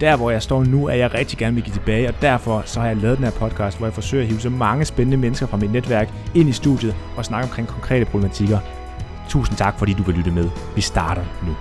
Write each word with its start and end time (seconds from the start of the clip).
Der 0.00 0.16
hvor 0.16 0.30
jeg 0.30 0.42
står 0.42 0.64
nu, 0.64 0.86
er 0.86 0.94
jeg 0.94 1.14
rigtig 1.14 1.38
gerne 1.38 1.54
vil 1.54 1.64
give 1.64 1.74
tilbage, 1.74 2.08
og 2.08 2.14
derfor 2.22 2.62
så 2.66 2.80
har 2.80 2.86
jeg 2.86 2.96
lavet 2.96 3.16
den 3.16 3.24
her 3.24 3.32
podcast, 3.32 3.78
hvor 3.78 3.86
jeg 3.86 3.94
forsøger 3.94 4.22
at 4.22 4.28
hive 4.28 4.40
så 4.40 4.50
mange 4.50 4.84
spændende 4.84 5.16
mennesker 5.16 5.46
fra 5.46 5.56
mit 5.56 5.72
netværk 5.72 6.08
ind 6.34 6.48
i 6.48 6.52
studiet 6.52 6.94
og 7.16 7.24
snakke 7.24 7.48
omkring 7.48 7.68
konkrete 7.68 8.04
problematikker. 8.04 8.58
Tusind 9.28 9.56
tak, 9.56 9.78
fordi 9.78 9.92
du 9.92 10.02
vil 10.02 10.14
lytte 10.14 10.30
med. 10.30 10.50
Vi 10.74 10.80
starter 10.80 11.24
nu. 11.46 11.54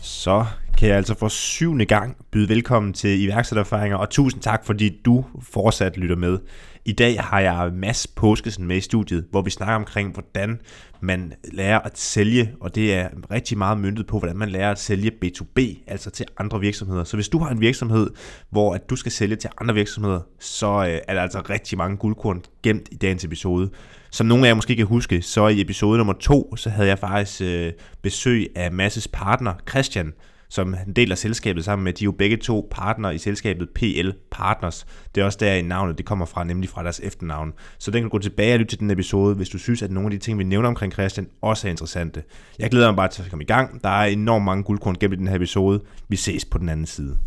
Så 0.00 0.44
kan 0.78 0.88
jeg 0.88 0.96
altså 0.96 1.18
for 1.18 1.28
syvende 1.28 1.84
gang 1.84 2.16
byde 2.32 2.48
velkommen 2.48 2.92
til 2.92 3.22
iværksættererfaringer, 3.22 3.96
og 3.96 4.10
tusind 4.10 4.42
tak, 4.42 4.66
fordi 4.66 5.00
du 5.04 5.24
fortsat 5.42 5.96
lytter 5.96 6.16
med. 6.16 6.38
I 6.86 6.92
dag 6.92 7.20
har 7.20 7.40
jeg 7.40 7.72
Mads 7.72 8.06
Påskesen 8.06 8.66
med 8.66 8.76
i 8.76 8.80
studiet, 8.80 9.26
hvor 9.30 9.42
vi 9.42 9.50
snakker 9.50 9.74
omkring, 9.74 10.12
hvordan 10.12 10.60
man 11.00 11.32
lærer 11.52 11.78
at 11.78 11.98
sælge, 11.98 12.54
og 12.60 12.74
det 12.74 12.94
er 12.94 13.08
rigtig 13.30 13.58
meget 13.58 13.78
myndet 13.78 14.06
på, 14.06 14.18
hvordan 14.18 14.36
man 14.36 14.48
lærer 14.48 14.70
at 14.70 14.78
sælge 14.78 15.12
B2B, 15.24 15.60
altså 15.86 16.10
til 16.10 16.26
andre 16.38 16.60
virksomheder. 16.60 17.04
Så 17.04 17.16
hvis 17.16 17.28
du 17.28 17.38
har 17.38 17.50
en 17.50 17.60
virksomhed, 17.60 18.10
hvor 18.50 18.74
at 18.74 18.90
du 18.90 18.96
skal 18.96 19.12
sælge 19.12 19.36
til 19.36 19.50
andre 19.60 19.74
virksomheder, 19.74 20.20
så 20.38 20.66
øh, 20.66 20.98
er 21.08 21.14
der 21.14 21.22
altså 21.22 21.42
rigtig 21.50 21.78
mange 21.78 21.96
guldkorn 21.96 22.42
gemt 22.62 22.88
i 22.92 22.96
dagens 22.96 23.24
episode. 23.24 23.70
Som 24.10 24.26
nogle 24.26 24.44
af 24.44 24.48
jer 24.48 24.54
måske 24.54 24.76
kan 24.76 24.86
huske, 24.86 25.22
så 25.22 25.48
i 25.48 25.60
episode 25.60 25.98
nummer 25.98 26.12
to, 26.12 26.56
så 26.56 26.70
havde 26.70 26.88
jeg 26.88 26.98
faktisk 26.98 27.40
øh, 27.40 27.72
besøg 28.02 28.46
af 28.56 28.72
Masses 28.72 29.08
partner, 29.08 29.54
Christian, 29.70 30.12
som 30.48 30.74
en 30.86 30.92
del 30.92 31.12
af 31.12 31.18
selskabet 31.18 31.64
sammen 31.64 31.84
med. 31.84 31.92
De 31.92 32.04
er 32.04 32.06
jo 32.06 32.12
begge 32.12 32.36
to 32.36 32.68
partner 32.70 33.10
i 33.10 33.18
selskabet 33.18 33.70
PL 33.70 34.10
Partners. 34.30 34.86
Det 35.14 35.20
er 35.20 35.24
også 35.24 35.38
der 35.40 35.54
i 35.54 35.62
navnet, 35.62 35.98
det 35.98 36.06
kommer 36.06 36.26
fra, 36.26 36.44
nemlig 36.44 36.70
fra 36.70 36.82
deres 36.82 37.00
efternavn. 37.00 37.52
Så 37.78 37.90
den 37.90 38.00
kan 38.00 38.10
du 38.10 38.10
gå 38.10 38.18
tilbage 38.18 38.54
og 38.54 38.58
lytte 38.58 38.72
til 38.72 38.80
den 38.80 38.90
episode, 38.90 39.34
hvis 39.34 39.48
du 39.48 39.58
synes, 39.58 39.82
at 39.82 39.90
nogle 39.90 40.06
af 40.06 40.10
de 40.10 40.18
ting, 40.18 40.38
vi 40.38 40.44
nævner 40.44 40.68
omkring 40.68 40.92
Christian, 40.92 41.28
også 41.42 41.68
er 41.68 41.70
interessante. 41.70 42.22
Jeg 42.58 42.70
glæder 42.70 42.86
mig 42.86 42.96
bare 42.96 43.08
til 43.08 43.22
at 43.22 43.30
komme 43.30 43.42
i 43.42 43.46
gang. 43.46 43.84
Der 43.84 43.88
er 43.88 44.04
enormt 44.04 44.44
mange 44.44 44.64
guldkorn 44.64 44.94
gennem 44.94 45.12
i 45.12 45.16
den 45.16 45.28
her 45.28 45.36
episode. 45.36 45.80
Vi 46.08 46.16
ses 46.16 46.44
på 46.44 46.58
den 46.58 46.68
anden 46.68 46.86
side. 46.86 47.18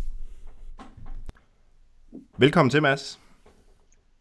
Velkommen 2.38 2.70
til, 2.70 2.82
Mads. 2.82 3.18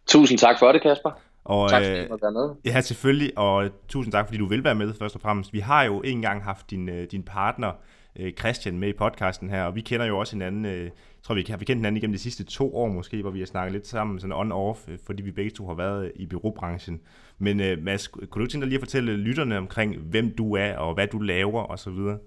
Tusind 0.07 0.39
tak 0.39 0.59
for 0.59 0.71
det, 0.71 0.81
Kasper. 0.81 1.11
Og, 1.47 1.69
tak 1.69 1.83
fordi 1.83 2.07
du 2.07 2.29
med. 2.31 2.73
Ja, 2.73 2.81
selvfølgelig, 2.81 3.37
og 3.37 3.69
tusind 3.87 4.11
tak, 4.11 4.25
fordi 4.25 4.37
du 4.37 4.45
vil 4.45 4.63
være 4.63 4.75
med, 4.75 4.93
først 4.93 5.15
og 5.15 5.21
fremmest. 5.21 5.53
Vi 5.53 5.59
har 5.59 5.83
jo 5.83 6.01
engang 6.01 6.43
haft 6.43 6.71
din, 6.71 6.89
øh, 6.89 7.07
din 7.11 7.23
partner, 7.23 7.71
øh, 8.19 8.33
Christian 8.33 8.79
med 8.79 8.89
i 8.89 8.93
podcasten 8.93 9.49
her, 9.49 9.63
og 9.63 9.75
vi 9.75 9.81
kender 9.81 10.05
jo 10.05 10.19
også 10.19 10.35
hinanden, 10.35 10.65
øh, 10.65 10.83
jeg 10.83 10.91
tror 11.23 11.35
vi 11.35 11.45
har 11.49 11.57
vi 11.57 11.65
kendt 11.65 11.79
hinanden 11.79 11.97
igennem 11.97 12.13
de 12.13 12.19
sidste 12.19 12.43
to 12.43 12.75
år 12.75 12.87
måske, 12.87 13.21
hvor 13.21 13.31
vi 13.31 13.39
har 13.39 13.45
snakket 13.45 13.73
lidt 13.73 13.87
sammen 13.87 14.19
sådan 14.19 14.35
on-off, 14.35 14.91
øh, 14.91 14.97
fordi 15.05 15.23
vi 15.23 15.31
begge 15.31 15.51
to 15.51 15.67
har 15.67 15.73
været 15.73 16.05
øh, 16.05 16.11
i 16.15 16.25
byråbranchen. 16.25 17.01
Men 17.39 17.59
øh, 17.59 17.83
Mads, 17.83 18.07
kunne 18.07 18.45
du 18.45 18.49
tænke 18.49 18.63
dig 18.63 18.67
lige 18.67 18.77
at 18.77 18.81
fortælle 18.81 19.11
øh, 19.11 19.17
lytterne 19.17 19.57
omkring, 19.57 19.97
hvem 19.97 20.35
du 20.35 20.55
er, 20.55 20.77
og 20.77 20.93
hvad 20.93 21.07
du 21.07 21.19
laver, 21.19 21.61
og 21.61 21.79
så 21.79 21.89
videre? 21.89 22.17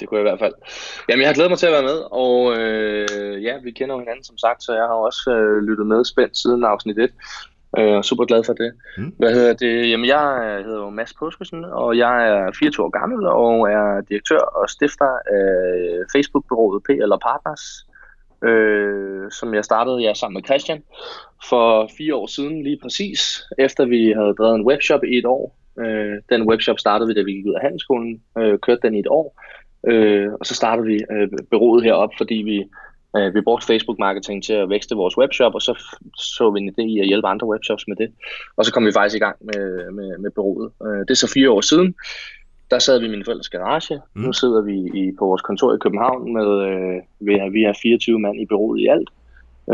Det 0.00 0.08
kunne 0.08 0.18
jeg 0.18 0.26
i 0.26 0.30
hvert 0.30 0.38
fald. 0.38 0.54
Jamen, 1.08 1.20
jeg 1.20 1.28
har 1.28 1.34
glædet 1.34 1.50
mig 1.50 1.58
til 1.58 1.66
at 1.66 1.72
være 1.72 1.82
med, 1.82 1.98
og 2.10 2.58
øh, 2.58 3.42
ja, 3.44 3.54
vi 3.64 3.70
kender 3.70 3.94
jo 3.94 3.98
hinanden 3.98 4.24
som 4.24 4.38
sagt, 4.38 4.62
så 4.62 4.72
jeg 4.72 4.82
har 4.82 4.94
også 4.94 5.30
øh, 5.30 5.62
lyttet 5.62 5.86
med 5.86 6.04
spændt 6.04 6.38
siden 6.38 6.64
afsnit 6.64 6.98
1. 6.98 7.10
Jeg 7.76 7.84
er 7.84 8.02
super 8.02 8.24
glad 8.24 8.44
for 8.44 8.52
det. 8.52 8.72
Mm. 8.98 9.12
Hvad 9.18 9.34
hedder 9.34 9.52
det? 9.52 9.90
Jamen, 9.90 10.06
jeg 10.06 10.62
hedder 10.64 10.78
jo 10.78 10.90
Mads 10.90 11.14
Påskesen, 11.14 11.64
og 11.64 11.98
jeg 11.98 12.28
er 12.28 12.52
24 12.58 12.86
år 12.86 12.90
gammel 12.90 13.26
og 13.26 13.70
er 13.70 14.00
direktør 14.00 14.38
og 14.38 14.70
stifter 14.70 15.12
af 15.32 15.48
Facebook-byrået 16.12 16.82
P 16.82 16.88
eller 16.90 17.18
Partners, 17.18 17.86
øh, 18.44 19.30
som 19.30 19.54
jeg 19.54 19.64
startede 19.64 19.98
ja, 19.98 20.14
sammen 20.14 20.34
med 20.34 20.44
Christian 20.44 20.82
for 21.48 21.90
fire 21.98 22.14
år 22.14 22.26
siden 22.26 22.62
lige 22.62 22.78
præcis, 22.82 23.42
efter 23.58 23.84
vi 23.84 24.12
havde 24.16 24.34
drevet 24.38 24.54
en 24.54 24.66
webshop 24.66 25.04
i 25.04 25.18
et 25.18 25.26
år. 25.26 25.58
Øh, 25.78 26.16
den 26.30 26.48
webshop 26.48 26.78
startede 26.78 27.08
vi, 27.08 27.14
da 27.14 27.22
vi 27.22 27.32
gik 27.32 27.46
ud 27.46 27.54
af 27.54 27.60
handelsskolen, 27.62 28.22
øh, 28.38 28.58
kørte 28.58 28.80
den 28.82 28.94
i 28.94 29.00
et 29.00 29.06
år, 29.10 29.42
øh, 29.86 30.32
og 30.40 30.46
så 30.46 30.54
startede 30.54 30.86
vi 30.86 31.04
øh, 31.12 31.28
byrået 31.50 31.84
herop, 31.84 32.10
fordi 32.18 32.34
vi 32.34 32.68
Øh, 33.18 33.34
vi 33.34 33.40
brugte 33.40 33.66
Facebook-marketing 33.66 34.44
til 34.44 34.52
at 34.52 34.70
vækste 34.70 34.94
vores 34.94 35.18
webshop, 35.18 35.54
og 35.54 35.62
så 35.62 35.72
så 36.16 36.50
vi 36.50 36.60
en 36.60 36.68
idé 36.68 36.82
i 36.82 37.00
at 37.00 37.06
hjælpe 37.06 37.28
andre 37.28 37.46
webshops 37.46 37.88
med 37.88 37.96
det. 37.96 38.08
Og 38.56 38.64
så 38.64 38.72
kom 38.72 38.86
vi 38.86 38.92
faktisk 38.92 39.16
i 39.16 39.24
gang 39.26 39.36
med, 39.40 39.90
med, 39.92 40.18
med 40.18 40.30
bureauet. 40.30 40.70
Øh, 40.86 41.00
det 41.00 41.10
er 41.10 41.14
så 41.14 41.32
fire 41.34 41.50
år 41.50 41.60
siden. 41.60 41.94
Der 42.70 42.78
sad 42.78 42.98
vi 43.00 43.06
i 43.06 43.10
min 43.10 43.24
forældres 43.24 43.48
garage. 43.48 44.00
Mm. 44.14 44.22
Nu 44.22 44.32
sidder 44.32 44.62
vi 44.62 44.76
i, 45.00 45.12
på 45.18 45.26
vores 45.26 45.42
kontor 45.42 45.74
i 45.74 45.78
København 45.78 46.32
med, 46.32 46.48
øh, 46.68 46.96
vi, 47.20 47.32
har, 47.38 47.48
vi 47.50 47.62
har 47.62 47.78
24 47.82 48.18
mand 48.20 48.40
i 48.40 48.46
bureauet 48.46 48.80
i 48.80 48.86
alt. 48.86 49.08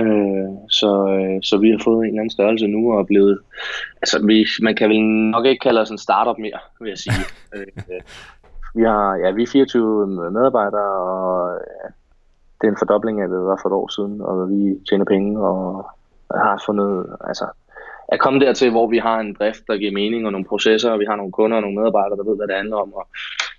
Øh, 0.00 0.48
så, 0.70 0.90
øh, 1.16 1.42
så 1.42 1.58
vi 1.58 1.70
har 1.70 1.80
fået 1.84 1.98
en 1.98 2.06
eller 2.06 2.20
anden 2.20 2.30
størrelse 2.30 2.66
nu 2.66 2.92
og 2.92 3.00
er 3.00 3.04
blevet, 3.04 3.38
altså 4.02 4.26
vi, 4.26 4.46
man 4.62 4.74
kan 4.76 4.88
vel 4.88 5.00
nok 5.36 5.46
ikke 5.46 5.62
kalde 5.62 5.80
os 5.80 5.90
en 5.90 5.98
startup 5.98 6.38
mere, 6.38 6.58
vil 6.80 6.88
jeg 6.88 6.98
sige. 6.98 7.24
øh, 7.54 7.66
vi 8.74 8.82
har, 8.82 9.14
ja, 9.14 9.30
vi 9.30 9.42
er 9.42 9.50
24 9.52 10.06
medarbejdere, 10.06 10.92
og 11.14 11.60
det 12.64 12.68
er 12.68 12.74
en 12.74 12.82
fordobling 12.82 13.20
af, 13.20 13.28
hvad 13.28 13.38
det 13.38 13.46
var 13.46 13.60
for 13.62 13.68
et 13.68 13.80
år 13.82 13.88
siden, 13.96 14.20
og 14.20 14.50
vi 14.50 14.60
tjener 14.88 15.04
penge 15.04 15.30
og 15.48 15.90
har 16.34 16.62
fundet, 16.66 17.06
altså, 17.30 17.46
at 18.08 18.20
komme 18.20 18.40
dertil, 18.40 18.70
hvor 18.70 18.86
vi 18.86 18.98
har 18.98 19.20
en 19.20 19.36
drift, 19.38 19.62
der 19.68 19.76
giver 19.76 19.92
mening, 19.92 20.26
og 20.26 20.32
nogle 20.32 20.50
processer, 20.52 20.90
og 20.90 21.00
vi 21.00 21.04
har 21.08 21.16
nogle 21.16 21.32
kunder 21.32 21.56
og 21.56 21.62
nogle 21.62 21.78
medarbejdere, 21.80 22.18
der 22.18 22.28
ved, 22.28 22.36
hvad 22.36 22.46
det 22.46 22.56
handler 22.56 22.76
om, 22.76 22.92
og, 23.00 23.06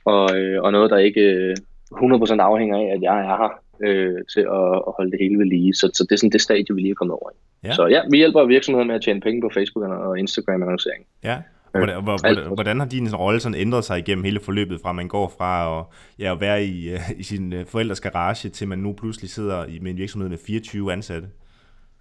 og, 0.05 0.38
øh, 0.38 0.63
og 0.63 0.71
noget, 0.71 0.91
der 0.91 0.97
ikke 0.97 1.55
100% 1.91 2.33
øh, 2.33 2.38
afhænger 2.39 2.77
af, 2.77 2.88
at 2.95 3.01
jeg 3.01 3.17
er 3.19 3.35
her 3.41 3.51
øh, 3.88 4.19
til 4.33 4.43
at, 4.59 4.69
at 4.88 4.91
holde 4.97 5.11
det 5.11 5.19
hele 5.22 5.37
ved 5.39 5.45
lige. 5.45 5.73
Så, 5.73 5.85
så 5.93 6.03
det 6.03 6.11
er 6.11 6.17
sådan 6.17 6.35
det 6.37 6.41
stadie, 6.41 6.75
vi 6.75 6.81
lige 6.81 6.91
er 6.91 7.01
kommet 7.01 7.17
over 7.19 7.29
i. 7.29 7.37
Ja. 7.67 7.73
Så 7.73 7.87
ja, 7.87 8.01
vi 8.11 8.17
hjælper 8.17 8.45
virksomheder 8.45 8.85
med 8.85 8.95
at 8.95 9.01
tjene 9.01 9.22
penge 9.22 9.41
på 9.41 9.49
Facebook 9.53 9.85
og 9.89 10.19
Instagram-annoncering. 10.19 11.03
Ja, 11.23 11.37
Hvordan, 11.77 12.03
hvordan, 12.03 12.37
hvordan 12.53 12.79
har 12.79 12.87
din 12.87 13.15
rolle 13.15 13.39
sådan 13.39 13.55
ændret 13.55 13.83
sig 13.83 13.99
igennem 13.99 14.23
hele 14.23 14.39
forløbet, 14.39 14.79
fra 14.81 14.91
man 14.91 15.07
går 15.07 15.33
fra 15.37 15.79
at, 15.79 15.85
ja, 16.19 16.31
at 16.31 16.41
være 16.41 16.63
i, 16.63 16.89
øh, 16.93 16.99
i 17.17 17.23
sin 17.23 17.53
øh, 17.53 17.65
forældres 17.65 18.01
garage, 18.01 18.49
til 18.49 18.67
man 18.67 18.79
nu 18.79 18.93
pludselig 18.93 19.29
sidder 19.29 19.65
i, 19.65 19.79
med 19.79 19.91
en 19.91 19.97
virksomhed 19.97 20.29
med 20.29 20.37
24 20.47 20.93
ansatte? 20.93 21.27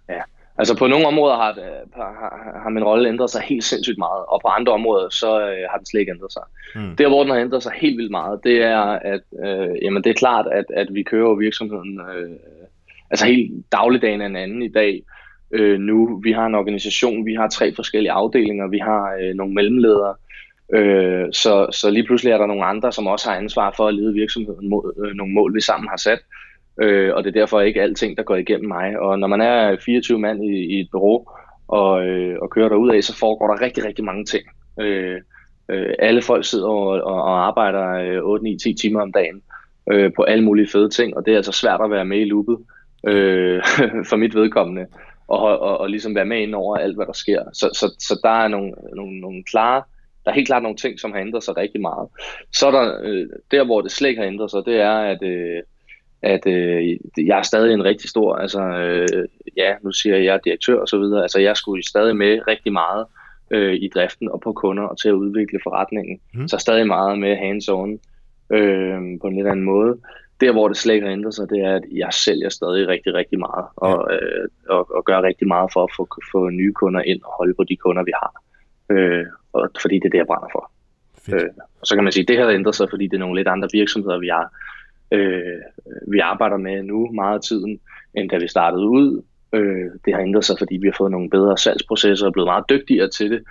Ja, 0.09 0.21
altså 0.57 0.77
på 0.77 0.87
nogle 0.87 1.07
områder 1.07 1.35
har, 1.35 1.53
har, 1.95 2.59
har 2.63 2.69
min 2.69 2.83
rolle 2.83 3.09
ændret 3.09 3.29
sig 3.29 3.41
helt 3.41 3.63
sindssygt 3.63 3.97
meget, 3.97 4.25
og 4.27 4.41
på 4.41 4.47
andre 4.47 4.73
områder 4.73 5.09
så 5.09 5.41
øh, 5.41 5.57
har 5.69 5.77
den 5.77 5.85
slet 5.85 5.99
ikke 5.99 6.11
ændret 6.11 6.33
sig. 6.33 6.43
Mm. 6.75 6.95
Der 6.95 7.07
hvor 7.07 7.23
den 7.23 7.31
har 7.31 7.39
ændret 7.39 7.63
sig 7.63 7.71
helt 7.75 7.97
vildt 7.97 8.11
meget, 8.11 8.39
det 8.43 8.63
er, 8.63 8.81
at 8.83 9.21
øh, 9.45 9.75
jamen, 9.81 10.03
det 10.03 10.09
er 10.09 10.13
klart, 10.13 10.47
at, 10.51 10.65
at 10.73 10.87
vi 10.91 11.03
kører 11.03 11.35
virksomheden 11.35 12.01
øh, 12.15 12.35
altså 13.11 13.25
helt 13.25 13.71
dagligdagen 13.71 14.21
af 14.21 14.25
en 14.25 14.35
anden 14.35 14.61
i 14.61 14.71
dag, 14.71 15.03
øh, 15.51 15.79
nu. 15.79 16.19
Vi 16.23 16.31
har 16.31 16.45
en 16.45 16.55
organisation, 16.55 17.25
vi 17.25 17.33
har 17.33 17.47
tre 17.47 17.75
forskellige 17.75 18.11
afdelinger, 18.11 18.67
vi 18.67 18.77
har 18.77 19.17
øh, 19.21 19.33
nogle 19.33 19.53
mellemledere, 19.53 20.15
øh, 20.73 21.25
så, 21.31 21.67
så 21.71 21.89
lige 21.89 22.05
pludselig 22.05 22.31
er 22.31 22.37
der 22.37 22.45
nogle 22.45 22.65
andre, 22.65 22.91
som 22.91 23.07
også 23.07 23.29
har 23.29 23.37
ansvar 23.37 23.73
for 23.77 23.87
at 23.87 23.95
lede 23.95 24.13
virksomheden 24.13 24.69
mod 24.69 25.05
øh, 25.05 25.13
nogle 25.15 25.33
mål, 25.33 25.55
vi 25.55 25.61
sammen 25.61 25.89
har 25.89 25.97
sat. 25.97 26.19
Øh, 26.81 27.13
og 27.13 27.23
det 27.23 27.35
er 27.35 27.39
derfor 27.39 27.61
ikke 27.61 27.81
alting, 27.81 28.17
der 28.17 28.23
går 28.23 28.35
igennem 28.35 28.67
mig. 28.67 28.99
Og 28.99 29.19
når 29.19 29.27
man 29.27 29.41
er 29.41 29.77
24 29.85 30.19
mand 30.19 30.43
i, 30.43 30.77
i 30.77 30.79
et 30.79 30.87
bureau 30.91 31.25
og, 31.67 32.07
øh, 32.07 32.37
og 32.41 32.49
kører 32.49 32.69
derud 32.69 32.91
af, 32.91 33.03
så 33.03 33.17
foregår 33.17 33.47
der 33.47 33.61
rigtig, 33.61 33.85
rigtig 33.85 34.05
mange 34.05 34.25
ting. 34.25 34.43
Øh, 34.79 35.21
øh, 35.69 35.93
alle 35.99 36.21
folk 36.21 36.45
sidder 36.45 36.67
og, 36.67 36.87
og, 36.87 37.23
og 37.23 37.47
arbejder 37.47 38.17
øh, 38.17 38.23
8, 38.23 38.43
9, 38.43 38.57
10 38.57 38.73
timer 38.73 39.01
om 39.01 39.11
dagen 39.11 39.41
øh, 39.91 40.11
på 40.15 40.23
alle 40.23 40.43
mulige 40.43 40.67
fede 40.71 40.89
ting, 40.89 41.17
og 41.17 41.25
det 41.25 41.31
er 41.31 41.37
altså 41.37 41.51
svært 41.51 41.81
at 41.83 41.91
være 41.91 42.05
med 42.05 42.19
i 42.19 42.25
loopet 42.25 42.57
øh, 43.07 43.63
for 44.09 44.15
mit 44.15 44.35
vedkommende 44.35 44.85
og, 45.27 45.59
og, 45.59 45.77
og 45.77 45.89
ligesom 45.89 46.15
være 46.15 46.25
med 46.25 46.41
ind 46.41 46.55
over 46.55 46.77
alt, 46.77 46.95
hvad 46.95 47.05
der 47.05 47.13
sker. 47.13 47.43
Så, 47.53 47.69
så, 47.73 47.95
så 47.99 48.19
der 48.23 48.29
er 48.29 48.47
nogle, 48.47 48.73
nogle, 48.95 49.19
nogle 49.19 49.43
klare, 49.43 49.83
der 50.25 50.31
er 50.31 50.35
helt 50.35 50.47
klart 50.47 50.63
nogle 50.63 50.77
ting, 50.77 50.99
som 50.99 51.11
har 51.11 51.19
ændret 51.19 51.43
sig 51.43 51.57
rigtig 51.57 51.81
meget. 51.81 52.07
Så 52.53 52.67
er 52.67 52.71
der, 52.71 52.99
øh, 53.03 53.27
der 53.51 53.63
hvor 53.63 53.81
det 53.81 53.91
slet 53.91 54.09
ikke 54.09 54.21
har 54.21 54.27
ændret 54.27 54.51
sig, 54.51 54.65
det 54.65 54.75
er, 54.75 54.97
at, 54.97 55.23
øh, 55.23 55.63
at 56.21 56.47
øh, 56.47 56.97
jeg 57.17 57.37
er 57.37 57.41
stadig 57.41 57.73
en 57.73 57.83
rigtig 57.83 58.09
stor, 58.09 58.35
altså 58.35 58.61
øh, 58.61 59.27
ja, 59.57 59.75
nu 59.83 59.91
siger 59.91 60.15
jeg, 60.15 60.25
jeg 60.25 60.33
er 60.33 60.37
direktør 60.37 60.79
og 60.79 60.87
så 60.87 60.97
videre, 60.97 61.21
altså 61.21 61.39
jeg 61.39 61.57
skulle 61.57 61.87
stadig 61.87 62.15
med 62.15 62.47
rigtig 62.47 62.73
meget 62.73 63.05
øh, 63.51 63.73
i 63.73 63.89
driften 63.95 64.29
og 64.29 64.41
på 64.41 64.53
kunder 64.53 64.83
og 64.83 65.01
til 65.01 65.09
at 65.09 65.13
udvikle 65.13 65.59
forretningen. 65.63 66.19
Mm. 66.33 66.47
Så 66.47 66.57
stadig 66.57 66.87
meget 66.87 67.19
med 67.19 67.35
hands-on 67.37 67.99
øh, 68.55 69.19
på 69.21 69.27
en 69.27 69.35
lidt 69.35 69.47
anden 69.47 69.65
måde 69.65 69.97
der, 70.41 70.51
hvor 70.51 70.67
det 70.67 70.77
slet 70.77 70.93
ikke 70.93 71.05
har 71.05 71.13
ændret 71.13 71.33
sig, 71.33 71.49
det 71.49 71.59
er, 71.59 71.75
at 71.75 71.83
jeg 71.91 72.13
sælger 72.13 72.49
stadig 72.49 72.87
rigtig, 72.87 73.13
rigtig 73.13 73.39
meget, 73.39 73.65
og, 73.75 74.07
ja. 74.09 74.15
øh, 74.15 74.47
og, 74.69 74.95
og 74.95 75.05
gør 75.05 75.21
rigtig 75.21 75.47
meget 75.47 75.69
for 75.73 75.83
at 75.83 75.89
få, 75.97 76.07
få 76.31 76.49
nye 76.49 76.73
kunder 76.73 77.01
ind 77.01 77.21
og 77.23 77.31
holde 77.37 77.53
på 77.53 77.63
de 77.63 77.75
kunder, 77.75 78.03
vi 78.03 78.11
har. 78.21 78.31
Øh, 78.89 79.25
og, 79.53 79.69
fordi 79.81 79.95
det 79.95 80.05
er 80.05 80.09
det, 80.09 80.17
jeg 80.17 80.27
brænder 80.27 80.49
for. 80.51 80.71
Øh, 81.33 81.49
og 81.81 81.87
så 81.87 81.95
kan 81.95 82.03
man 82.03 82.13
sige, 82.13 82.21
at 82.21 82.27
det 82.27 82.37
har 82.37 82.49
ændret 82.49 82.75
sig, 82.75 82.89
fordi 82.89 83.07
det 83.07 83.13
er 83.13 83.19
nogle 83.19 83.35
lidt 83.35 83.47
andre 83.47 83.69
virksomheder, 83.73 84.19
vi 84.19 84.27
har. 84.27 84.47
øh, 85.11 85.61
vi 86.07 86.19
arbejder 86.19 86.57
med 86.57 86.83
nu 86.83 87.11
meget 87.11 87.35
af 87.35 87.41
tiden, 87.41 87.79
end 88.13 88.29
da 88.29 88.37
vi 88.37 88.47
startede 88.47 88.87
ud. 88.87 89.21
Øh, 89.53 89.91
det 90.05 90.13
har 90.13 90.21
ændret 90.21 90.45
sig, 90.45 90.55
fordi 90.59 90.77
vi 90.77 90.87
har 90.87 90.95
fået 90.97 91.11
nogle 91.11 91.29
bedre 91.29 91.57
salgsprocesser 91.57 92.25
og 92.25 92.29
er 92.29 92.33
blevet 92.33 92.47
meget 92.47 92.69
dygtigere 92.69 93.09
til 93.09 93.31
det, 93.31 93.43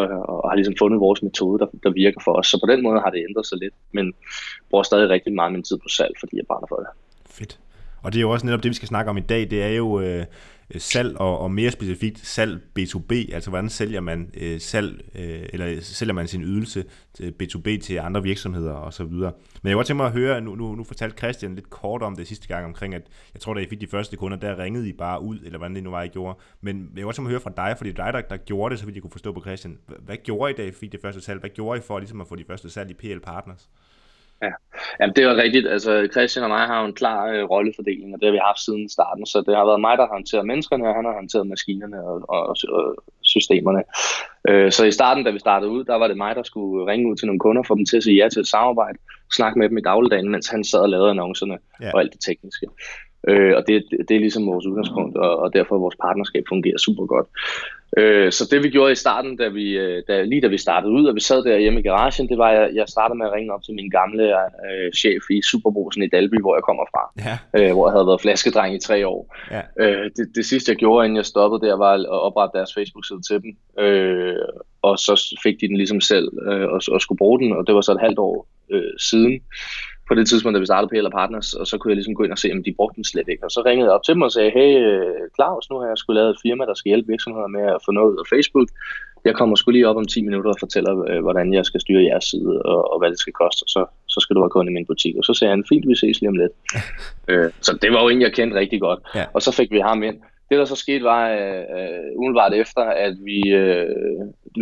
og, 0.00 0.42
og 0.44 0.50
har 0.50 0.56
ligesom 0.56 0.74
fundet 0.78 1.00
vores 1.00 1.22
metode, 1.22 1.58
der, 1.58 1.66
der 1.82 1.90
virker 1.90 2.20
for 2.24 2.32
os. 2.32 2.46
Så 2.46 2.60
på 2.64 2.72
den 2.72 2.82
måde 2.82 3.00
har 3.00 3.10
det 3.10 3.24
ændret 3.28 3.46
sig 3.46 3.58
lidt, 3.58 3.74
men 3.92 4.14
bruger 4.70 4.82
stadig 4.82 5.08
rigtig 5.08 5.32
meget 5.32 5.52
min 5.52 5.62
tid 5.62 5.76
på 5.78 5.88
salg, 5.88 6.14
fordi 6.20 6.36
jeg 6.36 6.46
brænder 6.46 6.66
for 6.68 6.76
det. 6.76 6.86
Fedt. 7.26 7.58
Og 8.02 8.12
det 8.12 8.18
er 8.18 8.22
jo 8.22 8.30
også 8.30 8.46
netop 8.46 8.62
det, 8.62 8.68
vi 8.68 8.74
skal 8.74 8.88
snakke 8.88 9.10
om 9.10 9.16
i 9.16 9.20
dag. 9.20 9.50
Det 9.50 9.62
er 9.62 9.68
jo 9.68 10.00
øh, 10.00 10.18
øh 10.74 10.80
salg 10.80 11.16
og, 11.16 11.38
og 11.38 11.50
mere 11.50 11.70
specifikt 11.70 12.26
salg 12.26 12.60
B2B. 12.78 13.34
Altså 13.34 13.50
hvordan 13.50 13.68
sælger 13.68 14.00
man 14.00 14.30
øh, 14.34 14.60
salg, 14.60 15.10
øh, 15.14 15.40
eller 15.52 15.80
sælger 15.80 16.14
man 16.14 16.28
sin 16.28 16.42
ydelse 16.42 16.84
til 17.14 17.34
B2B 17.42 17.78
til 17.82 17.98
andre 17.98 18.22
virksomheder 18.22 18.72
og 18.72 18.92
så 18.92 19.04
videre. 19.04 19.32
Men 19.62 19.68
jeg 19.68 19.72
kunne 19.72 19.78
godt 19.78 19.86
tænke 19.86 19.96
mig 19.96 20.06
at 20.06 20.12
høre, 20.12 20.40
nu, 20.40 20.54
nu, 20.54 20.74
nu 20.74 20.84
fortalte 20.84 21.16
Christian 21.18 21.54
lidt 21.54 21.70
kort 21.70 22.02
om 22.02 22.16
det 22.16 22.28
sidste 22.28 22.48
gang 22.48 22.64
omkring, 22.64 22.94
at 22.94 23.02
jeg 23.34 23.40
tror, 23.40 23.54
da 23.54 23.60
I 23.60 23.68
fik 23.68 23.80
de 23.80 23.86
første 23.86 24.16
kunder, 24.16 24.36
der 24.36 24.58
ringede 24.58 24.88
I 24.88 24.92
bare 24.92 25.22
ud, 25.22 25.38
eller 25.44 25.58
hvordan 25.58 25.74
det 25.74 25.82
nu 25.82 25.90
var, 25.90 26.02
I 26.02 26.08
gjorde. 26.08 26.38
Men 26.60 26.76
jeg 26.76 26.84
kunne 26.84 27.04
godt 27.04 27.16
tænke 27.16 27.22
mig 27.22 27.28
at 27.28 27.42
høre 27.42 27.54
fra 27.56 27.68
dig, 27.68 27.74
fordi 27.78 27.90
det 27.90 27.98
er 27.98 28.04
dig, 28.04 28.12
der, 28.12 28.36
der 28.36 28.36
gjorde 28.36 28.72
det, 28.72 28.78
så 28.78 28.86
vidt 28.86 28.94
jeg 28.94 29.02
kunne 29.02 29.10
forstå 29.10 29.32
på 29.32 29.40
Christian. 29.40 29.78
Hvad 30.00 30.16
gjorde 30.16 30.50
I, 30.50 30.54
da 30.54 30.62
I 30.62 30.70
fik 30.70 30.92
det 30.92 31.00
første 31.02 31.20
salg? 31.20 31.40
Hvad 31.40 31.50
gjorde 31.50 31.78
I 31.78 31.82
for 31.82 31.98
ligesom 31.98 32.20
at 32.20 32.26
få 32.26 32.36
de 32.36 32.44
første 32.46 32.70
salg 32.70 32.90
i 32.90 32.94
PL 32.94 33.18
Partners? 33.18 33.68
Ja, 34.42 34.52
Jamen, 35.00 35.16
det 35.16 35.24
er 35.24 35.36
rigtigt. 35.36 35.68
Altså, 35.68 36.08
Christian 36.12 36.44
og 36.44 36.50
mig 36.50 36.66
har 36.66 36.80
jo 36.80 36.86
en 36.86 36.94
klar 36.94 37.26
øh, 37.26 37.44
rollefordeling, 37.44 38.14
og 38.14 38.20
det 38.20 38.26
har 38.26 38.32
vi 38.32 38.48
haft 38.48 38.64
siden 38.64 38.88
starten. 38.88 39.26
Så 39.26 39.44
det 39.46 39.56
har 39.56 39.64
været 39.64 39.80
mig, 39.80 39.98
der 39.98 40.04
har 40.06 40.14
håndteret 40.16 40.46
menneskerne, 40.46 40.88
og 40.88 40.94
han 40.94 41.04
har 41.04 41.12
håndteret 41.12 41.46
maskinerne 41.46 42.04
og, 42.04 42.22
og, 42.28 42.56
og 42.68 43.04
systemerne. 43.22 43.82
Øh, 44.48 44.72
så 44.72 44.84
i 44.84 44.92
starten, 44.92 45.24
da 45.24 45.30
vi 45.30 45.38
startede 45.38 45.70
ud, 45.70 45.84
der 45.84 45.94
var 45.94 46.08
det 46.08 46.16
mig, 46.16 46.36
der 46.36 46.42
skulle 46.42 46.86
ringe 46.92 47.10
ud 47.10 47.16
til 47.16 47.26
nogle 47.26 47.40
kunder, 47.40 47.62
få 47.62 47.74
dem 47.74 47.86
til 47.86 47.96
at 47.96 48.02
sige 48.02 48.22
ja 48.22 48.28
til 48.28 48.40
et 48.40 48.48
samarbejde, 48.48 48.98
snakke 49.36 49.58
med 49.58 49.68
dem 49.68 49.78
i 49.78 49.80
dagligdagen, 49.80 50.30
mens 50.30 50.48
han 50.48 50.64
sad 50.64 50.80
og 50.80 50.88
lavede 50.88 51.10
annoncerne 51.10 51.58
ja. 51.80 51.90
og 51.94 52.00
alt 52.00 52.12
det 52.12 52.20
tekniske. 52.20 52.66
Øh, 53.26 53.56
og 53.56 53.64
det, 53.68 53.84
det 54.08 54.14
er 54.14 54.20
ligesom 54.20 54.46
vores 54.46 54.66
udgangspunkt, 54.66 55.16
og, 55.16 55.38
og 55.38 55.52
derfor 55.52 55.78
vores 55.78 55.96
partnerskab 55.96 56.44
fungerer 56.48 56.78
super 56.78 57.06
godt. 57.06 57.26
Øh, 57.96 58.32
så 58.32 58.48
det 58.50 58.62
vi 58.62 58.70
gjorde 58.70 58.92
i 58.92 58.94
starten, 59.04 59.36
da 59.36 59.48
vi, 59.48 59.78
øh, 59.78 60.02
da, 60.08 60.22
lige 60.22 60.40
da 60.40 60.46
vi 60.46 60.58
startede 60.58 60.92
ud, 60.92 61.06
og 61.06 61.14
vi 61.14 61.20
sad 61.20 61.44
der 61.44 61.58
hjemme 61.58 61.80
i 61.80 61.82
garagen, 61.82 62.28
det 62.28 62.38
var, 62.38 62.48
at 62.48 62.60
jeg, 62.60 62.70
jeg 62.74 62.84
startede 62.88 63.18
med 63.18 63.26
at 63.26 63.32
ringe 63.32 63.52
op 63.54 63.62
til 63.62 63.74
min 63.74 63.90
gamle 63.90 64.24
øh, 64.66 64.92
chef 64.92 65.22
i 65.30 65.42
Superbrosen 65.50 66.02
i 66.02 66.08
Dalby, 66.08 66.40
hvor 66.40 66.56
jeg 66.56 66.62
kommer 66.62 66.84
fra. 66.92 67.02
Ja. 67.26 67.36
Øh, 67.58 67.72
hvor 67.72 67.88
jeg 67.88 67.92
havde 67.92 68.06
været 68.06 68.20
flaskedreng 68.20 68.74
i 68.74 68.80
tre 68.80 69.06
år. 69.06 69.36
Ja. 69.50 69.62
Øh, 69.80 70.10
det, 70.16 70.26
det 70.34 70.44
sidste 70.46 70.70
jeg 70.70 70.76
gjorde, 70.76 71.04
inden 71.04 71.16
jeg 71.16 71.26
stoppede 71.26 71.66
der, 71.66 71.76
var 71.76 71.92
at 71.92 72.06
oprette 72.08 72.58
deres 72.58 72.74
Facebook-side 72.74 73.22
til 73.28 73.42
dem. 73.42 73.82
Øh, 73.84 74.36
og 74.82 74.98
så 74.98 75.38
fik 75.42 75.60
de 75.60 75.68
den 75.68 75.76
ligesom 75.76 76.00
selv 76.00 76.28
øh, 76.48 76.68
og, 76.68 76.80
og 76.88 77.00
skulle 77.00 77.18
bruge 77.18 77.40
den, 77.40 77.52
og 77.52 77.66
det 77.66 77.74
var 77.74 77.80
så 77.80 77.92
et 77.92 78.00
halvt 78.00 78.18
år 78.18 78.48
øh, 78.70 78.92
siden 78.98 79.40
på 80.08 80.14
det 80.14 80.28
tidspunkt, 80.28 80.54
da 80.54 80.60
vi 80.60 80.66
startede 80.66 80.90
PL 80.90 81.10
Partners, 81.20 81.48
og 81.60 81.66
så 81.66 81.78
kunne 81.78 81.90
jeg 81.90 81.96
ligesom 81.96 82.14
gå 82.14 82.22
ind 82.24 82.32
og 82.32 82.38
se, 82.38 82.52
om 82.52 82.62
de 82.64 82.76
brugte 82.76 82.96
den 82.96 83.04
slet 83.04 83.28
ikke. 83.28 83.44
Og 83.44 83.50
så 83.50 83.60
ringede 83.66 83.86
jeg 83.88 83.94
op 83.96 84.04
til 84.04 84.14
dem 84.14 84.22
og 84.22 84.32
sagde, 84.32 84.50
hey 84.50 84.72
øh, 84.92 85.24
Claus, 85.36 85.70
nu 85.70 85.76
har 85.78 85.86
jeg 85.86 85.98
skulle 85.98 86.18
lavet 86.20 86.30
et 86.30 86.42
firma, 86.42 86.64
der 86.64 86.74
skal 86.74 86.90
hjælpe 86.90 87.08
virksomheder 87.08 87.46
med 87.56 87.64
at 87.76 87.80
få 87.84 87.90
noget 87.92 88.12
ud 88.12 88.18
af 88.22 88.26
Facebook. 88.34 88.68
Jeg 89.24 89.34
kommer 89.34 89.56
skulle 89.56 89.76
lige 89.76 89.88
op 89.88 89.96
om 89.96 90.06
10 90.06 90.22
minutter 90.22 90.50
og 90.50 90.60
fortæller, 90.60 90.92
øh, 91.10 91.20
hvordan 91.26 91.54
jeg 91.54 91.64
skal 91.66 91.80
styre 91.80 92.02
jeres 92.02 92.24
side, 92.24 92.62
og, 92.62 92.92
og 92.92 92.98
hvad 92.98 93.10
det 93.10 93.20
skal 93.20 93.32
koste, 93.32 93.64
så, 93.74 93.80
så 94.08 94.18
skal 94.20 94.36
du 94.36 94.40
have 94.40 94.50
kunde 94.50 94.70
i 94.70 94.74
min 94.74 94.86
butik. 94.86 95.14
Og 95.16 95.24
så 95.24 95.34
sagde 95.34 95.50
han, 95.54 95.64
fint, 95.68 95.88
vi 95.88 95.94
ses 95.94 96.20
lige 96.20 96.32
om 96.32 96.40
lidt. 96.42 96.54
øh, 97.30 97.50
så 97.66 97.78
det 97.82 97.92
var 97.92 98.02
jo 98.02 98.08
en, 98.08 98.22
jeg 98.22 98.32
kendte 98.32 98.56
rigtig 98.56 98.80
godt. 98.80 99.00
Ja. 99.14 99.24
Og 99.34 99.42
så 99.42 99.50
fik 99.52 99.70
vi 99.70 99.78
ham 99.78 100.02
ind. 100.02 100.18
Det, 100.48 100.58
der 100.58 100.64
så 100.64 100.76
skete, 100.76 101.04
var 101.04 101.30
øh, 101.30 102.18
umiddelbart 102.18 102.54
efter, 102.54 102.82
at 102.82 103.14
vi, 103.24 103.38
øh, 103.48 103.86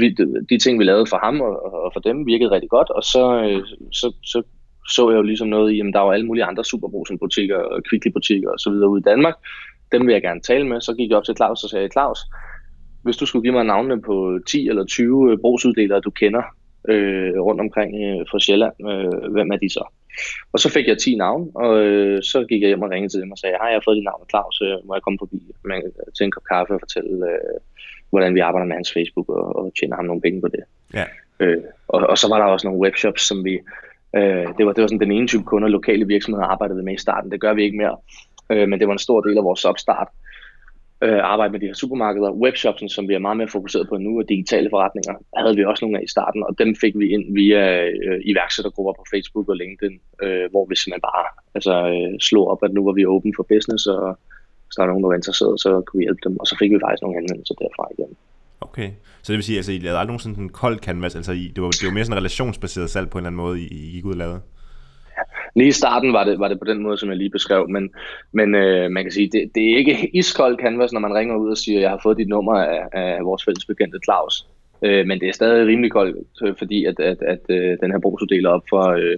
vi, 0.01 0.07
de 0.51 0.59
ting, 0.59 0.79
vi 0.79 0.85
lavede 0.85 1.07
for 1.07 1.19
ham 1.25 1.41
og, 1.41 1.85
og 1.85 1.91
for 1.93 2.01
dem, 2.01 2.27
virkede 2.27 2.51
rigtig 2.51 2.71
godt, 2.71 2.91
og 2.91 3.03
så, 3.03 3.25
øh, 3.45 3.63
så, 3.93 4.13
så 4.25 4.43
så 4.89 5.11
jeg 5.11 5.17
jo 5.17 5.23
ligesom 5.23 5.49
noget 5.49 5.73
i, 5.73 5.81
at 5.81 5.87
der 5.93 6.01
var 6.01 6.13
alle 6.13 6.27
mulige 6.27 6.45
andre 6.45 6.65
superbrusen-butikker 6.65 7.57
og 7.57 7.83
kvickly-butikker 7.89 8.51
og 8.51 8.59
så 8.59 8.71
videre 8.71 8.89
ude 8.89 9.01
i 9.01 9.09
Danmark. 9.11 9.35
Dem 9.93 10.07
vil 10.07 10.13
jeg 10.13 10.23
gerne 10.23 10.41
tale 10.41 10.67
med. 10.67 10.81
Så 10.81 10.95
gik 10.95 11.11
jeg 11.11 11.19
op 11.19 11.25
til 11.25 11.37
Claus 11.37 11.65
og 11.65 11.71
sagde, 11.71 11.89
Claus, 11.93 12.19
hvis 13.03 13.17
du 13.17 13.27
skulle 13.27 13.43
give 13.43 13.53
mig 13.53 13.65
navnene 13.65 14.03
på 14.03 14.39
10 14.47 14.69
eller 14.69 14.85
20 14.85 15.39
brugsuddelere, 15.39 16.01
du 16.01 16.11
kender 16.11 16.43
øh, 16.89 17.41
rundt 17.47 17.61
omkring 17.61 17.91
øh, 18.05 18.27
fra 18.31 18.41
Sjælland, 18.41 18.75
øh, 18.91 19.33
hvem 19.33 19.51
er 19.51 19.57
de 19.57 19.71
så? 19.71 19.85
Og 20.53 20.59
så 20.61 20.69
fik 20.71 20.87
jeg 20.89 20.99
10 20.99 21.17
navne, 21.17 21.47
og 21.55 21.85
øh, 21.85 22.23
så 22.23 22.47
gik 22.49 22.63
jeg 22.63 22.69
hjem 22.69 22.83
og 22.83 22.91
ringede 22.91 23.13
til 23.13 23.21
dem 23.21 23.33
og 23.33 23.39
sagde, 23.39 23.57
hej, 23.61 23.69
jeg 23.69 23.77
har 23.77 23.85
fået 23.85 23.97
dit 23.97 24.05
navn, 24.05 24.27
Claus, 24.31 24.61
øh, 24.63 24.87
må 24.87 24.95
jeg 24.95 25.03
komme 25.03 25.19
forbi 25.19 25.39
man, 25.65 25.83
til 26.17 26.25
en 26.25 26.31
kop 26.31 26.47
kaffe 26.53 26.75
og 26.75 26.81
fortælle, 26.81 27.27
øh, 27.33 27.59
hvordan 28.11 28.35
vi 28.35 28.41
arbejder 28.41 28.67
med 28.67 28.77
hans 28.77 28.93
Facebook 28.93 29.29
og, 29.29 29.57
og 29.57 29.73
tjener 29.79 29.97
ham 29.97 30.05
nogle 30.05 30.23
penge 30.23 30.41
på 30.41 30.49
det. 30.49 30.63
Ja. 30.95 31.05
Øh, 31.41 31.63
og, 31.89 32.01
og 32.13 32.19
så 32.19 32.29
var 32.29 32.39
der 32.39 32.45
også 32.45 32.67
nogle 32.67 32.83
webshops, 32.85 33.23
som 33.23 33.45
vi 33.45 33.55
Øh, 34.17 34.47
det, 34.59 34.67
var, 34.67 34.73
det 34.73 34.83
var 34.83 34.89
sådan 34.89 35.01
den 35.01 35.13
ene 35.13 35.27
type 35.27 35.45
kunder, 35.45 35.69
lokale 35.69 36.07
virksomheder 36.07 36.47
arbejdede 36.47 36.83
med 36.83 36.95
i 36.95 37.01
starten. 37.01 37.31
Det 37.31 37.41
gør 37.41 37.55
vi 37.55 37.63
ikke 37.63 37.77
mere, 37.77 37.97
øh, 38.51 38.69
men 38.69 38.79
det 38.79 38.89
var 38.89 38.93
en 38.93 39.07
stor 39.07 39.21
del 39.21 39.39
af 39.39 39.45
vores 39.45 39.65
opstart. 39.65 40.09
Øh, 41.03 41.21
arbejde 41.23 41.53
med 41.53 41.61
de 41.61 41.67
her 41.67 41.75
supermarkeder. 41.75 42.31
Webshopsen, 42.31 42.89
som 42.89 43.09
vi 43.09 43.15
er 43.15 43.19
meget 43.19 43.37
mere 43.37 43.49
fokuseret 43.49 43.89
på 43.89 43.97
nu, 43.97 44.19
og 44.19 44.29
digitale 44.29 44.71
forretninger, 44.71 45.15
havde 45.37 45.57
vi 45.57 45.65
også 45.65 45.85
nogle 45.85 45.99
af 45.99 46.03
i 46.05 46.15
starten, 46.15 46.45
og 46.49 46.59
dem 46.59 46.77
fik 46.81 46.95
vi 46.99 47.07
ind 47.15 47.35
via 47.35 47.85
øh, 47.87 48.21
iværksættergrupper 48.25 48.93
på 48.93 49.05
Facebook 49.13 49.49
og 49.49 49.57
LinkedIn, 49.57 50.01
øh, 50.23 50.51
hvor 50.51 50.65
vi 50.69 50.77
simpelthen 50.77 51.09
bare 51.13 51.25
altså, 51.57 51.75
øh, 51.93 52.21
slog 52.21 52.49
op, 52.53 52.63
at 52.63 52.73
nu 52.73 52.85
var 52.85 52.93
vi 52.93 53.05
open 53.07 53.33
for 53.37 53.47
business, 53.55 53.87
og 53.87 54.19
hvis 54.67 54.75
der 54.77 54.83
var 54.83 54.91
nogen, 54.91 55.03
der 55.05 55.13
var 55.13 55.21
interesseret, 55.21 55.61
så 55.61 55.71
kunne 55.87 55.99
vi 55.99 56.05
hjælpe 56.05 56.25
dem, 56.27 56.35
og 56.41 56.47
så 56.47 56.55
fik 56.61 56.71
vi 56.71 56.85
faktisk 56.85 57.03
nogle 57.03 57.19
henvendelser 57.19 57.55
derfra 57.55 57.85
igen. 57.95 58.13
Okay, 58.61 58.91
så 59.23 59.33
det 59.33 59.37
vil 59.37 59.45
sige, 59.45 59.57
at 59.57 59.59
altså, 59.59 59.73
I 59.73 59.79
lavede 59.79 59.99
aldrig 59.99 60.07
nogen 60.07 60.21
sådan 60.21 60.43
en 60.43 60.49
kold 60.49 60.79
canvas, 60.79 61.17
altså 61.17 61.33
I, 61.33 61.53
det, 61.57 61.63
var, 61.63 61.71
det 61.71 61.87
var 61.87 61.93
mere 61.93 62.05
sådan 62.05 62.15
en 62.15 62.19
relationsbaseret 62.19 62.91
salg 62.91 63.11
på 63.11 63.19
en 63.19 63.23
eller 63.23 63.27
anden 63.27 63.43
måde, 63.43 63.61
I, 63.61 63.67
I 63.67 63.91
gik 63.91 64.05
ud 64.05 64.13
og 64.13 64.19
lavede? 64.19 64.41
Ja, 65.17 65.23
lige 65.57 65.69
i 65.69 65.73
starten 65.73 66.13
var 66.13 66.25
det, 66.25 66.39
var 66.39 66.49
det 66.49 66.59
på 66.59 66.65
den 66.65 66.83
måde, 66.83 66.99
som 66.99 67.09
jeg 67.09 67.17
lige 67.17 67.31
beskrev, 67.31 67.69
men, 67.69 67.91
men 68.33 68.55
øh, 68.55 68.91
man 68.91 69.05
kan 69.05 69.13
sige, 69.13 69.31
det, 69.33 69.51
det 69.55 69.73
er 69.73 69.77
ikke 69.77 70.17
iskold 70.17 70.59
canvas, 70.59 70.93
når 70.93 71.01
man 71.01 71.15
ringer 71.15 71.37
ud 71.37 71.51
og 71.51 71.59
siger, 71.59 71.81
jeg 71.81 71.91
har 71.91 72.01
fået 72.03 72.19
dit 72.19 72.29
nummer 72.29 72.55
af, 72.55 72.89
af 72.93 73.25
vores 73.25 73.45
fælles 73.45 73.65
bekendte 73.65 73.99
Claus. 74.05 74.47
Øh, 74.83 75.07
men 75.07 75.21
det 75.21 75.29
er 75.29 75.33
stadig 75.33 75.67
rimelig 75.67 75.93
koldt, 75.93 76.17
øh, 76.43 76.55
fordi 76.59 76.85
at, 76.85 77.01
at, 77.01 77.23
at, 77.23 77.41
øh, 77.49 77.79
den 77.81 77.91
her 77.91 77.99
brugsuddeler 77.99 78.51
op 78.51 78.63
for 78.71 78.85
øh, 78.89 79.17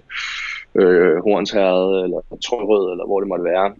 øh, 0.75 1.23
Hornsherred 1.23 2.03
eller 2.03 2.21
Trøjrød, 2.45 2.91
eller 2.91 3.05
hvor 3.05 3.19
det 3.19 3.29
måtte 3.29 3.43
være, 3.43 3.73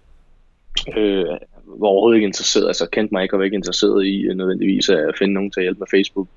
øh, 0.97 1.37
var 1.67 1.87
overhovedet 1.87 2.17
ikke 2.17 2.27
interesseret, 2.27 2.67
altså 2.67 2.85
kendte 2.91 3.13
mig 3.13 3.23
ikke 3.23 3.35
og 3.35 3.39
var 3.39 3.45
ikke 3.45 3.55
interesseret 3.55 4.05
i 4.05 4.21
øh, 4.21 4.35
nødvendigvis 4.35 4.89
at 4.89 5.17
finde 5.19 5.33
nogen 5.33 5.51
til 5.51 5.59
at 5.59 5.63
hjælpe 5.63 5.79
med 5.79 5.87
Facebook. 5.91 6.27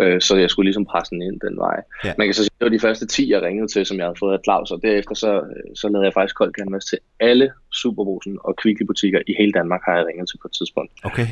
Øh, 0.00 0.20
så 0.20 0.36
jeg 0.36 0.50
skulle 0.50 0.66
ligesom 0.66 0.84
presse 0.84 1.10
den 1.10 1.22
ind 1.22 1.40
den 1.40 1.56
vej. 1.56 1.82
Ja. 2.04 2.12
Man 2.18 2.26
kan 2.26 2.34
så 2.34 2.42
sige, 2.42 2.50
at 2.54 2.60
det 2.60 2.64
var 2.64 2.76
de 2.76 2.80
første 2.80 3.06
10, 3.06 3.30
jeg 3.30 3.42
ringede 3.42 3.68
til, 3.68 3.86
som 3.86 3.96
jeg 3.96 4.06
havde 4.06 4.18
fået 4.18 4.32
af 4.32 4.44
Claus, 4.44 4.70
og 4.70 4.80
derefter 4.82 5.14
så, 5.14 5.32
øh, 5.36 5.74
så 5.74 5.88
lavede 5.88 6.06
jeg 6.06 6.14
faktisk 6.14 6.36
kold 6.36 6.52
canvas 6.52 6.84
til 6.84 6.98
alle 7.20 7.52
Superbrusen 7.72 8.38
og 8.44 8.56
Kvickly 8.56 8.84
butikker 8.86 9.20
i 9.26 9.34
hele 9.38 9.52
Danmark, 9.52 9.80
har 9.84 9.96
jeg 9.96 10.06
ringet 10.06 10.28
til 10.28 10.38
på 10.42 10.48
et 10.48 10.52
tidspunkt. 10.58 10.92
Okay. 11.04 11.26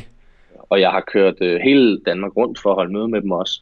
Og 0.70 0.80
jeg 0.80 0.90
har 0.90 1.00
kørt 1.00 1.34
uh, 1.40 1.56
hele 1.64 2.00
Danmark 2.06 2.36
rundt 2.36 2.58
for 2.62 2.70
at 2.70 2.76
holde 2.76 2.92
møde 2.92 3.08
med 3.08 3.20
dem 3.20 3.30
også. 3.30 3.60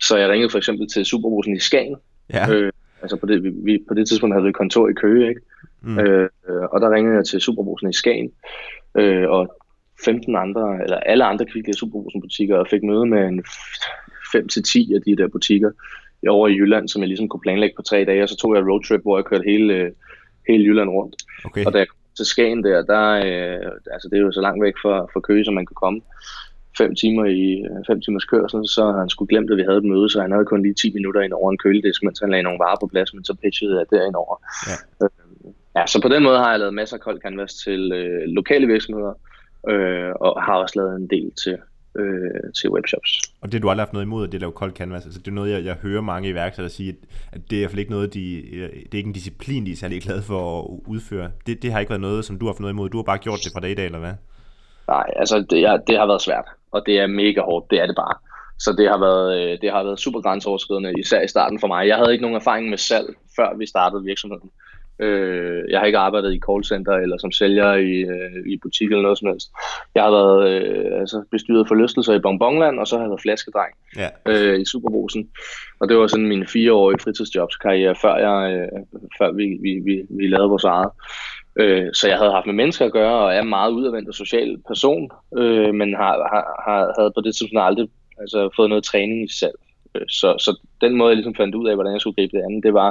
Så 0.00 0.16
jeg 0.16 0.28
ringede 0.28 0.50
for 0.50 0.58
eksempel 0.58 0.88
til 0.88 1.04
Superbrusen 1.04 1.56
i 1.56 1.58
Skagen. 1.58 1.96
Ja. 2.32 2.52
Øh, 2.52 2.72
altså 3.02 3.16
på 3.16 3.26
det, 3.26 3.42
vi, 3.42 3.50
vi, 3.54 3.84
på 3.88 3.94
det 3.94 4.08
tidspunkt 4.08 4.34
havde 4.34 4.46
vi 4.46 4.52
kontor 4.52 4.88
i 4.88 4.92
Køge, 4.92 5.28
ikke? 5.28 5.40
Mm. 5.82 5.98
Øh, 5.98 6.28
og 6.72 6.80
der 6.80 6.90
ringede 6.90 7.16
jeg 7.16 7.24
til 7.24 7.40
Superbrusen 7.40 7.90
i 7.90 7.92
Skagen 7.92 8.32
øh, 8.98 9.30
og 9.30 9.56
15 10.04 10.36
andre, 10.36 10.82
eller 10.82 10.96
alle 10.96 11.24
andre 11.24 11.46
Kvickly 11.46 11.72
Superbrusen 11.72 12.20
butikker, 12.20 12.56
og 12.56 12.66
fik 12.70 12.82
møde 12.82 13.06
med 13.06 13.28
en 13.28 13.44
5-10 14.36 14.94
af 14.94 15.02
de 15.06 15.16
der 15.16 15.28
butikker 15.28 15.70
over 16.28 16.48
i 16.48 16.54
Jylland, 16.54 16.88
som 16.88 17.02
jeg 17.02 17.08
ligesom 17.08 17.28
kunne 17.28 17.40
planlægge 17.40 17.76
på 17.76 17.82
tre 17.82 18.04
dage, 18.04 18.22
og 18.22 18.28
så 18.28 18.36
tog 18.36 18.54
jeg 18.54 18.66
roadtrip, 18.70 19.02
hvor 19.02 19.18
jeg 19.18 19.24
kørte 19.24 19.50
hele, 19.50 19.74
øh, 19.74 19.90
hele 20.48 20.64
Jylland 20.64 20.90
rundt. 20.90 21.16
Okay. 21.44 21.64
Og 21.66 21.72
da 21.72 21.78
jeg 21.78 21.88
kom 21.88 21.98
til 22.16 22.26
Skagen 22.26 22.64
der, 22.64 22.82
der 22.82 23.06
øh, 23.10 23.70
altså 23.94 24.08
det 24.10 24.16
er 24.18 24.22
jo 24.22 24.32
så 24.32 24.40
langt 24.40 24.62
væk 24.62 24.74
fra, 24.82 24.94
fra 25.12 25.20
Køge, 25.20 25.44
som 25.44 25.54
man 25.54 25.66
kan 25.66 25.74
komme, 25.74 26.00
fem 26.78 26.94
timer 26.94 27.24
i 27.24 27.64
fem 27.86 28.00
timers 28.00 28.24
kørsel, 28.24 28.68
så 28.68 28.92
han 28.92 29.08
skulle 29.08 29.28
glemt, 29.28 29.50
at 29.50 29.56
vi 29.56 29.62
havde 29.62 29.78
et 29.78 29.90
møde, 29.92 30.10
så 30.10 30.20
han 30.20 30.32
havde 30.32 30.44
kun 30.44 30.62
lige 30.62 30.74
10 30.74 30.92
minutter 30.94 31.20
ind 31.20 31.32
over 31.32 31.50
en 31.50 31.58
køledisk, 31.58 32.02
mens 32.02 32.20
han 32.20 32.30
lagde 32.30 32.42
nogle 32.42 32.58
varer 32.64 32.80
på 32.80 32.86
plads, 32.86 33.14
men 33.14 33.24
så 33.24 33.34
pitchede 33.42 33.78
jeg 33.78 33.86
derind 33.90 34.14
over. 34.14 34.36
Ja. 34.68 35.06
Øh, 35.76 35.80
Ja, 35.80 35.86
så 35.86 36.00
på 36.02 36.08
den 36.08 36.22
måde 36.22 36.38
har 36.38 36.50
jeg 36.50 36.58
lavet 36.58 36.74
masser 36.74 36.96
af 36.96 37.00
kold 37.00 37.20
canvas 37.20 37.54
til 37.54 37.92
øh, 37.92 38.22
lokale 38.26 38.66
virksomheder, 38.66 39.14
øh, 39.68 40.12
og 40.20 40.42
har 40.42 40.54
også 40.54 40.78
lavet 40.78 40.96
en 40.96 41.06
del 41.06 41.32
til, 41.44 41.58
øh, 41.98 42.52
til 42.60 42.70
webshops. 42.70 43.10
Og 43.40 43.52
det 43.52 43.62
du 43.62 43.70
aldrig 43.70 43.82
haft 43.82 43.92
noget 43.92 44.06
imod, 44.06 44.26
at 44.26 44.32
det 44.32 44.40
laver 44.40 44.52
kold 44.52 44.72
canvas, 44.72 45.04
altså 45.04 45.18
det 45.18 45.28
er 45.28 45.32
noget, 45.32 45.52
jeg, 45.52 45.64
jeg 45.64 45.74
hører 45.74 46.00
mange 46.00 46.28
iværksættere 46.28 46.70
sige, 46.70 46.88
at, 46.88 46.96
at 47.32 47.40
det 47.50 47.56
er 47.56 47.60
i 47.60 47.62
hvert 47.62 47.70
fald 47.70 47.78
ikke 47.78 47.92
noget, 47.92 48.14
de, 48.14 48.42
det 48.74 48.94
er 48.94 48.96
ikke 48.96 49.08
en 49.08 49.12
disciplin, 49.12 49.66
de 49.66 49.72
er 49.72 49.76
særlig 49.76 50.02
glade 50.02 50.22
for 50.22 50.60
at 50.60 50.80
udføre. 50.86 51.30
Det, 51.46 51.62
det 51.62 51.72
har 51.72 51.80
ikke 51.80 51.90
været 51.90 52.00
noget, 52.00 52.24
som 52.24 52.38
du 52.38 52.44
har 52.46 52.52
haft 52.52 52.60
noget 52.60 52.72
imod. 52.72 52.88
Du 52.88 52.98
har 52.98 53.02
bare 53.02 53.18
gjort 53.18 53.38
det 53.44 53.52
fra 53.54 53.60
dag 53.60 53.70
i 53.70 53.74
dag, 53.74 53.84
eller 53.84 53.98
hvad? 53.98 54.14
Nej, 54.88 55.10
altså 55.16 55.46
det, 55.50 55.60
er, 55.60 55.76
det 55.76 55.98
har 55.98 56.06
været 56.06 56.22
svært, 56.22 56.44
og 56.72 56.82
det 56.86 56.98
er 56.98 57.06
mega 57.06 57.40
hårdt, 57.40 57.70
det 57.70 57.80
er 57.80 57.86
det 57.86 57.96
bare. 57.96 58.14
Så 58.58 58.72
det 58.72 58.88
har 58.88 58.98
været, 58.98 59.28
øh, 59.40 59.58
det 59.62 59.70
har 59.70 59.82
været 59.82 60.00
super 60.00 60.20
grænseoverskridende, 60.20 61.00
især 61.00 61.20
i 61.20 61.28
starten 61.28 61.60
for 61.60 61.66
mig. 61.66 61.88
Jeg 61.88 61.96
havde 61.96 62.12
ikke 62.12 62.22
nogen 62.22 62.36
erfaring 62.36 62.70
med 62.70 62.78
salg, 62.78 63.06
før 63.36 63.56
vi 63.58 63.66
startede 63.66 64.02
virksomheden. 64.04 64.50
Øh, 64.98 65.62
jeg 65.70 65.78
har 65.78 65.86
ikke 65.86 65.98
arbejdet 65.98 66.34
i 66.34 66.40
callcenter 66.48 66.92
eller 66.92 67.16
som 67.18 67.32
sælger 67.32 67.74
i, 67.74 67.94
øh, 68.14 68.52
i 68.52 68.56
butik 68.62 68.86
eller 68.86 69.02
noget 69.02 69.18
som 69.18 69.28
helst. 69.28 69.50
Jeg 69.94 70.02
har 70.02 70.10
været 70.10 70.50
øh, 70.50 71.00
altså 71.00 71.24
bestyret 71.30 71.68
forlystelser 71.68 72.14
i 72.14 72.18
Bonbonland, 72.18 72.78
og 72.80 72.86
så 72.86 72.96
har 72.96 73.02
jeg 73.02 73.10
været 73.10 73.22
flaskedreng 73.22 73.74
ja. 73.96 74.08
øh, 74.26 74.60
i 74.60 74.64
Superbrusen. 74.64 75.28
Og 75.80 75.88
det 75.88 75.96
var 75.96 76.06
sådan 76.06 76.28
min 76.28 76.46
fireårige 76.46 77.02
fritidsjobskarriere, 77.02 77.94
før, 78.02 78.16
jeg, 78.16 78.52
øh, 78.54 78.80
før 79.18 79.32
vi, 79.32 79.58
vi, 79.62 79.72
vi, 79.84 80.02
vi 80.10 80.26
lavede 80.26 80.48
vores 80.48 80.64
eget. 80.64 80.90
Øh, 81.56 81.88
så 81.94 82.08
jeg 82.08 82.18
havde 82.18 82.32
haft 82.32 82.46
med 82.46 82.54
mennesker 82.54 82.84
at 82.86 82.92
gøre, 82.92 83.14
og 83.24 83.34
er 83.34 83.42
meget 83.42 83.72
udadvendt 83.72 84.08
og 84.08 84.14
social 84.14 84.58
person, 84.68 85.10
øh, 85.38 85.74
men 85.74 85.94
har, 85.94 86.12
har, 86.32 86.44
har, 86.66 86.94
havde 86.98 87.12
på 87.14 87.20
det 87.20 87.34
tidspunkt 87.34 87.66
aldrig 87.66 87.88
altså, 88.20 88.50
fået 88.56 88.68
noget 88.68 88.84
træning 88.84 89.24
i 89.24 89.32
selv. 89.32 89.58
Øh, 89.94 90.06
så, 90.08 90.28
så 90.38 90.60
den 90.80 90.96
måde, 90.96 91.08
jeg 91.08 91.16
ligesom 91.16 91.34
fandt 91.34 91.54
ud 91.54 91.68
af, 91.68 91.74
hvordan 91.74 91.92
jeg 91.92 92.00
skulle 92.00 92.14
gribe 92.14 92.36
det 92.36 92.44
andet, 92.44 92.64
det 92.64 92.74
var 92.74 92.90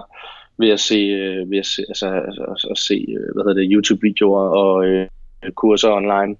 ved 0.60 0.70
at 0.70 0.80
se, 0.80 0.96
øh, 0.96 1.52
ved 1.52 1.58
at 1.58 1.66
se, 1.66 1.82
altså, 1.90 2.08
altså, 2.08 2.68
at 2.72 2.78
se 2.78 3.06
øh, 3.18 3.34
hvad 3.34 3.44
hedder 3.44 3.62
det, 3.62 3.72
YouTube-videoer 3.74 4.46
og 4.64 4.86
øh, 4.88 5.08
kurser 5.56 5.92
online. 5.92 6.36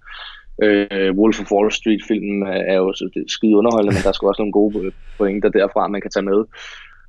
Øh, 0.64 1.12
Wolf 1.20 1.42
of 1.42 1.52
Wall 1.52 1.72
Street-filmen 1.72 2.48
er 2.48 2.76
jo 2.76 2.94
skide 3.28 3.58
underholdende, 3.58 3.96
men 3.96 4.04
der 4.04 4.12
skal 4.12 4.28
også 4.28 4.42
nogle 4.42 4.52
gode 4.52 4.92
pointer 5.18 5.50
derfra, 5.50 5.88
man 5.88 6.02
kan 6.02 6.12
tage 6.12 6.30
med, 6.32 6.46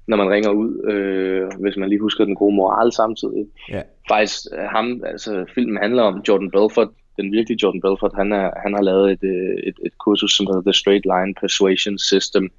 når 0.07 0.17
man 0.17 0.31
ringer 0.31 0.51
ud, 0.51 0.71
øh, 0.93 1.61
hvis 1.61 1.77
man 1.77 1.89
lige 1.89 2.01
husker 2.01 2.25
den 2.25 2.35
gode 2.35 2.57
moral 2.57 2.93
samtidig. 2.93 3.47
Ja. 3.69 3.83
Faktisk, 4.09 4.41
ham, 4.75 5.03
altså, 5.07 5.45
filmen 5.55 5.77
handler 5.77 6.03
om 6.03 6.23
Jordan 6.29 6.51
Belfort, 6.51 6.89
den 7.17 7.33
virkelige 7.33 7.59
Jordan 7.63 7.81
Belfort, 7.81 8.13
han, 8.15 8.33
er, 8.33 8.51
han 8.63 8.75
har 8.75 8.83
lavet 8.83 9.13
et, 9.13 9.25
et, 9.69 9.79
et 9.87 9.99
kursus, 9.99 10.37
som 10.37 10.47
hedder 10.47 10.63
The 10.63 10.79
Straight 10.81 11.05
Line 11.13 11.35
Persuasion 11.41 11.99
System, 11.99 12.51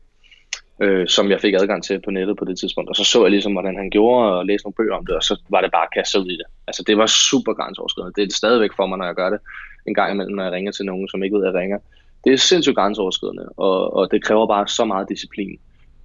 øh, 0.80 1.08
som 1.08 1.30
jeg 1.30 1.40
fik 1.42 1.54
adgang 1.54 1.84
til 1.84 2.02
på 2.06 2.12
nettet 2.12 2.38
på 2.38 2.46
det 2.46 2.60
tidspunkt. 2.60 2.90
Og 2.90 2.96
så 2.96 3.04
så 3.04 3.22
jeg 3.22 3.32
ligesom, 3.32 3.52
hvordan 3.52 3.78
han 3.78 3.90
gjorde, 3.90 4.34
og 4.34 4.46
læste 4.46 4.66
nogle 4.66 4.76
bøger 4.80 4.96
om 4.96 5.06
det, 5.06 5.16
og 5.16 5.24
så 5.24 5.42
var 5.50 5.62
det 5.62 5.72
bare 5.72 5.88
kastet 5.96 6.20
ud 6.20 6.30
i 6.30 6.38
det. 6.38 6.46
Altså, 6.68 6.84
det 6.88 6.98
var 6.98 7.06
super 7.06 7.54
grænseoverskridende. 7.54 8.14
Det 8.16 8.22
er 8.22 8.28
det 8.28 8.36
stadigvæk 8.36 8.74
for 8.76 8.86
mig, 8.86 8.98
når 8.98 9.06
jeg 9.06 9.16
gør 9.16 9.30
det 9.30 9.40
en 9.88 9.94
gang 9.94 10.12
imellem, 10.14 10.36
når 10.36 10.44
jeg 10.44 10.52
ringer 10.52 10.72
til 10.72 10.86
nogen, 10.86 11.08
som 11.10 11.24
ikke 11.24 11.38
ved, 11.38 11.46
at 11.46 11.54
jeg 11.54 11.62
ringer. 11.62 11.78
Det 12.24 12.34
er 12.34 12.38
sindssygt 12.38 12.76
grænseoverskridende, 12.76 13.50
og, 13.58 13.96
og 13.96 14.12
det 14.12 14.24
kræver 14.24 14.48
bare 14.48 14.68
så 14.68 14.86
meget 14.86 15.10
disciplin. 15.10 15.60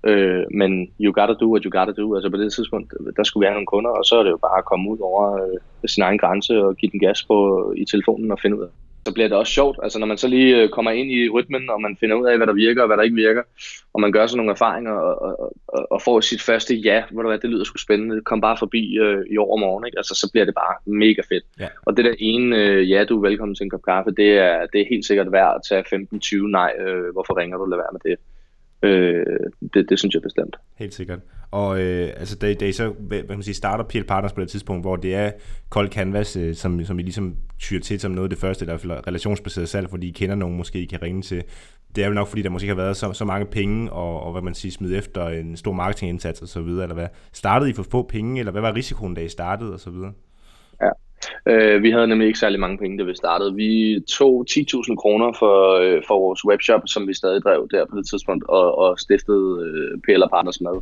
Øh, 0.05 0.45
men 0.55 0.91
you 1.01 1.13
gotta 1.13 1.35
do 1.35 1.47
what 1.53 1.63
you 1.65 1.79
gotta 1.79 1.93
do. 2.03 2.15
Altså 2.15 2.31
på 2.31 2.37
det 2.37 2.53
tidspunkt, 2.53 2.95
der 3.17 3.23
skulle 3.23 3.43
vi 3.43 3.47
have 3.47 3.55
nogle 3.55 3.67
kunder, 3.67 3.91
og 3.91 4.05
så 4.05 4.15
er 4.19 4.23
det 4.23 4.31
jo 4.31 4.37
bare 4.37 4.59
at 4.59 4.65
komme 4.65 4.91
ud 4.91 4.99
over 4.99 5.23
øh, 5.43 5.89
sin 5.89 6.03
egen 6.03 6.19
grænse 6.19 6.65
og 6.65 6.77
give 6.77 6.91
den 6.93 7.01
gas 7.01 7.25
på 7.25 7.37
i 7.77 7.85
telefonen 7.85 8.33
og 8.33 8.39
finde 8.43 8.57
ud 8.59 8.63
af, 8.63 8.69
så 9.07 9.13
bliver 9.15 9.29
det 9.29 9.37
også 9.37 9.53
sjovt. 9.53 9.79
Altså 9.83 9.99
når 9.99 10.07
man 10.07 10.19
så 10.19 10.29
lige 10.29 10.57
øh, 10.57 10.69
kommer 10.69 10.91
ind 10.91 11.11
i 11.11 11.29
rytmen, 11.29 11.71
og 11.71 11.81
man 11.83 11.97
finder 12.01 12.17
ud 12.17 12.27
af, 12.27 12.37
hvad 12.37 12.47
der 12.47 12.53
virker 12.53 12.83
og 12.83 12.87
hvad 12.87 12.97
der 12.97 13.03
ikke 13.03 13.17
virker, 13.17 13.43
og 13.93 14.01
man 14.01 14.13
gør 14.13 14.27
sådan 14.27 14.37
nogle 14.37 14.53
erfaringer 14.53 14.93
og, 14.93 15.23
og, 15.23 15.55
og, 15.69 15.93
og 15.93 16.03
får 16.03 16.21
sit 16.21 16.43
første 16.43 16.75
ja, 16.75 17.05
hvor 17.11 17.23
det, 17.23 17.43
det 17.43 17.51
lyder 17.51 17.65
sgu 17.65 17.79
spændende, 17.79 18.21
kom 18.21 18.41
bare 18.41 18.57
forbi 18.57 18.99
øh, 18.99 19.25
i 19.31 19.39
overmorgen, 19.39 19.87
ikke? 19.87 19.99
Altså 19.99 20.15
så 20.15 20.31
bliver 20.33 20.45
det 20.45 20.55
bare 20.55 20.75
mega 20.95 21.23
fedt. 21.29 21.45
Ja. 21.61 21.69
Og 21.87 21.97
det 21.97 22.05
der 22.05 22.15
ene 22.19 22.57
øh, 22.57 22.91
ja, 22.91 23.05
du 23.05 23.17
er 23.17 23.29
velkommen 23.29 23.55
til 23.55 23.65
en 23.65 23.71
kop 23.71 23.83
kaffe, 23.83 24.11
det 24.11 24.31
er, 24.39 24.67
det 24.73 24.81
er 24.81 24.87
helt 24.91 25.07
sikkert 25.07 25.33
værd 25.33 25.55
at 25.55 25.63
tage 25.69 26.03
15-20 26.45 26.51
nej, 26.51 26.73
øh, 26.81 27.13
hvorfor 27.13 27.39
ringer 27.39 27.59
du, 27.59 27.65
lad 27.67 27.79
være 27.79 27.93
med 27.93 28.01
det. 28.11 28.19
Øh, 28.83 29.27
det, 29.75 29.89
det 29.89 29.99
synes 29.99 30.15
jeg 30.15 30.23
bestemt. 30.23 30.57
Helt 30.77 30.95
sikkert. 30.95 31.19
Og 31.51 31.81
øh, 31.81 32.13
altså, 32.17 32.37
da, 32.37 32.55
da 32.55 32.67
I 32.67 32.73
så 32.73 32.89
hvad 32.89 33.23
man 33.29 33.43
sige, 33.43 33.55
starter 33.55 33.85
PL 33.85 34.03
Partners 34.03 34.33
på 34.33 34.41
det 34.41 34.49
tidspunkt, 34.49 34.85
hvor 34.85 34.97
det 34.97 35.15
er 35.15 35.31
kold 35.69 35.89
canvas, 35.89 36.37
øh, 36.37 36.55
som, 36.55 36.85
som 36.85 36.99
I 36.99 37.03
ligesom 37.03 37.37
tyrer 37.59 37.81
til 37.81 38.01
som 38.01 38.13
noget 38.13 38.27
af 38.27 38.31
det 38.31 38.39
første, 38.39 38.67
der 38.67 38.73
er 38.73 39.07
relationsbaseret 39.07 39.69
salg, 39.69 39.91
fordi 39.91 40.09
I 40.09 40.11
kender 40.11 40.35
nogen, 40.35 40.57
måske 40.57 40.81
I 40.81 40.85
kan 40.85 41.03
ringe 41.03 41.23
til. 41.23 41.43
Det 41.97 42.05
er 42.05 42.09
jo 42.09 42.15
nok, 42.15 42.29
fordi 42.29 42.43
der 42.43 42.51
måske 42.51 42.69
har 42.69 42.75
været 42.75 42.97
så, 42.97 43.13
så 43.13 43.25
mange 43.25 43.47
penge, 43.47 43.93
og, 43.93 44.23
og 44.23 44.33
hvad 44.33 44.43
man 44.43 44.55
siger, 44.55 44.73
smide 44.73 44.97
efter 44.97 45.29
en 45.29 45.57
stor 45.57 45.73
marketingindsats 45.73 46.43
og 46.43 46.49
så 46.49 46.61
videre, 46.61 46.83
eller 46.83 46.95
hvad. 46.95 47.09
Startede 47.33 47.71
I 47.71 47.73
for 47.73 47.83
få 47.83 48.03
penge, 48.03 48.39
eller 48.39 48.53
hvad 48.53 48.63
var 48.63 48.75
risikoen, 48.75 49.15
da 49.15 49.21
I 49.21 49.29
startede 49.29 49.73
og 49.73 49.81
så 49.81 49.91
videre? 49.91 50.13
Ja, 50.83 50.91
Øh, 51.47 51.83
vi 51.83 51.91
havde 51.91 52.07
nemlig 52.07 52.27
ikke 52.27 52.39
særlig 52.39 52.61
mange 52.61 52.79
penge, 52.79 52.99
da 52.99 53.05
vi 53.05 53.15
startede. 53.15 53.55
Vi 53.55 54.01
tog 54.09 54.47
10.000 54.51 54.97
kroner 54.97 55.33
for, 55.39 55.57
øh, 55.83 56.03
for 56.07 56.21
vores 56.21 56.45
webshop, 56.45 56.83
som 56.87 57.09
vi 57.09 57.15
stadig 57.15 57.43
drev 57.43 57.69
der 57.71 57.85
på 57.85 57.97
det 57.97 58.09
tidspunkt, 58.09 58.45
og, 58.49 58.79
og 58.79 58.99
stiftede 58.99 59.49
øh, 59.67 59.99
PL 60.01 60.23
Partners 60.31 60.61
med. 60.61 60.77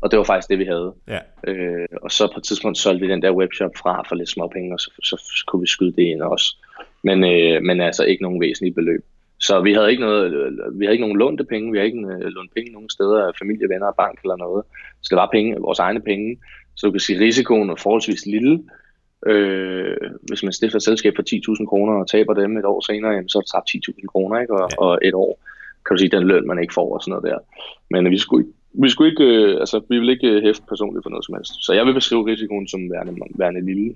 Og 0.00 0.10
det 0.10 0.18
var 0.18 0.24
faktisk 0.24 0.48
det, 0.48 0.58
vi 0.58 0.64
havde. 0.64 0.92
Ja. 1.08 1.18
Øh, 1.46 1.88
og 2.02 2.10
så 2.10 2.26
på 2.26 2.38
et 2.40 2.44
tidspunkt 2.44 2.78
solgte 2.78 3.06
vi 3.06 3.12
den 3.12 3.22
der 3.22 3.32
webshop 3.32 3.70
fra 3.82 4.02
for 4.08 4.14
lidt 4.14 4.28
små 4.28 4.48
penge, 4.48 4.74
og 4.74 4.80
så, 4.80 4.90
så 5.02 5.44
kunne 5.48 5.60
vi 5.60 5.66
skyde 5.66 5.92
det 5.92 6.02
ind 6.02 6.22
også. 6.22 6.56
Men, 7.02 7.24
øh, 7.24 7.62
men 7.62 7.80
altså 7.80 8.04
ikke 8.04 8.22
nogen 8.22 8.40
væsentlige 8.40 8.74
beløb. 8.74 9.04
Så 9.40 9.60
vi 9.60 9.72
havde 9.72 9.90
ikke 9.90 10.02
noget, 10.02 10.32
vi 10.78 10.84
havde 10.84 10.94
ikke 10.94 11.04
nogen 11.04 11.18
lånte 11.18 11.44
penge, 11.44 11.72
vi 11.72 11.78
havde 11.78 11.86
ikke 11.86 11.98
øh, 11.98 12.20
lånt 12.20 12.54
penge 12.54 12.72
nogen 12.72 12.90
steder 12.90 13.26
af 13.26 13.32
familie, 13.38 13.68
venner 13.68 13.92
bank 13.92 14.18
eller 14.22 14.36
noget. 14.36 14.64
Så 15.02 15.08
det 15.10 15.16
var 15.16 15.28
penge, 15.32 15.60
vores 15.60 15.78
egne 15.78 16.00
penge. 16.00 16.38
Så 16.76 16.86
du 16.86 16.90
kan 16.92 17.00
sige, 17.00 17.16
at 17.16 17.22
risikoen 17.22 17.68
var 17.68 17.74
forholdsvis 17.74 18.26
lille, 18.26 18.62
Øh, 19.26 19.96
hvis 20.28 20.42
man 20.42 20.52
stifter 20.52 20.76
et 20.76 20.82
selskab 20.82 21.12
for 21.16 21.22
10.000 21.62 21.66
kroner 21.66 21.92
og 21.92 22.08
taber 22.08 22.34
dem 22.34 22.56
et 22.56 22.64
år 22.64 22.80
senere, 22.80 23.12
jamen, 23.12 23.28
så 23.28 23.38
er 23.38 23.42
det 23.42 23.50
tabt 23.50 23.70
10.000 23.98 24.06
kroner, 24.06 24.40
ikke? 24.40 24.54
Og, 24.54 24.68
ja. 24.70 24.76
og 24.78 24.98
et 25.02 25.14
år 25.14 25.38
kan 25.86 25.96
du 25.96 25.98
sige, 25.98 26.16
den 26.16 26.26
løn, 26.26 26.46
man 26.46 26.58
ikke 26.58 26.74
får 26.74 26.94
og 26.94 27.02
sådan 27.02 27.10
noget 27.10 27.26
der. 27.30 27.38
Men 27.90 28.10
vi 28.10 28.18
skulle, 28.18 28.46
vi 28.72 28.88
skulle 28.88 29.10
ikke, 29.10 29.24
øh, 29.24 29.60
altså, 29.60 29.80
vi 29.88 29.98
vil 29.98 30.08
ikke 30.08 30.28
øh, 30.28 30.42
hæfte 30.42 30.62
personligt 30.68 31.04
for 31.04 31.10
noget 31.10 31.24
som 31.24 31.34
helst. 31.34 31.52
Så 31.66 31.72
jeg 31.72 31.86
vil 31.86 31.94
beskrive 31.94 32.26
risikoen 32.26 32.68
som 32.68 32.90
værende, 32.90 33.14
værende 33.34 33.66
lille 33.66 33.94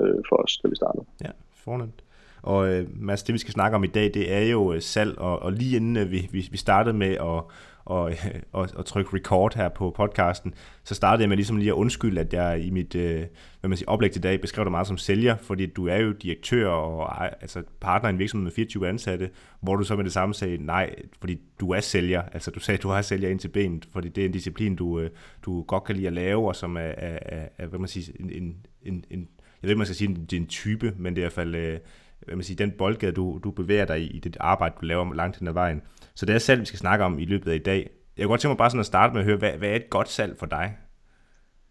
øh, 0.00 0.20
for 0.28 0.36
os, 0.36 0.58
da 0.62 0.68
vi 0.68 0.76
startede. 0.76 1.04
Ja, 1.24 1.30
fornemt. 1.64 2.02
Og 2.42 2.68
øh, 2.72 2.86
Mads, 2.94 3.22
det 3.22 3.32
vi 3.32 3.38
skal 3.38 3.52
snakke 3.52 3.74
om 3.74 3.84
i 3.84 3.86
dag, 3.86 4.10
det 4.14 4.32
er 4.32 4.50
jo 4.50 4.72
øh, 4.72 4.82
salg, 4.82 5.18
og, 5.18 5.42
og 5.42 5.52
lige 5.52 5.76
inden 5.76 5.96
øh, 5.96 6.10
vi, 6.10 6.28
vi, 6.32 6.48
vi 6.50 6.56
startede 6.56 6.96
med 6.96 7.10
at, 7.10 7.42
og, 7.88 8.12
og, 8.52 8.68
og 8.74 8.86
trykke 8.86 9.16
record 9.16 9.54
her 9.56 9.68
på 9.68 9.90
podcasten, 9.96 10.54
så 10.84 10.94
startede 10.94 11.22
jeg 11.22 11.28
med 11.28 11.36
ligesom 11.36 11.56
lige 11.56 11.68
at 11.68 11.74
undskylde, 11.74 12.20
at 12.20 12.32
jeg 12.32 12.64
i 12.64 12.70
mit 12.70 12.94
øh, 12.94 13.24
hvad 13.60 13.68
man 13.68 13.76
siger, 13.76 13.90
oplæg 13.90 14.10
til 14.10 14.22
dag 14.22 14.40
beskrev 14.40 14.64
dig 14.64 14.70
meget 14.70 14.86
som 14.86 14.98
sælger, 14.98 15.36
fordi 15.36 15.66
du 15.66 15.86
er 15.86 15.96
jo 15.96 16.12
direktør 16.12 16.68
og 16.68 17.24
altså 17.42 17.62
partner 17.80 18.08
i 18.08 18.12
en 18.12 18.18
virksomhed 18.18 18.44
med 18.44 18.52
24 18.52 18.88
ansatte, 18.88 19.30
hvor 19.60 19.76
du 19.76 19.84
så 19.84 19.96
med 19.96 20.04
det 20.04 20.12
samme 20.12 20.34
sagde 20.34 20.66
nej, 20.66 20.94
fordi 21.20 21.40
du 21.60 21.70
er 21.70 21.80
sælger. 21.80 22.22
Altså 22.22 22.50
du 22.50 22.60
sagde, 22.60 22.76
at 22.78 22.82
du 22.82 22.88
har 22.88 23.02
sælger 23.02 23.28
ind 23.28 23.38
til 23.38 23.48
benet, 23.48 23.88
fordi 23.92 24.08
det 24.08 24.22
er 24.22 24.26
en 24.26 24.32
disciplin, 24.32 24.76
du, 24.76 25.00
øh, 25.00 25.10
du 25.42 25.62
godt 25.62 25.84
kan 25.84 25.96
lide 25.96 26.06
at 26.06 26.12
lave, 26.12 26.48
og 26.48 26.56
som 26.56 26.76
er, 26.76 26.80
er, 26.80 27.48
er 27.58 27.66
hvad 27.66 27.78
man 27.78 27.88
siger, 27.88 28.12
en, 28.20 28.30
en, 28.30 28.56
en, 28.82 29.04
en 29.10 29.28
jeg 29.62 29.68
ved 29.68 29.70
ikke, 29.70 29.78
man 29.78 29.86
skal 29.86 29.96
sige, 29.96 30.14
det 30.14 30.32
er 30.32 30.40
en 30.40 30.46
type, 30.46 30.94
men 30.96 31.16
det 31.16 31.22
er 31.22 31.22
i 31.22 31.26
hvert 31.26 31.32
fald, 31.32 31.54
øh, 31.54 31.78
hvad 32.26 32.36
man 32.36 32.44
siger, 32.44 32.56
den 32.56 32.70
boldgade, 32.70 33.12
du, 33.12 33.40
du 33.44 33.50
bevæger 33.50 33.84
dig 33.84 34.00
i, 34.00 34.06
i 34.06 34.18
det 34.18 34.36
arbejde, 34.40 34.74
du 34.80 34.86
laver 34.86 35.14
langt 35.14 35.38
hen 35.38 35.48
ad 35.48 35.52
vejen. 35.52 35.82
Så 36.18 36.26
det 36.26 36.34
er 36.34 36.38
salg, 36.38 36.60
vi 36.60 36.66
skal 36.66 36.78
snakke 36.78 37.04
om 37.04 37.18
i 37.18 37.24
løbet 37.24 37.50
af 37.50 37.54
i 37.54 37.58
dag. 37.58 37.90
Jeg 38.16 38.24
kunne 38.24 38.32
godt 38.32 38.40
tænke 38.40 38.50
mig 38.50 38.58
bare 38.58 38.70
sådan 38.70 38.80
at 38.80 38.86
starte 38.86 39.12
med 39.12 39.20
at 39.20 39.26
høre, 39.26 39.36
hvad, 39.36 39.50
hvad 39.50 39.68
er 39.68 39.76
et 39.76 39.90
godt 39.90 40.08
salg 40.08 40.36
for 40.38 40.46
dig? 40.46 40.76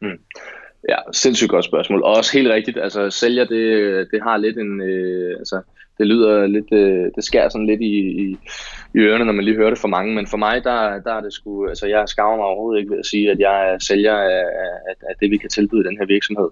Mm. 0.01 0.19
Ja, 0.89 0.97
sindssygt 1.11 1.49
godt 1.49 1.65
spørgsmål. 1.65 2.03
Og 2.03 2.13
også 2.13 2.37
helt 2.37 2.49
rigtigt, 2.49 2.77
altså 2.77 3.09
sælger, 3.09 3.45
det, 3.45 4.07
det 4.11 4.23
har 4.23 4.37
lidt 4.37 4.57
en, 4.57 4.81
øh, 4.81 5.35
altså 5.37 5.61
det 5.97 6.07
lyder 6.07 6.47
lidt, 6.47 6.73
øh, 6.73 7.11
det 7.15 7.23
skærer 7.23 7.49
sådan 7.49 7.67
lidt 7.67 7.81
i, 7.81 7.95
i, 8.23 8.37
i 8.93 8.97
ørerne, 8.99 9.25
når 9.25 9.33
man 9.33 9.45
lige 9.45 9.55
hører 9.55 9.69
det 9.69 9.79
for 9.79 9.87
mange, 9.87 10.15
men 10.15 10.27
for 10.27 10.37
mig, 10.37 10.63
der, 10.63 10.99
der 10.99 11.13
er 11.13 11.21
det 11.21 11.33
sgu, 11.33 11.67
altså 11.67 11.87
jeg 11.87 12.09
skaver 12.09 12.35
mig 12.35 12.45
overhovedet 12.45 12.79
ikke 12.79 12.91
ved 12.91 12.99
at 12.99 13.05
sige, 13.05 13.31
at 13.31 13.39
jeg 13.39 13.69
er 13.69 13.77
sælger 13.79 14.15
af, 14.15 14.45
af, 14.89 14.93
af 15.09 15.15
det, 15.19 15.31
vi 15.31 15.37
kan 15.37 15.49
tilbyde 15.49 15.83
den 15.83 15.97
her 15.97 16.05
virksomhed. 16.05 16.49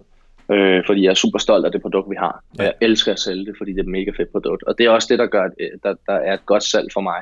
Øh, 0.51 0.83
fordi 0.85 1.03
jeg 1.03 1.09
er 1.09 1.13
super 1.13 1.39
stolt 1.39 1.65
af 1.65 1.71
det 1.71 1.81
produkt, 1.81 2.09
vi 2.09 2.15
har. 2.15 2.43
Og 2.59 2.63
jeg 2.65 2.73
elsker 2.81 3.11
at 3.11 3.19
sælge 3.19 3.45
det, 3.45 3.55
fordi 3.57 3.71
det 3.71 3.79
er 3.79 3.83
et 3.83 3.89
mega 3.89 4.11
fedt 4.17 4.31
produkt. 4.31 4.63
Og 4.63 4.77
det 4.77 4.85
er 4.85 4.89
også 4.89 5.07
det, 5.11 5.19
der 5.19 5.25
gør, 5.25 5.49
der, 5.83 5.95
der 6.07 6.13
er 6.13 6.33
et 6.33 6.45
godt 6.45 6.63
salg 6.63 6.89
for 6.93 7.01
mig 7.01 7.21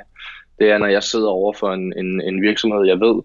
det 0.64 0.72
er, 0.72 0.78
når 0.78 0.88
jeg 0.88 1.04
sidder 1.04 1.30
over 1.30 1.54
for 1.54 1.74
en, 1.74 1.94
en, 1.98 2.22
en 2.22 2.42
virksomhed, 2.42 2.86
jeg 2.86 3.00
ved, 3.00 3.22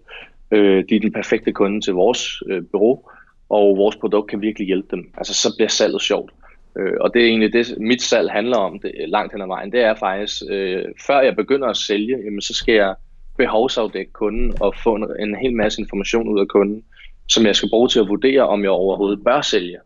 øh, 0.51 0.83
de 0.89 0.95
er 0.95 0.99
den 0.99 1.13
perfekte 1.13 1.51
kunde 1.51 1.81
til 1.81 1.93
vores 1.93 2.43
øh, 2.49 2.63
bureau, 2.71 3.03
og 3.49 3.77
vores 3.77 3.95
produkt 3.95 4.29
kan 4.29 4.41
virkelig 4.41 4.67
hjælpe 4.67 4.87
dem. 4.91 5.13
Altså, 5.17 5.33
så 5.33 5.55
bliver 5.57 5.69
salget 5.69 6.01
sjovt. 6.01 6.31
Øh, 6.77 6.93
og 7.01 7.13
det 7.13 7.21
er 7.21 7.27
egentlig 7.27 7.53
det, 7.53 7.77
mit 7.77 8.01
salg 8.01 8.31
handler 8.31 8.57
om 8.57 8.79
det, 8.79 8.91
langt 9.07 9.33
hen 9.33 9.41
ad 9.41 9.47
vejen. 9.47 9.71
Det 9.71 9.81
er 9.81 9.95
faktisk, 9.95 10.41
øh, 10.49 10.85
før 11.07 11.19
jeg 11.21 11.35
begynder 11.35 11.67
at 11.67 11.77
sælge, 11.77 12.17
jamen, 12.25 12.41
så 12.41 12.53
skal 12.53 12.75
jeg 12.75 12.95
behovsafdække 13.37 14.11
kunden 14.11 14.53
og 14.61 14.75
få 14.83 14.95
en, 14.95 15.05
en 15.19 15.35
hel 15.35 15.53
masse 15.53 15.81
information 15.81 16.27
ud 16.27 16.39
af 16.39 16.47
kunden, 16.47 16.83
som 17.29 17.45
jeg 17.45 17.55
skal 17.55 17.69
bruge 17.69 17.89
til 17.89 17.99
at 17.99 18.07
vurdere, 18.07 18.47
om 18.47 18.63
jeg 18.63 18.71
overhovedet 18.71 19.23
bør 19.23 19.41
sælge. 19.41 19.77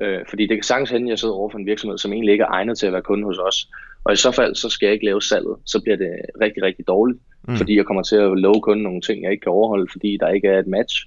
Øh, 0.00 0.20
fordi 0.28 0.46
det 0.46 0.56
kan 0.56 0.62
sagtens 0.62 0.90
hende, 0.90 1.06
at 1.06 1.10
jeg 1.10 1.18
sidder 1.18 1.34
over 1.34 1.50
for 1.50 1.58
en 1.58 1.66
virksomhed, 1.66 1.98
som 1.98 2.12
egentlig 2.12 2.32
ikke 2.32 2.44
er 2.44 2.52
egnet 2.58 2.78
til 2.78 2.86
at 2.86 2.92
være 2.92 3.02
kunde 3.02 3.24
hos 3.24 3.38
os. 3.38 3.68
Og 4.04 4.12
i 4.12 4.16
så 4.16 4.30
fald, 4.30 4.54
så 4.54 4.68
skal 4.68 4.86
jeg 4.86 4.92
ikke 4.92 5.04
lave 5.04 5.22
salget. 5.22 5.56
Så 5.66 5.80
bliver 5.82 5.96
det 5.96 6.10
rigtig, 6.40 6.62
rigtig 6.62 6.88
dårligt. 6.88 7.18
Mm. 7.48 7.56
Fordi 7.56 7.76
jeg 7.76 7.84
kommer 7.84 8.02
til 8.02 8.16
at 8.16 8.38
love 8.38 8.60
kunden 8.60 8.82
nogle 8.82 9.00
ting, 9.00 9.22
jeg 9.22 9.32
ikke 9.32 9.42
kan 9.42 9.52
overholde, 9.52 9.88
fordi 9.92 10.16
der 10.20 10.28
ikke 10.28 10.48
er 10.48 10.58
et 10.58 10.66
match. 10.66 11.06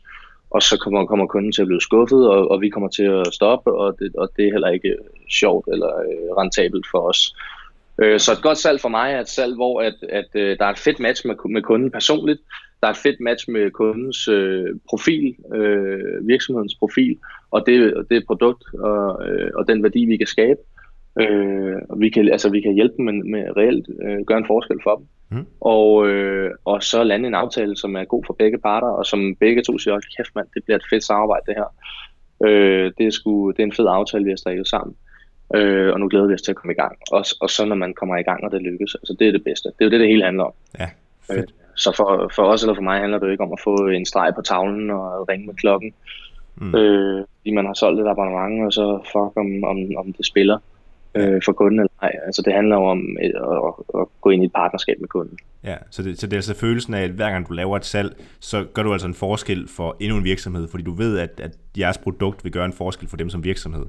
Og 0.50 0.62
så 0.62 0.78
kommer, 0.78 1.06
kommer 1.06 1.26
kunden 1.26 1.52
til 1.52 1.62
at 1.62 1.68
blive 1.68 1.82
skuffet, 1.82 2.30
og, 2.30 2.52
og 2.52 2.62
vi 2.62 2.70
kommer 2.70 2.90
til 2.90 3.04
at 3.04 3.34
stoppe, 3.34 3.72
og 3.74 4.00
det, 4.00 4.16
og 4.16 4.30
det 4.38 4.48
er 4.48 4.52
heller 4.52 4.70
ikke 4.70 4.96
sjovt 5.30 5.68
eller 5.72 5.88
øh, 5.88 6.30
rentabelt 6.38 6.86
for 6.92 7.00
os. 7.10 7.36
Øh, 8.02 8.20
så 8.20 8.32
et 8.32 8.42
godt 8.42 8.58
salg 8.58 8.82
for 8.82 8.90
mig 8.90 9.14
er 9.14 9.20
et 9.20 9.30
salg, 9.30 9.56
hvor 9.56 9.82
at, 9.82 9.96
at, 10.10 10.30
øh, 10.34 10.58
der 10.60 10.66
er 10.66 10.70
et 10.70 10.80
fedt 10.80 11.00
match 11.00 11.28
med, 11.28 11.36
med 11.50 11.62
kunden 11.62 11.92
personligt. 11.92 12.42
Der 12.82 12.88
er 12.88 12.92
et 12.92 12.98
fedt 12.98 13.20
match 13.20 13.50
med 13.50 13.72
kundens 13.72 14.28
øh, 14.28 14.68
profil, 14.90 15.36
øh, 15.56 16.28
virksomhedens 16.28 16.76
profil, 16.76 17.18
og 17.52 17.64
det, 17.66 18.06
det 18.10 18.26
produkt 18.26 18.64
og, 18.74 19.28
øh, 19.28 19.52
og 19.56 19.68
den 19.68 19.84
værdi, 19.84 20.06
vi 20.06 20.18
kan 20.18 20.28
skabe. 20.28 20.60
Øh, 21.20 21.76
og 21.90 22.00
vi 22.00 22.10
kan, 22.10 22.30
altså, 22.30 22.50
vi 22.50 22.62
kan 22.62 22.74
hjælpe 22.74 22.94
dem 22.98 23.06
med, 23.06 23.14
med 23.14 23.58
reelt 23.58 23.88
øh, 24.04 24.26
gøre 24.26 24.38
en 24.38 24.48
forskel 24.48 24.80
for 24.84 24.96
dem. 24.96 25.06
Mm. 25.30 25.46
Og, 25.62 26.08
øh, 26.08 26.52
og 26.66 26.84
så 26.84 27.04
lande 27.04 27.28
en 27.28 27.36
aftale, 27.36 27.78
som 27.78 27.96
er 27.96 28.04
god 28.04 28.24
for 28.26 28.34
begge 28.34 28.58
parter, 28.58 28.88
og 28.88 29.06
som 29.06 29.36
begge 29.36 29.64
to 29.64 29.78
siger, 29.78 30.00
kæft 30.18 30.36
mand, 30.36 30.48
det 30.54 30.64
bliver 30.64 30.78
et 30.78 30.86
fedt 30.90 31.04
samarbejde 31.04 31.46
det 31.46 31.56
her. 31.56 31.76
Øh, 32.46 32.92
det, 32.98 33.08
er 33.08 33.12
sgu, 33.12 33.52
det 33.52 33.60
er 33.60 33.64
en 33.64 33.72
fed 33.74 33.88
aftale, 33.90 34.24
vi 34.24 34.30
har 34.30 34.38
strikket 34.38 34.68
sammen. 34.68 34.96
Øh, 35.56 35.94
og 35.94 36.00
nu 36.00 36.08
glæder 36.10 36.28
vi 36.28 36.34
os 36.34 36.42
til 36.42 36.52
at 36.52 36.56
komme 36.56 36.74
i 36.74 36.82
gang. 36.82 36.98
Og, 37.12 37.26
og 37.42 37.50
så 37.50 37.66
når 37.66 37.76
man 37.76 37.94
kommer 37.94 38.18
i 38.18 38.24
gang, 38.24 38.44
og 38.44 38.52
det 38.52 38.62
lykkes, 38.62 38.96
altså 38.96 39.16
det 39.20 39.28
er 39.28 39.32
det 39.32 39.44
bedste. 39.44 39.70
Det 39.70 39.76
er 39.80 39.86
jo 39.86 39.92
det, 39.92 40.00
det 40.00 40.08
hele 40.08 40.24
handler 40.24 40.44
om. 40.44 40.54
Ja, 40.80 40.90
fedt. 41.28 41.40
Øh, 41.40 41.48
så 41.76 41.94
for, 41.98 42.32
for 42.36 42.44
os 42.44 42.64
eller 42.64 42.76
for 42.76 42.82
mig 42.82 43.00
handler 43.00 43.20
det 43.20 43.26
jo 43.26 43.32
ikke 43.32 43.44
om 43.44 43.54
at 43.54 43.60
få 43.64 43.88
en 43.88 44.06
streg 44.06 44.34
på 44.36 44.42
tavlen 44.42 44.90
og 44.90 45.30
ringe 45.30 45.46
med 45.46 45.56
klokken. 45.56 45.94
Mm. 46.56 46.76
Øh, 46.76 47.26
fordi 47.38 47.52
man 47.52 47.66
har 47.66 47.74
solgt 47.74 48.02
et 48.02 48.08
abonnement, 48.08 48.66
og 48.66 48.74
så 48.74 49.00
fuck 49.06 49.38
om, 49.38 49.64
om, 49.64 49.78
om 49.98 50.14
det 50.14 50.26
spiller 50.26 50.58
øh, 51.16 51.42
for 51.46 51.52
kunden 51.52 51.80
eller 51.80 51.92
ej. 52.02 52.12
Altså 52.26 52.42
det 52.46 52.54
handler 52.54 52.76
om 52.76 53.18
at, 53.22 53.32
at, 53.36 54.02
at 54.02 54.08
gå 54.22 54.30
ind 54.30 54.44
i 54.44 54.46
et 54.46 54.54
partnerskab 54.54 54.96
med 55.00 55.08
kunden. 55.08 55.38
Ja, 55.64 55.76
så 55.90 56.04
det, 56.04 56.20
så 56.20 56.28
det 56.28 56.34
er 56.34 56.38
altså 56.38 56.56
følelsen 56.56 56.94
af, 56.94 57.04
at 57.04 57.12
hver 57.12 57.32
gang 57.32 57.48
du 57.48 57.54
laver 57.54 57.78
et 57.78 57.86
salg, 57.86 58.16
så 58.40 58.66
gør 58.74 58.84
du 58.84 58.92
altså 58.92 59.08
en 59.08 59.14
forskel 59.14 59.68
for 59.68 59.98
endnu 60.00 60.18
en 60.18 60.24
virksomhed, 60.24 60.68
fordi 60.68 60.84
du 60.84 60.94
ved, 60.94 61.20
at, 61.20 61.40
at 61.40 61.58
jeres 61.78 61.98
produkt 61.98 62.44
vil 62.44 62.52
gøre 62.52 62.66
en 62.66 62.74
forskel 62.74 63.08
for 63.08 63.18
dem 63.18 63.30
som 63.30 63.44
virksomhed. 63.44 63.86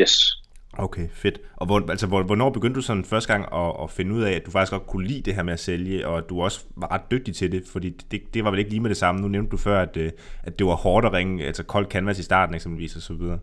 Yes. 0.00 0.42
Okay, 0.72 1.08
fedt. 1.12 1.40
Og 1.56 1.66
hvor, 1.66 1.90
altså, 1.90 2.06
hvor, 2.06 2.22
hvornår 2.22 2.50
begyndte 2.50 2.76
du 2.76 2.82
sådan 2.82 3.04
første 3.04 3.32
gang 3.32 3.44
at, 3.54 3.82
at 3.82 3.90
finde 3.90 4.14
ud 4.14 4.22
af, 4.22 4.32
at 4.32 4.46
du 4.46 4.50
faktisk 4.50 4.72
godt 4.72 4.86
kunne 4.86 5.06
lide 5.06 5.22
det 5.22 5.34
her 5.34 5.42
med 5.42 5.52
at 5.52 5.60
sælge, 5.60 6.08
og 6.08 6.28
du 6.28 6.42
også 6.42 6.64
var 6.76 6.92
ret 6.92 7.10
dygtig 7.10 7.34
til 7.34 7.52
det, 7.52 7.62
fordi 7.72 7.90
det, 8.10 8.34
det 8.34 8.44
var 8.44 8.50
vel 8.50 8.58
ikke 8.58 8.70
lige 8.70 8.80
med 8.80 8.90
det 8.90 8.96
samme. 8.96 9.20
Nu 9.20 9.28
nævnte 9.28 9.50
du 9.50 9.56
før, 9.56 9.80
at, 9.80 9.96
øh, 9.96 10.10
at 10.42 10.58
det 10.58 10.66
var 10.66 10.74
hårdt 10.74 11.06
at 11.06 11.12
ringe, 11.12 11.44
altså 11.44 11.62
kold 11.62 11.86
canvas 11.86 12.18
i 12.18 12.22
starten 12.22 12.54
eksempelvis 12.54 12.96
og 12.96 13.02
så 13.02 13.14
videre. 13.14 13.38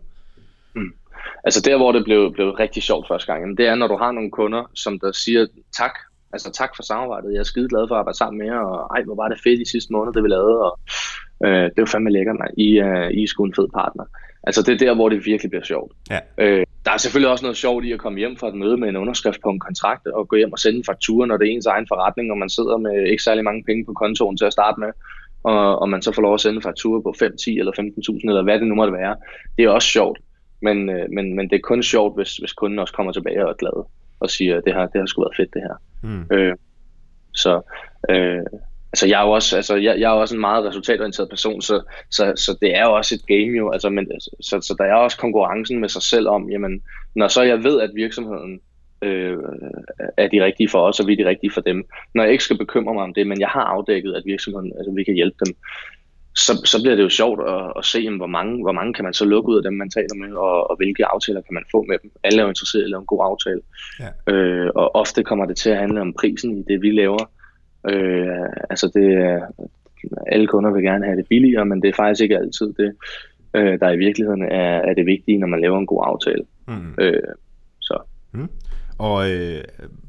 Mm. 0.74 0.92
Altså 1.44 1.60
der, 1.60 1.76
hvor 1.76 1.92
det 1.92 2.04
blev, 2.04 2.32
blev 2.32 2.50
rigtig 2.50 2.82
sjovt 2.82 3.08
første 3.08 3.32
gang, 3.32 3.58
det 3.58 3.66
er, 3.66 3.74
når 3.74 3.88
du 3.88 3.96
har 3.96 4.12
nogle 4.12 4.30
kunder, 4.30 4.70
som 4.74 4.98
der 5.00 5.12
siger 5.12 5.46
tak, 5.76 5.94
altså 6.32 6.52
tak 6.52 6.70
for 6.76 6.82
samarbejdet, 6.82 7.32
jeg 7.32 7.38
er 7.38 7.50
skide 7.52 7.68
glad 7.68 7.88
for 7.88 7.94
at 7.94 7.98
arbejde 7.98 8.18
sammen 8.18 8.38
med 8.38 8.46
jer, 8.46 8.58
og 8.58 8.96
ej, 8.96 9.02
hvor 9.02 9.14
var 9.14 9.28
det 9.28 9.40
fedt 9.44 9.60
i 9.60 9.70
sidste 9.70 9.92
måned, 9.92 10.12
det 10.12 10.22
vi 10.22 10.28
lavede, 10.28 10.58
og 10.66 10.78
øh, 11.46 11.64
det 11.64 11.78
var 11.78 11.86
fandme 11.92 12.10
lækkert, 12.10 12.36
man. 12.38 12.50
I, 12.56 12.68
uh, 12.80 13.08
I 13.18 13.22
er 13.22 13.28
sgu 13.28 13.44
en 13.44 13.54
fed 13.54 13.68
partner. 13.74 14.04
Altså 14.46 14.62
det 14.62 14.72
er 14.74 14.86
der, 14.86 14.94
hvor 14.94 15.08
det 15.08 15.26
virkelig 15.26 15.50
bliver 15.50 15.64
sjovt. 15.64 15.92
Ja. 16.10 16.18
Øh, 16.38 16.64
der 16.84 16.92
er 16.92 16.96
selvfølgelig 16.96 17.30
også 17.30 17.44
noget 17.44 17.56
sjovt 17.56 17.84
i 17.84 17.92
at 17.92 17.98
komme 17.98 18.18
hjem 18.18 18.36
fra 18.36 18.48
et 18.48 18.54
møde 18.54 18.76
med 18.76 18.88
en 18.88 18.96
underskrift 18.96 19.40
på 19.42 19.50
en 19.50 19.60
kontrakt, 19.60 20.06
og 20.06 20.28
gå 20.28 20.36
hjem 20.36 20.52
og 20.52 20.58
sende 20.58 20.78
en 20.78 20.84
faktura, 20.84 21.26
når 21.26 21.36
det 21.36 21.48
er 21.48 21.52
ens 21.52 21.66
egen 21.66 21.86
forretning, 21.88 22.30
og 22.30 22.38
man 22.38 22.50
sidder 22.50 22.76
med 22.76 23.06
ikke 23.10 23.22
særlig 23.22 23.44
mange 23.44 23.64
penge 23.64 23.84
på 23.84 23.92
kontoen 23.92 24.36
til 24.36 24.44
at 24.44 24.52
starte 24.52 24.80
med, 24.80 24.90
og, 25.44 25.78
og 25.78 25.88
man 25.88 26.02
så 26.02 26.12
får 26.12 26.22
lov 26.22 26.34
at 26.34 26.40
sende 26.40 26.56
en 26.56 26.62
faktura 26.62 27.00
på 27.00 27.14
5, 27.18 27.36
10 27.36 27.58
eller 27.58 27.72
15.000, 27.72 28.28
eller 28.28 28.42
hvad 28.42 28.58
det 28.58 28.66
nu 28.66 28.74
måtte 28.74 28.92
være. 28.92 29.16
Det 29.56 29.64
er 29.64 29.68
også 29.68 29.88
sjovt. 29.88 30.18
Men, 30.60 30.90
øh, 30.90 31.10
men, 31.10 31.34
men 31.34 31.50
det 31.50 31.56
er 31.56 31.60
kun 31.60 31.82
sjovt, 31.82 32.16
hvis, 32.16 32.36
hvis 32.36 32.52
kunden 32.52 32.78
også 32.78 32.94
kommer 32.94 33.12
tilbage 33.12 33.44
og 33.44 33.50
er 33.50 33.54
glad 33.54 33.84
og 34.20 34.30
siger, 34.30 34.60
det 34.60 34.74
har, 34.74 34.86
det 34.86 35.00
har 35.00 35.06
sgu 35.06 35.22
været 35.22 35.36
fedt 35.36 35.54
det 35.54 35.62
her. 35.62 35.76
Mm. 36.02 36.36
Øh, 36.36 36.56
så 37.34 37.60
øh, 38.10 38.42
altså 38.92 39.06
jeg 39.06 39.20
er 39.20 39.24
jo 39.26 39.30
også, 39.30 39.56
altså 39.56 39.76
jeg, 39.76 40.00
jeg 40.00 40.06
er 40.06 40.14
også 40.14 40.34
en 40.34 40.40
meget 40.40 40.64
resultatorienteret 40.64 41.28
person, 41.28 41.62
så, 41.62 41.82
så, 42.10 42.32
så 42.36 42.58
det 42.60 42.76
er 42.76 42.84
jo 42.84 42.92
også 42.94 43.14
et 43.14 43.26
game 43.26 43.56
jo, 43.58 43.70
altså, 43.70 43.90
men, 43.90 44.10
så, 44.40 44.60
så 44.60 44.74
der 44.78 44.84
er 44.84 44.94
også 44.94 45.18
konkurrencen 45.18 45.80
med 45.80 45.88
sig 45.88 46.02
selv 46.02 46.28
om, 46.28 46.50
jamen, 46.50 46.82
når 47.14 47.28
så 47.28 47.42
jeg 47.42 47.64
ved, 47.64 47.80
at 47.80 47.90
virksomheden 47.94 48.60
øh, 49.02 49.38
er 50.16 50.28
de 50.28 50.44
rigtige 50.44 50.68
for 50.68 50.80
os, 50.88 51.00
og 51.00 51.06
vi 51.06 51.12
er 51.12 51.16
de 51.16 51.28
rigtige 51.28 51.50
for 51.50 51.60
dem, 51.60 51.88
når 52.14 52.22
jeg 52.22 52.32
ikke 52.32 52.44
skal 52.44 52.58
bekymre 52.58 52.94
mig 52.94 53.02
om 53.02 53.14
det, 53.14 53.26
men 53.26 53.40
jeg 53.40 53.48
har 53.48 53.62
afdækket, 53.62 54.14
at 54.14 54.22
virksomheden, 54.26 54.72
altså 54.78 54.92
vi 54.92 55.04
kan 55.04 55.14
hjælpe 55.14 55.36
dem, 55.46 55.56
så, 56.36 56.52
så 56.64 56.82
bliver 56.82 56.96
det 56.96 57.02
jo 57.02 57.08
sjovt 57.08 57.40
at, 57.48 57.72
at 57.78 57.84
se, 57.84 58.16
hvor, 58.16 58.26
mange, 58.26 58.62
hvor 58.62 58.72
mange 58.72 58.94
kan 58.94 59.04
man 59.04 59.14
så 59.14 59.24
lukke 59.24 59.48
ud 59.48 59.56
af 59.56 59.62
dem, 59.62 59.72
man 59.72 59.90
taler 59.90 60.14
med, 60.14 60.32
og, 60.32 60.70
og 60.70 60.76
hvilke 60.76 61.06
aftaler 61.06 61.40
kan 61.40 61.54
man 61.54 61.64
få 61.70 61.84
med 61.88 61.96
dem. 62.02 62.10
Alle 62.24 62.38
er 62.38 62.42
jo 62.42 62.48
interesseret 62.48 62.82
i 62.82 62.84
at 62.84 62.90
lave 62.90 63.00
en 63.00 63.06
god 63.06 63.22
aftale. 63.30 63.60
Ja. 64.00 64.32
Øh, 64.32 64.70
og 64.74 64.94
ofte 64.94 65.24
kommer 65.24 65.46
det 65.46 65.56
til 65.56 65.70
at 65.70 65.78
handle 65.78 66.00
om 66.00 66.12
prisen 66.12 66.58
i 66.58 66.62
det, 66.68 66.82
vi 66.82 66.90
laver. 66.90 67.30
Øh, 67.88 68.48
altså 68.70 68.90
det, 68.94 69.06
alle 70.26 70.46
kunder 70.46 70.70
vil 70.70 70.82
gerne 70.82 71.04
have 71.04 71.16
det 71.16 71.26
billigere, 71.28 71.66
men 71.66 71.82
det 71.82 71.88
er 71.88 71.96
faktisk 71.96 72.22
ikke 72.22 72.38
altid 72.38 72.72
det, 72.72 72.96
øh, 73.54 73.80
der 73.80 73.90
i 73.90 73.96
virkeligheden 73.96 74.42
er, 74.42 74.76
er 74.88 74.94
det 74.94 75.06
vigtige, 75.06 75.38
når 75.38 75.46
man 75.46 75.60
laver 75.60 75.78
en 75.78 75.86
god 75.86 76.02
aftale. 76.06 76.44
Mm. 76.68 76.94
Øh, 76.98 77.22
så. 77.80 77.98
Mm. 78.32 78.48
Og 78.98 79.30
øh, 79.30 79.64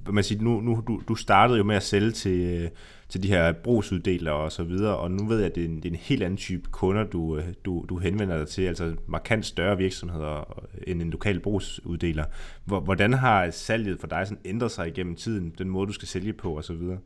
man 0.09 0.23
siger, 0.23 0.41
nu, 0.41 0.61
nu 0.61 0.83
du, 0.87 1.01
du 1.07 1.15
startede 1.15 1.57
jo 1.57 1.63
med 1.63 1.75
at 1.75 1.83
sælge 1.83 2.11
til, 2.11 2.61
øh, 2.63 2.69
til 3.09 3.23
de 3.23 3.27
her 3.27 3.51
brugsuddelere 3.51 4.35
og 4.35 4.51
så 4.51 4.63
videre, 4.63 4.97
og 4.97 5.11
nu 5.11 5.27
ved 5.27 5.37
jeg, 5.37 5.45
at 5.45 5.55
det 5.55 5.63
er 5.63 5.67
en, 5.67 5.75
det 5.75 5.85
er 5.85 5.89
en 5.89 5.95
helt 5.95 6.23
anden 6.23 6.37
type 6.37 6.69
kunder, 6.71 7.03
du, 7.03 7.37
øh, 7.37 7.53
du, 7.65 7.85
du 7.89 7.97
henvender 7.97 8.37
dig 8.37 8.47
til, 8.47 8.61
altså 8.61 8.95
markant 9.07 9.45
større 9.45 9.77
virksomheder 9.77 10.61
øh, 10.61 10.83
end 10.87 11.01
en 11.01 11.09
lokal 11.09 11.39
brugsuddeler. 11.39 12.25
Hvordan 12.65 13.13
har 13.13 13.51
salget 13.51 13.99
for 13.99 14.07
dig 14.07 14.27
sådan 14.27 14.41
ændret 14.45 14.71
sig 14.71 14.87
igennem 14.87 15.15
tiden, 15.15 15.55
den 15.57 15.69
måde, 15.69 15.87
du 15.87 15.93
skal 15.93 16.07
sælge 16.07 16.33
på 16.33 16.57
og 16.57 16.63
så 16.63 16.73
videre? 16.73 16.99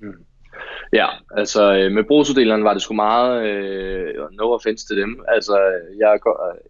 Mm. 0.00 0.12
Ja, 0.92 1.06
altså 1.36 1.62
øh, 1.78 1.92
med 1.92 2.04
brugsuddeleren 2.04 2.64
var 2.64 2.72
det 2.72 2.82
sgu 2.82 2.94
meget, 2.94 3.46
øh, 3.46 4.14
no 4.38 4.52
offense 4.52 4.86
til 4.86 4.96
dem, 4.96 5.24
altså 5.28 5.56
jeg 5.98 6.18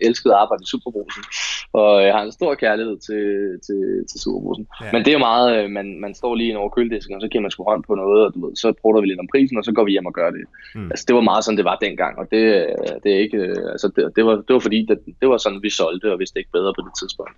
elskede 0.01 0.35
at 0.35 0.41
arbejde 0.41 0.63
i 0.63 0.71
Superbrusen, 0.73 1.25
og 1.73 2.03
jeg 2.05 2.13
har 2.15 2.23
en 2.23 2.33
stor 2.33 2.55
kærlighed 2.55 2.97
til, 3.09 3.25
til, 3.67 3.81
til 4.11 4.21
Superbrusen. 4.21 4.67
Ja. 4.81 4.93
Men 4.93 5.01
det 5.05 5.09
er 5.09 5.13
jo 5.13 5.27
meget, 5.31 5.49
øh, 5.57 5.71
man, 5.71 6.01
man 6.01 6.15
står 6.15 6.35
lige 6.35 6.59
over 6.59 6.69
køledisken, 6.69 7.15
og 7.15 7.21
så 7.21 7.29
giver 7.29 7.43
man 7.43 7.51
sgu 7.51 7.65
hånd 7.65 7.85
på 7.87 7.95
noget, 7.95 8.27
og 8.27 8.35
du 8.35 8.47
ved, 8.47 8.57
så 8.57 8.73
prøver 8.83 9.01
vi 9.01 9.07
lidt 9.07 9.21
om 9.21 9.29
prisen, 9.33 9.59
og 9.59 9.65
så 9.65 9.73
går 9.73 9.85
vi 9.85 9.91
hjem 9.91 10.07
og 10.07 10.15
gør 10.15 10.31
det. 10.31 10.45
Mm. 10.75 10.91
Altså 10.93 11.05
det 11.09 11.15
var 11.15 11.21
meget 11.31 11.45
sådan, 11.45 11.57
det 11.57 11.65
var 11.65 11.79
dengang, 11.87 12.19
og 12.19 12.27
det, 12.33 12.43
det 13.03 13.11
er 13.15 13.19
ikke, 13.27 13.41
altså 13.75 13.89
det, 13.97 14.13
det, 14.17 14.25
var, 14.27 14.35
det 14.47 14.53
var 14.57 14.63
fordi, 14.67 14.87
det, 14.89 14.99
det 15.21 15.29
var 15.29 15.37
sådan, 15.37 15.63
vi 15.63 15.71
solgte, 15.71 16.13
og 16.13 16.19
vidste 16.19 16.39
ikke 16.39 16.53
bedre 16.53 16.75
på 16.77 16.83
det 16.87 16.95
tidspunkt. 17.01 17.37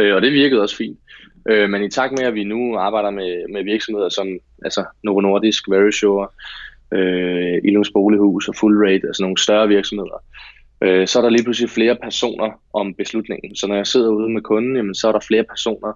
Øh, 0.00 0.14
og 0.14 0.22
det 0.22 0.32
virkede 0.32 0.62
også 0.62 0.76
fint. 0.76 0.98
Øh, 1.48 1.70
men 1.70 1.82
i 1.82 1.90
takt 1.90 2.12
med, 2.12 2.24
at 2.24 2.34
vi 2.34 2.44
nu 2.44 2.76
arbejder 2.76 3.10
med, 3.10 3.52
med 3.52 3.64
virksomheder 3.64 4.08
som 4.08 4.28
altså 4.64 4.84
Novo 5.04 5.20
Nordisk, 5.20 5.70
Verisure, 5.70 6.28
øh, 6.92 7.60
Ilums 7.64 7.90
Bolighus 7.90 8.48
og 8.48 8.54
Full 8.56 8.76
Rate, 8.84 9.06
altså 9.06 9.22
nogle 9.22 9.38
større 9.38 9.68
virksomheder, 9.68 10.24
øh, 10.80 11.06
så 11.06 11.18
er 11.18 11.22
der 11.22 11.30
lige 11.30 11.44
pludselig 11.44 11.70
flere 11.70 11.96
personer 12.02 12.60
om 12.72 12.94
beslutningen. 12.94 13.56
Så 13.56 13.66
når 13.66 13.76
jeg 13.76 13.86
sidder 13.86 14.08
ude 14.08 14.32
med 14.32 14.42
kunden, 14.42 14.76
jamen, 14.76 14.94
så 14.94 15.08
er 15.08 15.12
der 15.12 15.20
flere 15.20 15.44
personer 15.44 15.92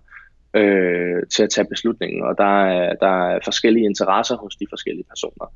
øh, 0.54 1.22
til 1.34 1.42
at 1.42 1.50
tage 1.50 1.66
beslutningen, 1.70 2.22
og 2.22 2.38
der 2.38 2.64
er, 2.64 2.94
der 2.94 3.30
er 3.30 3.38
forskellige 3.44 3.84
interesser 3.84 4.36
hos 4.36 4.56
de 4.56 4.66
forskellige 4.70 5.06
personer. 5.08 5.46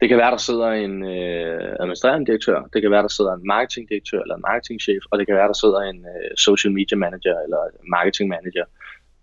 Det 0.00 0.08
kan 0.08 0.18
være, 0.18 0.30
der 0.30 0.36
sidder 0.36 0.68
en 0.70 1.04
øh, 1.04 1.76
administrerende 1.80 2.26
direktør, 2.26 2.62
det 2.72 2.82
kan 2.82 2.90
være, 2.90 3.02
der 3.02 3.08
sidder 3.08 3.32
en 3.34 3.46
marketingdirektør 3.46 4.20
eller 4.20 4.34
en 4.34 4.44
marketingchef, 4.50 5.02
og 5.10 5.18
det 5.18 5.26
kan 5.26 5.36
være, 5.36 5.48
der 5.48 5.60
sidder 5.62 5.80
en 5.80 6.06
øh, 6.14 6.36
social 6.36 6.72
media 6.72 6.96
manager 6.96 7.36
eller 7.44 7.60
marketing 7.88 8.28
manager. 8.28 8.64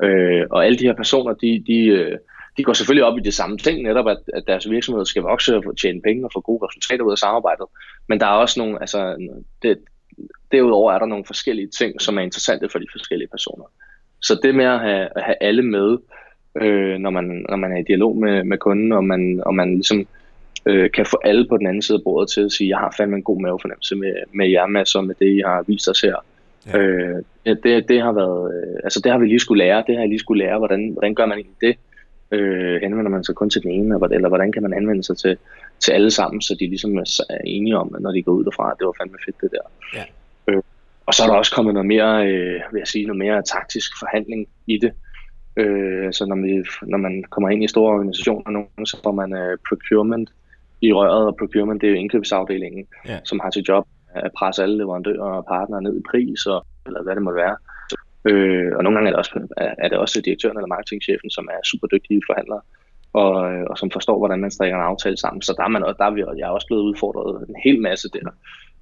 Øh, 0.03 0.45
og 0.51 0.65
alle 0.65 0.77
de 0.77 0.85
her 0.85 0.93
personer, 0.93 1.33
de, 1.33 1.63
de, 1.67 1.79
øh, 1.85 2.17
de 2.57 2.63
går 2.63 2.73
selvfølgelig 2.73 3.05
op 3.05 3.17
i 3.17 3.21
det 3.21 3.33
samme 3.33 3.57
ting, 3.57 3.83
netop 3.83 4.07
at, 4.07 4.17
at 4.33 4.43
deres 4.47 4.69
virksomhed 4.69 5.05
skal 5.05 5.21
vokse 5.21 5.55
og 5.55 5.77
tjene 5.77 6.01
penge 6.01 6.25
og 6.25 6.31
få 6.33 6.41
gode 6.41 6.65
resultater 6.67 7.03
ud 7.05 7.11
af 7.11 7.17
samarbejdet. 7.17 7.65
Men 8.07 8.19
der 8.19 8.25
er 8.25 8.31
også 8.43 8.59
nogle, 8.59 8.77
altså, 8.81 9.27
det, 9.61 9.77
derudover 10.51 10.91
er 10.91 10.99
der 10.99 11.05
nogle 11.05 11.25
forskellige 11.25 11.67
ting, 11.67 12.01
som 12.01 12.17
er 12.17 12.21
interessante 12.21 12.69
for 12.69 12.79
de 12.79 12.85
forskellige 12.91 13.27
personer. 13.27 13.65
Så 14.21 14.39
det 14.43 14.55
med 14.55 14.65
at 14.65 14.79
have, 14.79 15.09
at 15.15 15.23
have 15.23 15.35
alle 15.41 15.61
med, 15.61 15.97
øh, 16.61 16.97
når, 16.97 17.09
man, 17.09 17.45
når 17.49 17.57
man 17.57 17.71
er 17.71 17.77
i 17.77 17.83
dialog 17.87 18.17
med, 18.17 18.43
med 18.43 18.57
kunden, 18.57 18.91
og 18.91 19.03
man, 19.03 19.43
og 19.45 19.55
man 19.55 19.73
ligesom 19.73 20.07
øh, 20.65 20.91
kan 20.91 21.05
få 21.05 21.17
alle 21.23 21.47
på 21.47 21.57
den 21.57 21.67
anden 21.67 21.81
side 21.81 21.97
af 21.97 22.03
bordet 22.03 22.29
til 22.29 22.41
at 22.41 22.51
sige, 22.51 22.69
jeg 22.69 22.77
har 22.77 22.93
fandme 22.97 23.15
en 23.15 23.23
god 23.23 23.41
mavefornemmelse 23.41 23.95
med, 23.95 24.13
med 24.33 24.49
jer, 24.49 24.67
med, 24.67 24.85
så 24.85 25.01
med 25.01 25.15
det, 25.19 25.29
I 25.37 25.41
har 25.45 25.63
vist 25.67 25.89
os 25.89 26.01
her. 26.01 26.15
Ja. 26.67 26.77
Øh, 26.77 27.23
det, 27.45 27.89
det 27.89 28.01
har 28.01 28.11
været, 28.11 28.55
øh, 28.55 28.79
altså 28.83 29.01
det 29.03 29.11
har 29.11 29.19
vi 29.19 29.25
lige 29.25 29.39
skulle 29.39 29.63
lære, 29.63 29.83
det 29.87 29.95
har 29.95 30.01
jeg 30.01 30.09
lige 30.09 30.19
skulle 30.19 30.43
lære, 30.43 30.57
hvordan, 30.57 30.89
hvordan 30.89 31.15
gør 31.15 31.25
man 31.25 31.37
egentlig 31.37 31.61
det? 31.61 31.75
Øh, 32.31 32.81
henvender 32.81 33.11
man 33.11 33.23
sig 33.23 33.35
kun 33.35 33.49
til 33.49 33.63
den 33.63 33.71
ene, 33.71 33.99
eller 34.11 34.27
hvordan 34.27 34.51
kan 34.51 34.61
man 34.61 34.73
henvende 34.73 35.03
sig 35.03 35.17
til, 35.17 35.37
til 35.79 35.91
alle 35.91 36.11
sammen, 36.11 36.41
så 36.41 36.55
de 36.59 36.67
ligesom 36.67 36.97
er 36.97 37.37
enige 37.45 37.77
om, 37.77 37.95
når 37.99 38.11
de 38.11 38.23
går 38.23 38.31
ud 38.31 38.43
derfra, 38.43 38.71
at 38.71 38.75
det 38.79 38.85
var 38.85 38.93
fandme 39.01 39.17
fedt 39.25 39.41
det 39.41 39.51
der. 39.51 39.65
Ja. 39.97 40.03
Øh, 40.47 40.61
og 41.05 41.13
så 41.13 41.23
er 41.23 41.27
der 41.27 41.35
også 41.35 41.55
kommet 41.55 41.73
noget 41.73 41.87
mere, 41.87 42.27
øh, 42.27 42.61
vil 42.71 42.79
jeg 42.79 42.87
sige, 42.87 43.05
noget 43.05 43.19
mere 43.19 43.41
taktisk 43.41 43.91
forhandling 43.99 44.47
i 44.67 44.77
det. 44.77 44.93
Øh, 45.57 46.13
så 46.13 46.25
når, 46.25 46.35
vi, 46.35 46.65
når 46.81 46.97
man 46.97 47.23
kommer 47.29 47.49
ind 47.49 47.63
i 47.63 47.67
store 47.67 47.93
organisationer, 47.93 48.85
så 48.85 48.97
får 49.03 49.11
man 49.11 49.33
øh, 49.33 49.57
procurement 49.69 50.29
i 50.81 50.93
røret, 50.93 51.27
og 51.27 51.35
procurement 51.39 51.81
det 51.81 51.87
er 51.87 51.91
jo 51.91 51.97
indkøbsafdelingen, 51.97 52.87
ja. 53.07 53.19
som 53.23 53.39
har 53.43 53.49
til 53.49 53.63
job 53.69 53.87
at 54.15 54.31
presse 54.37 54.63
alle 54.63 54.77
leverandører 54.77 55.23
og 55.23 55.45
partnere 55.45 55.81
ned 55.81 55.97
i 55.99 56.03
pris, 56.11 56.45
og, 56.45 56.65
eller 56.85 57.03
hvad 57.03 57.15
det 57.15 57.23
måtte 57.23 57.37
være. 57.37 57.57
Øh, 58.25 58.71
og 58.77 58.83
nogle 58.83 58.97
gange 58.97 59.07
er 59.09 59.11
det, 59.11 59.19
også, 59.19 59.47
er 59.57 59.87
det 59.89 59.97
også 59.97 60.21
direktøren 60.25 60.57
eller 60.57 60.67
marketingchefen, 60.67 61.29
som 61.29 61.49
er 61.51 61.59
super 61.65 61.87
dygtige 61.87 62.21
forhandlere, 62.29 62.61
og, 63.13 63.31
og 63.69 63.77
som 63.77 63.91
forstår, 63.91 64.17
hvordan 64.17 64.39
man 64.39 64.51
strikker 64.51 64.77
en 64.77 64.83
aftale 64.83 65.17
sammen. 65.17 65.41
Så 65.41 65.53
der 65.57 65.63
er, 65.63 65.67
man, 65.67 65.81
der 65.81 66.05
er 66.05 66.11
vi, 66.11 66.23
jeg 66.37 66.47
er 66.47 66.49
også 66.49 66.67
blevet 66.67 66.81
udfordret 66.81 67.49
en 67.49 67.55
hel 67.63 67.81
masse 67.81 68.09
der. 68.09 68.29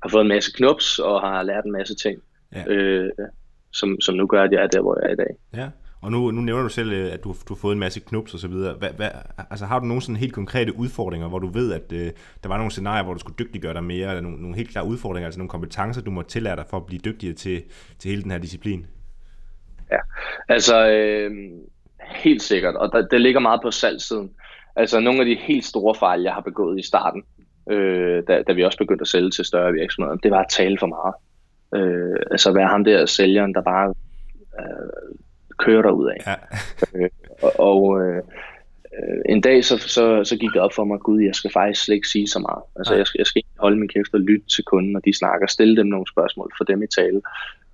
Har 0.04 0.10
fået 0.10 0.22
en 0.22 0.28
masse 0.28 0.52
knups 0.58 1.00
og 1.00 1.22
har 1.22 1.44
lært 1.44 1.65
en 1.65 1.72
masse 1.72 1.96
ting, 1.96 2.22
ja. 2.56 2.63
øh, 2.67 3.12
som, 3.72 4.02
som 4.02 4.15
nu 4.15 4.28
gør, 4.28 4.44
at 4.44 4.52
jeg 4.52 4.63
er 4.63 4.67
der, 4.67 4.82
hvor 4.82 5.00
jeg 5.00 5.10
er 5.10 5.13
i 5.13 5.15
dag. 5.15 5.36
Ja. 5.54 5.70
Og 6.02 6.12
nu, 6.12 6.32
nu 6.32 6.42
nævner 6.42 6.64
du 6.64 6.70
selv, 6.70 6.92
øh, 6.92 7.14
at 7.14 7.24
du, 7.24 7.30
du 7.30 7.54
har 7.54 7.60
fået 7.60 7.74
en 7.74 7.80
masse 7.80 8.00
knups 8.00 8.34
og 8.34 8.40
så 8.40 8.48
videre. 8.48 8.74
Hvad, 8.74 8.90
hvad, 8.90 9.10
altså 9.50 9.66
har 9.66 9.80
du 9.80 9.86
nogle 9.86 10.02
sådan 10.02 10.16
helt 10.16 10.34
konkrete 10.34 10.78
udfordringer, 10.78 11.28
hvor 11.28 11.40
du 11.40 11.48
ved, 11.48 11.74
at 11.74 11.92
øh, 11.94 12.12
der 12.44 12.50
var 12.50 12.58
nogle 12.58 12.72
scenarier, 12.72 13.04
hvor 13.04 13.14
du 13.14 13.20
skulle 13.20 13.36
dygtiggøre 13.40 13.74
dig 13.74 13.84
mere, 13.84 14.10
eller 14.10 14.22
nogle, 14.22 14.42
nogle 14.42 14.56
helt 14.56 14.70
klare 14.70 14.86
udfordringer, 14.86 15.28
altså 15.28 15.40
nogle 15.40 15.50
kompetencer, 15.50 16.02
du 16.02 16.12
må 16.12 16.22
tillære 16.22 16.56
dig 16.56 16.66
for 16.70 16.78
at 16.78 16.86
blive 16.86 17.02
dygtigere 17.06 17.36
til, 17.36 17.64
til 18.00 18.10
hele 18.10 18.24
den 18.24 18.32
her 18.32 18.38
disciplin? 18.38 18.86
Ja, 19.92 19.98
altså 20.50 20.90
øh, 20.90 21.32
helt 22.16 22.42
sikkert, 22.42 22.76
og 22.76 22.92
der, 22.92 23.08
det 23.08 23.22
ligger 23.22 23.40
meget 23.40 23.62
på 23.64 23.72
salgsiden. 23.72 24.32
Altså 24.76 25.00
nogle 25.00 25.20
af 25.20 25.26
de 25.26 25.36
helt 25.36 25.66
store 25.66 25.96
fejl, 25.96 26.22
jeg 26.22 26.34
har 26.34 26.42
begået 26.42 26.80
i 26.80 26.88
starten, 26.88 27.24
øh, 27.70 28.24
da, 28.28 28.44
da 28.48 28.54
vi 28.54 28.64
også 28.64 28.78
begyndte 28.78 29.02
at 29.02 29.08
sælge 29.08 29.30
til 29.30 29.46
større 29.46 29.72
virksomheder, 29.72 30.18
det 30.18 30.32
var 30.32 30.40
at 30.40 30.50
tale 30.50 30.78
for 30.80 30.88
meget. 30.88 31.14
Øh, 31.76 32.20
altså 32.32 32.52
være 32.54 32.68
ham 32.68 32.84
der 32.84 33.06
sælgeren, 33.06 33.54
der 33.54 33.62
bare 33.62 33.94
øh, 34.60 35.16
kører 35.65 35.82
der 35.82 35.91
ud 35.91 36.08
af. 36.10 36.19
Ja. 36.28 36.36
øh, 37.00 37.10
og 37.41 37.60
og 37.60 38.02
øh, 38.02 38.21
en 39.30 39.41
dag 39.41 39.65
så, 39.65 39.78
så, 39.78 40.24
så 40.24 40.38
gik 40.38 40.50
det 40.54 40.62
op 40.62 40.74
for 40.74 40.84
mig, 40.84 41.00
gud, 41.00 41.21
jeg 41.21 41.36
skal 41.36 41.52
faktisk 41.52 41.84
slet 41.84 41.95
ikke 41.95 42.08
sige 42.08 42.28
så 42.28 42.39
meget. 42.39 42.63
Altså, 42.76 42.95
jeg 42.95 43.08
skal, 43.08 43.17
jeg 43.19 43.28
skal 43.28 43.43
holde 43.60 43.78
min 43.78 43.89
kæft 43.89 44.13
og 44.13 44.19
lytte 44.19 44.47
til 44.47 44.63
kunden, 44.63 44.91
når 44.91 45.00
de 45.00 45.17
snakker, 45.17 45.47
stille 45.47 45.78
dem 45.78 45.88
nogle 45.88 46.06
spørgsmål, 46.13 46.52
for 46.58 46.63
dem 46.63 46.84
i 46.84 46.88
tale. 46.88 47.21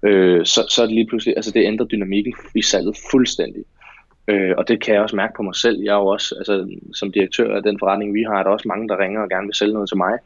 Øh, 0.03 0.45
så, 0.45 0.65
så 0.69 0.81
er 0.81 0.85
det 0.85 0.95
lige 0.95 1.07
pludselig, 1.07 1.33
altså 1.37 1.51
det 1.51 1.65
ændrer 1.65 1.85
dynamikken 1.85 2.33
i 2.55 2.61
salget 2.61 2.97
fuldstændig. 3.11 3.63
Øh, 4.27 4.53
og 4.57 4.67
det 4.67 4.83
kan 4.83 4.93
jeg 4.93 5.01
også 5.01 5.15
mærke 5.15 5.33
på 5.37 5.43
mig 5.43 5.55
selv. 5.55 5.81
Jeg 5.83 5.91
er 5.91 5.99
jo 5.99 6.07
også, 6.07 6.35
altså, 6.37 6.69
som 6.93 7.11
direktør 7.11 7.55
af 7.55 7.63
den 7.63 7.79
forretning, 7.79 8.13
vi 8.13 8.23
har, 8.23 8.39
er 8.39 8.43
der 8.43 8.49
også 8.49 8.67
mange, 8.67 8.87
der 8.89 8.99
ringer 8.99 9.21
og 9.21 9.29
gerne 9.29 9.47
vil 9.47 9.55
sælge 9.55 9.73
noget 9.73 9.89
til 9.89 9.97
mig. 9.97 10.17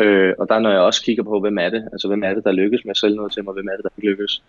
Øh, 0.00 0.34
og 0.38 0.48
der 0.48 0.58
når 0.58 0.70
jeg 0.70 0.80
også 0.80 1.02
kigger 1.02 1.22
på, 1.22 1.40
hvem 1.40 1.58
er 1.58 1.70
det, 1.70 1.88
altså 1.92 2.08
hvem 2.08 2.22
er 2.22 2.34
det, 2.34 2.44
der 2.44 2.52
lykkes 2.52 2.84
med 2.84 2.90
at 2.90 2.96
sælge 2.96 3.16
noget 3.16 3.32
til 3.32 3.44
mig, 3.44 3.54
hvem 3.54 3.68
er 3.68 3.76
det, 3.76 3.82
der 3.82 3.90
ikke 3.96 4.10
lykkes. 4.10 4.42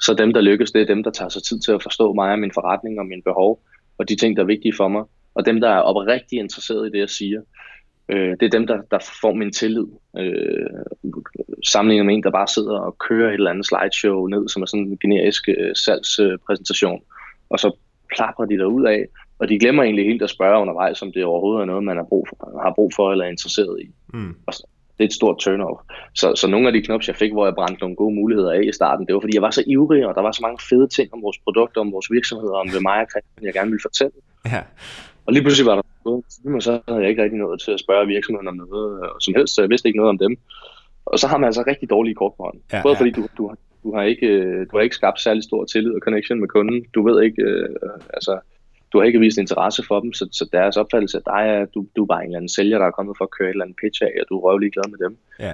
Så 0.00 0.14
dem, 0.14 0.32
der 0.32 0.40
lykkes, 0.40 0.72
det 0.72 0.82
er 0.82 0.86
dem, 0.86 1.02
der 1.02 1.10
tager 1.10 1.28
sig 1.28 1.42
tid 1.42 1.60
til 1.60 1.72
at 1.72 1.82
forstå 1.82 2.12
mig 2.12 2.32
og 2.32 2.38
min 2.38 2.52
forretning 2.54 2.98
og 2.98 3.06
mine 3.06 3.22
behov, 3.22 3.62
og 3.98 4.08
de 4.08 4.16
ting, 4.16 4.36
der 4.36 4.42
er 4.42 4.46
vigtige 4.46 4.76
for 4.76 4.88
mig. 4.88 5.04
Og 5.34 5.46
dem, 5.46 5.60
der 5.60 5.68
er 5.68 5.80
oprigtigt 5.80 6.42
interesseret 6.42 6.86
i 6.86 6.90
det, 6.90 6.98
jeg 6.98 7.10
siger, 7.10 7.40
øh, 8.08 8.36
det 8.40 8.42
er 8.42 8.58
dem, 8.58 8.66
der, 8.66 8.82
der 8.90 8.98
får 9.20 9.32
min 9.32 9.52
tillid. 9.52 9.86
Øh, 10.18 10.66
sammenlignet 11.64 12.06
med 12.06 12.14
en, 12.14 12.22
der 12.22 12.30
bare 12.30 12.48
sidder 12.48 12.78
og 12.78 12.98
kører 12.98 13.28
et 13.28 13.34
eller 13.34 13.50
andet 13.50 13.66
slideshow 13.66 14.26
ned, 14.26 14.48
som 14.48 14.62
er 14.62 14.66
sådan 14.66 14.86
en 14.86 14.98
generisk 14.98 15.48
øh, 15.48 15.74
salgspræsentation, 15.74 17.02
og 17.50 17.58
så 17.58 17.76
plapper 18.16 18.44
de 18.44 18.58
der 18.58 18.64
ud 18.64 18.86
af, 18.86 19.06
og 19.38 19.48
de 19.48 19.58
glemmer 19.58 19.82
egentlig 19.82 20.06
helt 20.06 20.22
at 20.22 20.30
spørge 20.30 20.60
undervejs, 20.60 21.02
om 21.02 21.12
det 21.12 21.24
overhovedet 21.24 21.62
er 21.62 21.66
noget, 21.66 21.84
man 21.84 21.96
har 21.96 22.04
brug 22.04 22.28
for, 22.28 22.60
har 22.62 22.72
brug 22.74 22.92
for 22.96 23.12
eller 23.12 23.24
er 23.24 23.28
interesseret 23.28 23.80
i. 23.82 23.86
Mm. 24.14 24.34
Det 24.98 25.04
er 25.04 25.08
et 25.08 25.12
stort 25.12 25.36
turn-off. 25.44 25.78
Så, 26.14 26.34
så 26.40 26.46
nogle 26.46 26.66
af 26.66 26.72
de 26.72 26.82
knops, 26.82 27.08
jeg 27.08 27.16
fik, 27.16 27.32
hvor 27.32 27.44
jeg 27.46 27.54
brændte 27.54 27.80
nogle 27.80 27.96
gode 27.96 28.14
muligheder 28.14 28.52
af 28.52 28.62
i 28.62 28.72
starten, 28.72 29.06
det 29.06 29.14
var 29.14 29.20
fordi, 29.20 29.34
jeg 29.34 29.42
var 29.42 29.50
så 29.50 29.64
ivrig, 29.66 30.06
og 30.06 30.14
der 30.14 30.22
var 30.22 30.32
så 30.32 30.42
mange 30.42 30.58
fede 30.70 30.88
ting 30.88 31.08
om 31.14 31.22
vores 31.22 31.38
produkter, 31.38 31.80
om 31.80 31.92
vores 31.92 32.10
virksomheder, 32.10 32.54
om 32.54 32.70
hvad 32.70 32.80
mig 32.80 32.98
og 33.04 33.08
Christian, 33.12 33.46
jeg 33.48 33.54
gerne 33.54 33.70
ville 33.70 33.86
fortælle. 33.88 34.16
Ja. 34.52 34.62
Og 35.26 35.32
lige 35.32 35.42
pludselig 35.42 35.66
var 35.66 35.74
der 35.74 35.82
noget, 36.04 36.62
så 36.62 36.72
havde 36.88 37.00
jeg 37.00 37.10
ikke 37.10 37.22
rigtig 37.22 37.38
noget 37.38 37.60
til 37.60 37.72
at 37.76 37.80
spørge 37.80 38.06
virksomheden 38.06 38.48
om 38.48 38.56
noget 38.56 39.10
som 39.20 39.34
helst, 39.36 39.54
så 39.54 39.60
jeg 39.62 39.70
vidste 39.70 39.88
ikke 39.88 40.00
noget 40.02 40.14
om 40.14 40.18
dem. 40.18 40.36
Og 41.06 41.18
så 41.18 41.26
har 41.26 41.38
man 41.38 41.46
altså 41.46 41.62
rigtig 41.66 41.90
dårlige 41.90 42.14
kort 42.14 42.32
på 42.36 42.42
hånden. 42.42 42.62
Ja, 42.72 42.82
Både 42.82 42.94
ja. 42.94 43.00
fordi 43.00 43.10
du, 43.10 43.22
du, 43.38 43.42
du, 43.84 43.94
har 43.94 44.02
ikke, 44.02 44.28
du 44.64 44.76
har 44.76 44.80
ikke 44.80 45.00
skabt 45.00 45.20
særlig 45.20 45.42
stor 45.42 45.64
tillid 45.64 45.92
og 45.94 46.00
connection 46.04 46.40
med 46.40 46.48
kunden. 46.48 46.84
Du 46.94 47.00
ved 47.08 47.22
ikke, 47.22 47.42
øh, 47.42 47.68
altså, 48.14 48.38
du 48.92 48.98
har 48.98 49.04
ikke 49.04 49.20
vist 49.20 49.38
interesse 49.38 49.82
for 49.88 50.00
dem, 50.00 50.12
så, 50.12 50.28
så 50.32 50.48
deres 50.52 50.76
opfattelse 50.76 51.18
af 51.18 51.22
dig 51.26 51.42
er, 51.54 51.62
at 51.62 51.68
du, 51.74 51.86
du 51.96 52.02
er 52.02 52.06
bare 52.06 52.22
en 52.22 52.26
eller 52.26 52.38
anden 52.38 52.48
sælger, 52.48 52.78
der 52.78 52.86
er 52.86 52.90
kommet 52.90 53.16
for 53.18 53.24
at 53.24 53.30
køre 53.30 53.48
et 53.48 53.52
eller 53.52 53.64
andet 53.64 53.76
pitch 53.82 54.02
af, 54.02 54.12
og 54.20 54.26
du 54.28 54.36
er 54.36 54.42
røvlig 54.42 54.72
glad 54.72 54.90
med 54.90 54.98
dem. 54.98 55.16
Ja. 55.40 55.52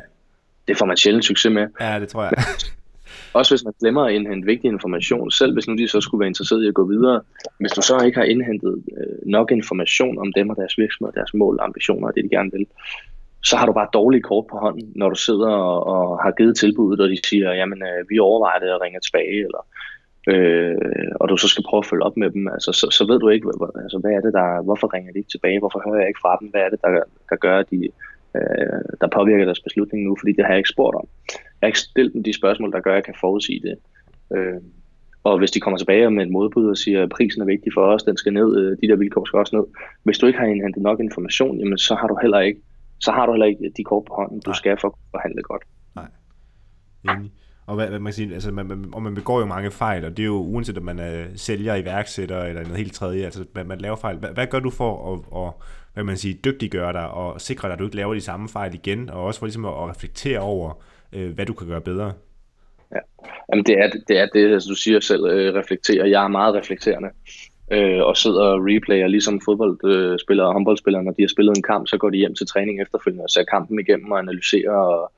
Det 0.69 0.79
får 0.79 0.87
man 0.87 0.97
sjældent 0.97 1.25
succes 1.25 1.53
med. 1.53 1.67
Ja, 1.81 2.01
det 2.01 2.09
tror 2.09 2.23
jeg. 2.23 2.33
Også 3.39 3.55
hvis 3.55 3.65
man 3.65 3.75
glemmer 3.81 4.05
at 4.05 4.13
indhente 4.15 4.47
vigtig 4.47 4.69
information, 4.69 5.31
selv 5.31 5.53
hvis 5.53 5.69
nu 5.69 5.75
de 5.75 5.89
så 5.89 6.01
skulle 6.01 6.21
være 6.21 6.29
interesseret 6.29 6.65
i 6.65 6.69
at 6.69 6.75
gå 6.75 6.85
videre. 6.87 7.21
Hvis 7.61 7.73
du 7.73 7.83
så 7.83 8.01
ikke 8.07 8.19
har 8.19 8.25
indhentet 8.25 8.83
øh, 8.99 9.31
nok 9.31 9.51
information 9.51 10.19
om 10.19 10.33
dem 10.33 10.51
og 10.51 10.57
deres 10.57 10.79
virksomhed, 10.79 11.13
deres 11.13 11.35
mål, 11.35 11.59
ambitioner 11.63 12.09
og 12.09 12.15
det, 12.15 12.25
de 12.25 12.29
gerne 12.29 12.51
vil, 12.53 12.67
så 13.45 13.57
har 13.57 13.67
du 13.67 13.73
bare 13.73 13.89
dårlige 13.93 14.23
kort 14.23 14.47
på 14.51 14.57
hånden, 14.57 14.93
når 14.97 15.09
du 15.09 15.15
sidder 15.15 15.49
og, 15.49 15.87
og 15.87 16.23
har 16.23 16.31
givet 16.31 16.57
tilbuddet, 16.57 17.01
og 17.05 17.11
de 17.11 17.19
siger, 17.25 17.53
jamen 17.53 17.83
øh, 17.83 18.11
vi 18.11 18.19
overvejer 18.19 18.59
det 18.59 18.73
og 18.75 18.81
ringer 18.81 19.01
tilbage, 19.01 19.39
eller 19.49 19.67
øh, 20.29 21.13
og 21.21 21.29
du 21.29 21.37
så 21.37 21.49
skal 21.49 21.65
prøve 21.69 21.79
at 21.79 21.87
følge 21.87 22.03
op 22.03 22.17
med 22.17 22.31
dem, 22.31 22.49
altså, 22.49 22.73
så, 22.73 22.87
så 22.91 23.07
ved 23.11 23.19
du 23.21 23.29
ikke, 23.29 23.49
altså, 23.83 23.99
hvad 23.99 24.11
er 24.11 24.21
det, 24.21 24.33
der, 24.33 24.63
hvorfor 24.63 24.95
ringer 24.95 25.13
de 25.13 25.19
ikke 25.19 25.31
tilbage, 25.31 25.59
hvorfor 25.59 25.83
hører 25.87 26.01
jeg 26.01 26.09
ikke 26.09 26.25
fra 26.25 26.37
dem, 26.41 26.49
hvad 26.49 26.61
er 26.61 26.71
det, 26.71 26.81
der, 26.83 26.91
der 27.31 27.37
gør, 27.37 27.59
at 27.59 27.71
de, 27.71 27.89
øh, 28.37 28.83
der 29.01 29.09
påvirker 29.17 29.45
deres 29.45 29.61
beslutning 29.61 30.05
nu, 30.05 30.17
fordi 30.21 30.33
det 30.33 30.45
har 30.45 30.53
jeg 30.53 30.59
ikke 30.59 30.77
spurgt 30.77 30.97
om. 30.97 31.07
Jeg 31.29 31.67
har 31.67 31.67
ikke 31.67 31.79
stillet 31.79 32.13
dem 32.13 32.23
de 32.23 32.33
spørgsmål, 32.41 32.73
der 32.73 32.81
gør, 32.81 32.91
at 32.91 33.01
jeg 33.01 33.05
kan 33.05 33.15
forudsige 33.21 33.61
det. 33.69 33.77
Øh, 34.37 34.61
og 35.25 35.39
hvis 35.39 35.51
de 35.51 35.61
kommer 35.61 35.79
tilbage 35.79 36.11
med 36.11 36.25
et 36.27 36.33
modbud 36.33 36.69
og 36.71 36.77
siger, 36.77 37.03
at 37.03 37.09
prisen 37.09 37.43
er 37.43 37.47
vigtig 37.47 37.73
for 37.75 37.85
os, 37.93 38.03
den 38.03 38.17
skal 38.17 38.33
ned, 38.33 38.51
øh, 38.61 38.77
de 38.83 38.89
der 38.89 38.97
vilkår 38.97 39.25
skal 39.25 39.39
også 39.39 39.57
ned. 39.57 39.65
Hvis 40.03 40.19
du 40.19 40.27
ikke 40.27 40.39
har 40.39 40.47
indhentet 40.47 40.83
nok 40.83 41.01
information, 41.01 41.59
jamen, 41.59 41.79
så 41.79 41.95
har 41.95 42.07
du 42.07 42.19
heller 42.23 42.41
ikke 42.41 42.61
så 43.03 43.13
har 43.13 43.27
du 43.27 43.33
heller 43.33 43.47
ikke 43.47 43.73
de 43.77 43.85
kort 43.85 44.05
på 44.05 44.15
hånden, 44.15 44.41
du 44.41 44.51
Nej. 44.51 44.57
skal 44.57 44.77
for 44.81 44.89
at 44.89 44.95
forhandle 45.11 45.43
godt. 45.43 45.65
Nej. 45.95 46.09
Enig. 47.05 47.33
Og 47.73 47.77
hvad, 47.77 47.89
hvad 47.89 47.99
man 47.99 48.13
siger, 48.13 48.35
altså 48.35 48.51
man, 48.51 48.67
man, 48.67 48.85
og 48.93 49.03
man 49.03 49.15
begår 49.15 49.41
jo 49.41 49.47
mange 49.47 49.71
fejl, 49.71 50.05
og 50.05 50.17
det 50.17 50.23
er 50.23 50.27
jo 50.27 50.37
uanset 50.37 50.79
om 50.79 50.85
man 50.85 50.99
er 50.99 51.25
sælger, 51.37 51.75
iværksætter 51.75 52.43
eller 52.43 52.63
noget 52.63 52.77
helt 52.77 52.95
tredje, 52.95 53.25
altså 53.25 53.45
man, 53.55 53.67
man 53.67 53.79
laver 53.79 53.97
fejl. 53.97 54.17
Hvad, 54.17 54.31
hvad 54.31 54.47
gør 54.47 54.59
du 54.61 54.71
for 54.71 55.13
at, 55.13 55.47
at 55.47 55.53
hvad 55.95 56.05
man 56.05 56.17
siger, 56.17 56.35
dygtiggøre 56.45 56.93
dig 56.93 57.11
og 57.11 57.41
sikre 57.41 57.69
dig, 57.69 57.73
at 57.73 57.79
du 57.79 57.85
ikke 57.85 57.97
laver 57.97 58.15
de 58.15 58.21
samme 58.21 58.49
fejl 58.49 58.75
igen, 58.75 59.11
og 59.11 59.25
også 59.25 59.39
for 59.39 59.47
ligesom 59.47 59.65
at, 59.65 59.73
at 59.73 59.89
reflektere 59.89 60.39
over, 60.39 60.83
øh, 61.13 61.35
hvad 61.35 61.47
du 61.47 61.53
kan 61.53 61.69
gøre 61.69 61.81
bedre? 61.81 62.13
Ja, 62.95 63.01
Jamen, 63.53 63.65
det 63.65 63.79
er 63.79 63.91
det, 64.09 64.19
er 64.19 64.27
det 64.27 64.53
altså, 64.53 64.69
du 64.69 64.75
siger 64.75 65.01
selv, 65.01 65.25
øh, 65.25 65.55
reflektere. 65.55 66.11
Jeg 66.11 66.25
er 66.25 66.29
meget 66.29 66.55
reflekterende 66.55 67.09
øh, 67.73 68.03
og 68.03 68.17
sidder 68.17 68.43
og 68.43 68.61
replayer, 68.61 69.07
ligesom 69.07 69.41
fodboldspillere 69.45 70.47
og 70.47 70.53
håndboldspillere, 70.53 71.05
når 71.05 71.13
de 71.13 71.23
har 71.23 71.29
spillet 71.29 71.57
en 71.57 71.63
kamp, 71.63 71.89
så 71.89 71.97
går 71.99 72.11
de 72.11 72.17
hjem 72.17 72.35
til 72.35 72.47
træning 72.47 72.83
efterfølgende 72.83 73.25
og 73.25 73.31
ser 73.31 73.45
kampen 73.45 73.81
igennem 73.81 74.13
og 74.13 74.19
analyserer 74.19 74.77
og, 74.77 75.13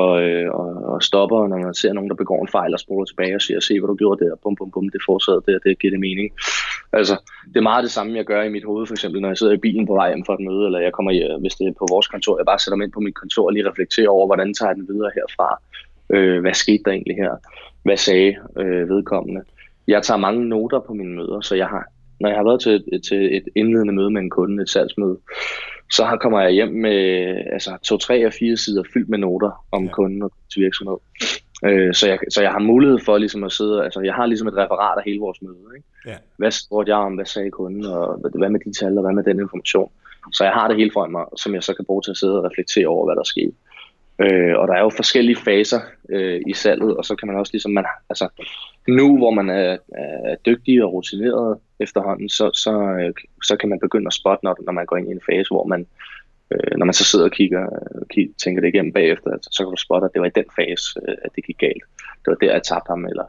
og, 0.00 0.22
øh, 0.22 0.50
og, 0.60 0.70
og 0.92 1.02
stopper, 1.02 1.46
når 1.46 1.58
man 1.58 1.74
ser 1.74 1.92
nogen, 1.92 2.10
der 2.10 2.16
begår 2.22 2.42
en 2.42 2.48
fejl 2.48 2.74
og 2.74 2.80
spoler 2.80 3.04
tilbage 3.04 3.34
og 3.34 3.42
siger, 3.42 3.60
se 3.60 3.80
hvad 3.80 3.88
du 3.88 3.94
gjorde 3.94 4.24
der, 4.24 4.36
bum 4.42 4.56
bum 4.56 4.70
bum, 4.70 4.88
det 4.88 5.02
fortsætter 5.06 5.40
der, 5.40 5.58
det 5.58 5.78
giver 5.78 5.90
det 5.90 6.00
mening. 6.00 6.30
Altså, 6.92 7.14
det 7.48 7.56
er 7.56 7.70
meget 7.70 7.82
det 7.82 7.90
samme, 7.90 8.16
jeg 8.16 8.24
gør 8.24 8.42
i 8.42 8.48
mit 8.48 8.64
hoved, 8.64 8.86
for 8.86 8.94
eksempel, 8.94 9.20
når 9.20 9.28
jeg 9.28 9.38
sidder 9.38 9.52
i 9.52 9.64
bilen 9.66 9.86
på 9.86 9.94
vej 9.94 10.08
hjem 10.08 10.24
fra 10.24 10.34
et 10.34 10.46
møde, 10.48 10.64
eller 10.66 10.80
jeg 10.80 10.92
kommer, 10.92 11.12
hjem, 11.12 11.30
øh, 11.30 11.40
hvis 11.40 11.54
det 11.54 11.66
er 11.66 11.72
på 11.78 11.86
vores 11.90 12.08
kontor, 12.08 12.38
jeg 12.38 12.46
bare 12.46 12.58
sætter 12.58 12.76
mig 12.76 12.84
ind 12.84 12.92
på 12.92 13.00
mit 13.00 13.14
kontor 13.14 13.46
og 13.46 13.52
lige 13.52 13.68
reflekterer 13.70 14.08
over, 14.08 14.26
hvordan 14.26 14.54
tager 14.54 14.70
jeg 14.70 14.76
den 14.76 14.88
videre 14.88 15.10
herfra. 15.14 15.48
Øh, 16.14 16.40
hvad 16.40 16.54
skete 16.54 16.82
der 16.84 16.90
egentlig 16.90 17.16
her? 17.16 17.32
Hvad 17.82 17.96
sagde 17.96 18.36
øh, 18.58 18.88
vedkommende? 18.88 19.42
Jeg 19.86 20.02
tager 20.02 20.18
mange 20.18 20.48
noter 20.48 20.80
på 20.80 20.92
mine 20.94 21.14
møder, 21.14 21.40
så 21.40 21.54
jeg 21.54 21.66
har, 21.66 21.84
når 22.22 22.28
jeg 22.28 22.38
har 22.38 22.44
været 22.44 22.60
til 22.60 22.84
et, 22.92 23.02
til 23.08 23.36
et 23.36 23.44
indledende 23.54 23.92
møde 23.92 24.10
med 24.10 24.20
en 24.20 24.30
kunde, 24.30 24.62
et 24.62 24.70
salgsmøde, 24.70 25.18
så 25.92 26.18
kommer 26.20 26.40
jeg 26.40 26.50
hjem 26.50 26.68
med 26.68 26.98
altså, 27.52 27.70
to, 27.84 27.96
tre 27.96 28.26
og 28.26 28.32
fire 28.32 28.56
sider 28.56 28.82
fyldt 28.94 29.08
med 29.08 29.18
noter 29.18 29.64
om 29.72 29.84
ja. 29.84 29.90
kunden 29.90 30.22
og 30.22 30.32
til 30.52 30.62
virksomhed. 30.62 30.96
Øh, 31.64 31.94
så, 31.94 32.08
jeg, 32.08 32.18
så 32.34 32.42
jeg 32.42 32.52
har 32.52 32.58
mulighed 32.58 32.98
for 33.04 33.18
ligesom 33.18 33.44
at 33.44 33.52
sidde, 33.52 33.84
altså 33.84 34.00
jeg 34.00 34.14
har 34.14 34.26
ligesom 34.26 34.48
et 34.48 34.56
referat 34.56 34.98
af 34.98 35.04
hele 35.06 35.20
vores 35.20 35.42
møde. 35.42 35.66
Ikke? 35.76 35.88
Ja. 36.06 36.16
Hvad 36.36 36.50
spurgte 36.50 36.90
jeg 36.90 36.98
om, 36.98 37.14
hvad 37.14 37.24
sagde 37.24 37.50
kunden, 37.50 37.84
og 37.84 38.18
hvad 38.38 38.50
med 38.50 38.60
de 38.60 38.72
tal, 38.72 38.98
og 38.98 39.04
hvad 39.04 39.14
med 39.14 39.24
den 39.24 39.40
information. 39.40 39.90
Så 40.32 40.44
jeg 40.44 40.52
har 40.52 40.68
det 40.68 40.76
hele 40.76 40.90
foran 40.92 41.12
mig, 41.12 41.24
som 41.36 41.54
jeg 41.54 41.62
så 41.62 41.74
kan 41.74 41.84
bruge 41.84 42.02
til 42.02 42.10
at 42.10 42.16
sidde 42.16 42.38
og 42.38 42.44
reflektere 42.44 42.86
over, 42.86 43.04
hvad 43.06 43.16
der 43.16 43.22
sker. 43.22 43.50
Øh, 44.18 44.58
og 44.58 44.68
der 44.68 44.74
er 44.74 44.80
jo 44.80 44.90
forskellige 44.90 45.36
faser 45.36 45.80
øh, 46.08 46.40
i 46.46 46.54
salget, 46.54 46.96
og 46.96 47.04
så 47.04 47.16
kan 47.16 47.28
man 47.28 47.36
også 47.36 47.52
ligesom, 47.52 47.72
man, 47.72 47.84
altså 48.10 48.28
nu 48.88 49.16
hvor 49.18 49.30
man 49.30 49.50
er, 49.50 49.76
er 49.94 50.36
dygtig 50.46 50.84
og 50.84 50.92
rutineret 50.92 51.58
efterhånden, 51.80 52.28
så, 52.28 52.50
så, 52.54 52.72
øh, 53.00 53.12
så 53.42 53.56
kan 53.56 53.68
man 53.68 53.80
begynde 53.80 54.06
at 54.06 54.12
spotte, 54.12 54.44
når, 54.44 54.56
når 54.66 54.72
man 54.72 54.86
går 54.86 54.96
ind 54.96 55.08
i 55.08 55.12
en 55.12 55.26
fase, 55.30 55.48
hvor 55.50 55.66
man, 55.66 55.86
øh, 56.50 56.76
når 56.78 56.86
man 56.86 56.94
så 56.94 57.04
sidder 57.04 57.24
og 57.24 57.30
kigger, 57.30 57.66
kigger, 58.10 58.34
tænker 58.44 58.60
det 58.60 58.68
igennem 58.68 58.92
bagefter, 58.92 59.30
altså, 59.30 59.50
så 59.52 59.64
kan 59.64 59.70
du 59.70 59.76
spotte, 59.76 60.04
at 60.04 60.10
det 60.12 60.20
var 60.20 60.26
i 60.26 60.38
den 60.40 60.50
fase, 60.58 61.00
øh, 61.08 61.16
at 61.24 61.30
det 61.36 61.46
gik 61.46 61.58
galt. 61.58 61.84
Det 61.98 62.26
var 62.26 62.34
der, 62.34 62.52
jeg 62.52 62.62
tabte 62.62 62.90
ham, 62.90 63.06
eller 63.06 63.24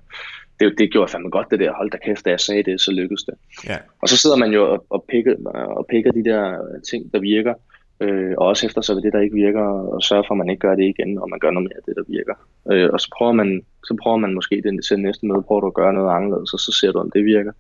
det, 0.60 0.76
det 0.78 0.91
gjorde 0.91 1.12
fandme 1.12 1.30
godt 1.30 1.52
det 1.52 1.60
der, 1.60 1.74
hold 1.74 1.91
da 1.91 1.98
kæft, 1.98 2.26
da 2.26 2.30
jeg 2.30 2.39
sagde 2.39 2.63
det, 2.63 2.82
så 2.82 2.91
lykkedes 2.91 3.24
det. 3.24 3.36
Ja. 3.69 3.78
Og 4.02 4.10
så 4.10 4.17
sidder 4.17 4.36
man 4.36 4.52
jo 4.52 4.72
og, 4.72 4.86
og, 4.89 5.06
pikker, 5.10 5.36
og 5.80 5.86
pikker 5.88 6.12
de 6.12 6.24
der 6.24 6.58
ting, 6.89 7.13
der 7.13 7.19
virker, 7.19 7.54
øh, 8.00 8.34
og 8.38 8.48
også 8.48 8.66
efter 8.66 8.82
så 8.82 8.94
det, 8.96 9.14
der 9.14 9.20
ikke 9.20 9.36
virker, 9.36 9.66
og 9.94 10.04
sørge 10.04 10.24
for, 10.28 10.34
at 10.34 10.38
man 10.38 10.50
ikke 10.50 10.60
gør 10.60 10.76
det 10.76 10.84
igen, 10.84 11.18
og 11.18 11.30
man 11.30 11.40
gør 11.40 11.52
noget 11.52 11.68
mere 11.70 11.78
af 11.78 11.84
det, 11.88 11.96
der 11.96 12.04
virker. 12.08 12.36
Øh, 12.72 12.90
og 12.94 13.00
så 13.00 13.10
prøver 13.18 13.32
man, 13.32 13.66
så 13.84 13.98
prøver 14.04 14.18
man 14.18 14.34
måske 14.34 14.62
den, 14.66 14.82
til 14.82 15.00
næste 15.00 15.26
møde, 15.26 15.44
prøver 15.48 15.62
du 15.62 15.68
at 15.68 15.74
gøre 15.74 15.94
noget 15.94 16.16
anderledes, 16.16 16.54
og 16.54 16.60
så 16.60 16.72
ser 16.80 16.92
du, 16.92 17.00
om 17.00 17.12
det 17.12 17.26
virker. 17.26 17.52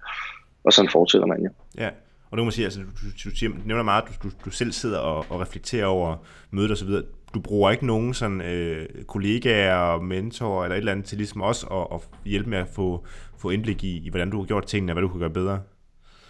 Og 0.63 0.73
sådan 0.73 0.91
fortsætter 0.91 1.27
man 1.27 1.43
jo. 1.43 1.49
Ja, 1.77 1.89
og 2.31 2.37
nu 2.37 2.43
må 2.43 2.51
sige, 2.51 2.65
altså, 2.65 2.79
du, 2.79 2.85
du, 2.85 3.29
du, 3.29 3.35
siger, 3.35 3.49
du 3.49 3.55
nævner 3.65 3.83
meget, 3.83 4.03
at 4.03 4.09
du, 4.09 4.29
du, 4.29 4.33
du 4.45 4.49
selv 4.49 4.71
sidder 4.71 4.99
og, 4.99 5.25
og 5.29 5.41
reflekterer 5.41 5.85
over 5.85 6.15
mødet 6.51 6.71
og 6.71 6.77
så 6.77 6.85
videre. 6.85 7.03
Du 7.33 7.39
bruger 7.39 7.71
ikke 7.71 7.85
nogen 7.85 8.13
sådan, 8.13 8.41
øh, 8.41 8.85
kollegaer, 9.07 10.01
mentorer 10.01 10.63
eller 10.63 10.75
et 10.75 10.79
eller 10.79 10.91
andet 10.91 11.05
til 11.05 11.17
ligesom 11.17 11.41
også 11.41 11.67
at, 11.67 11.95
at 11.95 12.01
hjælpe 12.25 12.49
med 12.49 12.57
at 12.57 12.67
få, 12.67 13.05
få 13.37 13.49
indblik 13.49 13.83
i, 13.83 14.05
i, 14.05 14.09
hvordan 14.09 14.29
du 14.29 14.37
har 14.37 14.45
gjort 14.45 14.65
tingene, 14.65 14.91
og 14.91 14.93
hvad 14.93 15.01
du 15.01 15.07
kan 15.07 15.19
gøre 15.19 15.29
bedre? 15.29 15.59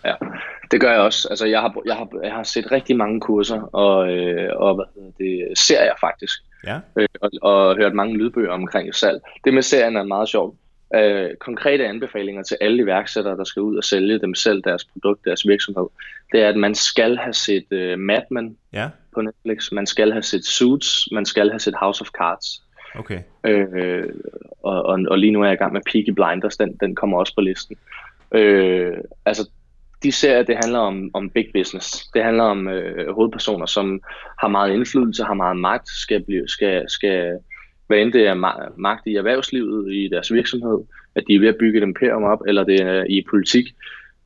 Ja, 0.05 0.13
det 0.73 0.81
gør 0.81 0.91
jeg 0.91 1.01
også. 1.01 1.27
Altså, 1.29 1.45
jeg 1.45 1.61
har, 1.61 1.81
jeg 1.85 1.95
har, 1.95 2.07
jeg 2.23 2.31
har 2.31 2.43
set 2.43 2.71
rigtig 2.71 2.97
mange 2.97 3.19
kurser, 3.19 3.61
og, 3.61 4.13
øh, 4.13 4.49
og 4.55 4.75
hvad 4.75 4.85
hedder 4.95 5.11
det, 5.17 5.57
serier 5.57 5.93
faktisk. 5.99 6.39
Ja. 6.67 6.79
Øh, 6.97 7.07
og, 7.21 7.29
og 7.41 7.75
hørt 7.75 7.93
mange 7.93 8.17
lydbøger 8.17 8.51
omkring 8.51 8.95
salg. 8.95 9.21
Det 9.43 9.53
med 9.53 9.61
serien 9.61 9.95
er 9.95 10.03
meget 10.03 10.29
sjovt. 10.29 10.55
Øh, 10.95 11.29
konkrete 11.39 11.87
anbefalinger 11.87 12.43
til 12.43 12.57
alle 12.61 12.83
iværksættere, 12.83 13.37
der 13.37 13.43
skal 13.43 13.61
ud 13.61 13.77
og 13.77 13.83
sælge 13.83 14.19
dem 14.19 14.35
selv, 14.35 14.61
deres 14.63 14.85
produkt, 14.85 15.25
deres 15.25 15.47
virksomhed, 15.47 15.87
det 16.31 16.41
er, 16.41 16.49
at 16.49 16.55
man 16.55 16.75
skal 16.75 17.17
have 17.17 17.33
set 17.33 17.65
øh, 17.71 17.99
Mad 17.99 18.21
Men 18.31 18.57
ja. 18.73 18.89
på 19.13 19.21
Netflix, 19.21 19.71
man 19.71 19.87
skal 19.87 20.11
have 20.11 20.23
set 20.23 20.45
Suits, 20.45 21.07
man 21.11 21.25
skal 21.25 21.49
have 21.49 21.59
set 21.59 21.75
House 21.79 22.01
of 22.01 22.07
Cards. 22.07 22.63
Okay. 22.95 23.19
Øh, 23.43 24.09
og, 24.63 24.83
og, 24.83 24.99
og 25.09 25.17
lige 25.19 25.31
nu 25.31 25.41
er 25.41 25.45
jeg 25.45 25.53
i 25.53 25.57
gang 25.57 25.73
med 25.73 25.81
Peaky 25.91 26.09
Blinders, 26.09 26.57
den, 26.57 26.77
den 26.77 26.95
kommer 26.95 27.19
også 27.19 27.35
på 27.35 27.41
listen. 27.41 27.77
Øh, 28.31 28.97
altså, 29.25 29.49
de 30.03 30.11
serier, 30.11 30.43
det 30.43 30.55
handler 30.55 30.79
om, 30.79 31.09
om 31.13 31.29
big 31.29 31.47
business. 31.53 32.07
Det 32.13 32.23
handler 32.23 32.43
om 32.43 32.67
øh, 32.67 33.15
hovedpersoner, 33.15 33.65
som 33.65 34.01
har 34.41 34.47
meget 34.47 34.73
indflydelse, 34.73 35.23
har 35.23 35.33
meget 35.33 35.57
magt, 35.57 35.89
skal, 35.89 36.23
blive, 36.23 36.47
skal, 36.47 36.89
skal 36.89 37.39
hvad 37.87 37.97
end 37.97 38.13
det 38.13 38.27
er 38.27 38.33
magt 38.77 39.07
i 39.07 39.15
erhvervslivet, 39.15 39.93
i 39.93 40.09
deres 40.11 40.33
virksomhed, 40.33 40.79
at 41.15 41.23
de 41.27 41.35
er 41.35 41.39
ved 41.39 41.47
at 41.47 41.57
bygge 41.59 41.77
et 41.77 41.83
imperium 41.83 42.23
op, 42.23 42.39
eller 42.47 42.63
det 42.63 42.81
er 42.81 43.03
i 43.09 43.25
politik, 43.29 43.65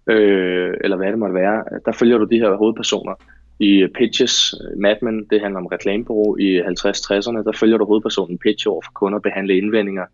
øh, 0.08 0.74
eller 0.82 0.98
hvad 0.98 1.08
det 1.08 1.20
måtte 1.20 1.36
være, 1.36 1.64
der 1.86 1.92
følger 1.92 2.18
du 2.18 2.26
de 2.26 2.40
her 2.40 2.56
hovedpersoner. 2.56 3.14
I 3.60 3.72
øh, 3.82 3.90
Pitches, 3.90 4.54
øh, 4.54 4.80
Mad 4.80 4.96
Men, 5.02 5.26
det 5.30 5.42
handler 5.42 5.60
om 5.60 5.66
reklamebureau 5.66 6.38
i 6.38 6.60
50-60'erne, 6.60 7.44
der 7.44 7.58
følger 7.60 7.78
du 7.78 7.86
hovedpersonen 7.86 8.38
Pitch 8.38 8.68
over 8.68 8.82
for 8.86 8.92
kunder, 8.92 9.20
behandle 9.20 9.58
indvendinger, 9.58 10.06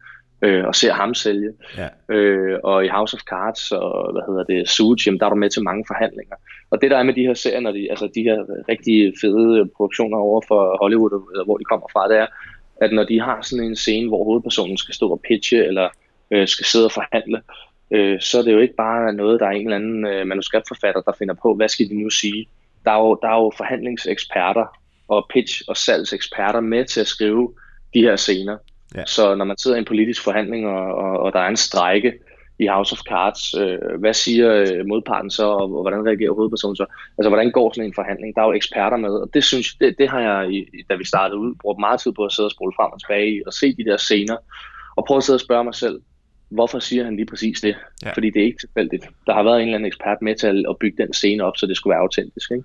øh, 0.43 0.65
og 0.65 0.75
ser 0.75 0.93
ham 0.93 1.13
sælge. 1.13 1.51
Ja. 1.77 2.15
Øh, 2.15 2.59
og 2.63 2.85
i 2.85 2.87
House 2.87 3.15
of 3.17 3.21
Cards 3.21 3.71
og 3.71 4.11
hvad 4.11 4.21
hedder 4.27 4.43
det, 4.43 4.69
Suits, 4.69 5.07
jamen, 5.07 5.19
der 5.19 5.25
er 5.25 5.29
du 5.29 5.35
med 5.35 5.49
til 5.49 5.63
mange 5.63 5.83
forhandlinger. 5.87 6.35
Og 6.71 6.81
det 6.81 6.91
der 6.91 6.97
er 6.97 7.03
med 7.03 7.13
de 7.13 7.21
her 7.21 7.33
serier, 7.33 7.59
når 7.59 7.71
de, 7.71 7.87
altså 7.89 8.09
de 8.15 8.23
her 8.23 8.37
rigtig 8.69 9.13
fede 9.21 9.69
produktioner 9.77 10.17
over 10.17 10.41
for 10.47 10.77
Hollywood, 10.81 11.31
eller 11.33 11.45
hvor 11.45 11.57
de 11.57 11.63
kommer 11.63 11.87
fra, 11.93 12.07
det 12.09 12.17
er, 12.17 12.27
at 12.81 12.93
når 12.93 13.03
de 13.03 13.21
har 13.21 13.41
sådan 13.41 13.65
en 13.65 13.75
scene, 13.75 14.07
hvor 14.07 14.23
hovedpersonen 14.23 14.77
skal 14.77 14.95
stå 14.95 15.09
og 15.09 15.21
pitche, 15.27 15.65
eller 15.65 15.89
øh, 16.31 16.47
skal 16.47 16.65
sidde 16.65 16.85
og 16.85 16.91
forhandle, 16.91 17.41
øh, 17.91 18.21
så 18.21 18.39
er 18.39 18.43
det 18.43 18.53
jo 18.53 18.59
ikke 18.59 18.75
bare 18.75 19.13
noget, 19.13 19.39
der 19.39 19.45
er 19.45 19.51
en 19.51 19.65
eller 19.67 19.75
anden 19.75 20.05
øh, 20.05 20.27
manuskriptforfatter, 20.27 21.01
der 21.01 21.11
finder 21.19 21.35
på, 21.41 21.55
hvad 21.55 21.69
skal 21.69 21.89
de 21.89 22.03
nu 22.03 22.09
sige? 22.09 22.47
Der 22.85 22.91
er 22.91 22.99
jo, 22.99 23.19
der 23.21 23.27
er 23.27 23.37
jo 23.43 23.51
forhandlingseksperter 23.57 24.65
og 25.07 25.29
pitch- 25.35 25.63
og 25.67 25.77
salgseksperter 25.77 26.59
med 26.59 26.85
til 26.85 27.01
at 27.01 27.07
skrive 27.07 27.53
de 27.93 28.01
her 28.01 28.15
scener. 28.15 28.57
Ja. 28.95 29.05
Så 29.05 29.35
når 29.35 29.45
man 29.45 29.57
sidder 29.57 29.77
i 29.77 29.79
en 29.79 29.85
politisk 29.85 30.23
forhandling, 30.23 30.67
og, 30.67 30.95
og, 30.95 31.19
og 31.19 31.33
der 31.33 31.39
er 31.39 31.47
en 31.47 31.57
strejke 31.57 32.13
i 32.59 32.67
House 32.67 32.93
of 32.93 32.99
Cards, 33.09 33.53
øh, 33.53 33.99
hvad 33.99 34.13
siger 34.13 34.53
øh, 34.53 34.85
modparten 34.85 35.31
så, 35.31 35.45
og, 35.45 35.75
og 35.75 35.81
hvordan 35.81 36.05
reagerer 36.05 36.33
hovedpersonen 36.33 36.75
så? 36.75 36.85
Altså, 37.17 37.29
hvordan 37.29 37.51
går 37.51 37.71
sådan 37.73 37.89
en 37.89 37.93
forhandling? 37.93 38.35
Der 38.35 38.41
er 38.41 38.45
jo 38.45 38.53
eksperter 38.53 38.97
med, 38.97 39.09
og 39.09 39.29
det 39.33 39.43
synes 39.43 39.75
det, 39.75 39.95
det 39.97 40.09
har 40.09 40.19
jeg, 40.19 40.65
da 40.89 40.95
vi 40.95 41.05
startede 41.05 41.39
ud, 41.39 41.55
brugt 41.61 41.79
meget 41.79 41.99
tid 41.99 42.11
på 42.11 42.25
at 42.25 42.31
sidde 42.31 42.47
og 42.47 42.51
spole 42.51 42.73
frem 42.75 42.91
og 42.91 42.99
tilbage 42.99 43.43
og 43.47 43.53
se 43.53 43.75
de 43.75 43.85
der 43.85 43.97
scener, 43.97 44.37
og 44.95 45.05
prøve 45.05 45.17
at 45.17 45.23
sidde 45.23 45.37
og 45.37 45.41
spørge 45.41 45.63
mig 45.63 45.75
selv, 45.75 46.01
hvorfor 46.49 46.79
siger 46.79 47.03
han 47.03 47.15
lige 47.15 47.25
præcis 47.25 47.61
det? 47.61 47.75
Ja. 48.05 48.11
Fordi 48.13 48.29
det 48.29 48.41
er 48.41 48.45
ikke 48.45 48.59
tilfældigt. 48.59 49.09
Der 49.27 49.33
har 49.33 49.43
været 49.43 49.55
en 49.55 49.67
eller 49.67 49.75
anden 49.75 49.87
ekspert 49.87 50.21
med 50.21 50.35
til 50.35 50.65
at 50.69 50.75
bygge 50.79 51.03
den 51.03 51.13
scene 51.13 51.43
op, 51.43 51.57
så 51.57 51.65
det 51.65 51.77
skulle 51.77 51.91
være 51.91 52.01
autentisk. 52.01 52.51
Ikke? 52.51 52.63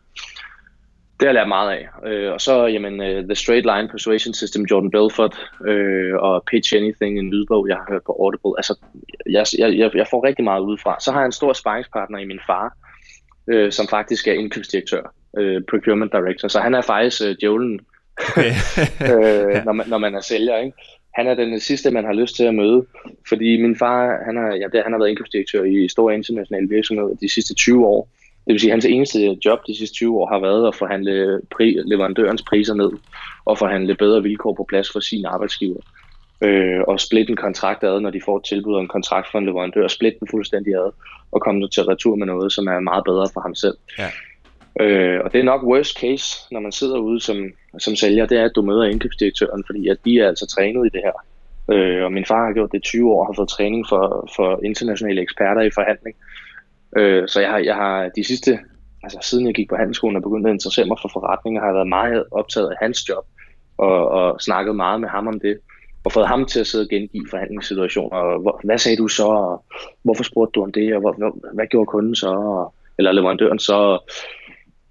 Det 1.20 1.26
har 1.28 1.32
jeg 1.32 1.34
lært 1.34 1.48
meget 1.48 1.70
af. 1.70 2.08
Øh, 2.10 2.32
og 2.32 2.40
så, 2.40 2.66
jamen, 2.66 3.00
uh, 3.00 3.24
The 3.24 3.34
Straight 3.34 3.66
Line 3.66 3.88
Persuasion 3.88 4.34
System, 4.34 4.64
Jordan 4.70 4.90
Belfort, 4.90 5.36
øh, 5.66 6.14
og 6.14 6.44
Pitch 6.50 6.76
Anything, 6.76 7.18
en 7.18 7.30
lydbog, 7.30 7.68
jeg 7.68 7.76
har 7.76 7.86
hørt 7.88 8.02
på 8.06 8.12
Audible. 8.12 8.52
Altså, 8.56 8.74
jeg, 9.30 9.44
jeg, 9.58 9.90
jeg 9.94 10.06
får 10.10 10.26
rigtig 10.26 10.44
meget 10.44 10.60
udefra. 10.60 10.96
Så 11.00 11.12
har 11.12 11.20
jeg 11.20 11.26
en 11.26 11.32
stor 11.32 11.52
sparringspartner 11.52 12.18
i 12.18 12.24
min 12.24 12.40
far, 12.46 12.76
øh, 13.48 13.72
som 13.72 13.88
faktisk 13.88 14.28
er 14.28 14.32
indkøbsdirektør, 14.32 15.14
øh, 15.38 15.62
procurement 15.70 16.12
director. 16.12 16.48
Så 16.48 16.60
han 16.60 16.74
er 16.74 16.82
faktisk 16.82 17.22
øh, 17.22 17.36
djævlen, 17.40 17.80
okay. 18.28 18.52
øh, 19.12 19.64
når, 19.66 19.72
man, 19.72 19.88
når 19.88 19.98
man 19.98 20.14
er 20.14 20.20
sælger. 20.20 20.56
Ikke? 20.56 20.76
Han 21.14 21.26
er 21.26 21.34
den 21.34 21.60
sidste, 21.60 21.90
man 21.90 22.04
har 22.04 22.12
lyst 22.12 22.36
til 22.36 22.44
at 22.44 22.54
møde, 22.54 22.86
fordi 23.28 23.62
min 23.62 23.76
far, 23.76 24.24
han 24.26 24.36
har, 24.36 24.48
ja, 24.54 24.66
det, 24.72 24.82
han 24.82 24.92
har 24.92 24.98
været 24.98 25.10
indkøbsdirektør 25.10 25.64
i 25.64 25.88
store 25.88 26.14
internationale 26.14 26.68
virksomheder 26.68 27.14
de 27.14 27.32
sidste 27.34 27.54
20 27.54 27.86
år. 27.86 28.08
Det 28.48 28.52
vil 28.54 28.60
sige, 28.60 28.70
at 28.70 28.74
hans 28.74 28.84
eneste 28.84 29.38
job 29.44 29.58
de 29.66 29.76
sidste 29.76 29.96
20 29.96 30.18
år 30.18 30.26
har 30.26 30.38
været 30.38 30.68
at 30.68 30.74
forhandle 30.74 31.40
pri, 31.50 31.78
leverandørens 31.84 32.42
priser 32.42 32.74
ned 32.74 32.90
og 33.44 33.58
forhandle 33.58 33.94
bedre 33.94 34.22
vilkår 34.22 34.54
på 34.54 34.66
plads 34.68 34.92
for 34.92 35.00
sin 35.00 35.24
arbejdsgiver. 35.24 35.80
Øh, 36.42 36.80
og 36.88 37.00
splitte 37.00 37.30
en 37.30 37.36
kontrakt 37.36 37.84
ad, 37.84 38.00
når 38.00 38.10
de 38.10 38.20
får 38.24 38.36
et 38.36 38.44
tilbud 38.44 38.74
om 38.74 38.80
en 38.80 38.88
kontrakt 38.88 39.30
fra 39.30 39.38
en 39.38 39.46
leverandør, 39.46 39.88
splitte 39.88 40.18
den 40.18 40.28
fuldstændig 40.30 40.74
ad 40.74 40.90
og 41.32 41.40
komme 41.40 41.68
til 41.68 41.82
retur 41.82 42.16
med 42.16 42.26
noget, 42.26 42.52
som 42.52 42.66
er 42.66 42.80
meget 42.80 43.04
bedre 43.04 43.28
for 43.34 43.40
ham 43.40 43.54
selv. 43.54 43.76
Ja. 43.98 44.08
Øh, 44.80 45.20
og 45.24 45.32
det 45.32 45.40
er 45.40 45.44
nok 45.44 45.62
worst 45.62 45.98
case, 46.00 46.36
når 46.50 46.60
man 46.60 46.72
sidder 46.72 46.98
ude 46.98 47.20
som, 47.20 47.52
som 47.78 47.96
sælger, 47.96 48.26
det 48.26 48.38
er, 48.38 48.44
at 48.44 48.56
du 48.56 48.62
møder 48.62 48.84
indkøbsdirektøren, 48.84 49.64
fordi 49.66 49.88
at 49.88 49.96
de 50.04 50.20
er 50.20 50.28
altså 50.28 50.46
trænet 50.46 50.86
i 50.86 50.90
det 50.96 51.02
her. 51.04 51.16
Øh, 51.74 52.04
og 52.04 52.12
min 52.12 52.24
far 52.24 52.46
har 52.46 52.52
gjort 52.52 52.72
det 52.72 52.82
20 52.82 53.12
år, 53.12 53.24
har 53.24 53.32
fået 53.32 53.48
træning 53.48 53.86
for, 53.88 54.30
for 54.36 54.60
internationale 54.64 55.22
eksperter 55.22 55.62
i 55.62 55.70
forhandling. 55.74 56.16
Øh, 56.16 56.27
så 57.26 57.38
jeg 57.40 57.50
har, 57.50 57.58
jeg 57.58 57.74
har 57.74 58.08
de 58.16 58.24
sidste, 58.24 58.58
altså 59.02 59.18
siden 59.22 59.46
jeg 59.46 59.54
gik 59.54 59.68
på 59.68 59.76
handelsskolen 59.76 60.16
og 60.16 60.22
begyndte 60.22 60.50
at 60.50 60.54
interessere 60.54 60.86
mig 60.86 60.98
for 61.02 61.10
forretninger, 61.12 61.60
har 61.60 61.68
jeg 61.68 61.74
været 61.74 61.88
meget 61.88 62.24
optaget 62.30 62.70
af 62.70 62.76
hans 62.80 63.08
job 63.08 63.24
og, 63.78 64.08
og 64.08 64.40
snakket 64.40 64.76
meget 64.76 65.00
med 65.00 65.08
ham 65.08 65.26
om 65.26 65.40
det 65.40 65.58
og 66.04 66.12
fået 66.12 66.28
ham 66.28 66.46
til 66.46 66.60
at 66.60 66.66
sidde 66.66 66.84
og 66.84 66.88
gengive 66.88 67.26
forhandlingssituationer. 67.30 68.16
Og 68.18 68.40
hvor, 68.40 68.60
hvad 68.64 68.78
sagde 68.78 68.96
du 68.96 69.08
så? 69.08 69.26
Og 69.26 69.64
hvorfor 70.02 70.22
spurgte 70.22 70.52
du 70.52 70.62
om 70.62 70.72
det? 70.72 70.94
Og 70.94 71.00
hvor, 71.00 71.12
hvad, 71.12 71.54
hvad 71.54 71.66
gjorde 71.66 71.86
kunden 71.86 72.14
så? 72.14 72.28
Og, 72.28 72.74
eller 72.98 73.12
leverandøren 73.12 73.58
så? 73.58 73.98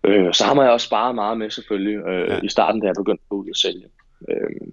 Øh, 0.04 0.34
så 0.34 0.44
har 0.46 0.54
man 0.54 0.70
også 0.70 0.86
sparet 0.86 1.16
meget 1.16 1.38
med 1.38 1.50
selvfølgelig 1.50 1.98
øh, 2.08 2.30
ja. 2.30 2.40
i 2.44 2.50
starten, 2.50 2.82
da 2.82 2.88
jeg 2.88 2.96
begyndte 2.98 3.22
at 3.26 3.30
gå 3.30 3.36
ud 3.36 3.50
og 3.50 3.56
sælge. 3.56 3.86
Øh, 4.30 4.68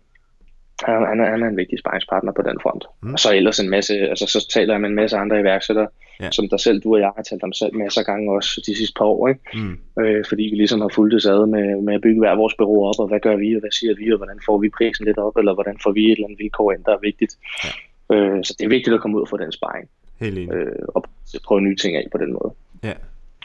han, 0.83 1.07
han, 1.07 1.21
er, 1.21 1.31
han 1.31 1.43
er 1.43 1.49
en 1.49 1.57
vigtig 1.57 1.79
sparringspartner 1.79 2.33
på 2.33 2.43
den 2.43 2.61
front. 2.63 2.85
Mm. 3.03 3.13
Og 3.13 3.19
så 3.19 3.35
ellers 3.35 3.61
en 3.61 3.71
masse, 3.71 3.95
altså 3.95 4.27
så 4.27 4.49
taler 4.55 4.75
jeg 4.75 4.81
med 4.81 4.89
en 4.89 4.97
masse 4.97 5.17
andre 5.17 5.41
iværksættere, 5.41 5.89
ja. 6.21 6.31
som 6.31 6.49
der 6.49 6.57
selv, 6.57 6.81
du 6.81 6.95
og 6.95 7.01
jeg 7.01 7.13
har 7.17 7.23
talt 7.23 7.43
om 7.43 7.53
selv 7.53 7.77
masser 7.77 8.01
af 8.01 8.07
gange 8.07 8.33
også 8.33 8.63
de 8.67 8.77
sidste 8.77 8.95
par 8.99 9.05
år, 9.05 9.29
ikke? 9.29 9.41
Mm. 9.55 10.03
Øh, 10.03 10.25
fordi 10.29 10.43
vi 10.43 10.57
ligesom 10.57 10.81
har 10.81 10.89
fulgt 10.89 11.15
det 11.15 11.31
ad 11.31 11.47
med, 11.47 11.83
med 11.83 11.95
at 11.95 12.03
bygge 12.03 12.21
hver 12.21 12.35
vores 12.37 12.55
bureau 12.55 12.87
op, 12.87 12.99
og 12.99 13.09
hvad 13.09 13.21
gør 13.21 13.37
vi, 13.37 13.55
og 13.57 13.61
hvad 13.61 13.71
siger 13.71 13.95
vi, 13.95 14.13
og 14.13 14.17
hvordan 14.17 14.41
får 14.47 14.59
vi 14.59 14.69
prisen 14.69 15.05
lidt 15.05 15.19
op, 15.19 15.37
eller 15.37 15.55
hvordan 15.55 15.77
får 15.83 15.93
vi 15.93 16.05
et 16.05 16.13
eller 16.13 16.27
andet 16.27 16.39
vilkår 16.39 16.73
ind, 16.73 16.85
der 16.85 16.93
er 16.93 17.03
vigtigt. 17.03 17.33
Ja. 17.65 17.71
Øh, 18.15 18.45
så 18.45 18.55
det 18.59 18.65
er 18.65 18.69
vigtigt 18.69 18.95
at 18.95 19.01
komme 19.01 19.17
ud 19.17 19.23
og 19.23 19.29
få 19.29 19.37
den 19.37 19.53
sparring. 19.53 19.89
Helt 20.21 20.39
enig. 20.39 20.55
Øh, 20.55 20.87
og 20.89 21.05
prøve 21.45 21.61
nye 21.61 21.77
ting 21.77 21.97
af 21.97 22.07
på 22.13 22.19
den 22.19 22.33
måde. 22.33 22.55
Ja, 22.83 22.93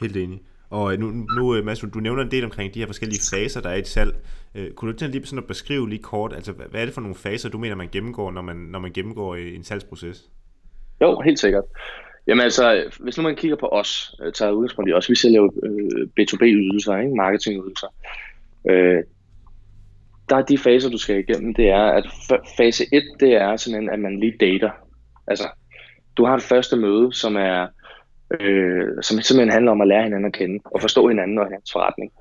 helt 0.00 0.16
enig. 0.16 0.40
Og 0.70 0.96
nu, 0.98 1.06
nu 1.38 1.56
øh, 1.56 1.64
Mads, 1.64 1.80
du 1.80 2.00
nævner 2.00 2.22
en 2.22 2.30
del 2.30 2.44
omkring 2.44 2.74
de 2.74 2.78
her 2.78 2.86
forskellige 2.86 3.20
faser, 3.32 3.60
der 3.60 3.68
er 3.68 3.74
i 3.74 3.78
et 3.78 3.88
salg. 3.88 4.14
Øh, 4.54 4.70
kunne 4.70 4.92
du 4.92 4.98
til 4.98 5.10
lige 5.10 5.26
sådan 5.26 5.38
at 5.38 5.46
beskrive 5.46 5.88
lige 5.88 6.02
kort, 6.02 6.32
altså 6.32 6.52
hvad 6.52 6.80
er 6.80 6.84
det 6.84 6.94
for 6.94 7.00
nogle 7.00 7.14
faser, 7.14 7.48
du 7.48 7.58
mener, 7.58 7.74
man 7.74 7.88
gennemgår, 7.92 8.30
når 8.30 8.42
man, 8.42 8.56
når 8.56 8.78
man 8.78 8.92
gennemgår 8.92 9.36
en 9.36 9.64
salgsproces? 9.64 10.30
Jo, 11.00 11.20
helt 11.20 11.38
sikkert. 11.38 11.64
Jamen 12.30 12.44
altså, 12.44 12.84
hvis 13.00 13.16
nu 13.16 13.22
man 13.22 13.36
kigger 13.36 13.56
på 13.56 13.66
os, 13.66 14.14
øh, 14.22 14.32
tager 14.32 14.52
udgangspunkt 14.52 14.90
i 14.90 14.92
os, 14.92 15.10
vi 15.10 15.14
sælger 15.14 15.40
jo 15.40 15.52
øh, 15.62 16.08
B2B-ydelser, 16.20 16.96
ikke? 16.96 17.16
marketingydelser. 17.16 17.86
Øh, 18.70 19.02
der 20.28 20.36
er 20.36 20.42
de 20.42 20.58
faser, 20.58 20.90
du 20.90 20.98
skal 20.98 21.18
igennem, 21.18 21.54
det 21.54 21.68
er, 21.68 21.82
at 21.82 22.06
fase 22.56 22.84
1, 22.92 23.02
det 23.20 23.32
er 23.32 23.56
sådan, 23.56 23.90
at 23.90 23.98
man 23.98 24.20
lige 24.20 24.36
dater. 24.40 24.70
Altså, 25.26 25.48
du 26.16 26.24
har 26.24 26.34
et 26.34 26.42
første 26.42 26.76
møde, 26.76 27.12
som 27.12 27.36
er 27.36 27.66
øh, 28.40 28.88
som 29.02 29.20
simpelthen 29.20 29.52
handler 29.52 29.72
om 29.72 29.80
at 29.80 29.88
lære 29.88 30.02
hinanden 30.02 30.26
at 30.26 30.32
kende, 30.32 30.58
og 30.64 30.80
forstå 30.80 31.08
hinanden 31.08 31.38
og 31.38 31.44
hinandens 31.44 31.72
forretning, 31.72 32.12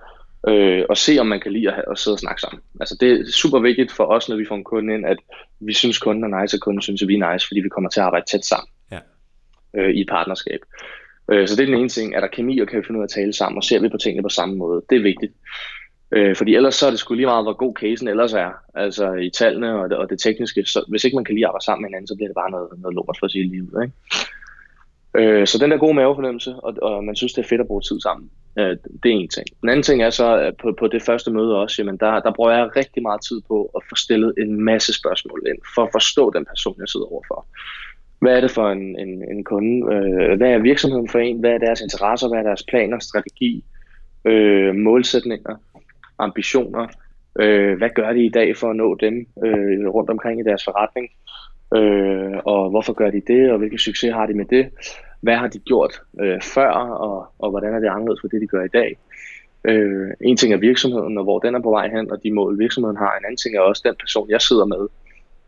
øh, 0.47 0.85
og 0.89 0.97
se 0.97 1.19
om 1.19 1.27
man 1.27 1.39
kan 1.39 1.51
lide 1.51 1.71
at, 1.71 1.85
at 1.91 1.99
sidde 1.99 2.15
og 2.15 2.19
snakke 2.19 2.41
sammen. 2.41 2.61
Altså 2.79 2.97
det 2.99 3.11
er 3.11 3.31
super 3.31 3.59
vigtigt 3.59 3.91
for 3.91 4.05
os, 4.05 4.29
når 4.29 4.35
vi 4.35 4.45
får 4.47 4.55
en 4.55 4.63
kunde 4.63 4.93
ind, 4.93 5.05
at 5.05 5.17
vi 5.59 5.73
synes 5.73 5.99
kunden 5.99 6.33
er 6.33 6.41
nice, 6.41 6.57
og 6.57 6.61
kunden 6.61 6.81
synes, 6.81 7.01
at 7.01 7.07
vi 7.07 7.15
er 7.15 7.33
nice, 7.33 7.47
fordi 7.47 7.59
vi 7.59 7.69
kommer 7.69 7.89
til 7.89 7.99
at 7.99 8.05
arbejde 8.05 8.25
tæt 8.31 8.45
sammen 8.45 8.69
øh, 9.73 9.89
i 9.89 10.05
partnerskab. 10.05 10.59
Øh, 11.31 11.47
så 11.47 11.55
det 11.55 11.61
er 11.61 11.65
den 11.65 11.79
ene 11.79 11.89
ting, 11.89 12.15
er 12.15 12.19
der 12.19 12.27
kemi, 12.27 12.59
og 12.59 12.67
kan 12.67 12.79
vi 12.79 12.85
finde 12.85 12.99
ud 12.99 13.03
af 13.03 13.07
at 13.07 13.11
tale 13.11 13.33
sammen, 13.33 13.57
og 13.57 13.63
ser 13.63 13.79
vi 13.79 13.89
på 13.89 13.97
tingene 13.97 14.23
på 14.23 14.29
samme 14.29 14.55
måde. 14.55 14.83
Det 14.89 14.97
er 14.97 15.01
vigtigt. 15.01 15.33
Øh, 16.11 16.35
fordi 16.35 16.55
ellers 16.55 16.75
så 16.75 16.85
er 16.85 16.89
det 16.89 16.99
sgu 16.99 17.13
lige 17.13 17.25
meget, 17.25 17.45
hvor 17.45 17.53
god 17.53 17.73
casen 17.75 18.07
ellers 18.07 18.33
er, 18.33 18.51
altså 18.75 19.13
i 19.13 19.29
tallene 19.29 19.81
og 19.81 19.89
det, 19.89 19.97
og 19.97 20.09
det 20.09 20.19
tekniske. 20.19 20.65
Så 20.65 20.85
hvis 20.87 21.03
ikke 21.03 21.15
man 21.15 21.25
kan 21.25 21.35
lige 21.35 21.47
arbejde 21.47 21.65
sammen 21.65 21.81
med 21.81 21.89
hinanden, 21.89 22.07
så 22.07 22.15
bliver 22.15 22.29
det 22.29 22.35
bare 22.35 22.51
noget, 22.51 22.69
noget 22.77 22.95
lort 22.95 23.17
for 23.19 23.25
at 23.25 23.31
sige 23.31 23.49
livet. 23.49 23.73
Ikke? 23.83 23.95
Øh, 25.17 25.47
så 25.47 25.57
den 25.57 25.71
der 25.71 25.77
gode 25.77 25.93
mavefornemmelse, 25.93 26.55
og, 26.55 26.73
og 26.81 27.03
man 27.03 27.15
synes, 27.15 27.33
det 27.33 27.43
er 27.43 27.47
fedt 27.47 27.61
at 27.61 27.67
bruge 27.67 27.81
tid 27.81 28.01
sammen, 28.01 28.29
øh, 28.59 28.77
det 29.03 29.09
er 29.11 29.15
en 29.15 29.29
ting. 29.29 29.47
Den 29.61 29.69
anden 29.69 29.83
ting 29.83 30.03
er 30.03 30.09
så, 30.09 30.37
at 30.37 30.53
på, 30.61 30.75
på 30.79 30.87
det 30.87 31.01
første 31.01 31.31
møde 31.31 31.55
også, 31.55 31.75
jamen 31.81 31.97
der, 31.97 32.19
der 32.19 32.31
bruger 32.31 32.51
jeg 32.51 32.75
rigtig 32.75 33.01
meget 33.01 33.21
tid 33.29 33.41
på 33.47 33.71
at 33.75 33.81
få 33.89 33.95
stillet 33.95 34.33
en 34.37 34.63
masse 34.63 34.93
spørgsmål 34.93 35.43
ind, 35.47 35.57
for 35.75 35.83
at 35.83 35.89
forstå 35.91 36.31
den 36.35 36.45
person, 36.45 36.75
jeg 36.79 36.89
sidder 36.89 37.05
overfor. 37.05 37.47
Hvad 38.19 38.37
er 38.37 38.41
det 38.41 38.51
for 38.51 38.69
en, 38.69 38.99
en, 38.99 39.23
en 39.31 39.43
kunde? 39.43 39.95
Øh, 39.95 40.37
hvad 40.37 40.49
er 40.51 40.57
virksomheden 40.57 41.09
for 41.09 41.19
en? 41.19 41.39
Hvad 41.39 41.51
er 41.51 41.57
deres 41.57 41.81
interesser? 41.81 42.29
Hvad 42.29 42.39
er 42.39 42.43
deres 42.43 42.63
planer, 42.63 42.99
strategi, 42.99 43.65
øh, 44.25 44.75
målsætninger, 44.75 45.55
ambitioner? 46.19 46.87
Øh, 47.39 47.77
hvad 47.77 47.89
gør 47.95 48.13
de 48.13 48.25
i 48.25 48.29
dag 48.29 48.57
for 48.57 48.69
at 48.69 48.75
nå 48.75 48.95
dem 48.95 49.27
øh, 49.45 49.87
rundt 49.87 50.09
omkring 50.09 50.39
i 50.39 50.43
deres 50.43 50.63
forretning? 50.63 51.09
Øh, 51.75 52.37
og 52.45 52.69
hvorfor 52.69 52.93
gør 52.93 53.11
de 53.11 53.21
det, 53.27 53.51
og 53.51 53.57
hvilken 53.57 53.79
succes 53.79 54.13
har 54.13 54.25
de 54.25 54.33
med 54.33 54.45
det? 54.45 54.69
Hvad 55.21 55.35
har 55.35 55.47
de 55.47 55.59
gjort 55.59 56.01
øh, 56.21 56.41
før, 56.41 56.71
og, 56.71 57.27
og 57.39 57.49
hvordan 57.49 57.73
er 57.73 57.79
det 57.79 57.87
anderledes 57.87 58.21
for 58.21 58.27
det, 58.27 58.41
de 58.41 58.47
gør 58.47 58.63
i 58.63 58.67
dag? 58.73 58.97
Øh, 59.63 60.11
en 60.21 60.37
ting 60.37 60.53
er 60.53 60.57
virksomheden, 60.57 61.17
og 61.17 61.23
hvor 61.23 61.39
den 61.39 61.55
er 61.55 61.61
på 61.61 61.69
vej 61.69 61.89
hen, 61.89 62.11
og 62.11 62.23
de 62.23 62.31
mål, 62.31 62.59
virksomheden 62.59 62.97
har. 62.97 63.17
En 63.17 63.25
anden 63.25 63.37
ting 63.37 63.55
er 63.55 63.59
også 63.59 63.81
den 63.85 63.95
person, 63.99 64.29
jeg 64.29 64.41
sidder 64.41 64.65
med. 64.65 64.87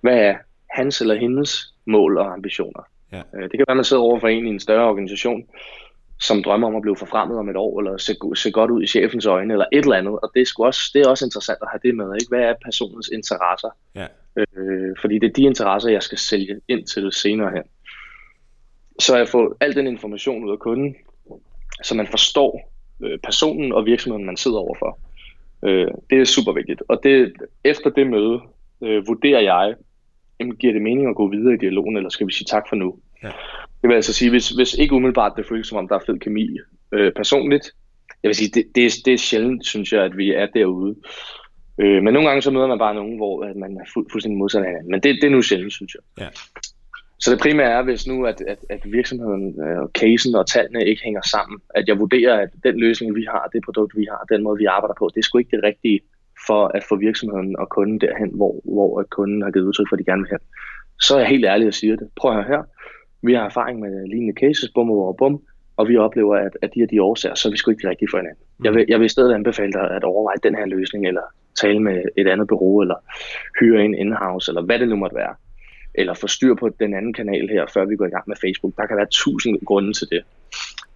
Hvad 0.02 0.18
er 0.18 0.36
hans 0.70 1.02
eller 1.02 1.16
hendes 1.16 1.71
mål 1.86 2.17
og 2.17 2.34
ambitioner? 2.34 2.84
Ja. 3.12 3.22
Øh, 3.36 3.44
det 3.44 3.52
kan 3.52 3.65
være, 3.67 3.74
at 3.74 3.78
man 3.78 3.84
sidder 3.84 4.04
over 4.04 4.20
for 4.20 4.28
en 4.28 4.46
i 4.46 4.50
en 4.50 4.60
større 4.60 4.89
organisation, 4.89 5.44
som 6.20 6.44
drømmer 6.44 6.67
om 6.67 6.76
at 6.76 6.82
blive 6.82 6.98
forfremmet 6.98 7.38
om 7.38 7.50
et 7.50 7.56
år, 7.56 7.80
eller 7.80 7.98
se, 7.98 8.15
se 8.36 8.52
godt 8.52 8.72
ud 8.72 8.84
i 8.84 8.88
chefens 8.88 9.26
øjne, 9.26 9.54
eller 9.54 9.65
et 9.72 9.84
eller 9.84 9.96
andet. 9.96 10.20
Og 10.24 10.32
det 10.34 10.41
er, 10.41 10.63
også, 10.63 10.91
det 10.94 11.02
er 11.02 11.10
også 11.10 11.26
interessant 11.26 11.60
at 11.62 11.67
have 11.72 11.80
det 11.84 11.96
med. 11.96 12.15
Ikke? 12.15 12.30
Hvad 12.30 12.39
er 12.39 12.54
personens 12.65 13.08
interesser? 13.08 13.70
Ja. 13.96 14.08
Øh, 14.38 14.96
fordi 15.02 15.20
det 15.20 15.30
er 15.30 15.34
de 15.34 15.41
interesser, 15.41 15.89
jeg 15.89 16.04
skal 16.04 16.17
sælge 16.17 16.62
ind 16.67 16.88
til 16.88 17.12
senere 17.12 17.52
hen. 17.52 17.63
Så 19.00 19.17
jeg 19.17 19.28
får 19.28 19.58
al 19.60 19.76
den 19.76 19.88
information 19.88 20.44
ud 20.44 20.52
af 20.52 20.60
kunden, 20.60 20.96
så 21.84 21.96
man 21.96 22.08
forstår 22.08 22.72
øh, 23.04 23.20
personen 23.20 23.74
og 23.74 23.86
virksomheden, 23.86 24.26
man 24.26 24.38
sidder 24.38 24.58
overfor. 24.58 25.00
Øh, 25.63 25.88
det 26.10 26.22
er 26.22 26.26
super 26.26 26.52
vigtigt. 26.52 26.84
Og 26.89 27.00
det, 27.04 27.34
efter 27.63 27.89
det 27.89 28.08
møde 28.08 28.41
øh, 28.82 29.08
vurderer 29.08 29.41
jeg, 29.41 29.76
jamen, 30.41 30.56
giver 30.56 30.73
det 30.73 30.82
mening 30.82 31.10
at 31.10 31.15
gå 31.15 31.27
videre 31.30 31.54
i 31.54 31.58
dialogen, 31.58 31.97
eller 31.97 32.10
skal 32.10 32.27
vi 32.27 32.34
sige 32.34 32.45
tak 32.45 32.63
for 32.69 32.75
nu? 32.75 32.99
Ja. 33.23 33.32
Det 33.82 33.88
vil 33.89 33.95
altså 33.95 34.13
sige, 34.13 34.30
hvis, 34.30 34.49
hvis 34.49 34.73
ikke 34.73 34.95
umiddelbart 34.95 35.34
det 35.38 35.45
føles 35.45 35.67
som 35.67 35.77
om, 35.77 35.88
der 35.88 35.95
er 35.95 36.06
fed 36.06 36.19
kemi 36.19 36.58
øh, 36.91 37.12
personligt, 37.13 37.65
jeg 38.23 38.30
vil 38.30 38.36
sige, 38.36 38.51
det, 38.56 38.65
det, 38.75 38.86
er, 38.86 38.91
det 39.06 39.13
er 39.13 39.17
sjældent, 39.17 39.65
synes 39.65 39.93
jeg, 39.93 40.04
at 40.04 40.17
vi 40.17 40.32
er 40.32 40.45
derude. 40.45 40.95
Øh, 41.77 42.04
men 42.04 42.13
nogle 42.13 42.27
gange 42.27 42.41
så 42.41 42.51
møder 42.51 42.67
man 42.67 42.80
bare 42.80 42.95
nogen, 42.95 43.17
hvor 43.17 43.43
at 43.43 43.56
man 43.56 43.77
er 43.77 43.86
fu- 43.86 44.08
fuldstændig 44.12 44.38
modsat 44.38 44.63
af 44.63 44.67
hinanden. 44.67 44.91
Men 44.91 44.99
det, 45.04 45.15
det 45.21 45.27
er 45.27 45.32
nu 45.32 45.41
sjældent, 45.41 45.73
synes 45.73 45.95
jeg. 45.95 46.23
Ja. 46.23 46.30
Så 47.19 47.32
det 47.32 47.39
primære 47.39 47.71
er, 47.71 47.84
hvis 47.84 48.08
nu, 48.08 48.25
at, 48.25 48.41
at, 48.47 48.58
at 48.69 48.82
virksomheden, 48.91 49.62
øh, 49.65 49.89
casen 49.99 50.36
og 50.36 50.47
tallene 50.47 50.86
ikke 50.86 51.04
hænger 51.04 51.21
sammen, 51.21 51.60
at 51.75 51.88
jeg 51.88 51.99
vurderer, 51.99 52.39
at 52.39 52.49
den 52.63 52.80
løsning, 52.80 53.15
vi 53.15 53.25
har, 53.30 53.49
det 53.54 53.63
produkt, 53.65 53.97
vi 53.97 54.08
har, 54.10 54.25
den 54.36 54.43
måde, 54.43 54.58
vi 54.58 54.65
arbejder 54.65 54.95
på, 54.99 55.10
det 55.13 55.19
er 55.19 55.23
sgu 55.23 55.38
ikke 55.38 55.56
det 55.58 55.63
rigtige 55.63 55.99
for 56.47 56.71
at 56.77 56.84
få 56.89 56.95
virksomheden 56.95 57.56
og 57.60 57.69
kunden 57.69 58.01
derhen, 58.01 58.32
hvor, 58.34 58.62
hvor 58.63 59.06
kunden 59.10 59.41
har 59.41 59.51
givet 59.51 59.65
udtryk 59.65 59.89
for, 59.89 59.95
at 59.95 59.99
de 59.99 60.12
gerne 60.12 60.21
vil 60.21 60.30
hen. 60.30 60.39
Så 60.99 61.15
er 61.15 61.19
jeg 61.19 61.27
helt 61.27 61.45
ærlig 61.45 61.67
og 61.67 61.73
siger 61.73 61.95
det. 61.95 62.08
Prøv 62.15 62.32
at 62.32 62.43
høre 62.43 62.58
her. 62.58 62.63
Vi 63.23 63.34
har 63.34 63.45
erfaring 63.45 63.80
med 63.80 64.08
lignende 64.08 64.39
cases, 64.39 64.71
bum 64.75 64.91
og 64.91 65.15
bum, 65.17 65.41
og 65.77 65.88
vi 65.88 65.97
oplever, 65.97 66.36
at, 66.36 66.58
at 66.62 66.73
de 66.73 66.80
her 66.80 66.88
de 66.88 67.01
årsager, 67.01 67.36
så 67.36 67.47
er 67.47 67.51
vi 67.51 67.58
sgu 67.58 67.71
ikke 67.71 67.89
rigtige 67.89 68.10
for 68.12 68.17
hinanden. 68.17 68.43
Mm. 68.58 68.65
Jeg, 68.65 68.73
vil, 68.73 68.86
jeg 68.88 68.99
vil 68.99 69.06
i 69.06 69.10
stedet 69.10 69.34
anbefale 69.34 69.73
dig 69.73 69.91
at 69.91 70.04
overveje 70.04 70.38
den 70.43 70.56
her 70.56 70.65
løsning, 70.65 71.08
eller 71.08 71.21
tale 71.62 71.80
med 71.80 72.04
et 72.17 72.27
andet 72.27 72.47
bureau, 72.47 72.82
eller 72.82 72.95
hyre 73.60 73.86
en 73.86 73.93
in-house, 73.93 74.51
eller 74.51 74.62
hvad 74.62 74.80
det 74.80 74.89
nu 74.89 74.95
måtte 74.95 75.15
være. 75.15 75.36
Eller 75.95 76.13
få 76.13 76.27
styr 76.27 76.54
på 76.56 76.69
den 76.69 76.93
anden 76.93 77.13
kanal 77.13 77.49
her, 77.49 77.65
før 77.73 77.86
vi 77.86 77.95
går 77.95 78.06
i 78.06 78.10
gang 78.10 78.23
med 78.27 78.36
Facebook. 78.41 78.73
Der 78.77 78.86
kan 78.86 78.97
være 78.97 79.08
tusind 79.12 79.65
grunde 79.65 79.93
til 79.93 80.08
det. 80.12 80.23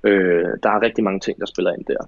Øh, 0.04 0.50
der 0.64 0.70
er 0.70 0.82
rigtig 0.82 1.04
mange 1.04 1.20
ting, 1.20 1.40
der 1.40 1.46
spiller 1.46 1.74
ind 1.74 1.86
der. 1.86 2.02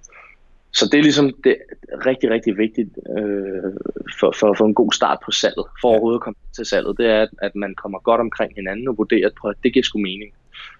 Så 0.78 0.84
det 0.92 0.98
er 0.98 1.04
ligesom 1.04 1.28
det 1.44 1.56
er 1.94 2.06
rigtig, 2.06 2.30
rigtig 2.30 2.58
vigtigt 2.58 2.90
øh, 3.18 3.74
for, 4.20 4.30
for 4.40 4.48
at 4.52 4.58
få 4.58 4.66
en 4.66 4.80
god 4.82 4.92
start 4.92 5.20
på 5.26 5.32
salget, 5.32 5.66
for 5.82 5.88
overhovedet 5.88 6.18
at 6.20 6.24
komme 6.24 6.40
til 6.56 6.66
salget, 6.66 6.98
det 6.98 7.06
er, 7.06 7.22
at, 7.22 7.30
at 7.42 7.56
man 7.56 7.76
kommer 7.76 8.00
godt 8.00 8.22
omkring 8.22 8.52
hinanden 8.56 8.88
og 8.88 8.98
vurderer, 8.98 9.30
at 9.50 9.56
det 9.63 9.74
giver 9.74 9.84
sgu 9.84 9.98
mening. 10.00 10.32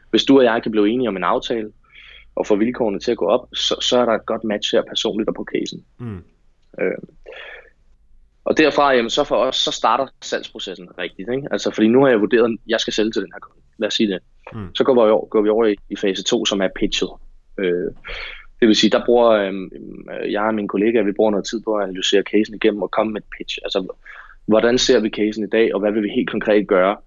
Hvis 0.10 0.24
du 0.24 0.38
og 0.38 0.44
jeg 0.44 0.64
kan 0.64 0.72
blive 0.72 0.90
enige 0.90 1.10
om 1.10 1.18
en 1.18 1.24
aftale, 1.24 1.72
og 2.36 2.48
få 2.48 2.56
vilkårene 2.56 3.00
til 3.00 3.12
at 3.12 3.18
gå 3.18 3.26
op, 3.26 3.48
så, 3.54 3.76
så 3.82 3.98
er 4.00 4.06
der 4.06 4.14
et 4.14 4.26
godt 4.26 4.44
match 4.44 4.76
her 4.76 4.82
personligt 4.90 5.30
og 5.30 5.36
på 5.36 5.46
casen. 5.54 5.86
Mm. 5.98 6.24
Øh, 6.82 6.98
og 8.44 8.58
derfra, 8.58 8.94
jamen, 8.94 9.10
så 9.10 9.24
for 9.24 9.36
os, 9.36 9.56
så 9.56 9.72
starter 9.72 10.08
salgsprocessen 10.22 10.88
rigtigt. 10.98 11.30
Ikke? 11.36 11.48
Altså, 11.52 11.72
fordi 11.72 11.88
nu 11.88 12.02
har 12.02 12.10
jeg 12.10 12.20
vurderet, 12.20 12.52
at 12.52 12.58
jeg 12.68 12.80
skal 12.80 12.94
sælge 12.94 13.12
til 13.12 13.22
den 13.22 13.32
her 13.34 13.40
kunde. 13.40 13.62
Lad 13.78 13.88
os 13.88 13.94
sige 13.94 14.10
det. 14.14 14.20
Mm. 14.54 14.76
Så 14.76 14.84
går 14.84 14.94
vi 14.94 15.12
over, 15.12 15.26
går 15.26 15.42
vi 15.42 15.50
over 15.50 15.66
i, 15.66 15.76
i 15.90 15.96
fase 15.96 16.24
2, 16.24 16.46
som 16.46 16.62
er 16.62 16.70
pitchet. 16.76 17.10
Øh, 17.58 17.92
det 18.60 18.68
vil 18.68 18.76
sige, 18.76 18.92
der 18.92 19.06
bruger 19.06 19.30
øh, 19.30 19.54
jeg 20.32 20.44
og 20.44 20.56
mine 20.56 20.68
kollegaer, 20.68 21.04
vi 21.04 21.12
bruger 21.12 21.32
noget 21.32 21.46
tid 21.46 21.62
på 21.66 21.76
at 21.76 21.84
analysere 21.84 22.22
casen 22.22 22.56
igennem 22.56 22.82
og 22.82 22.92
komme 22.92 23.14
med 23.14 23.22
et 23.22 23.28
pitch. 23.38 23.58
Altså, 23.64 23.96
hvordan 24.46 24.78
ser 24.78 25.00
vi 25.00 25.10
casen 25.10 25.44
i 25.44 25.50
dag, 25.50 25.74
og 25.74 25.80
hvad 25.80 25.92
vil 25.92 26.04
vi 26.04 26.10
helt 26.10 26.30
konkret 26.30 26.68
gøre, 26.68 26.98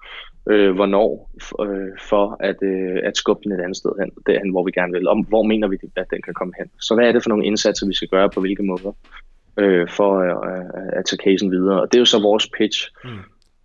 øh, 0.50 0.74
hvornår, 0.74 1.30
øh, 1.64 1.88
for 2.08 2.36
at, 2.40 2.56
øh, 2.62 2.98
at 3.04 3.16
skubbe 3.16 3.40
den 3.44 3.52
et 3.52 3.60
andet 3.60 3.76
sted 3.76 3.90
hen, 4.00 4.10
derhen, 4.26 4.50
hvor 4.50 4.64
vi 4.64 4.70
gerne 4.70 4.92
vil, 4.92 5.08
og 5.08 5.24
hvor 5.28 5.42
mener 5.42 5.68
vi, 5.68 5.76
at 5.96 6.10
den 6.10 6.22
kan 6.22 6.34
komme 6.34 6.54
hen. 6.58 6.70
Så 6.80 6.94
hvad 6.94 7.08
er 7.08 7.12
det 7.12 7.22
for 7.22 7.28
nogle 7.28 7.46
indsatser, 7.46 7.86
vi 7.86 7.94
skal 7.94 8.08
gøre 8.08 8.30
på 8.30 8.40
hvilke 8.40 8.62
måder, 8.62 8.92
øh, 9.56 9.88
for 9.88 10.10
øh, 10.18 10.90
at 10.92 11.04
tage 11.04 11.22
casen 11.24 11.50
videre. 11.50 11.80
Og 11.80 11.86
det 11.92 11.94
er 11.98 12.00
jo 12.00 12.04
så 12.04 12.22
vores 12.22 12.50
pitch, 12.58 12.88
mm. 13.04 13.10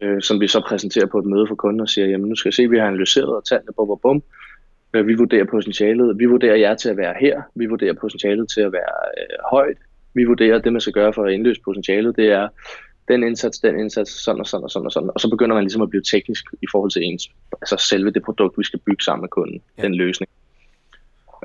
øh, 0.01 0.21
som 0.21 0.41
vi 0.41 0.47
så 0.47 0.63
præsenterer 0.67 1.05
på 1.05 1.19
et 1.19 1.25
møde 1.25 1.47
for 1.47 1.55
kunden 1.55 1.81
og 1.81 1.89
siger, 1.89 2.07
jamen 2.07 2.29
nu 2.29 2.35
skal 2.35 2.49
jeg 2.49 2.53
se, 2.53 2.63
at 2.63 2.71
vi 2.71 2.77
har 2.77 2.87
analyseret 2.87 3.35
og 3.35 3.45
tallene, 3.45 3.73
bum, 3.77 3.87
bum, 3.87 3.99
bum. 4.01 4.23
Øh, 4.95 5.07
vi 5.07 5.13
vurderer 5.13 5.45
potentialet. 5.45 6.19
Vi 6.19 6.25
vurderer 6.25 6.55
jer 6.55 6.75
til 6.75 6.89
at 6.89 6.97
være 6.97 7.15
her. 7.19 7.41
Vi 7.55 7.65
vurderer 7.65 7.93
potentialet 7.93 8.49
til 8.49 8.61
at 8.61 8.71
være 8.71 8.93
øh, 9.17 9.37
højt. 9.51 9.77
Vi 10.13 10.23
vurderer, 10.23 10.55
at 10.55 10.63
det, 10.63 10.73
man 10.73 10.81
skal 10.81 10.93
gøre 10.93 11.13
for 11.13 11.23
at 11.23 11.33
indløse 11.33 11.61
potentialet, 11.61 12.15
det 12.15 12.31
er 12.31 12.47
den 13.07 13.23
indsats, 13.23 13.59
den 13.59 13.79
indsats, 13.79 14.23
sådan 14.23 14.39
og 14.39 14.47
sådan 14.47 14.63
og 14.63 14.71
sådan 14.71 14.85
og 14.85 14.91
sådan. 14.91 15.09
Og 15.15 15.19
så 15.19 15.29
begynder 15.29 15.55
man 15.55 15.63
ligesom 15.63 15.81
at 15.81 15.89
blive 15.89 16.03
teknisk 16.03 16.45
i 16.61 16.65
forhold 16.71 16.91
til 16.91 17.03
ens, 17.03 17.31
altså 17.61 17.87
selve 17.89 18.11
det 18.11 18.23
produkt, 18.23 18.57
vi 18.57 18.63
skal 18.63 18.79
bygge 18.79 19.03
sammen 19.03 19.21
med 19.23 19.29
kunden, 19.29 19.61
ja. 19.77 19.83
den 19.83 19.95
løsning. 19.95 20.29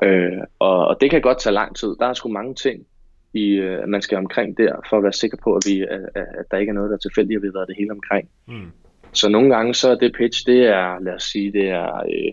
Øh, 0.03 0.39
og, 0.59 0.87
og 0.89 0.97
det 1.01 1.11
kan 1.11 1.21
godt 1.21 1.41
tage 1.41 1.53
lang 1.53 1.77
tid. 1.77 1.97
Der 2.01 2.07
er 2.07 2.15
sgu 2.15 2.29
mange 2.29 2.55
ting, 2.55 2.87
i, 3.35 3.47
øh, 3.47 3.89
man 3.89 4.03
skal 4.03 4.19
omkring 4.19 4.59
der, 4.59 4.77
for 4.91 4.97
at 4.97 5.03
være 5.03 5.13
sikker 5.13 5.37
på, 5.45 5.55
at, 5.55 5.63
vi, 5.67 5.83
at, 5.83 6.01
at 6.15 6.45
der 6.51 6.57
ikke 6.57 6.71
er 6.71 6.75
noget, 6.75 6.91
der 6.91 6.97
er 6.97 7.01
tilfældigt, 7.01 7.39
og 7.39 7.43
vi 7.43 7.49
har 7.49 7.59
været 7.59 7.69
det 7.69 7.77
hele 7.77 7.93
omkring. 7.93 8.29
Mm. 8.49 8.71
Så 9.13 9.29
nogle 9.29 9.55
gange 9.55 9.75
så 9.75 9.91
er 9.91 9.95
det 9.95 10.17
pitch, 10.17 10.47
det 10.47 10.67
er, 10.67 11.01
lad 11.01 11.15
os 11.15 11.23
sige, 11.23 11.53
det 11.53 11.69
er 11.69 11.97
øh, 11.97 12.33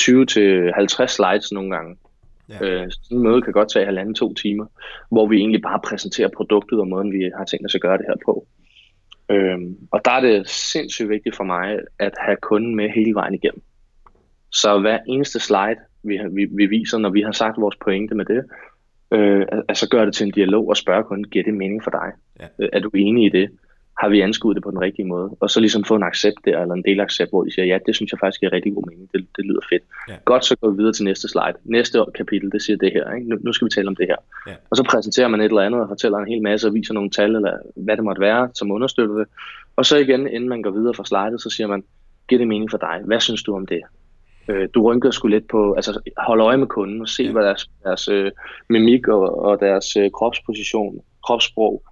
20-50 0.00 1.06
slides 1.06 1.52
nogle 1.52 1.70
gange. 1.70 1.96
Ja. 2.48 2.54
Øh, 2.54 2.90
sådan 2.90 3.16
en 3.16 3.22
møde 3.22 3.42
kan 3.42 3.52
godt 3.52 3.72
tage 3.72 3.84
halvanden 3.84 4.14
to 4.14 4.34
timer, 4.34 4.66
hvor 5.10 5.26
vi 5.26 5.36
egentlig 5.36 5.62
bare 5.62 5.80
præsenterer 5.84 6.28
produktet 6.36 6.80
og 6.80 6.88
måden, 6.88 7.12
vi 7.12 7.30
har 7.36 7.44
tænkt 7.44 7.66
os 7.66 7.74
at 7.74 7.80
gøre 7.80 7.98
det 7.98 8.06
her 8.08 8.16
på. 8.24 8.46
Øhm, 9.30 9.76
og 9.90 10.00
der 10.04 10.10
er 10.10 10.20
det 10.20 10.48
sindssygt 10.48 11.08
vigtigt 11.08 11.36
for 11.36 11.44
mig 11.44 11.78
at 11.98 12.14
have 12.20 12.36
kunden 12.42 12.74
med 12.74 12.90
hele 12.90 13.14
vejen 13.14 13.34
igennem. 13.34 13.62
Så 14.52 14.78
hver 14.78 14.98
eneste 15.06 15.40
slide, 15.40 15.76
vi, 16.02 16.18
vi, 16.30 16.44
vi 16.44 16.66
viser, 16.66 16.98
når 16.98 17.10
vi 17.10 17.20
har 17.20 17.32
sagt 17.32 17.60
vores 17.60 17.76
pointe 17.76 18.14
med 18.14 18.24
det, 18.24 18.44
øh, 19.12 19.46
altså 19.68 19.88
gør 19.88 20.04
det 20.04 20.14
til 20.14 20.26
en 20.26 20.32
dialog 20.32 20.68
og 20.68 20.76
spørge 20.76 21.04
kunden, 21.04 21.30
giver 21.30 21.44
det 21.44 21.54
mening 21.54 21.84
for 21.84 21.90
dig? 21.90 22.12
Ja. 22.40 22.46
Øh, 22.58 22.68
er 22.72 22.80
du 22.80 22.90
enig 22.94 23.26
i 23.26 23.28
det? 23.28 23.50
Har 24.00 24.08
vi 24.08 24.20
anskuet 24.20 24.54
det 24.54 24.64
på 24.64 24.70
den 24.70 24.80
rigtige 24.80 25.06
måde. 25.06 25.36
Og 25.40 25.50
så 25.50 25.60
ligesom 25.60 25.84
få 25.84 25.94
en 25.94 26.02
accept 26.02 26.36
der, 26.44 26.60
eller 26.60 26.74
en 26.74 26.82
delaccept, 26.82 27.30
hvor 27.30 27.44
de 27.44 27.54
siger, 27.54 27.66
ja, 27.66 27.78
det 27.86 27.96
synes 27.96 28.12
jeg 28.12 28.18
faktisk 28.18 28.42
er 28.42 28.52
rigtig 28.52 28.74
god 28.74 28.84
mening. 28.90 29.08
Det, 29.12 29.26
det 29.36 29.44
lyder 29.44 29.60
fedt. 29.70 29.82
Ja. 30.08 30.14
Godt, 30.24 30.44
så 30.44 30.56
går 30.56 30.70
vi 30.70 30.76
videre 30.76 30.92
til 30.92 31.04
næste 31.04 31.28
slide. 31.28 31.58
Næste 31.64 32.04
kapitel, 32.14 32.52
det 32.52 32.62
siger 32.62 32.76
det 32.76 32.92
her. 32.92 33.14
Ikke? 33.14 33.28
Nu, 33.28 33.36
nu 33.40 33.52
skal 33.52 33.64
vi 33.64 33.70
tale 33.70 33.88
om 33.88 33.96
det 33.96 34.06
her. 34.06 34.16
Ja. 34.46 34.54
Og 34.70 34.76
så 34.76 34.82
præsenterer 34.90 35.28
man 35.28 35.40
et 35.40 35.44
eller 35.44 35.62
andet 35.62 35.80
og 35.80 35.88
fortæller 35.88 36.18
en 36.18 36.28
hel 36.28 36.42
masse 36.42 36.68
og 36.68 36.74
viser 36.74 36.94
nogle 36.94 37.10
tal, 37.10 37.36
eller 37.36 37.56
hvad 37.76 37.96
det 37.96 38.04
måtte 38.04 38.20
være, 38.20 38.48
som 38.54 38.70
understøtter 38.70 39.14
det. 39.14 39.26
Og 39.76 39.86
så 39.86 39.96
igen, 39.96 40.28
inden 40.28 40.48
man 40.48 40.62
går 40.62 40.70
videre 40.70 40.94
fra 40.94 41.04
slidet, 41.04 41.42
så 41.42 41.50
siger 41.50 41.66
man, 41.66 41.84
giver 42.28 42.38
det 42.38 42.48
mening 42.48 42.70
for 42.70 42.78
dig? 42.78 43.00
Hvad 43.04 43.20
synes 43.20 43.42
du 43.42 43.54
om 43.56 43.66
det? 43.66 43.80
Øh, 44.48 44.68
du 44.74 44.82
rynker 44.82 45.10
sgu 45.10 45.28
lidt 45.28 45.48
på, 45.48 45.72
altså 45.72 46.00
hold 46.18 46.40
øje 46.40 46.56
med 46.56 46.66
kunden 46.66 47.00
og 47.00 47.08
se, 47.08 47.22
ja. 47.22 47.32
hvad 47.32 47.44
deres, 47.44 47.70
deres 47.84 48.08
øh, 48.08 48.30
mimik 48.68 49.08
og, 49.08 49.38
og 49.38 49.60
deres 49.60 49.96
øh, 49.96 50.10
kropsposition, 50.10 51.00
kropssprog, 51.24 51.82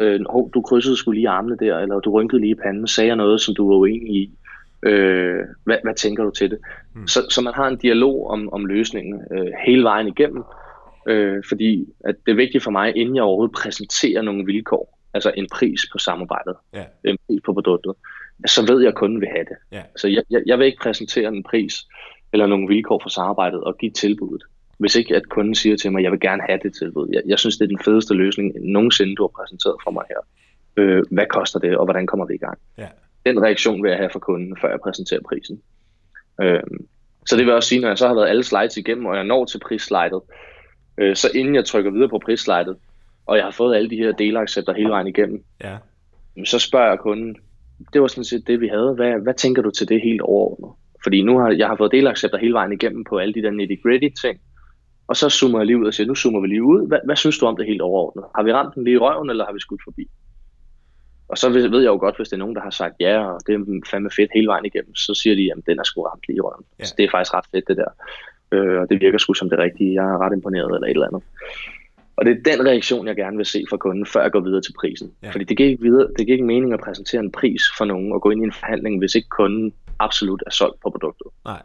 øh, 0.00 0.20
hov, 0.30 0.50
du 0.54 0.60
krydsede 0.60 0.96
skulle 0.96 1.18
lige 1.18 1.28
armene 1.28 1.56
der, 1.60 1.78
eller 1.78 2.00
du 2.00 2.10
rynkede 2.10 2.40
lige 2.40 2.56
panden, 2.56 2.86
sagde 2.86 3.16
noget, 3.16 3.40
som 3.40 3.54
du 3.54 3.68
var 3.68 3.76
uenig 3.76 4.16
i. 4.16 4.30
Øh, 4.82 5.40
hvad, 5.64 5.76
hvad 5.82 5.94
tænker 5.94 6.24
du 6.24 6.30
til 6.30 6.50
det? 6.50 6.58
Mm. 6.94 7.06
Så, 7.06 7.26
så 7.30 7.40
man 7.40 7.54
har 7.54 7.68
en 7.68 7.76
dialog 7.76 8.30
om, 8.30 8.52
om 8.52 8.66
løsningen 8.66 9.20
øh, 9.30 9.46
hele 9.66 9.82
vejen 9.82 10.08
igennem, 10.08 10.44
øh, 11.08 11.42
fordi 11.48 11.88
at 12.04 12.14
det 12.26 12.32
er 12.32 12.36
vigtigt 12.36 12.64
for 12.64 12.70
mig, 12.70 12.96
inden 12.96 13.16
jeg 13.16 13.24
overhovedet 13.24 13.56
præsenterer 13.56 14.22
nogle 14.22 14.44
vilkår, 14.44 14.98
altså 15.14 15.32
en 15.36 15.48
pris 15.52 15.80
på 15.92 15.98
samarbejdet, 15.98 16.54
yeah. 16.76 16.86
en 17.04 17.18
pris 17.26 17.40
på 17.44 17.52
produktet, 17.52 17.94
så 18.46 18.66
ved 18.72 18.80
jeg, 18.80 18.88
at 18.88 18.94
kunden 18.94 19.20
vil 19.20 19.28
have 19.28 19.44
det. 19.44 19.56
Yeah. 19.74 19.84
Så 19.96 20.08
jeg, 20.08 20.22
jeg, 20.30 20.42
jeg 20.46 20.58
vil 20.58 20.66
ikke 20.66 20.82
præsentere 20.82 21.28
en 21.28 21.42
pris 21.42 21.74
eller 22.32 22.46
nogle 22.46 22.68
vilkår 22.68 23.00
for 23.02 23.08
samarbejdet 23.08 23.60
og 23.64 23.78
give 23.78 23.90
tilbuddet 23.90 24.42
hvis 24.78 24.96
ikke 24.96 25.16
at 25.16 25.28
kunden 25.28 25.54
siger 25.54 25.76
til 25.76 25.92
mig, 25.92 26.02
jeg 26.02 26.12
vil 26.12 26.20
gerne 26.20 26.42
have 26.48 26.58
det 26.62 26.74
tilbud. 26.74 27.08
Jeg, 27.12 27.22
jeg 27.26 27.38
synes, 27.38 27.56
det 27.56 27.64
er 27.64 27.68
den 27.68 27.84
fedeste 27.84 28.14
løsning 28.14 28.52
nogensinde, 28.60 29.14
du 29.16 29.22
har 29.22 29.32
præsenteret 29.38 29.76
for 29.84 29.90
mig 29.90 30.04
her. 30.08 30.20
Øh, 30.76 31.02
hvad 31.10 31.26
koster 31.26 31.58
det, 31.58 31.76
og 31.76 31.84
hvordan 31.84 32.06
kommer 32.06 32.26
vi 32.26 32.34
i 32.34 32.38
gang? 32.38 32.58
Ja. 32.78 32.88
Den 33.26 33.42
reaktion 33.42 33.82
vil 33.82 33.88
jeg 33.88 33.98
have 33.98 34.10
fra 34.10 34.18
kunden, 34.18 34.56
før 34.60 34.70
jeg 34.70 34.80
præsenterer 34.80 35.20
prisen. 35.28 35.62
Øh, 36.40 36.62
så 37.26 37.36
det 37.36 37.46
vil 37.46 37.54
også 37.54 37.68
sige, 37.68 37.80
når 37.80 37.88
jeg 37.88 37.98
så 37.98 38.06
har 38.06 38.14
været 38.14 38.28
alle 38.28 38.44
slides 38.44 38.76
igennem, 38.76 39.06
og 39.06 39.16
jeg 39.16 39.24
når 39.24 39.44
til 39.44 39.58
prisslidet, 39.58 40.20
øh, 40.98 41.16
så 41.16 41.28
inden 41.34 41.54
jeg 41.54 41.64
trykker 41.64 41.90
videre 41.90 42.08
på 42.08 42.18
prisslidet, 42.24 42.76
og 43.26 43.36
jeg 43.36 43.44
har 43.44 43.50
fået 43.50 43.76
alle 43.76 43.90
de 43.90 43.96
her 43.96 44.12
delaccepter 44.12 44.72
hele 44.72 44.88
vejen 44.88 45.06
igennem, 45.06 45.44
ja. 45.64 45.76
så 46.44 46.58
spørger 46.58 46.88
jeg 46.88 46.98
kunden, 46.98 47.36
det 47.92 48.00
var 48.00 48.06
sådan 48.06 48.24
set 48.24 48.46
det, 48.46 48.60
vi 48.60 48.68
havde. 48.68 48.94
Hvad, 48.94 49.22
hvad 49.22 49.34
tænker 49.34 49.62
du 49.62 49.70
til 49.70 49.88
det 49.88 50.00
helt 50.02 50.20
overordnet? 50.20 50.70
Fordi 51.02 51.22
nu 51.22 51.38
har 51.38 51.50
jeg 51.50 51.68
har 51.68 51.76
fået 51.76 51.92
delaccepter 51.92 52.38
hele 52.38 52.52
vejen 52.52 52.72
igennem 52.72 53.04
på 53.04 53.18
alle 53.18 53.34
de 53.34 53.42
der 53.42 53.50
nitty-gritty 53.50 54.22
ting, 54.22 54.40
og 55.08 55.16
så 55.16 55.28
zoomer 55.28 55.58
jeg 55.58 55.66
lige 55.66 55.78
ud 55.78 55.86
og 55.86 55.94
siger, 55.94 56.06
nu 56.06 56.14
zoomer 56.14 56.40
vi 56.40 56.46
lige 56.46 56.62
ud. 56.62 56.88
Hvad, 56.88 56.98
hvad 57.04 57.16
synes 57.16 57.38
du 57.38 57.46
om 57.46 57.56
det 57.56 57.66
helt 57.66 57.80
overordnet? 57.80 58.24
Har 58.36 58.42
vi 58.42 58.52
ramt 58.52 58.74
den 58.74 58.84
lige 58.84 58.94
i 58.94 58.98
røven, 58.98 59.30
eller 59.30 59.44
har 59.44 59.52
vi 59.52 59.60
skudt 59.60 59.84
forbi? 59.84 60.08
Og 61.28 61.38
så 61.38 61.48
ved 61.50 61.80
jeg 61.80 61.88
jo 61.88 61.96
godt, 61.96 62.16
hvis 62.16 62.28
det 62.28 62.36
er 62.36 62.44
nogen, 62.44 62.54
der 62.54 62.62
har 62.62 62.70
sagt 62.70 62.94
ja, 63.00 63.24
og 63.26 63.40
det 63.46 63.54
er 63.54 63.80
fandme 63.90 64.10
fedt 64.10 64.30
hele 64.34 64.46
vejen 64.46 64.64
igennem, 64.64 64.94
så 64.94 65.14
siger 65.14 65.36
de, 65.36 65.52
at 65.52 65.66
den 65.66 65.78
er 65.78 65.82
sgu 65.82 66.02
ramt 66.02 66.24
lige 66.28 66.36
i 66.36 66.40
røven. 66.40 66.64
Ja. 66.78 66.84
Så 66.84 66.94
det 66.98 67.04
er 67.04 67.10
faktisk 67.10 67.34
ret 67.34 67.44
fedt, 67.52 67.68
det 67.68 67.76
der. 67.76 67.90
Øh, 68.52 68.80
og 68.80 68.90
det 68.90 69.00
virker 69.00 69.18
sgu 69.18 69.34
som 69.34 69.50
det 69.50 69.58
rigtige. 69.58 69.94
Jeg 69.94 70.04
er 70.04 70.18
ret 70.18 70.32
imponeret 70.32 70.74
eller 70.74 70.86
et 70.86 70.90
eller 70.90 71.06
andet. 71.06 71.22
Og 72.16 72.24
det 72.24 72.32
er 72.32 72.56
den 72.56 72.66
reaktion, 72.66 73.06
jeg 73.06 73.16
gerne 73.16 73.36
vil 73.36 73.46
se 73.46 73.64
fra 73.70 73.76
kunden, 73.76 74.06
før 74.06 74.22
jeg 74.22 74.32
går 74.32 74.40
videre 74.40 74.62
til 74.62 74.72
prisen. 74.80 75.12
Ja. 75.22 75.30
Fordi 75.30 75.44
det 75.44 75.56
giver, 75.56 75.68
ikke 75.68 75.82
videre, 75.82 76.08
det 76.18 76.26
giver 76.26 76.32
ikke 76.32 76.44
mening 76.44 76.72
at 76.72 76.80
præsentere 76.80 77.20
en 77.20 77.32
pris 77.32 77.62
for 77.78 77.84
nogen 77.84 78.12
og 78.12 78.22
gå 78.22 78.30
ind 78.30 78.40
i 78.40 78.44
en 78.44 78.52
forhandling, 78.52 78.98
hvis 78.98 79.14
ikke 79.14 79.28
kunden 79.28 79.72
absolut 79.98 80.42
er 80.46 80.50
solgt 80.50 80.80
på 80.80 80.90
produktet. 80.90 81.26
Nej. 81.44 81.62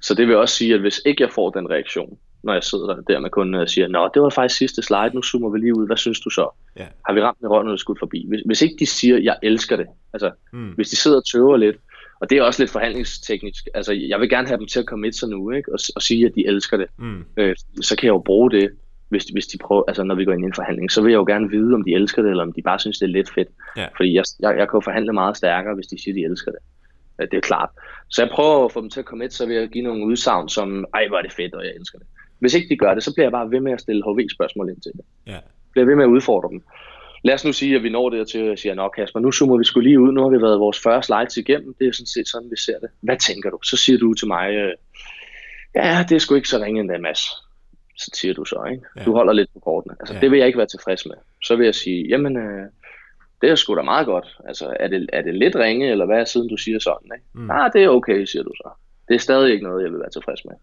Så 0.00 0.14
det 0.14 0.28
vil 0.28 0.36
også 0.36 0.56
sige, 0.56 0.74
at 0.74 0.80
hvis 0.80 1.00
ikke 1.06 1.22
jeg 1.22 1.30
får 1.30 1.50
den 1.50 1.70
reaktion, 1.70 2.18
når 2.42 2.52
jeg 2.52 2.62
sidder 2.62 2.94
der 3.08 3.20
med 3.20 3.30
kunden 3.30 3.54
og 3.54 3.68
siger, 3.68 3.88
nå, 3.88 4.10
det 4.14 4.22
var 4.22 4.30
faktisk 4.30 4.58
sidste 4.58 4.82
slide, 4.82 5.10
nu 5.14 5.22
zoomer 5.22 5.50
vi 5.50 5.58
lige 5.58 5.78
ud, 5.78 5.86
hvad 5.86 5.96
synes 5.96 6.20
du 6.20 6.30
så? 6.30 6.48
Ja. 6.76 6.86
Har 7.06 7.14
vi 7.14 7.20
ramt 7.20 7.38
en 7.38 7.48
røven 7.48 7.66
eller 7.66 7.76
skudt 7.76 7.98
forbi? 7.98 8.26
Hvis, 8.28 8.40
hvis 8.46 8.62
ikke 8.62 8.76
de 8.78 8.86
siger, 8.86 9.18
jeg 9.18 9.36
elsker 9.42 9.76
det, 9.76 9.86
altså 10.12 10.30
mm. 10.52 10.70
hvis 10.70 10.88
de 10.88 10.96
sidder 10.96 11.16
og 11.16 11.26
tøver 11.26 11.56
lidt, 11.56 11.76
og 12.20 12.30
det 12.30 12.38
er 12.38 12.42
også 12.42 12.62
lidt 12.62 12.70
forhandlingsteknisk, 12.70 13.68
altså 13.74 13.92
jeg 13.92 14.20
vil 14.20 14.28
gerne 14.28 14.48
have 14.48 14.58
dem 14.58 14.66
til 14.66 14.78
at 14.78 14.86
komme 14.86 15.02
med 15.02 15.12
sig 15.12 15.28
nu, 15.28 15.50
ikke? 15.50 15.72
Og, 15.72 15.78
og 15.96 16.02
sige, 16.02 16.26
at 16.26 16.32
de 16.34 16.46
elsker 16.46 16.76
det, 16.76 16.86
mm. 16.98 17.24
øh, 17.36 17.56
så 17.80 17.96
kan 17.96 18.06
jeg 18.06 18.12
jo 18.12 18.22
bruge 18.26 18.50
det 18.50 18.70
hvis, 19.12 19.24
hvis 19.24 19.46
de 19.46 19.58
prøver, 19.58 19.82
altså 19.88 20.02
når 20.04 20.14
vi 20.14 20.24
går 20.24 20.32
ind 20.32 20.44
i 20.44 20.46
en 20.46 20.54
forhandling, 20.54 20.90
så 20.90 21.02
vil 21.02 21.10
jeg 21.10 21.18
jo 21.18 21.24
gerne 21.24 21.50
vide, 21.50 21.74
om 21.74 21.84
de 21.84 21.94
elsker 21.94 22.22
det, 22.22 22.30
eller 22.30 22.44
om 22.44 22.52
de 22.52 22.62
bare 22.62 22.78
synes, 22.78 22.98
det 22.98 23.06
er 23.06 23.16
lidt 23.18 23.30
fedt. 23.34 23.48
Ja. 23.76 23.86
Fordi 23.96 24.14
jeg, 24.14 24.24
jeg, 24.40 24.50
jeg 24.58 24.68
kan 24.68 24.76
jo 24.76 24.80
forhandle 24.80 25.12
meget 25.12 25.36
stærkere, 25.36 25.74
hvis 25.74 25.86
de 25.86 26.02
siger, 26.02 26.14
de 26.14 26.24
elsker 26.24 26.50
det. 26.50 26.60
Det 27.30 27.36
er 27.36 27.40
klart. 27.40 27.68
Så 28.08 28.22
jeg 28.22 28.30
prøver 28.30 28.64
at 28.64 28.72
få 28.72 28.80
dem 28.80 28.90
til 28.90 29.00
at 29.00 29.06
komme 29.06 29.24
et, 29.24 29.32
så 29.32 29.46
vil 29.46 29.56
jeg 29.56 29.68
give 29.68 29.84
nogle 29.84 30.04
udsagn, 30.04 30.48
som, 30.48 30.84
ej, 30.94 31.08
hvor 31.08 31.18
er 31.18 31.22
det 31.22 31.32
fedt, 31.32 31.54
og 31.54 31.64
jeg 31.64 31.72
elsker 31.80 31.98
det. 31.98 32.06
Hvis 32.42 32.54
ikke 32.54 32.68
de 32.68 32.76
gør 32.76 32.94
det, 32.94 33.02
så 33.02 33.14
bliver 33.14 33.24
jeg 33.24 33.32
bare 33.32 33.50
ved 33.50 33.60
med 33.60 33.72
at 33.72 33.80
stille 33.80 34.02
HV-spørgsmål 34.06 34.68
ind 34.68 34.80
til 34.80 34.92
det. 34.92 35.04
Ja. 35.26 35.38
Bliver 35.72 35.86
ved 35.86 35.94
med 35.94 36.04
at 36.04 36.08
udfordre 36.08 36.48
dem. 36.48 36.62
Lad 37.24 37.34
os 37.34 37.44
nu 37.44 37.52
sige, 37.52 37.76
at 37.76 37.82
vi 37.82 37.90
når 37.90 38.10
det 38.10 38.28
til, 38.28 38.38
at 38.38 38.46
jeg 38.46 38.58
siger, 38.58 38.74
nå 38.74 38.88
Kasper, 38.88 39.20
nu 39.20 39.32
zoomer 39.32 39.56
vi 39.56 39.64
skulle 39.64 39.88
lige 39.88 40.00
ud, 40.00 40.12
nu 40.12 40.22
har 40.22 40.28
vi 40.28 40.42
været 40.42 40.60
vores 40.60 40.78
første 40.80 41.06
slides 41.06 41.36
igennem, 41.36 41.74
det 41.78 41.88
er 41.88 41.92
sådan 41.92 42.06
set 42.06 42.28
sådan, 42.28 42.50
vi 42.50 42.56
ser 42.56 42.78
det. 42.78 42.90
Hvad 43.00 43.16
tænker 43.16 43.50
du? 43.50 43.58
Så 43.62 43.76
siger 43.76 43.98
du 43.98 44.14
til 44.14 44.28
mig, 44.28 44.50
øh, 44.54 44.72
ja, 45.74 46.04
det 46.08 46.14
er 46.14 46.18
sgu 46.18 46.34
ikke 46.34 46.48
så 46.48 46.58
ringe 46.58 46.80
endda, 46.80 46.98
Mads. 46.98 47.22
Så 47.96 48.10
siger 48.14 48.34
du 48.34 48.44
så, 48.44 48.68
ikke? 48.72 48.84
Ja. 48.96 49.04
Du 49.04 49.12
holder 49.12 49.32
lidt 49.32 49.50
på 49.54 49.60
kortene. 49.60 49.94
Altså, 50.00 50.14
ja. 50.14 50.20
det 50.20 50.30
vil 50.30 50.38
jeg 50.38 50.46
ikke 50.46 50.58
være 50.58 50.74
tilfreds 50.74 51.06
med. 51.06 51.16
Så 51.44 51.56
vil 51.56 51.64
jeg 51.64 51.74
sige, 51.74 52.08
jamen, 52.08 52.36
øh, 52.36 52.66
det 53.40 53.50
er 53.50 53.54
sgu 53.54 53.76
da 53.76 53.82
meget 53.82 54.06
godt. 54.06 54.28
Altså, 54.48 54.76
er 54.80 54.88
det, 54.88 55.10
er 55.12 55.22
det 55.22 55.34
lidt 55.34 55.56
ringe, 55.56 55.90
eller 55.90 56.06
hvad, 56.06 56.26
siden 56.26 56.48
du 56.48 56.56
siger 56.56 56.78
sådan, 56.78 57.10
ikke? 57.14 57.26
Mm. 57.34 57.40
Nej, 57.40 57.66
ah, 57.66 57.72
det 57.72 57.84
er 57.84 57.88
okay, 57.88 58.24
siger 58.24 58.42
du 58.42 58.52
så. 58.56 58.68
Det 59.08 59.14
er 59.14 59.18
stadig 59.18 59.52
ikke 59.52 59.64
noget, 59.64 59.82
jeg 59.84 59.92
vil 59.92 60.00
være 60.00 60.10
tilfreds 60.10 60.44
med 60.44 60.54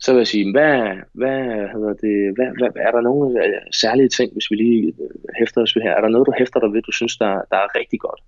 så 0.00 0.12
vil 0.12 0.18
jeg 0.18 0.26
sige, 0.26 0.52
hvad, 0.52 0.96
hvad, 1.12 1.40
hedder 1.74 1.94
det, 2.04 2.16
hvad, 2.36 2.48
hvad, 2.58 2.70
er 2.86 2.90
der 2.90 3.00
nogle 3.00 3.44
øh, 3.44 3.52
særlige 3.72 4.08
ting, 4.08 4.32
hvis 4.32 4.50
vi 4.50 4.56
lige 4.56 4.86
øh, 4.86 5.10
hæfter 5.38 5.62
os 5.62 5.76
ved 5.76 5.82
her? 5.82 5.90
Er 5.90 6.00
der 6.00 6.08
noget, 6.08 6.26
du 6.26 6.34
hæfter 6.38 6.60
dig 6.60 6.72
ved, 6.72 6.82
du 6.82 6.92
synes, 6.92 7.16
der, 7.16 7.32
der 7.50 7.56
er 7.56 7.78
rigtig 7.78 8.00
godt? 8.00 8.20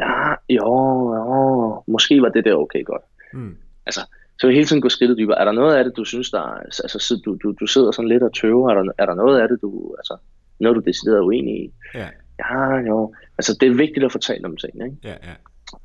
Ja, 0.00 0.30
jo, 0.48 0.72
jo, 1.14 1.82
måske 1.86 2.22
var 2.22 2.28
det 2.28 2.44
der 2.44 2.54
okay 2.54 2.84
godt. 2.84 3.02
Mm. 3.32 3.56
Altså, 3.86 4.00
så 4.38 4.46
vil 4.46 4.56
hele 4.56 4.66
tiden 4.66 4.82
gå 4.82 4.88
skridtet 4.88 5.18
dybere. 5.18 5.38
Er 5.38 5.44
der 5.44 5.52
noget 5.52 5.76
af 5.76 5.84
det, 5.84 5.96
du 5.96 6.04
synes, 6.04 6.30
der 6.30 6.40
altså, 6.40 7.20
du, 7.24 7.36
du, 7.42 7.54
du 7.60 7.66
sidder 7.66 7.90
sådan 7.90 8.08
lidt 8.08 8.22
og 8.22 8.34
tøver? 8.34 8.70
Er 8.70 8.74
der, 8.74 8.92
er 8.98 9.06
der 9.06 9.14
noget 9.14 9.40
af 9.40 9.48
det, 9.48 9.62
du, 9.62 9.94
altså, 9.98 10.16
noget, 10.60 10.76
du 10.76 10.80
decideret 10.80 11.18
er 11.18 11.22
uenig 11.22 11.64
i? 11.64 11.72
Ja. 11.94 12.08
Ja, 12.38 12.76
jo. 12.88 13.14
Altså, 13.38 13.56
det 13.60 13.68
er 13.68 13.74
vigtigt 13.74 14.04
at 14.04 14.12
fortælle 14.12 14.46
om 14.46 14.56
ting, 14.56 14.84
ikke? 14.84 14.96
Ja, 15.04 15.10
ja. 15.10 15.34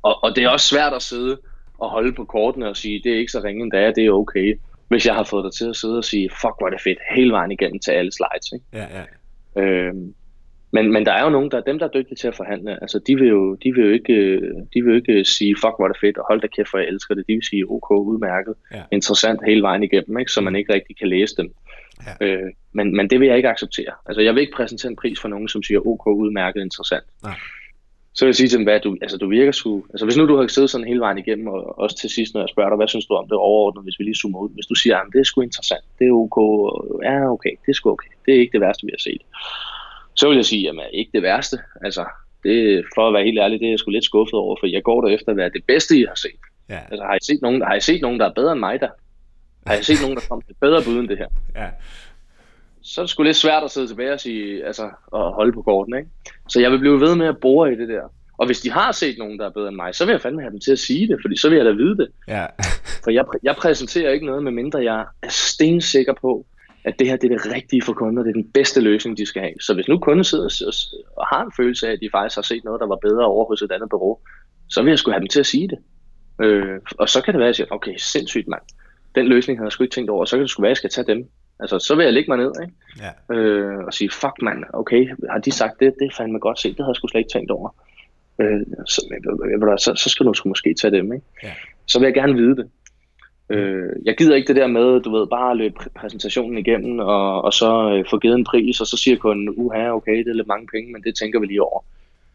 Og, 0.02 0.24
og 0.24 0.36
det 0.36 0.44
er 0.44 0.48
også 0.48 0.68
svært 0.68 0.92
at 0.92 1.02
sidde 1.02 1.38
og 1.78 1.90
holde 1.90 2.12
på 2.12 2.24
kortene 2.24 2.68
og 2.68 2.76
sige, 2.76 3.00
det 3.04 3.12
er 3.12 3.18
ikke 3.18 3.32
så 3.32 3.40
ringe 3.44 3.62
endda, 3.62 3.92
det 3.92 4.06
er 4.06 4.10
okay 4.10 4.58
hvis 4.88 5.06
jeg 5.06 5.14
har 5.14 5.24
fået 5.24 5.44
dig 5.44 5.52
til 5.52 5.68
at 5.68 5.76
sidde 5.76 5.98
og 5.98 6.04
sige, 6.04 6.30
fuck 6.30 6.54
hvor 6.58 6.66
er 6.66 6.70
det 6.70 6.80
fedt, 6.80 6.98
hele 7.14 7.32
vejen 7.32 7.52
igennem 7.52 7.78
til 7.78 7.90
alle 7.90 8.12
slides. 8.12 8.52
Ikke? 8.52 8.66
Ja, 8.72 8.86
ja. 8.98 9.04
Øhm, 9.62 10.14
men, 10.70 10.92
men 10.92 11.06
der 11.06 11.12
er 11.12 11.24
jo 11.24 11.30
nogen, 11.30 11.50
der 11.50 11.60
dem, 11.60 11.78
der 11.78 11.86
er 11.86 11.90
dygtige 11.90 12.16
til 12.16 12.28
at 12.28 12.36
forhandle, 12.36 12.82
altså 12.82 13.00
de 13.06 13.16
vil 13.16 13.28
jo, 13.28 13.54
de 13.54 13.72
vil 13.74 13.84
jo 13.84 13.90
ikke, 13.90 14.40
de 14.74 14.82
vil 14.82 14.90
jo 14.90 14.94
ikke 14.94 15.24
sige, 15.24 15.56
fuck 15.56 15.74
hvor 15.76 15.84
er 15.84 15.92
det 15.92 16.00
fedt, 16.00 16.18
og 16.18 16.24
hold 16.28 16.40
da 16.40 16.46
kæft, 16.46 16.70
for 16.70 16.78
jeg 16.78 16.88
elsker 16.88 17.14
det. 17.14 17.26
De 17.28 17.32
vil 17.32 17.42
sige, 17.42 17.70
ok, 17.70 17.90
udmærket, 17.90 18.54
ja. 18.72 18.82
interessant 18.92 19.40
hele 19.46 19.62
vejen 19.62 19.82
igennem, 19.82 20.18
ikke? 20.18 20.32
så 20.32 20.40
man 20.40 20.56
ikke 20.56 20.74
rigtig 20.74 20.98
kan 20.98 21.08
læse 21.08 21.36
dem. 21.36 21.54
Ja. 22.06 22.26
Øh, 22.26 22.50
men, 22.72 22.96
men 22.96 23.10
det 23.10 23.20
vil 23.20 23.28
jeg 23.28 23.36
ikke 23.36 23.48
acceptere. 23.48 23.92
Altså 24.06 24.20
jeg 24.20 24.34
vil 24.34 24.40
ikke 24.40 24.56
præsentere 24.56 24.90
en 24.90 24.96
pris 24.96 25.20
for 25.20 25.28
nogen, 25.28 25.48
som 25.48 25.62
siger, 25.62 25.86
ok, 25.86 26.06
udmærket, 26.06 26.60
interessant. 26.60 27.04
Nej 27.22 27.34
så 28.14 28.24
vil 28.24 28.28
jeg 28.28 28.34
sige 28.34 28.48
til 28.48 28.58
dem, 28.58 28.64
hvad 28.64 28.80
du, 28.80 28.96
altså 29.02 29.16
du 29.16 29.28
virker 29.28 29.52
sgu, 29.52 29.84
altså 29.90 30.04
hvis 30.06 30.16
nu 30.16 30.28
du 30.28 30.36
har 30.36 30.46
siddet 30.46 30.70
sådan 30.70 30.86
hele 30.86 31.00
vejen 31.00 31.18
igennem, 31.18 31.46
og 31.46 31.78
også 31.78 31.96
til 31.96 32.10
sidst, 32.10 32.34
når 32.34 32.40
jeg 32.40 32.48
spørger 32.48 32.70
dig, 32.70 32.76
hvad 32.76 32.88
synes 32.88 33.06
du 33.06 33.14
om 33.14 33.28
det 33.28 33.38
overordnet, 33.38 33.84
hvis 33.84 33.98
vi 33.98 34.04
lige 34.04 34.14
zoomer 34.14 34.38
ud, 34.38 34.50
hvis 34.54 34.66
du 34.66 34.74
siger, 34.74 34.96
at 34.96 35.06
det 35.12 35.20
er 35.20 35.24
sgu 35.24 35.40
interessant, 35.40 35.84
det 35.98 36.06
er 36.06 36.12
ok, 36.12 36.38
ja 37.04 37.32
okay, 37.32 37.50
det 37.50 37.68
er 37.68 37.74
sgu 37.74 37.90
okay, 37.90 38.08
det 38.26 38.34
er 38.34 38.38
ikke 38.40 38.52
det 38.52 38.60
værste, 38.60 38.86
vi 38.86 38.92
har 38.92 39.02
set. 39.08 39.22
Så 40.14 40.28
vil 40.28 40.36
jeg 40.36 40.44
sige, 40.44 40.62
jamen 40.62 40.84
ikke 40.92 41.10
det 41.14 41.22
værste, 41.22 41.58
altså 41.84 42.04
det, 42.42 42.84
for 42.94 43.08
at 43.08 43.14
være 43.14 43.24
helt 43.24 43.38
ærlig, 43.38 43.60
det 43.60 43.66
er 43.66 43.70
jeg 43.70 43.78
sgu 43.78 43.90
lidt 43.90 44.04
skuffet 44.04 44.34
over, 44.34 44.56
for 44.60 44.66
jeg 44.66 44.82
går 44.82 45.00
der 45.00 45.08
efter 45.08 45.30
at 45.32 45.36
være 45.36 45.50
det 45.56 45.64
bedste, 45.66 45.98
I 45.98 46.04
har 46.08 46.14
set. 46.14 46.40
Ja. 46.68 46.80
Altså 46.90 47.04
har 47.04 47.14
I 47.14 47.22
set 47.22 47.42
nogen, 47.42 47.62
har 47.62 47.74
I 47.74 47.80
set 47.80 48.02
nogen, 48.02 48.20
der 48.20 48.26
er 48.26 48.32
bedre 48.32 48.52
end 48.52 48.60
mig 48.60 48.80
der? 48.80 48.88
Har 49.66 49.74
I 49.74 49.82
set 49.82 50.00
nogen, 50.02 50.16
der 50.16 50.22
kommer 50.28 50.42
til 50.46 50.54
bedre 50.60 50.82
bud 50.84 50.98
end 51.00 51.08
det 51.08 51.18
her? 51.18 51.28
Ja 51.54 51.68
så 52.84 53.00
er 53.00 53.02
det 53.02 53.10
sgu 53.10 53.22
lidt 53.22 53.36
svært 53.36 53.62
at 53.62 53.70
sidde 53.70 53.86
tilbage 53.86 54.12
og 54.12 54.20
sige, 54.20 54.66
altså, 54.66 54.90
og 55.06 55.34
holde 55.34 55.52
på 55.52 55.62
korten, 55.62 55.96
ikke? 55.96 56.10
Så 56.48 56.60
jeg 56.60 56.70
vil 56.70 56.78
blive 56.78 57.00
ved 57.00 57.16
med 57.16 57.26
at 57.26 57.38
bore 57.38 57.72
i 57.72 57.76
det 57.76 57.88
der. 57.88 58.02
Og 58.38 58.46
hvis 58.46 58.60
de 58.60 58.70
har 58.70 58.92
set 58.92 59.18
nogen, 59.18 59.38
der 59.38 59.46
er 59.46 59.50
bedre 59.50 59.68
end 59.68 59.76
mig, 59.76 59.94
så 59.94 60.04
vil 60.04 60.12
jeg 60.12 60.20
fandme 60.20 60.42
have 60.42 60.50
dem 60.50 60.60
til 60.60 60.72
at 60.72 60.78
sige 60.78 61.08
det, 61.08 61.18
fordi 61.22 61.36
så 61.36 61.48
vil 61.48 61.56
jeg 61.56 61.64
da 61.64 61.70
vide 61.70 61.96
det. 61.96 62.08
Ja. 62.28 62.46
For 63.04 63.10
jeg, 63.10 63.24
jeg 63.42 63.56
præsenterer 63.56 64.10
ikke 64.10 64.26
noget, 64.26 64.42
med 64.42 64.52
mindre 64.52 64.84
jeg 64.84 65.04
er 65.22 65.28
stensikker 65.28 66.14
på, 66.20 66.46
at 66.84 66.98
det 66.98 67.06
her 67.06 67.16
det 67.16 67.32
er 67.32 67.38
det 67.38 67.52
rigtige 67.54 67.82
for 67.82 67.92
kunder, 67.92 68.22
det 68.22 68.30
er 68.30 68.34
den 68.34 68.50
bedste 68.54 68.80
løsning, 68.80 69.18
de 69.18 69.26
skal 69.26 69.42
have. 69.42 69.54
Så 69.60 69.74
hvis 69.74 69.88
nu 69.88 69.98
kunden 69.98 70.24
sidder 70.24 70.72
og 71.16 71.26
har 71.26 71.44
en 71.44 71.52
følelse 71.56 71.88
af, 71.88 71.92
at 71.92 71.98
de 72.00 72.08
faktisk 72.12 72.36
har 72.36 72.42
set 72.42 72.64
noget, 72.64 72.80
der 72.80 72.86
var 72.86 72.98
bedre 73.02 73.24
over 73.24 73.44
hos 73.44 73.62
et 73.62 73.72
andet 73.72 73.88
bureau, 73.90 74.18
så 74.68 74.82
vil 74.82 74.90
jeg 74.90 74.98
skulle 74.98 75.14
have 75.14 75.20
dem 75.20 75.28
til 75.28 75.40
at 75.40 75.46
sige 75.46 75.68
det. 75.68 75.78
Øh, 76.40 76.80
og 76.98 77.08
så 77.08 77.20
kan 77.20 77.34
det 77.34 77.38
være, 77.38 77.48
at 77.48 77.52
jeg 77.52 77.56
siger, 77.56 77.66
okay, 77.70 77.96
sindssygt 77.96 78.48
mand, 78.48 78.62
den 79.14 79.26
løsning 79.26 79.58
havde 79.58 79.66
jeg 79.66 79.72
sgu 79.72 79.84
ikke 79.84 79.94
tænkt 79.94 80.10
over, 80.10 80.24
så 80.24 80.36
kan 80.36 80.42
det 80.42 80.50
sgu 80.50 80.62
være, 80.62 80.68
at 80.68 80.70
jeg 80.70 80.76
skal 80.76 80.90
tage 80.90 81.14
dem. 81.14 81.28
Altså, 81.60 81.78
så 81.78 81.94
vil 81.94 82.04
jeg 82.04 82.12
lægge 82.12 82.30
mig 82.30 82.38
ned, 82.38 82.52
ikke? 82.62 82.74
Ja. 83.28 83.34
Øh, 83.34 83.78
og 83.78 83.94
sige, 83.94 84.10
fuck 84.10 84.42
mand, 84.42 84.64
okay, 84.72 85.08
har 85.30 85.38
de 85.38 85.50
sagt 85.50 85.80
det? 85.80 85.94
Det 85.98 86.06
er 86.06 86.14
fandme 86.16 86.38
godt 86.38 86.60
set, 86.60 86.76
det 86.76 86.80
havde 86.84 86.90
jeg 86.90 86.96
sgu 86.96 87.08
slet 87.08 87.20
ikke 87.20 87.32
tænkt 87.32 87.50
over. 87.50 87.74
Øh, 88.38 88.60
så, 88.86 89.00
så, 89.78 89.94
så 89.96 90.10
skal 90.10 90.26
du 90.26 90.34
sgu 90.34 90.48
måske 90.48 90.74
tage 90.74 90.96
dem, 90.96 91.12
ikke? 91.12 91.26
Ja. 91.42 91.52
Så 91.86 91.98
vil 91.98 92.06
jeg 92.06 92.14
gerne 92.14 92.34
vide 92.34 92.56
det. 92.56 92.70
Øh, 93.50 93.90
jeg 94.04 94.16
gider 94.16 94.36
ikke 94.36 94.48
det 94.48 94.56
der 94.56 94.66
med, 94.66 95.00
du 95.00 95.16
ved, 95.16 95.26
bare 95.26 95.56
løbe 95.56 95.74
præsentationen 95.94 96.58
igennem, 96.58 96.98
og, 96.98 97.44
og 97.44 97.52
så 97.52 97.90
øh, 97.90 98.04
få 98.10 98.18
givet 98.18 98.34
en 98.34 98.44
pris, 98.44 98.80
og 98.80 98.86
så 98.86 98.96
siger 98.96 99.16
kunden, 99.16 99.48
uha, 99.56 99.90
okay, 99.90 100.18
det 100.18 100.28
er 100.28 100.34
lidt 100.34 100.46
mange 100.46 100.68
penge, 100.74 100.92
men 100.92 101.02
det 101.02 101.14
tænker 101.14 101.40
vi 101.40 101.46
lige 101.46 101.62
over. 101.62 101.84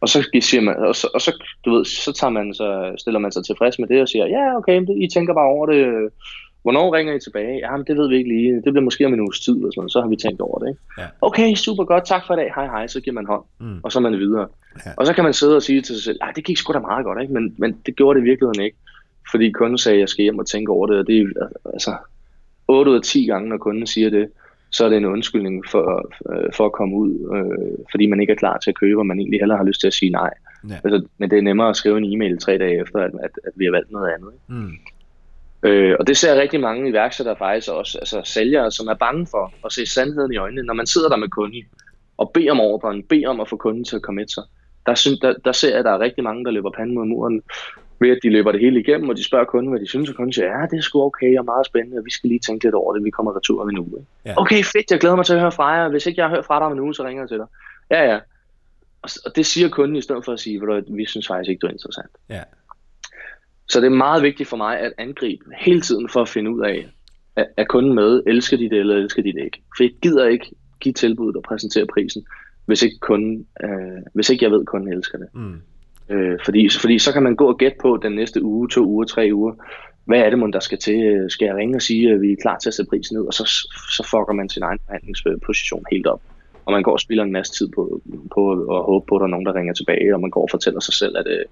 Og 0.00 0.08
så 0.08 0.28
siger 0.40 0.60
man, 0.60 0.76
og 0.76 0.96
så, 0.96 1.08
og 1.14 1.20
så, 1.20 1.44
du 1.64 1.70
ved, 1.74 1.84
så 1.84 2.12
tager 2.12 2.30
man 2.30 2.54
så, 2.54 2.94
stiller 2.98 3.20
man 3.20 3.32
sig 3.32 3.44
tilfreds 3.44 3.78
med 3.78 3.88
det 3.88 4.00
og 4.00 4.08
siger, 4.08 4.26
ja, 4.26 4.56
okay, 4.56 4.82
I 4.96 5.08
tænker 5.14 5.34
bare 5.34 5.48
over 5.48 5.66
det, 5.66 6.10
Hvornår 6.62 6.94
ringer 6.94 7.14
I 7.14 7.20
tilbage? 7.20 7.58
Jamen, 7.58 7.86
det 7.86 7.96
ved 7.96 8.08
vi 8.08 8.16
ikke 8.16 8.28
lige. 8.28 8.54
Det 8.54 8.72
bliver 8.72 8.80
måske 8.80 9.06
om 9.06 9.14
en 9.14 9.20
uges 9.20 9.40
tid, 9.40 9.64
og 9.64 9.72
sådan, 9.72 9.88
så 9.88 10.00
har 10.00 10.08
vi 10.08 10.16
tænkt 10.16 10.40
over 10.40 10.58
det. 10.58 10.68
Ikke? 10.68 10.80
Ja. 10.98 11.06
Okay, 11.20 11.54
super 11.54 11.84
godt. 11.84 12.06
Tak 12.06 12.22
for 12.26 12.34
i 12.34 12.36
dag. 12.36 12.52
Hej, 12.54 12.66
hej. 12.66 12.86
Så 12.86 13.00
giver 13.00 13.14
man 13.14 13.26
hånd, 13.26 13.42
mm. 13.60 13.80
og 13.82 13.92
så 13.92 13.98
er 13.98 14.02
man 14.02 14.18
videre. 14.18 14.46
Ja. 14.86 14.90
Og 14.96 15.06
så 15.06 15.14
kan 15.14 15.24
man 15.24 15.32
sidde 15.32 15.56
og 15.56 15.62
sige 15.62 15.80
til 15.82 15.94
sig 15.94 16.04
selv, 16.04 16.18
at 16.22 16.36
det 16.36 16.44
gik 16.44 16.56
sgu 16.56 16.72
da 16.72 16.78
meget 16.78 17.04
godt, 17.04 17.22
ikke? 17.22 17.34
Men, 17.34 17.54
men 17.58 17.76
det 17.86 17.96
gjorde 17.96 18.18
det 18.20 18.26
i 18.26 18.28
virkeligheden 18.30 18.64
ikke. 18.64 18.76
Fordi 19.30 19.50
kunden 19.50 19.78
sagde, 19.78 19.96
at 19.96 20.00
jeg 20.00 20.08
skal 20.08 20.22
hjem 20.22 20.38
og 20.38 20.46
tænke 20.46 20.72
over 20.72 20.86
det, 20.86 20.98
og 20.98 21.06
det 21.06 21.20
er 21.20 21.46
altså 21.72 21.96
8 22.68 22.90
ud 22.90 22.96
af 22.96 23.02
10 23.02 23.26
gange, 23.26 23.48
når 23.48 23.56
kunden 23.56 23.86
siger 23.86 24.10
det, 24.10 24.28
så 24.70 24.84
er 24.84 24.88
det 24.88 24.96
en 24.98 25.04
undskyldning 25.04 25.64
for, 25.70 26.10
øh, 26.32 26.52
for 26.56 26.66
at 26.66 26.72
komme 26.72 26.96
ud, 26.96 27.12
øh, 27.36 27.84
fordi 27.90 28.06
man 28.06 28.20
ikke 28.20 28.32
er 28.32 28.36
klar 28.36 28.58
til 28.58 28.70
at 28.70 28.78
købe, 28.78 29.00
og 29.00 29.06
man 29.06 29.18
egentlig 29.18 29.40
heller 29.40 29.56
har 29.56 29.64
lyst 29.64 29.80
til 29.80 29.86
at 29.86 29.94
sige 29.94 30.10
nej. 30.10 30.30
Ja. 30.68 30.74
Altså, 30.84 31.06
men 31.18 31.30
det 31.30 31.38
er 31.38 31.42
nemmere 31.42 31.68
at 31.68 31.76
skrive 31.76 31.98
en 31.98 32.12
e-mail 32.12 32.38
tre 32.38 32.58
dage 32.58 32.80
efter, 32.80 32.98
at, 32.98 33.10
at, 33.22 33.30
at 33.44 33.52
vi 33.56 33.64
har 33.64 33.72
valgt 33.72 33.90
noget 33.90 34.10
andet. 34.14 34.30
Ikke? 34.32 34.60
Mm. 34.60 34.72
Øh, 35.62 35.96
og 36.00 36.06
det 36.06 36.16
ser 36.16 36.40
rigtig 36.40 36.60
mange 36.60 36.88
iværksættere 36.88 37.36
faktisk 37.36 37.68
også, 37.68 37.98
altså 37.98 38.20
sælgere, 38.24 38.70
som 38.70 38.86
er 38.86 38.94
bange 38.94 39.26
for 39.26 39.52
at 39.64 39.72
se 39.72 39.86
sandheden 39.86 40.32
i 40.32 40.36
øjnene, 40.36 40.62
når 40.62 40.74
man 40.74 40.86
sidder 40.86 41.08
der 41.08 41.16
med 41.16 41.28
kunden 41.28 41.64
og 42.16 42.30
beder 42.34 42.50
om 42.50 42.60
ordren, 42.60 43.02
beder 43.02 43.28
om 43.28 43.40
at 43.40 43.48
få 43.48 43.56
kunden 43.56 43.84
til 43.84 43.96
at 43.96 44.02
komme 44.02 44.28
sig. 44.28 44.42
Der, 44.86 44.94
synes, 44.94 45.18
der, 45.18 45.34
der 45.44 45.52
ser 45.52 45.68
jeg, 45.68 45.78
at 45.78 45.84
der 45.84 45.90
er 45.90 45.98
rigtig 45.98 46.24
mange, 46.24 46.44
der 46.44 46.50
løber 46.50 46.70
panden 46.70 46.94
mod 46.94 47.06
muren, 47.06 47.42
ved 48.00 48.10
at 48.10 48.18
de 48.22 48.30
løber 48.30 48.52
det 48.52 48.60
hele 48.60 48.80
igennem, 48.80 49.08
og 49.08 49.16
de 49.16 49.24
spørger 49.24 49.44
kunden, 49.44 49.70
hvad 49.70 49.80
de 49.80 49.88
synes, 49.88 50.10
og 50.10 50.16
kunden 50.16 50.32
siger, 50.32 50.46
ja, 50.46 50.66
det 50.70 50.78
er 50.78 50.82
sgu 50.82 51.02
okay 51.02 51.38
og 51.38 51.44
meget 51.44 51.66
spændende, 51.66 51.98
og 51.98 52.04
vi 52.04 52.10
skal 52.10 52.28
lige 52.28 52.40
tænke 52.40 52.64
lidt 52.64 52.74
over 52.74 52.94
det, 52.94 53.04
vi 53.04 53.10
kommer 53.10 53.36
retur 53.36 53.62
om 53.62 53.68
en 53.68 53.78
uge. 53.78 54.06
Ja. 54.24 54.34
Okay, 54.36 54.62
fedt, 54.64 54.90
jeg 54.90 55.00
glæder 55.00 55.16
mig 55.16 55.26
til 55.26 55.34
at 55.34 55.40
høre 55.40 55.52
fra 55.52 55.68
jer. 55.68 55.88
Hvis 55.88 56.06
ikke 56.06 56.20
jeg 56.20 56.30
hørt 56.30 56.44
fra 56.44 56.58
dig 56.58 56.66
om 56.66 56.72
en 56.72 56.80
uge, 56.80 56.94
så 56.94 57.04
ringer 57.04 57.22
jeg 57.22 57.28
til 57.28 57.38
dig. 57.38 57.46
Ja, 57.90 58.10
ja. 58.10 58.18
Og, 59.02 59.10
og 59.26 59.36
det 59.36 59.46
siger 59.46 59.68
kunden 59.68 59.96
i 59.96 60.00
stedet 60.00 60.24
for 60.24 60.32
at 60.32 60.40
sige, 60.40 60.76
at 60.76 60.84
vi 60.88 61.06
synes 61.06 61.26
faktisk 61.26 61.50
ikke, 61.50 61.60
du 61.60 61.66
er 61.66 61.70
interessant. 61.70 62.10
Ja. 62.28 62.42
Så 63.70 63.80
det 63.80 63.86
er 63.86 63.90
meget 63.90 64.22
vigtigt 64.22 64.48
for 64.48 64.56
mig 64.56 64.80
at 64.80 64.92
angribe 64.98 65.44
hele 65.60 65.80
tiden 65.80 66.08
for 66.08 66.22
at 66.22 66.28
finde 66.28 66.50
ud 66.50 66.60
af, 66.60 66.88
er 67.56 67.64
kunden 67.64 67.94
med, 67.94 68.22
elsker 68.26 68.56
de 68.56 68.70
det 68.70 68.78
eller 68.78 68.96
elsker 68.96 69.22
de 69.22 69.32
det 69.32 69.44
ikke. 69.44 69.62
For 69.76 69.84
jeg 69.84 69.92
gider 70.02 70.26
ikke 70.26 70.46
give 70.80 70.92
tilbuddet 70.92 71.36
og 71.36 71.42
præsentere 71.42 71.86
prisen, 71.86 72.26
hvis 72.66 72.82
ikke, 72.82 72.98
kunden, 73.00 73.46
øh, 73.64 74.02
hvis 74.14 74.30
ikke 74.30 74.44
jeg 74.44 74.52
ved, 74.52 74.60
at 74.60 74.66
kunden 74.66 74.92
elsker 74.92 75.18
det. 75.18 75.28
Mm. 75.34 75.60
Øh, 76.14 76.38
fordi, 76.44 76.68
fordi 76.80 76.98
så 76.98 77.12
kan 77.12 77.22
man 77.22 77.36
gå 77.36 77.48
og 77.48 77.58
gætte 77.58 77.76
på 77.80 77.98
den 78.02 78.12
næste 78.12 78.42
uge, 78.42 78.68
to 78.68 78.84
uger, 78.84 79.04
tre 79.04 79.30
uger, 79.32 79.54
hvad 80.04 80.20
er 80.20 80.30
det, 80.30 80.38
man 80.38 80.52
der 80.52 80.60
skal 80.60 80.78
til? 80.78 81.26
Skal 81.28 81.46
jeg 81.46 81.56
ringe 81.56 81.76
og 81.76 81.82
sige, 81.82 82.12
at 82.12 82.20
vi 82.20 82.32
er 82.32 82.36
klar 82.42 82.58
til 82.58 82.70
at 82.70 82.74
sætte 82.74 82.90
prisen 82.90 83.16
ned, 83.16 83.26
og 83.26 83.34
så, 83.34 83.44
så 83.96 84.08
fucker 84.10 84.32
man 84.32 84.48
sin 84.48 84.62
egen 84.62 84.78
forhandlingsposition 84.86 85.84
helt 85.92 86.06
op. 86.06 86.22
Og 86.64 86.72
man 86.72 86.82
går 86.82 86.92
og 86.92 87.00
spiller 87.00 87.24
en 87.24 87.32
masse 87.32 87.52
tid 87.52 87.68
på, 87.74 88.02
på 88.34 88.52
at 88.52 88.82
håbe 88.82 89.06
på, 89.08 89.14
at 89.14 89.20
der 89.20 89.26
er 89.26 89.30
nogen, 89.30 89.46
der 89.46 89.54
ringer 89.54 89.74
tilbage, 89.74 90.14
og 90.14 90.20
man 90.20 90.30
går 90.30 90.42
og 90.42 90.48
fortæller 90.50 90.80
sig 90.80 90.94
selv, 90.94 91.16
at 91.16 91.26
øh, 91.26 91.44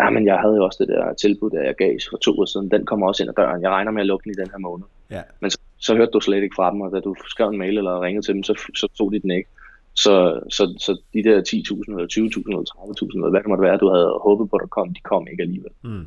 ja, 0.00 0.10
men 0.10 0.26
jeg 0.26 0.38
havde 0.38 0.56
jo 0.56 0.64
også 0.64 0.84
det 0.84 0.88
der 0.88 1.14
tilbud, 1.14 1.50
der 1.50 1.62
jeg 1.62 1.74
gav 1.74 1.98
for 2.10 2.16
to 2.16 2.40
år 2.40 2.44
siden. 2.44 2.70
Den 2.70 2.86
kommer 2.86 3.06
også 3.06 3.22
ind 3.22 3.30
ad 3.30 3.34
døren. 3.34 3.62
Jeg 3.62 3.70
regner 3.70 3.90
med 3.90 4.00
at 4.00 4.06
lukke 4.06 4.24
den 4.24 4.32
i 4.32 4.40
den 4.42 4.50
her 4.50 4.58
måned. 4.58 4.84
Ja. 5.10 5.22
Men 5.40 5.50
så, 5.50 5.58
så 5.78 5.94
hørte 5.94 6.10
du 6.10 6.20
slet 6.20 6.42
ikke 6.42 6.56
fra 6.56 6.70
dem, 6.70 6.80
og 6.80 6.92
da 6.92 7.00
du 7.00 7.14
skrev 7.28 7.48
en 7.48 7.58
mail 7.58 7.78
eller 7.78 8.02
ringede 8.02 8.26
til 8.26 8.34
dem, 8.34 8.42
så, 8.42 8.54
så 8.76 8.88
tog 8.98 9.12
de 9.12 9.18
den 9.18 9.30
ikke. 9.30 9.48
Så, 9.94 10.40
så, 10.50 10.74
så 10.78 11.00
de 11.14 11.24
der 11.24 11.38
10.000 11.40 11.92
eller 11.92 12.06
20.000 12.12 12.48
eller 12.48 12.62
30.000 13.04 13.16
eller 13.16 13.30
hvad 13.30 13.40
det 13.40 13.48
måtte 13.48 13.62
være, 13.62 13.76
du 13.76 13.90
havde 13.90 14.18
håbet 14.22 14.50
på, 14.50 14.58
der 14.58 14.66
kom, 14.66 14.94
de 14.94 15.00
kom 15.00 15.26
ikke 15.30 15.42
alligevel. 15.42 15.70
Mm. 15.82 16.06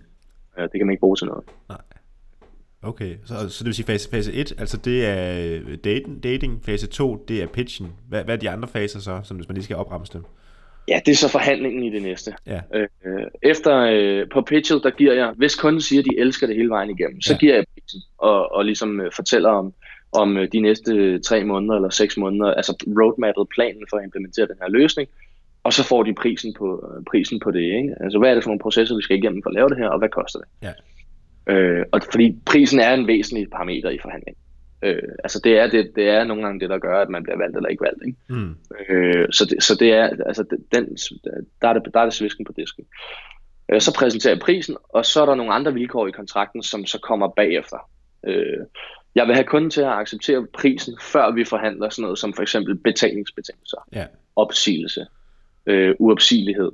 Ja, 0.58 0.62
det 0.62 0.72
kan 0.72 0.86
man 0.86 0.94
ikke 0.94 1.00
bruge 1.00 1.16
til 1.16 1.28
noget. 1.28 1.44
Nej. 1.70 1.82
Okay, 2.82 3.16
så, 3.26 3.34
så 3.50 3.60
det 3.60 3.66
vil 3.66 3.74
sige 3.74 3.86
fase, 3.86 4.10
fase 4.10 4.34
1, 4.34 4.54
altså 4.58 4.78
det 4.78 5.06
er 5.06 5.60
dating, 5.84 6.24
dating, 6.24 6.64
fase 6.66 6.88
2, 6.88 7.26
det 7.28 7.44
er 7.44 7.48
pitchen. 7.48 7.88
Hvad, 8.10 8.24
hvad 8.24 8.36
er 8.36 8.40
de 8.40 8.50
andre 8.50 8.68
faser 8.68 9.00
så, 9.00 9.20
som 9.24 9.38
hvis 9.38 9.48
man 9.48 9.56
lige 9.56 9.64
skal 9.64 9.76
opremse 9.76 10.14
dem? 10.14 10.24
Ja, 10.88 11.00
det 11.06 11.12
er 11.12 11.16
så 11.16 11.30
forhandlingen 11.30 11.84
i 11.84 11.90
det 11.90 12.02
næste. 12.02 12.34
Ja. 12.46 12.60
Øh, 12.74 13.28
efter 13.42 13.78
øh, 13.92 14.30
på 14.34 14.42
pitchet, 14.42 14.84
der 14.84 14.90
giver 14.90 15.14
jeg, 15.14 15.34
hvis 15.38 15.56
kunden 15.56 15.82
siger, 15.82 16.00
at 16.02 16.06
de 16.06 16.20
elsker 16.20 16.48
det 16.48 16.56
hele 16.56 16.70
vejen 16.70 16.90
igennem, 16.90 17.22
så 17.22 17.34
ja. 17.34 17.38
giver 17.38 17.56
jeg 17.56 17.66
pitchen 17.76 18.02
og, 18.18 18.52
og 18.52 18.66
ligesom 18.66 19.02
øh, 19.02 19.12
fortæller 19.16 19.50
om, 19.50 19.74
om 20.12 20.38
øh, 20.38 20.48
de 20.52 20.60
næste 20.60 21.20
tre 21.20 21.44
måneder 21.44 21.76
eller 21.76 21.90
seks 21.90 22.18
måneder, 22.18 22.54
altså 22.54 22.86
roadmappet, 22.88 23.50
planen 23.50 23.84
for 23.90 23.98
at 23.98 24.04
implementere 24.04 24.48
den 24.48 24.56
her 24.62 24.70
løsning, 24.70 25.10
og 25.64 25.74
så 25.74 25.84
får 25.84 26.04
de 26.04 26.14
prisen 26.14 26.54
på, 26.58 26.68
prisen 27.12 27.40
på 27.40 27.52
det. 27.52 27.62
Ikke? 27.80 27.96
Altså, 28.00 28.20
hvad 28.20 28.30
er 28.30 28.34
det 28.34 28.44
for 28.44 28.50
nogle 28.50 28.60
processer, 28.60 28.96
vi 28.96 29.02
skal 29.02 29.18
igennem 29.18 29.44
for 29.44 29.50
at 29.50 29.54
lave 29.54 29.70
det 29.70 29.78
her, 29.78 29.90
og 29.90 30.00
hvad 30.00 30.10
koster 30.10 30.40
det? 30.40 30.48
Ja. 30.68 30.74
Øh, 31.54 31.86
og 31.92 32.02
fordi 32.12 32.36
prisen 32.46 32.80
er 32.80 32.94
en 32.94 33.08
væsentlig 33.08 33.48
parameter 33.52 33.90
i 33.90 33.98
forhandlingen. 34.02 34.42
Øh, 34.82 35.02
altså 35.24 35.42
det 35.44 35.60
er, 35.60 35.68
det, 35.68 35.92
det 35.96 36.10
er 36.10 36.24
nogle 36.24 36.44
gange 36.44 36.60
det, 36.60 36.70
der 36.70 36.78
gør, 36.78 37.02
at 37.02 37.10
man 37.10 37.24
bliver 37.24 37.38
valgt 37.38 37.56
eller 37.56 37.70
ikke 37.70 37.84
valgt. 37.84 38.04
Ikke? 38.06 38.18
Mm. 38.30 38.56
Øh, 38.90 39.28
så, 39.32 39.46
det, 39.46 39.64
så 39.64 39.76
det 39.76 39.94
er, 39.94 40.10
altså 40.26 40.44
den, 40.72 40.86
der, 41.62 41.68
er 41.70 41.74
det, 41.74 41.94
der 41.94 42.00
er 42.00 42.04
det 42.04 42.14
svisken 42.14 42.46
på 42.46 42.54
disken. 42.58 42.86
Øh, 43.72 43.82
så 43.82 43.94
præsenterer 43.94 44.34
jeg 44.34 44.42
prisen, 44.42 44.78
og 44.90 45.06
så 45.06 45.22
er 45.22 45.26
der 45.26 45.36
nogle 45.36 45.54
andre 45.54 45.74
vilkår 45.74 46.08
i 46.08 46.12
kontrakten, 46.12 46.64
som 46.64 46.86
så 46.86 47.00
kommer 47.00 47.28
bagefter. 47.28 47.90
Øh, 48.24 48.66
jeg 49.16 49.28
vil 49.28 49.36
have 49.36 49.48
kunden 49.48 49.70
til 49.70 49.82
at 49.82 49.88
acceptere 49.88 50.48
prisen, 50.54 50.98
før 51.02 51.32
vi 51.32 51.44
forhandler 51.44 51.90
sådan 51.90 52.02
noget 52.02 52.20
som 52.20 52.34
for 52.34 52.42
eksempel 52.42 52.76
betalingsbetingelser, 52.76 53.88
ja. 53.94 54.06
opsigelse, 54.36 55.06
øh, 55.66 55.96
uopsigelighed, 56.00 56.72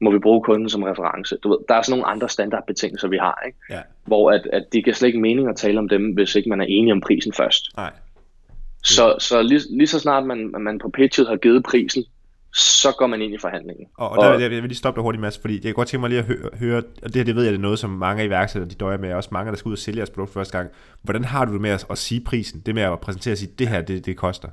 må 0.00 0.10
vi 0.10 0.18
bruge 0.18 0.42
kunden 0.42 0.68
som 0.68 0.82
reference. 0.82 1.36
Du 1.42 1.48
ved, 1.48 1.58
der 1.68 1.74
er 1.74 1.82
sådan 1.82 1.98
nogle 1.98 2.12
andre 2.12 2.28
standardbetingelser, 2.28 3.08
vi 3.08 3.16
har, 3.16 3.42
ikke? 3.46 3.58
Ja. 3.70 3.80
hvor 4.04 4.30
at, 4.30 4.48
at 4.52 4.64
det 4.72 4.84
giver 4.84 4.94
slet 4.94 5.06
ikke 5.06 5.20
mening 5.20 5.48
at 5.48 5.56
tale 5.56 5.78
om 5.78 5.88
dem, 5.88 6.14
hvis 6.14 6.34
ikke 6.34 6.50
man 6.50 6.60
er 6.60 6.66
enig 6.68 6.92
om 6.92 7.00
prisen 7.00 7.32
først. 7.32 7.64
Nej. 7.76 7.92
Så, 8.84 9.16
så 9.18 9.42
lige, 9.42 9.60
lige 9.70 9.86
så 9.86 9.98
snart 9.98 10.26
man, 10.26 10.54
man 10.60 10.78
på 10.78 10.90
pitchet 10.94 11.28
har 11.28 11.36
givet 11.36 11.64
prisen, 11.64 12.04
så 12.56 12.94
går 12.98 13.06
man 13.06 13.22
ind 13.22 13.34
i 13.34 13.38
forhandlingen. 13.38 13.86
Og, 13.98 14.10
og 14.10 14.24
der, 14.24 14.34
og, 14.34 14.42
jeg 14.42 14.50
vil 14.50 14.62
lige 14.62 14.74
stoppe 14.74 14.98
dig 14.98 15.02
hurtigt, 15.02 15.20
Mads, 15.20 15.38
fordi 15.38 15.54
jeg 15.54 15.62
kan 15.62 15.74
godt 15.74 15.88
tænke 15.88 16.00
mig 16.00 16.10
lige 16.10 16.18
at 16.18 16.24
høre, 16.24 16.50
høre 16.58 16.82
og 17.02 17.08
det 17.08 17.16
her, 17.16 17.24
det 17.24 17.36
ved 17.36 17.42
jeg, 17.42 17.52
det 17.52 17.58
er 17.58 17.62
noget, 17.62 17.78
som 17.78 17.90
mange 17.90 18.24
iværksættere, 18.24 18.70
de 18.70 18.74
døjer 18.74 18.98
med, 18.98 19.12
også 19.12 19.28
mange, 19.32 19.50
der 19.50 19.56
skal 19.56 19.68
ud 19.68 19.72
og 19.72 19.78
sælge 19.78 19.98
jeres 19.98 20.10
produkt 20.10 20.32
første 20.32 20.58
gang. 20.58 20.70
Hvordan 21.02 21.24
har 21.24 21.44
du 21.44 21.52
det 21.52 21.60
med 21.60 21.70
at, 21.70 21.86
at 21.90 21.98
sige 21.98 22.20
prisen? 22.20 22.62
Det 22.66 22.74
med 22.74 22.82
at 22.82 23.00
præsentere 23.00 23.32
og 23.32 23.38
sige, 23.38 23.50
det 23.58 23.68
her, 23.68 23.80
det, 23.80 24.06
det 24.06 24.16
koster? 24.16 24.48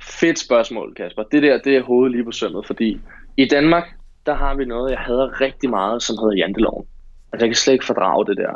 Fedt 0.00 0.38
spørgsmål, 0.38 0.94
Kasper. 0.94 1.22
Det 1.22 1.42
der, 1.42 1.58
det 1.58 1.76
er 1.76 1.82
hovedet 1.82 2.12
lige 2.12 2.24
på 2.24 2.32
sømmet, 2.32 2.66
fordi 2.66 3.00
i 3.36 3.48
Danmark, 3.48 3.84
der 4.26 4.34
har 4.34 4.54
vi 4.54 4.64
noget, 4.64 4.90
jeg 4.90 4.98
hader 4.98 5.40
rigtig 5.40 5.70
meget, 5.70 6.02
som 6.02 6.16
hedder 6.20 6.36
janteloven. 6.36 6.86
Altså, 7.32 7.44
jeg 7.44 7.50
kan 7.50 7.56
slet 7.56 7.72
ikke 7.72 7.86
fordrage 7.86 8.26
det 8.26 8.36
der. 8.36 8.52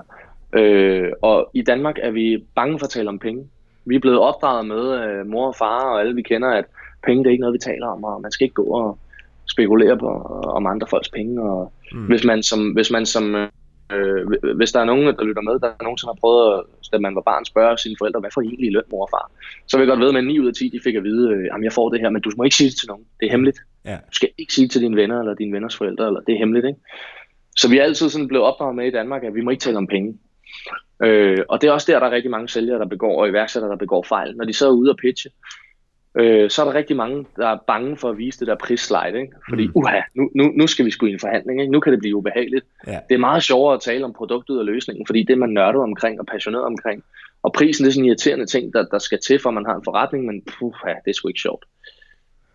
Øh, 0.52 1.12
og 1.22 1.50
i 1.54 1.62
Danmark 1.62 1.96
er 2.02 2.10
vi 2.10 2.44
bange 2.54 2.78
for 2.78 2.86
at 2.86 2.90
tale 2.90 3.08
om 3.08 3.18
penge. 3.18 3.48
Vi 3.84 3.94
er 3.94 4.00
blevet 4.00 4.18
opdraget 4.18 4.66
med 4.66 5.00
øh, 5.00 5.26
mor 5.26 5.46
og 5.46 5.56
far 5.56 5.80
og 5.92 6.00
alle 6.00 6.14
vi 6.14 6.22
kender, 6.22 6.48
at 6.48 6.64
penge 7.06 7.24
det 7.24 7.28
er 7.28 7.32
ikke 7.32 7.40
noget, 7.40 7.54
vi 7.54 7.58
taler 7.58 7.86
om, 7.86 8.04
og 8.04 8.22
man 8.22 8.32
skal 8.32 8.44
ikke 8.44 8.54
gå 8.54 8.64
og 8.64 8.98
spekulere 9.50 9.98
på 9.98 10.08
om 10.56 10.66
andre 10.66 10.86
folks 10.90 11.08
penge. 11.08 11.42
Og 11.42 11.72
mm. 11.92 12.06
hvis 12.06 12.24
man 12.24 12.42
som, 12.42 12.70
hvis 12.70 12.90
man 12.90 13.06
som 13.06 13.34
øh, 13.94 14.20
hvis 14.56 14.72
der 14.72 14.80
er 14.80 14.84
nogen, 14.84 15.06
der 15.06 15.24
lytter 15.24 15.42
med, 15.42 15.54
der 15.64 15.70
nogensinde 15.82 16.12
har 16.12 16.20
prøvet, 16.20 16.44
at, 16.54 16.62
da 16.92 16.98
man 16.98 17.14
var 17.14 17.24
barn, 17.30 17.44
spørge 17.44 17.78
sine 17.78 17.96
forældre, 18.00 18.20
hvad 18.20 18.30
får 18.34 18.42
I 18.42 18.46
egentlig 18.46 18.72
løn, 18.72 18.88
mor 18.90 19.02
og 19.02 19.10
far? 19.14 19.30
Så 19.68 19.76
vil 19.76 19.84
jeg 19.84 19.90
godt 19.92 20.00
ved, 20.00 20.18
at 20.18 20.24
9 20.24 20.40
ud 20.40 20.46
af 20.46 20.54
10 20.54 20.68
de 20.68 20.80
fik 20.84 20.94
at 20.94 21.04
vide, 21.04 21.24
at 21.54 21.62
jeg 21.62 21.72
får 21.72 21.88
det 21.90 22.00
her, 22.00 22.10
men 22.10 22.22
du 22.22 22.30
må 22.36 22.44
ikke 22.44 22.56
sige 22.56 22.70
det 22.70 22.78
til 22.78 22.88
nogen. 22.88 23.04
Det 23.20 23.26
er 23.26 23.30
hemmeligt. 23.30 23.58
Ja. 23.84 23.96
Du 24.10 24.14
skal 24.18 24.28
ikke 24.38 24.52
sige 24.52 24.64
det 24.64 24.72
til 24.72 24.80
dine 24.80 24.96
venner 24.96 25.18
eller 25.20 25.34
dine 25.34 25.52
venners 25.52 25.76
forældre, 25.76 26.06
eller 26.06 26.20
det 26.20 26.32
er 26.34 26.38
hemmeligt. 26.38 26.66
Ikke? 26.66 26.80
Så 27.56 27.70
vi 27.70 27.78
er 27.78 27.82
altid 27.82 28.08
sådan 28.08 28.28
blevet 28.28 28.46
opdraget 28.46 28.76
med 28.76 28.86
i 28.86 28.90
Danmark, 28.90 29.24
at 29.24 29.34
vi 29.34 29.40
må 29.40 29.50
ikke 29.50 29.60
tale 29.60 29.76
om 29.76 29.86
penge. 29.86 30.18
Øh, 31.02 31.38
og 31.48 31.60
det 31.60 31.68
er 31.68 31.72
også 31.72 31.92
der, 31.92 31.98
der 31.98 32.06
er 32.06 32.10
rigtig 32.10 32.30
mange 32.30 32.48
sælgere, 32.48 32.78
der 32.78 32.86
begår, 32.86 33.20
og 33.20 33.28
iværksættere, 33.28 33.70
der 33.70 33.76
begår 33.76 34.02
fejl. 34.02 34.36
Når 34.36 34.44
de 34.44 34.52
så 34.52 34.66
er 34.66 34.72
ude 34.72 34.90
og 34.90 34.96
pitche, 34.96 35.30
øh, 36.16 36.50
så 36.50 36.62
er 36.62 36.66
der 36.66 36.74
rigtig 36.74 36.96
mange, 36.96 37.26
der 37.36 37.48
er 37.48 37.58
bange 37.66 37.96
for 37.96 38.10
at 38.10 38.18
vise 38.18 38.40
det 38.40 38.46
der 38.46 38.54
prisslide, 38.54 39.20
ikke? 39.20 39.32
Fordi, 39.48 39.66
mm. 39.66 39.72
uha, 39.74 40.00
nu, 40.14 40.30
nu, 40.34 40.52
nu 40.56 40.66
skal 40.66 40.84
vi 40.84 40.90
sgu 40.90 41.06
i 41.06 41.12
en 41.12 41.20
forhandling, 41.20 41.60
ikke? 41.60 41.72
nu 41.72 41.80
kan 41.80 41.92
det 41.92 42.00
blive 42.00 42.16
ubehageligt. 42.16 42.66
Ja. 42.86 42.98
Det 43.08 43.14
er 43.14 43.18
meget 43.18 43.42
sjovere 43.42 43.74
at 43.74 43.80
tale 43.80 44.04
om 44.04 44.12
produktet 44.12 44.58
og 44.58 44.64
løsningen, 44.64 45.06
fordi 45.06 45.22
det 45.22 45.32
er 45.32 45.36
man 45.36 45.50
nørdet 45.50 45.82
omkring 45.82 46.20
og 46.20 46.26
passioneret 46.26 46.64
omkring. 46.64 47.04
Og 47.42 47.52
prisen 47.52 47.84
det 47.84 47.90
er 47.90 47.92
sådan 47.92 48.04
en 48.04 48.08
irriterende 48.08 48.46
ting, 48.46 48.72
der, 48.72 48.84
der 48.84 48.98
skal 48.98 49.18
til, 49.26 49.38
for 49.38 49.50
man 49.50 49.66
har 49.66 49.74
en 49.74 49.84
forretning, 49.84 50.26
men 50.26 50.42
uha, 50.60 50.94
det 51.04 51.10
er 51.10 51.14
sgu 51.14 51.28
ikke 51.28 51.40
sjovt. 51.40 51.64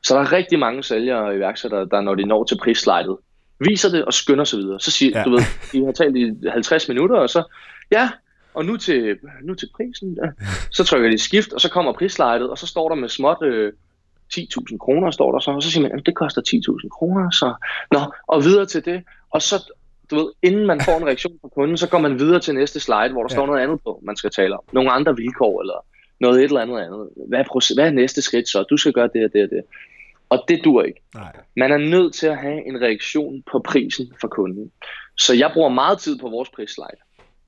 Så 0.03 0.16
der 0.16 0.22
er 0.22 0.32
rigtig 0.32 0.59
mange 0.59 0.84
sælgere 0.84 1.26
og 1.26 1.36
iværksættere, 1.36 1.88
der 1.91 2.01
når 2.01 2.16
de 2.16 2.26
når 2.26 2.43
til 2.43 2.57
prisslidet, 2.57 3.18
viser 3.59 3.89
det 3.89 4.05
og 4.05 4.14
skynder 4.14 4.43
sig 4.43 4.59
videre. 4.59 4.80
Så 4.80 4.91
siger, 4.91 5.20
ja. 5.20 5.24
du 5.24 5.30
ved, 5.30 5.39
de 5.72 5.86
har 5.86 5.91
talt 5.91 6.16
i 6.18 6.34
50 6.51 6.88
minutter, 6.88 7.16
og 7.16 7.30
så, 7.30 7.43
ja, 7.91 8.09
og 8.54 8.66
nu 8.66 8.78
til, 8.78 9.18
nu 9.41 9.54
til 9.56 9.70
prisen, 9.76 10.18
ja. 10.24 10.30
så 10.72 10.84
trykker 10.84 11.10
de 11.10 11.18
skift, 11.18 11.54
og 11.54 11.62
så 11.62 11.70
kommer 11.70 11.93
prislejet, 11.93 12.49
og 12.49 12.58
så 12.58 12.68
står 12.68 12.89
der 12.89 12.95
med 12.95 13.10
småt 13.10 13.43
øh, 13.43 13.74
10.000 14.34 14.78
kroner, 14.78 15.12
står 15.12 15.32
der 15.32 15.39
så, 15.39 15.52
og 15.52 15.64
så 15.64 15.72
siger 15.72 15.82
man, 15.82 15.99
at 15.99 16.06
det 16.06 16.16
koster 16.16 16.41
10.000 16.84 16.89
kroner, 16.89 17.32
så 17.32 17.54
nå, 17.91 17.99
og 18.28 18.43
videre 18.43 18.66
til 18.66 18.86
det, 18.86 19.04
og 19.30 19.41
så, 19.41 19.74
du 20.12 20.16
ved, 20.16 20.32
inden 20.41 20.66
man 20.66 20.82
får 20.82 20.97
en 20.97 21.06
reaktion 21.06 21.38
fra 21.41 21.47
kunden, 21.47 21.78
så 21.78 21.89
går 21.89 21.99
man 21.99 22.20
videre 22.20 22.39
til 22.39 22.56
næste 22.56 22.80
slide, 22.80 23.12
hvor 23.12 23.24
der 23.24 23.30
ja. 23.32 23.36
står 23.36 23.45
noget 23.45 23.62
andet 23.62 23.80
på, 23.84 23.99
man 24.04 24.16
skal 24.16 24.32
tale 24.32 24.54
om. 24.54 24.64
Nogle 24.72 24.91
andre 24.91 25.16
vilkår, 25.16 25.62
eller 25.62 25.86
noget 26.20 26.38
et 26.39 26.43
eller 26.43 26.62
andet 26.62 26.80
andet. 26.80 27.10
Hvad 27.28 27.39
er, 27.39 27.74
hvad 27.76 27.88
er 27.88 27.91
næste 27.91 28.22
skridt 28.22 28.49
så? 28.49 28.64
Du 28.64 28.78
skal 28.78 28.93
gøre 28.93 29.10
det 29.14 29.26
og 29.26 29.34
det 29.34 29.43
og 29.43 29.49
det. 29.49 29.64
Og 30.30 30.43
det 30.47 30.62
dur 30.64 30.84
ikke. 30.84 31.02
Nej. 31.16 31.36
Man 31.56 31.72
er 31.72 31.78
nødt 31.78 32.14
til 32.14 32.28
at 32.28 32.38
have 32.38 32.68
en 32.68 32.82
reaktion 32.82 33.43
på 33.52 33.60
prisen 33.60 34.14
for 34.22 34.28
kunden. 34.28 34.72
Så 35.18 35.34
jeg 35.34 35.52
bruger 35.54 35.70
meget 35.70 35.99
tid 35.99 36.20
på 36.20 36.30
vores 36.30 36.49
prisslide. 36.49 37.02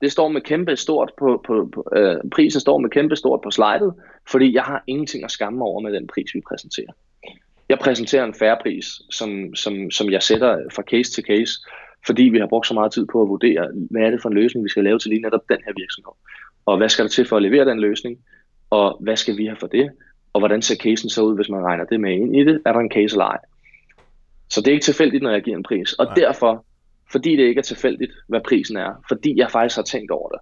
Det 0.04 0.12
står 0.12 0.28
med 0.28 0.40
kæmpe 0.40 0.76
stort 0.76 1.12
på, 1.18 1.42
på, 1.46 1.68
på 1.74 1.88
øh, 1.96 2.16
prisen 2.32 2.60
står 2.60 2.78
med 2.78 2.90
kæmpe 2.90 3.16
stort 3.16 3.40
på 3.40 3.50
slidet, 3.50 3.94
fordi 4.28 4.54
jeg 4.54 4.62
har 4.62 4.84
ingenting 4.86 5.24
at 5.24 5.30
skamme 5.30 5.64
over 5.64 5.80
med 5.80 5.92
den 5.92 6.06
pris, 6.06 6.34
vi 6.34 6.40
præsenterer. 6.48 6.92
Jeg 7.68 7.78
præsenterer 7.78 8.24
en 8.24 8.34
færre 8.34 8.58
pris, 8.62 8.86
som, 9.10 9.54
som, 9.54 9.90
som 9.90 10.10
jeg 10.10 10.22
sætter 10.22 10.58
fra 10.74 10.82
case 10.82 11.12
til 11.12 11.24
case, 11.24 11.52
fordi 12.06 12.22
vi 12.22 12.38
har 12.38 12.46
brugt 12.46 12.66
så 12.66 12.74
meget 12.74 12.92
tid 12.92 13.06
på 13.12 13.22
at 13.22 13.28
vurdere, 13.28 13.68
hvad 13.90 14.02
er 14.02 14.10
det 14.10 14.22
for 14.22 14.28
en 14.28 14.34
løsning, 14.34 14.64
vi 14.64 14.68
skal 14.68 14.84
lave 14.84 14.98
til 14.98 15.10
lige 15.10 15.22
netop 15.22 15.48
den 15.48 15.58
her 15.66 15.72
virksomhed. 15.76 16.12
Og 16.66 16.76
hvad 16.76 16.88
skal 16.88 17.04
der 17.04 17.10
til 17.10 17.24
for 17.28 17.36
at 17.36 17.42
levere 17.42 17.64
den 17.64 17.80
løsning, 17.80 18.18
og 18.70 18.96
hvad 19.00 19.16
skal 19.16 19.36
vi 19.36 19.46
have 19.46 19.56
for 19.60 19.66
det, 19.66 19.90
og 20.32 20.40
hvordan 20.40 20.62
ser 20.62 20.76
casen 20.76 21.10
så 21.10 21.22
ud, 21.22 21.34
hvis 21.36 21.48
man 21.48 21.64
regner 21.64 21.84
det 21.84 22.00
med 22.00 22.12
ind 22.12 22.36
i 22.36 22.44
det, 22.44 22.62
er 22.66 22.72
der 22.72 22.80
en 22.80 22.90
case 22.90 23.14
eller 23.14 23.24
ej. 23.24 23.38
Så 24.50 24.60
det 24.60 24.68
er 24.68 24.72
ikke 24.72 24.84
tilfældigt, 24.84 25.22
når 25.22 25.30
jeg 25.30 25.42
giver 25.42 25.56
en 25.56 25.62
pris, 25.62 25.92
og 25.92 26.04
Nej. 26.04 26.14
derfor 26.14 26.64
fordi 27.12 27.36
det 27.36 27.42
ikke 27.42 27.58
er 27.58 27.62
tilfældigt, 27.62 28.12
hvad 28.28 28.40
prisen 28.40 28.76
er, 28.76 29.04
fordi 29.08 29.38
jeg 29.38 29.50
faktisk 29.50 29.76
har 29.76 29.82
tænkt 29.82 30.10
over 30.10 30.28
det, 30.28 30.38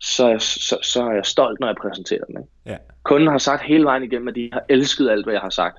så, 0.00 0.36
så, 0.38 0.78
så 0.82 1.02
er 1.02 1.12
jeg 1.12 1.26
stolt, 1.26 1.60
når 1.60 1.66
jeg 1.66 1.76
præsenterer 1.82 2.24
den. 2.24 2.36
Ikke? 2.36 2.50
Ja. 2.66 2.76
Kunden 3.02 3.28
har 3.28 3.38
sagt 3.38 3.62
hele 3.62 3.84
vejen 3.84 4.02
igennem, 4.02 4.28
at 4.28 4.34
de 4.34 4.50
har 4.52 4.62
elsket 4.68 5.10
alt, 5.10 5.26
hvad 5.26 5.34
jeg 5.34 5.40
har 5.40 5.50
sagt. 5.50 5.78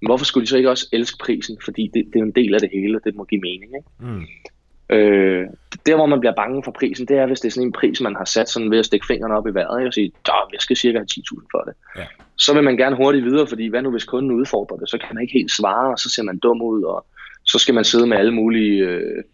Men 0.00 0.08
hvorfor 0.08 0.24
skulle 0.24 0.44
de 0.44 0.50
så 0.50 0.56
ikke 0.56 0.70
også 0.70 0.88
elske 0.92 1.18
prisen? 1.18 1.58
Fordi 1.64 1.90
det, 1.94 2.04
det 2.12 2.18
er 2.18 2.22
en 2.24 2.30
del 2.30 2.54
af 2.54 2.60
det 2.60 2.70
hele, 2.72 3.00
det 3.04 3.14
må 3.14 3.24
give 3.24 3.40
mening. 3.40 3.72
Ikke? 3.76 3.88
Mm. 3.98 4.26
Øh, 4.96 5.46
der, 5.86 5.96
hvor 5.96 6.06
man 6.06 6.20
bliver 6.20 6.34
bange 6.34 6.62
for 6.64 6.72
prisen, 6.72 7.06
det 7.06 7.16
er, 7.16 7.26
hvis 7.26 7.40
det 7.40 7.48
er 7.48 7.52
sådan 7.52 7.66
en 7.66 7.72
pris, 7.72 8.00
man 8.00 8.16
har 8.16 8.24
sat 8.24 8.48
sådan 8.48 8.70
ved 8.70 8.78
at 8.78 8.86
stikke 8.86 9.06
fingrene 9.06 9.36
op 9.36 9.46
i 9.46 9.54
vejret 9.54 9.80
ikke? 9.80 9.88
og 9.88 9.94
sige, 9.94 10.12
jeg 10.52 10.60
skal 10.60 10.76
cirka 10.76 10.98
have 10.98 11.06
10.000 11.10 11.46
for 11.50 11.62
det. 11.66 11.74
Ja. 11.96 12.06
Så 12.36 12.54
vil 12.54 12.64
man 12.64 12.76
gerne 12.76 12.96
hurtigt 12.96 13.24
videre, 13.24 13.46
fordi 13.46 13.68
hvad 13.68 13.82
nu 13.82 13.90
hvis 13.90 14.04
kunden 14.04 14.32
udfordrer 14.32 14.76
det, 14.76 14.90
så 14.90 14.98
kan 14.98 15.14
man 15.14 15.22
ikke 15.22 15.38
helt 15.38 15.50
svare, 15.50 15.92
og 15.92 15.98
så 15.98 16.10
ser 16.10 16.22
man 16.22 16.38
dum 16.38 16.62
ud, 16.62 16.82
og 16.82 17.06
så 17.44 17.58
skal 17.58 17.74
man 17.74 17.84
sidde 17.84 18.06
med 18.06 18.16
alle 18.16 18.34
mulige 18.34 18.78
øh, 18.88 19.24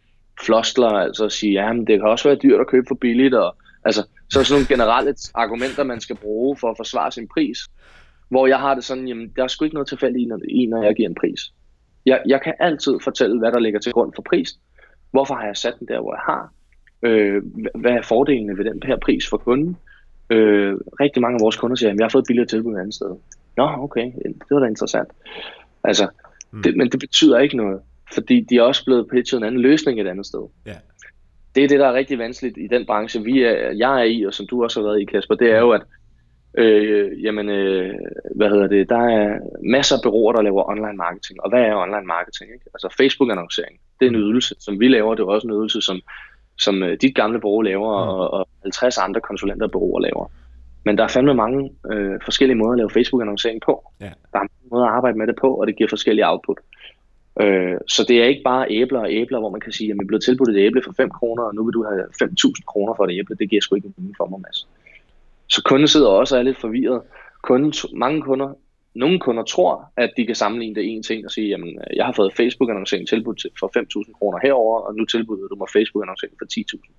flostler, 0.44 0.88
altså 0.88 1.24
at 1.24 1.32
sige, 1.32 1.52
ja, 1.52 1.72
men 1.72 1.86
det 1.86 2.00
kan 2.00 2.08
også 2.08 2.28
være 2.28 2.38
dyrt 2.42 2.60
at 2.60 2.66
købe 2.66 2.86
for 2.88 2.94
billigt, 2.94 3.34
og 3.34 3.56
altså, 3.84 4.06
så 4.30 4.38
er 4.38 4.42
sådan 4.42 4.54
nogle 4.54 4.74
generelle 4.74 5.14
argumenter, 5.34 5.84
man 5.84 6.00
skal 6.00 6.16
bruge 6.16 6.56
for 6.56 6.70
at 6.70 6.76
forsvare 6.76 7.12
sin 7.12 7.28
pris, 7.28 7.58
hvor 8.28 8.46
jeg 8.46 8.58
har 8.58 8.74
det 8.74 8.84
sådan, 8.84 9.08
jamen, 9.08 9.32
der 9.36 9.44
er 9.44 9.48
sgu 9.48 9.64
ikke 9.64 9.74
noget 9.74 9.88
tilfældigt 9.88 10.30
i, 10.48 10.66
når 10.66 10.82
jeg 10.82 10.94
giver 10.94 11.08
en 11.08 11.14
pris. 11.14 11.40
Jeg, 12.06 12.22
jeg 12.26 12.42
kan 12.42 12.54
altid 12.60 12.92
fortælle, 13.04 13.38
hvad 13.38 13.52
der 13.52 13.58
ligger 13.58 13.80
til 13.80 13.92
grund 13.92 14.12
for 14.14 14.22
prisen. 14.22 14.60
Hvorfor 15.10 15.34
har 15.34 15.46
jeg 15.46 15.56
sat 15.56 15.74
den 15.78 15.88
der, 15.88 16.00
hvor 16.00 16.14
jeg 16.14 16.22
har? 16.26 16.52
Øh, 17.02 17.42
hvad 17.74 17.90
er 17.90 18.02
fordelene 18.02 18.58
ved 18.58 18.64
den 18.64 18.82
her 18.84 18.96
pris 18.96 19.28
for 19.28 19.36
kunden? 19.36 19.76
Øh, 20.30 20.74
rigtig 21.00 21.22
mange 21.22 21.34
af 21.34 21.40
vores 21.40 21.56
kunder 21.56 21.76
siger, 21.76 21.90
at 21.90 21.96
jeg 21.96 22.04
har 22.04 22.08
fået 22.08 22.22
et 22.22 22.26
billigere 22.26 22.48
tilbud 22.48 22.74
et 22.74 22.78
andet 22.78 22.94
sted. 22.94 23.16
Nå, 23.56 23.68
okay, 23.78 24.12
det 24.24 24.50
var 24.50 24.60
da 24.60 24.66
interessant. 24.66 25.08
Altså, 25.84 26.08
mm. 26.52 26.62
det, 26.62 26.76
men 26.76 26.90
det 26.90 27.00
betyder 27.00 27.38
ikke 27.38 27.56
noget 27.56 27.80
fordi 28.14 28.46
de 28.50 28.56
er 28.56 28.62
også 28.62 28.84
blevet 28.84 29.08
pitchet 29.10 29.38
en 29.38 29.44
anden 29.44 29.60
løsning 29.60 30.00
et 30.00 30.06
andet 30.06 30.26
sted. 30.26 30.48
Ja. 30.66 30.74
Det 31.54 31.64
er 31.64 31.68
det, 31.68 31.80
der 31.80 31.86
er 31.86 31.94
rigtig 31.94 32.18
vanskeligt 32.18 32.58
i 32.58 32.66
den 32.66 32.86
branche, 32.86 33.24
vi 33.24 33.42
er, 33.42 33.70
jeg 33.70 34.00
er 34.00 34.04
i, 34.04 34.22
og 34.22 34.34
som 34.34 34.46
du 34.46 34.62
også 34.62 34.80
har 34.80 34.88
været 34.88 35.00
i, 35.00 35.04
Kasper, 35.04 35.34
det 35.34 35.50
er 35.50 35.58
jo, 35.58 35.70
at 35.70 35.82
øh, 36.58 37.24
jamen, 37.24 37.48
øh, 37.48 37.94
hvad 38.36 38.48
hedder 38.48 38.66
det, 38.66 38.88
der 38.88 38.98
er 38.98 39.38
masser 39.70 39.96
af 39.96 40.02
bureauer, 40.02 40.32
der 40.32 40.42
laver 40.42 40.70
online 40.70 40.96
marketing. 40.96 41.42
Og 41.42 41.50
hvad 41.50 41.60
er 41.60 41.74
online 41.74 42.06
marketing? 42.06 42.52
Ikke? 42.52 42.66
Altså 42.74 42.88
Facebook-annoncering, 43.00 43.74
det 44.00 44.06
er 44.06 44.10
en 44.10 44.16
mm. 44.16 44.22
ydelse, 44.22 44.54
som 44.58 44.80
vi 44.80 44.88
laver, 44.88 45.14
det 45.14 45.22
er 45.22 45.26
også 45.26 45.46
en 45.46 45.54
ydelse, 45.54 45.80
som, 45.80 46.00
som 46.58 46.82
øh, 46.82 46.98
dit 47.02 47.14
gamle 47.14 47.40
bureau 47.40 47.60
laver, 47.60 48.04
mm. 48.04 48.10
og, 48.10 48.30
og 48.30 48.48
50 48.62 48.98
andre 48.98 49.20
konsulenter 49.20 49.66
og 49.66 49.72
bureauer 49.72 50.00
laver. 50.00 50.30
Men 50.84 50.98
der 50.98 51.04
er 51.04 51.08
fandme 51.08 51.34
mange 51.34 51.70
øh, 51.92 52.20
forskellige 52.24 52.58
måder 52.58 52.72
at 52.72 52.78
lave 52.78 52.90
Facebook-annoncering 52.90 53.60
på. 53.66 53.92
Ja. 54.00 54.12
Der 54.32 54.38
er 54.38 54.48
mange 54.52 54.68
måder 54.72 54.84
at 54.86 54.92
arbejde 54.92 55.18
med 55.18 55.26
det 55.26 55.36
på, 55.40 55.54
og 55.54 55.66
det 55.66 55.76
giver 55.76 55.88
forskellige 55.88 56.28
output. 56.28 56.58
Øh, 57.40 57.78
så 57.88 58.04
det 58.08 58.22
er 58.22 58.24
ikke 58.24 58.42
bare 58.44 58.66
æbler 58.70 59.00
og 59.00 59.12
æbler, 59.12 59.38
hvor 59.38 59.50
man 59.50 59.60
kan 59.60 59.72
sige, 59.72 59.90
at 59.90 59.94
vi 59.94 60.02
er 60.02 60.06
blevet 60.06 60.24
tilbudt 60.24 60.48
et 60.48 60.56
æble 60.66 60.82
for 60.84 60.92
5 60.92 61.10
kroner, 61.10 61.42
og 61.42 61.54
nu 61.54 61.64
vil 61.64 61.74
du 61.74 61.84
have 61.84 62.04
5.000 62.22 62.64
kroner 62.66 62.94
for 62.94 63.04
et 63.04 63.18
æble. 63.18 63.36
Det 63.36 63.50
giver 63.50 63.62
sgu 63.62 63.74
ikke 63.74 63.92
nogen 63.96 64.14
for 64.16 64.26
mig, 64.26 64.40
Mads. 64.40 64.68
Så 65.48 65.62
kunden 65.64 65.88
sidder 65.88 66.08
også 66.08 66.34
og 66.34 66.38
er 66.38 66.42
lidt 66.42 66.60
forvirret. 66.60 67.02
Kunden, 67.42 67.72
mange 67.92 68.22
kunder, 68.22 68.54
nogle 68.94 69.20
kunder 69.20 69.42
tror, 69.42 69.92
at 69.96 70.10
de 70.16 70.26
kan 70.26 70.34
sammenligne 70.34 70.74
det 70.74 70.84
en 70.92 71.02
ting 71.02 71.24
og 71.24 71.30
sige, 71.30 71.48
jamen, 71.48 71.78
jeg 71.96 72.04
har 72.06 72.12
fået 72.12 72.32
Facebook-annoncering 72.40 73.08
tilbudt 73.08 73.46
for 73.60 73.68
5.000 73.78 74.12
kroner 74.18 74.38
herover, 74.42 74.80
og 74.80 74.94
nu 74.94 75.04
tilbyder 75.04 75.48
du 75.48 75.56
mig 75.56 75.68
Facebook-annoncering 75.76 76.34
for 76.38 76.46
10.000. 76.76 76.90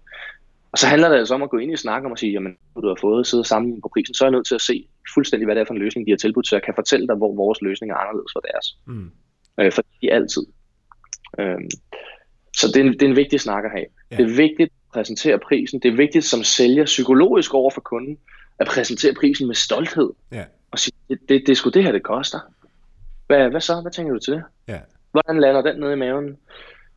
Og 0.71 0.77
så 0.77 0.87
handler 0.87 1.09
det 1.09 1.15
altså 1.15 1.33
om 1.35 1.43
at 1.43 1.49
gå 1.49 1.57
ind 1.57 1.71
i 1.71 1.75
snak 1.75 2.05
om 2.05 2.11
at 2.11 2.19
sige, 2.19 2.31
jamen, 2.31 2.57
du 2.81 2.87
har 2.87 2.97
fået 3.01 3.27
sidde 3.27 3.43
sammen 3.43 3.81
på 3.81 3.89
prisen, 3.93 4.13
så 4.13 4.23
er 4.23 4.27
jeg 4.27 4.31
nødt 4.31 4.47
til 4.47 4.55
at 4.55 4.61
se 4.61 4.87
fuldstændig, 5.13 5.45
hvad 5.45 5.55
det 5.55 5.61
er 5.61 5.65
for 5.65 5.73
en 5.73 5.79
løsning, 5.79 6.07
de 6.07 6.11
har 6.11 6.17
tilbudt, 6.17 6.47
så 6.47 6.55
jeg 6.55 6.63
kan 6.63 6.73
fortælle 6.75 7.07
dig, 7.07 7.15
hvor 7.15 7.35
vores 7.35 7.61
løsning 7.61 7.91
er 7.91 7.95
anderledes 7.95 8.31
for 8.35 8.39
deres. 8.39 8.77
Mm. 8.87 9.11
Øh, 9.59 9.71
for 9.71 9.83
de 10.01 10.13
altid. 10.13 10.45
Øh, 11.39 11.57
så 12.57 12.67
det 12.67 12.75
er, 12.75 12.83
en, 12.83 12.93
det 12.93 13.01
er 13.01 13.09
en 13.09 13.15
vigtig 13.15 13.39
snak 13.39 13.63
at 13.65 13.71
have. 13.71 13.85
Ja. 14.11 14.15
Det 14.15 14.31
er 14.31 14.35
vigtigt 14.35 14.71
at 14.71 14.93
præsentere 14.93 15.39
prisen. 15.39 15.79
Det 15.79 15.91
er 15.91 15.95
vigtigt 15.95 16.25
som 16.25 16.43
sælger 16.43 16.85
psykologisk 16.85 17.53
over 17.53 17.71
for 17.71 17.81
kunden, 17.81 18.17
at 18.59 18.67
præsentere 18.67 19.13
prisen 19.13 19.47
med 19.47 19.55
stolthed. 19.55 20.09
Ja. 20.31 20.43
Og 20.71 20.79
sige, 20.79 20.93
det, 21.09 21.19
det, 21.29 21.41
det 21.45 21.49
er 21.49 21.55
sgu 21.55 21.69
det 21.69 21.83
her, 21.83 21.91
det 21.91 22.03
koster. 22.03 22.39
Hvad, 23.27 23.49
hvad 23.49 23.61
så? 23.61 23.81
Hvad 23.81 23.91
tænker 23.91 24.13
du 24.13 24.19
til 24.19 24.33
det? 24.33 24.43
Ja. 24.67 24.79
Hvordan 25.11 25.39
lander 25.39 25.61
den 25.61 25.79
nede 25.79 25.93
i 25.93 25.95
maven? 25.95 26.37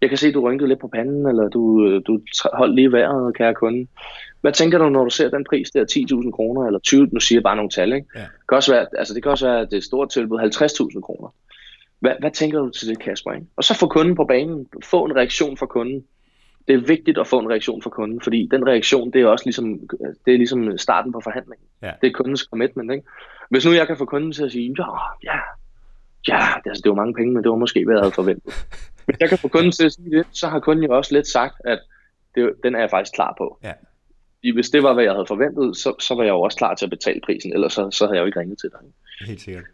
Jeg 0.00 0.08
kan 0.08 0.18
se, 0.18 0.32
du 0.32 0.40
rynkede 0.40 0.68
lidt 0.68 0.80
på 0.80 0.88
panden, 0.88 1.26
eller 1.26 1.48
du, 1.48 1.98
du 2.00 2.20
holdt 2.52 2.74
lige 2.74 2.92
vejret, 2.92 3.36
kære 3.36 3.54
kunde. 3.54 3.86
Hvad 4.40 4.52
tænker 4.52 4.78
du, 4.78 4.88
når 4.88 5.04
du 5.04 5.10
ser 5.10 5.30
den 5.30 5.44
pris 5.44 5.70
der, 5.70 5.84
10.000 6.24 6.30
kroner, 6.30 6.66
eller 6.66 6.78
20, 6.80 7.08
nu 7.12 7.20
siger 7.20 7.36
jeg 7.36 7.42
bare 7.42 7.56
nogle 7.56 7.70
tal, 7.70 7.92
ikke? 7.92 8.06
Ja. 8.14 8.20
Det, 8.20 8.28
kan 8.48 8.56
også 8.56 8.72
være, 8.72 8.86
altså 8.98 9.14
det 9.14 9.22
kan 9.22 9.30
også 9.32 9.46
være, 9.46 9.60
at 9.60 9.66
det 9.70 9.72
er 9.72 9.78
et 9.78 9.84
stort 9.84 10.10
tilbud, 10.10 10.38
50.000 10.94 11.00
kroner. 11.00 11.34
Hvad, 12.02 12.14
hvad 12.20 12.30
tænker 12.30 12.58
du 12.58 12.70
til 12.70 12.88
det, 12.88 12.98
Kasper? 12.98 13.32
Ikke? 13.32 13.46
Og 13.56 13.64
så 13.64 13.74
få 13.74 13.86
kunden 13.86 14.14
på 14.14 14.24
banen, 14.24 14.66
få 14.84 15.04
en 15.04 15.16
reaktion 15.16 15.56
fra 15.56 15.66
kunden. 15.66 16.04
Det 16.68 16.74
er 16.74 16.80
vigtigt 16.80 17.18
at 17.18 17.26
få 17.26 17.38
en 17.38 17.50
reaktion 17.50 17.82
fra 17.82 17.90
kunden, 17.90 18.20
fordi 18.20 18.48
den 18.50 18.66
reaktion, 18.66 19.12
det 19.12 19.20
er 19.20 19.26
også 19.26 19.44
ligesom, 19.44 19.80
det 20.26 20.34
er 20.34 20.38
ligesom 20.38 20.78
starten 20.78 21.12
på 21.12 21.20
forhandlingen. 21.20 21.66
Ja. 21.82 21.92
Det 22.00 22.06
er 22.06 22.12
kundens 22.12 22.40
commitment. 22.40 22.92
Ikke? 22.92 23.04
Hvis 23.50 23.64
nu 23.64 23.72
jeg 23.72 23.86
kan 23.86 23.96
få 23.96 24.04
kunden 24.04 24.32
til 24.32 24.44
at 24.44 24.52
sige, 24.52 24.74
ja, 24.78 24.84
ja, 25.24 25.38
ja, 26.28 26.46
det, 26.64 26.70
altså, 26.70 26.82
det 26.84 26.90
var 26.90 26.96
mange 26.96 27.14
penge, 27.14 27.32
men 27.34 27.42
det 27.42 27.50
var 27.50 27.56
måske, 27.56 27.84
hvad 27.84 27.94
jeg 27.94 28.02
havde 28.02 28.14
forventet. 28.14 28.66
Hvis 29.06 29.16
jeg 29.20 29.28
kan 29.28 29.38
få 29.38 29.48
kunden 29.48 29.72
til 29.72 29.84
at 29.84 29.92
sige 29.92 30.10
det, 30.10 30.26
så 30.32 30.48
har 30.48 30.60
kunden 30.60 30.84
jo 30.84 30.96
også 30.96 31.14
lidt 31.14 31.26
sagt, 31.26 31.54
at 31.64 31.80
det, 32.34 32.52
den 32.62 32.74
er 32.74 32.80
jeg 32.80 32.90
faktisk 32.90 33.14
klar 33.14 33.34
på. 33.38 33.58
Ja. 33.62 33.72
Hvis 34.54 34.70
det 34.70 34.82
var, 34.82 34.94
hvad 34.94 35.04
jeg 35.04 35.12
havde 35.12 35.26
forventet, 35.26 35.76
så, 35.76 35.94
så 36.00 36.14
var 36.14 36.22
jeg 36.22 36.30
jo 36.30 36.40
også 36.40 36.58
klar 36.58 36.74
til 36.74 36.86
at 36.86 36.90
betale 36.90 37.20
prisen, 37.24 37.52
ellers 37.52 37.72
så, 37.72 37.90
så 37.90 38.04
havde 38.04 38.16
jeg 38.16 38.22
jo 38.22 38.26
ikke 38.26 38.40
ringet 38.40 38.58
til 38.58 38.70
dig. 38.70 38.80
Helt 39.26 39.40
sikkert. 39.40 39.64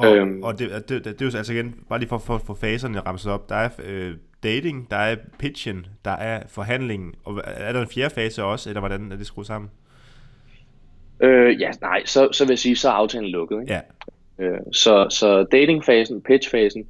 Og, 0.00 0.16
øhm, 0.16 0.42
og 0.42 0.58
det, 0.58 0.70
det, 0.70 0.88
det, 0.88 1.04
det 1.04 1.22
er 1.22 1.30
jo 1.32 1.36
altså 1.38 1.52
igen, 1.52 1.74
bare 1.88 1.98
lige 1.98 2.08
for 2.08 2.16
at 2.16 2.22
få 2.22 2.38
for, 2.38 2.54
faserne 2.54 3.00
ramset 3.00 3.32
op, 3.32 3.48
der 3.48 3.54
er 3.54 3.68
øh, 3.84 4.14
dating, 4.42 4.90
der 4.90 4.96
er 4.96 5.16
pitchen, 5.38 5.86
der 6.04 6.10
er 6.10 6.42
forhandlingen, 6.48 7.14
og 7.24 7.42
er 7.44 7.72
der 7.72 7.80
en 7.80 7.88
fjerde 7.88 8.14
fase 8.14 8.44
også, 8.44 8.70
eller 8.70 8.80
hvordan 8.80 9.12
er 9.12 9.16
det 9.16 9.26
skruet 9.26 9.46
sammen? 9.46 9.70
Øh, 11.20 11.60
ja, 11.60 11.70
nej, 11.80 12.04
så, 12.04 12.28
så 12.32 12.44
vil 12.44 12.50
jeg 12.50 12.58
sige, 12.58 12.76
så 12.76 12.88
er 12.88 12.92
aftalen 12.92 13.30
lukket. 13.30 13.60
Ikke? 13.60 13.72
Ja. 13.72 13.80
Øh, 14.38 14.58
så, 14.72 15.06
så 15.10 15.42
datingfasen, 15.42 16.22
pitchfasen 16.22 16.86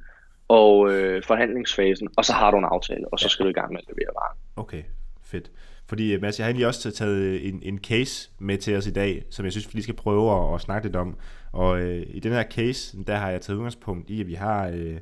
og 0.47 0.91
øh, 0.93 1.23
forhandlingsfasen, 1.23 2.07
og 2.17 2.25
så 2.25 2.33
har 2.33 2.51
du 2.51 2.57
en 2.57 2.65
aftale, 2.65 3.13
og 3.13 3.19
så 3.19 3.29
skal 3.29 3.45
du 3.45 3.49
i 3.49 3.53
gang 3.53 3.71
med 3.71 3.79
at 3.79 3.85
levere 3.87 4.13
varen. 4.15 4.37
Okay, 4.55 4.83
fedt. 5.23 5.51
Fordi 5.87 6.17
Mads, 6.17 6.39
jeg 6.39 6.45
har 6.45 6.49
egentlig 6.49 6.67
også 6.67 6.91
taget 6.91 7.47
en, 7.47 7.59
en 7.63 7.79
case 7.79 8.29
med 8.39 8.57
til 8.57 8.77
os 8.77 8.87
i 8.87 8.91
dag, 8.93 9.23
som 9.29 9.45
jeg 9.45 9.51
synes, 9.51 9.67
vi 9.67 9.71
lige 9.73 9.83
skal 9.83 9.95
prøve 9.95 10.31
at, 10.31 10.55
at 10.55 10.61
snakke 10.61 10.87
lidt 10.87 10.95
om. 10.95 11.17
Og 11.51 11.81
øh, 11.81 12.05
i 12.09 12.19
den 12.19 12.31
her 12.31 12.43
case, 12.43 12.97
der 13.07 13.15
har 13.15 13.29
jeg 13.29 13.41
taget 13.41 13.57
udgangspunkt 13.57 14.09
i, 14.09 14.21
at 14.21 14.27
vi 14.27 14.33
har 14.33 14.67
øh, 14.67 14.97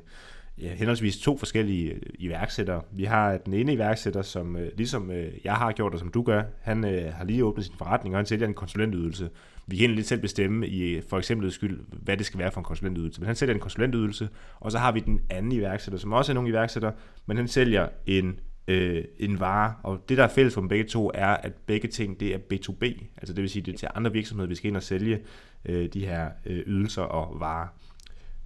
ja, 0.60 0.74
henholdsvis 0.74 1.18
to 1.18 1.36
forskellige 1.36 1.92
øh, 1.92 2.00
iværksættere. 2.18 2.82
Vi 2.92 3.04
har 3.04 3.36
den 3.36 3.54
ene 3.54 3.72
iværksætter, 3.72 4.22
som 4.22 4.56
øh, 4.56 4.70
ligesom 4.76 5.10
øh, 5.10 5.32
jeg 5.44 5.54
har 5.54 5.72
gjort, 5.72 5.92
og 5.92 5.98
som 5.98 6.08
du 6.08 6.22
gør, 6.22 6.42
han 6.60 6.84
øh, 6.84 7.12
har 7.14 7.24
lige 7.24 7.44
åbnet 7.44 7.64
sin 7.64 7.74
forretning, 7.78 8.14
og 8.14 8.18
han 8.18 8.26
sælger 8.26 8.46
en 8.46 8.54
konsulentydelse. 8.54 9.30
Vi 9.66 9.76
kan 9.76 9.82
egentlig 9.82 9.96
lidt 9.96 10.06
selv 10.06 10.20
bestemme 10.20 10.68
i 10.68 10.82
øh, 10.82 11.02
for 11.08 11.18
eksempel 11.18 11.52
skyld, 11.52 11.80
hvad 11.88 12.16
det 12.16 12.26
skal 12.26 12.38
være 12.40 12.50
for 12.50 12.60
en 12.60 12.64
konsulentydelse. 12.64 13.20
Men 13.20 13.26
han 13.26 13.36
sælger 13.36 13.54
en 13.54 13.60
konsulentydelse, 13.60 14.28
og 14.60 14.72
så 14.72 14.78
har 14.78 14.92
vi 14.92 15.00
den 15.00 15.20
anden 15.30 15.52
iværksætter, 15.52 15.98
som 15.98 16.12
også 16.12 16.32
er 16.32 16.34
nogle 16.34 16.48
iværksætter, 16.48 16.92
men 17.26 17.36
han 17.36 17.48
sælger 17.48 17.88
en 18.06 18.40
øh, 18.70 19.04
en 19.18 19.40
vare, 19.40 19.74
og 19.82 20.04
det 20.08 20.18
der 20.18 20.24
er 20.24 20.28
fælles 20.28 20.54
for 20.54 20.60
dem 20.60 20.68
begge 20.68 20.84
to 20.84 21.10
er, 21.14 21.26
at 21.26 21.52
begge 21.66 21.88
ting 21.88 22.20
det 22.20 22.34
er 22.34 22.38
B2B, 22.38 23.04
altså 23.16 23.34
det 23.34 23.42
vil 23.42 23.50
sige, 23.50 23.62
det 23.62 23.74
er 23.74 23.78
til 23.78 23.88
andre 23.94 24.12
virksomheder, 24.12 24.48
vi 24.48 24.54
skal 24.54 24.68
ind 24.68 24.76
og 24.76 24.82
sælge 24.82 25.20
øh, 25.64 25.88
de 25.92 26.06
her 26.06 26.30
øh, 26.46 26.62
ydelser 26.66 27.02
og 27.02 27.40
varer. 27.40 27.68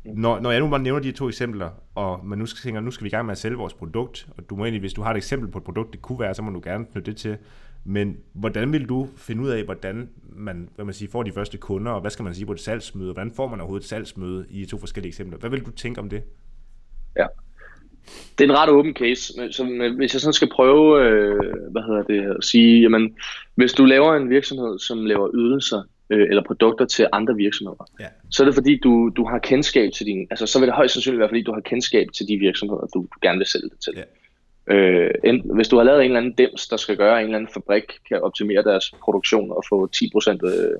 Når, 0.04 0.40
når 0.40 0.50
jeg 0.50 0.60
nu 0.60 0.68
bare 0.68 0.82
nævner 0.82 1.02
de 1.02 1.12
to 1.12 1.28
eksempler, 1.28 1.70
og 1.94 2.26
man 2.26 2.38
nu 2.38 2.46
skal 2.46 2.62
tænke, 2.62 2.80
nu 2.80 2.90
skal 2.90 3.04
vi 3.04 3.08
i 3.08 3.10
gang 3.10 3.26
med 3.26 3.32
at 3.32 3.38
sælge 3.38 3.56
vores 3.56 3.74
produkt, 3.74 4.28
og 4.36 4.50
du 4.50 4.56
må 4.56 4.64
egentlig, 4.64 4.80
hvis 4.80 4.92
du 4.92 5.02
har 5.02 5.10
et 5.10 5.16
eksempel 5.16 5.50
på 5.50 5.58
et 5.58 5.64
produkt, 5.64 5.92
det 5.92 6.02
kunne 6.02 6.20
være, 6.20 6.34
så 6.34 6.42
må 6.42 6.50
du 6.50 6.60
gerne 6.64 6.84
knytte 6.84 7.10
det 7.10 7.20
til. 7.20 7.36
Men 7.84 8.16
hvordan 8.32 8.72
vil 8.72 8.88
du 8.88 9.08
finde 9.16 9.42
ud 9.42 9.48
af, 9.48 9.64
hvordan 9.64 10.08
man, 10.22 10.68
hvad 10.74 10.84
man 10.84 10.94
siger, 10.94 11.10
får 11.10 11.22
de 11.22 11.32
første 11.32 11.58
kunder, 11.58 11.92
og 11.92 12.00
hvad 12.00 12.10
skal 12.10 12.22
man 12.22 12.34
sige 12.34 12.46
på 12.46 12.52
et 12.52 12.60
salgsmøde, 12.60 13.10
og 13.10 13.14
hvordan 13.14 13.32
får 13.32 13.48
man 13.48 13.60
overhovedet 13.60 13.84
et 13.84 13.88
salgsmøde 13.88 14.46
i 14.50 14.60
de 14.60 14.66
to 14.66 14.78
forskellige 14.78 15.08
eksempler? 15.08 15.38
Hvad 15.38 15.50
vil 15.50 15.66
du 15.66 15.70
tænke 15.70 16.00
om 16.00 16.08
det? 16.08 16.22
Ja, 17.16 17.26
det 18.38 18.44
er 18.44 18.48
en 18.48 18.58
ret 18.58 18.70
åben 18.70 18.94
case. 18.94 19.52
Så 19.52 19.64
hvis 19.96 20.14
jeg 20.14 20.20
sådan 20.20 20.32
skal 20.32 20.48
prøve, 20.48 21.04
øh, 21.04 21.40
hvad 21.70 21.82
hedder 21.82 22.02
det, 22.02 22.36
at 22.36 22.44
sige, 22.44 22.80
jamen, 22.80 23.16
hvis 23.54 23.72
du 23.72 23.84
laver 23.84 24.14
en 24.14 24.30
virksomhed, 24.30 24.78
som 24.78 25.06
laver 25.06 25.30
ydelser 25.34 25.82
øh, 26.10 26.28
eller 26.28 26.42
produkter 26.42 26.84
til 26.84 27.06
andre 27.12 27.34
virksomheder, 27.34 27.84
ja. 28.00 28.06
så 28.30 28.42
er 28.42 28.44
det 28.44 28.54
fordi, 28.54 28.78
du, 28.78 29.10
du 29.16 29.24
har 29.24 29.38
kendskab 29.38 29.92
til 29.92 30.06
din, 30.06 30.26
altså 30.30 30.46
så 30.46 30.58
vil 30.58 30.66
det 30.66 30.74
højst 30.74 30.94
sandsynligt 30.94 31.20
være, 31.20 31.28
fordi 31.28 31.42
du 31.42 31.52
har 31.52 31.60
kendskab 31.60 32.06
til 32.16 32.28
de 32.28 32.36
virksomheder, 32.36 32.86
du, 32.94 33.00
du 33.00 33.18
gerne 33.22 33.38
vil 33.38 33.46
sælge 33.46 33.68
det 33.68 33.78
til. 33.84 33.92
Ja. 33.96 34.02
Øh, 34.74 35.10
enten, 35.24 35.54
hvis 35.54 35.68
du 35.68 35.76
har 35.76 35.84
lavet 35.84 36.00
en 36.00 36.04
eller 36.04 36.20
anden 36.20 36.32
dims, 36.32 36.68
der 36.68 36.76
skal 36.76 36.96
gøre, 36.96 37.16
at 37.16 37.18
en 37.18 37.24
eller 37.24 37.38
anden 37.38 37.52
fabrik 37.54 37.84
kan 38.08 38.22
optimere 38.22 38.62
deres 38.62 38.94
produktion 39.04 39.50
og 39.50 39.62
få 39.68 39.88
10% 39.96 40.30
øh, 40.30 40.74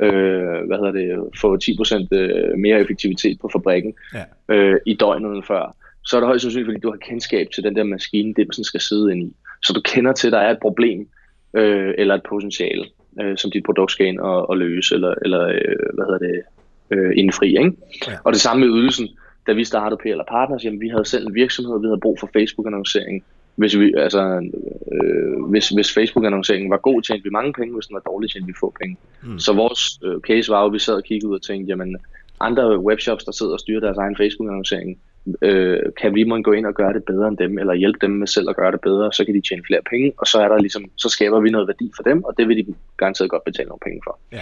øh, 0.00 0.66
hvad 0.66 0.76
hedder 0.76 0.92
det, 0.92 1.38
få 1.40 1.56
10% 1.56 2.08
øh, 2.12 2.58
mere 2.58 2.80
effektivitet 2.80 3.40
på 3.40 3.48
fabrikken 3.52 3.94
ja. 4.14 4.54
øh, 4.54 4.80
i 4.86 4.94
døgnet 4.94 5.36
end 5.36 5.44
før, 5.44 5.76
så 6.08 6.16
er 6.16 6.20
det 6.20 6.26
højst 6.26 6.42
sandsynligt, 6.42 6.68
fordi 6.68 6.80
du 6.80 6.90
har 6.90 6.96
kendskab 6.96 7.46
til 7.54 7.64
den 7.64 7.76
der 7.76 7.84
maskine, 7.84 8.34
dimsen 8.34 8.64
skal 8.64 8.80
sidde 8.80 9.12
ind 9.12 9.22
i. 9.22 9.32
Så 9.62 9.72
du 9.72 9.80
kender 9.80 10.12
til, 10.12 10.28
at 10.28 10.32
der 10.32 10.38
er 10.38 10.50
et 10.50 10.58
problem 10.62 11.08
øh, 11.54 11.94
eller 11.98 12.14
et 12.14 12.22
potentiale, 12.28 12.84
øh, 13.20 13.36
som 13.36 13.50
dit 13.50 13.64
produkt 13.64 13.92
skal 13.92 14.06
ind 14.06 14.20
og, 14.20 14.50
og 14.50 14.58
løse, 14.58 14.94
eller, 14.94 15.14
eller 15.22 15.42
øh, 15.48 15.88
hvad 15.94 16.04
hedder 16.06 16.18
det, 16.18 16.42
øh, 16.90 17.12
indfri. 17.16 17.48
Ikke? 17.48 17.72
Ja. 18.06 18.12
Og 18.24 18.32
det 18.32 18.40
samme 18.40 18.66
med 18.66 18.74
ydelsen. 18.76 19.08
Da 19.46 19.52
vi 19.52 19.64
startede 19.64 20.00
PL 20.02 20.20
Partners, 20.28 20.64
jamen, 20.64 20.80
vi 20.80 20.88
havde 20.88 21.04
selv 21.04 21.26
en 21.26 21.34
virksomhed, 21.34 21.80
vi 21.80 21.86
havde 21.86 22.00
brug 22.00 22.16
for 22.20 22.30
Facebook-annoncering. 22.32 23.24
Hvis, 23.56 23.78
vi, 23.78 23.94
altså, 23.96 24.50
øh, 24.92 25.44
hvis, 25.50 25.68
hvis 25.68 25.94
Facebook-annonceringen 25.94 26.70
var 26.70 26.76
god, 26.76 27.02
tjente 27.02 27.24
vi 27.24 27.30
mange 27.30 27.52
penge, 27.52 27.74
hvis 27.74 27.86
den 27.86 27.94
var 27.94 28.02
dårlig, 28.10 28.30
tjente 28.30 28.46
vi 28.46 28.54
få 28.60 28.74
penge. 28.80 28.96
Mm. 29.22 29.38
Så 29.38 29.52
vores 29.52 29.82
øh, 30.04 30.20
case 30.20 30.52
var 30.52 30.60
jo, 30.60 30.66
at 30.66 30.72
vi 30.72 30.78
sad 30.78 30.94
og 30.94 31.04
kiggede 31.04 31.30
ud 31.30 31.34
og 31.34 31.42
tænkte, 31.42 31.70
jamen, 31.70 31.96
andre 32.40 32.78
webshops, 32.78 33.24
der 33.24 33.32
sidder 33.32 33.52
og 33.52 33.60
styrer 33.60 33.80
deres 33.80 33.96
egen 33.96 34.16
Facebook-annoncering, 34.16 34.98
øh, 35.42 35.78
kan 36.00 36.14
vi 36.14 36.24
må 36.24 36.42
gå 36.42 36.52
ind 36.52 36.66
og 36.66 36.74
gøre 36.74 36.92
det 36.92 37.04
bedre 37.04 37.28
end 37.28 37.36
dem, 37.36 37.58
eller 37.58 37.74
hjælpe 37.74 37.98
dem 38.02 38.10
med 38.10 38.26
selv 38.26 38.50
at 38.50 38.56
gøre 38.56 38.72
det 38.72 38.80
bedre, 38.80 39.12
så 39.12 39.24
kan 39.24 39.34
de 39.34 39.48
tjene 39.48 39.62
flere 39.66 39.80
penge, 39.90 40.12
og 40.18 40.26
så 40.26 40.38
er 40.38 40.48
der 40.48 40.58
ligesom, 40.58 40.84
så 40.96 41.08
skaber 41.08 41.40
vi 41.40 41.50
noget 41.50 41.68
værdi 41.68 41.92
for 41.96 42.02
dem, 42.02 42.24
og 42.24 42.34
det 42.38 42.48
vil 42.48 42.56
de 42.56 42.74
garanteret 42.96 43.30
godt 43.30 43.44
betale 43.44 43.68
nogle 43.68 43.80
penge 43.84 44.00
for. 44.04 44.18
Ja. 44.32 44.40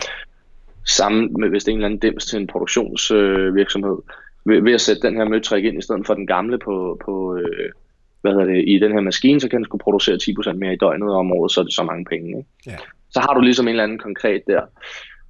Sammen 0.87 1.41
med, 1.41 1.49
hvis 1.49 1.65
det 1.65 1.71
er 1.71 1.73
en 1.73 1.79
eller 1.79 1.89
anden 1.89 2.01
dims 2.01 2.27
til 2.27 2.41
en 2.41 2.47
produktionsvirksomhed, 2.47 3.99
øh, 4.09 4.15
ved, 4.45 4.63
ved 4.63 4.73
at 4.73 4.81
sætte 4.81 5.03
den 5.03 5.17
her 5.17 5.25
møtrik 5.25 5.65
ind 5.65 5.79
i 5.79 5.83
stedet 5.83 6.07
for 6.07 6.15
den 6.15 6.27
gamle 6.27 6.59
på, 6.59 7.01
på 7.05 7.37
øh, 7.37 7.71
hvad 8.21 8.33
hedder 8.33 8.47
det, 8.47 8.65
i 8.67 8.79
den 8.79 8.93
her 8.93 9.01
maskine, 9.01 9.41
så 9.41 9.49
kan 9.49 9.57
den 9.57 9.65
skulle 9.65 9.83
producere 9.83 10.19
10% 10.23 10.53
mere 10.53 10.73
i 10.73 10.77
døgnet 10.77 11.11
om 11.11 11.33
året, 11.33 11.53
så 11.53 11.61
er 11.61 11.65
det 11.65 11.75
så 11.75 11.83
mange 11.83 12.05
penge. 12.05 12.29
Ikke? 12.29 12.49
Ja. 12.67 12.77
Så 13.11 13.21
har 13.21 13.35
du 13.35 13.41
ligesom 13.41 13.67
en 13.67 13.71
eller 13.71 13.83
anden 13.83 13.99
konkret 13.99 14.43
der. 14.47 14.63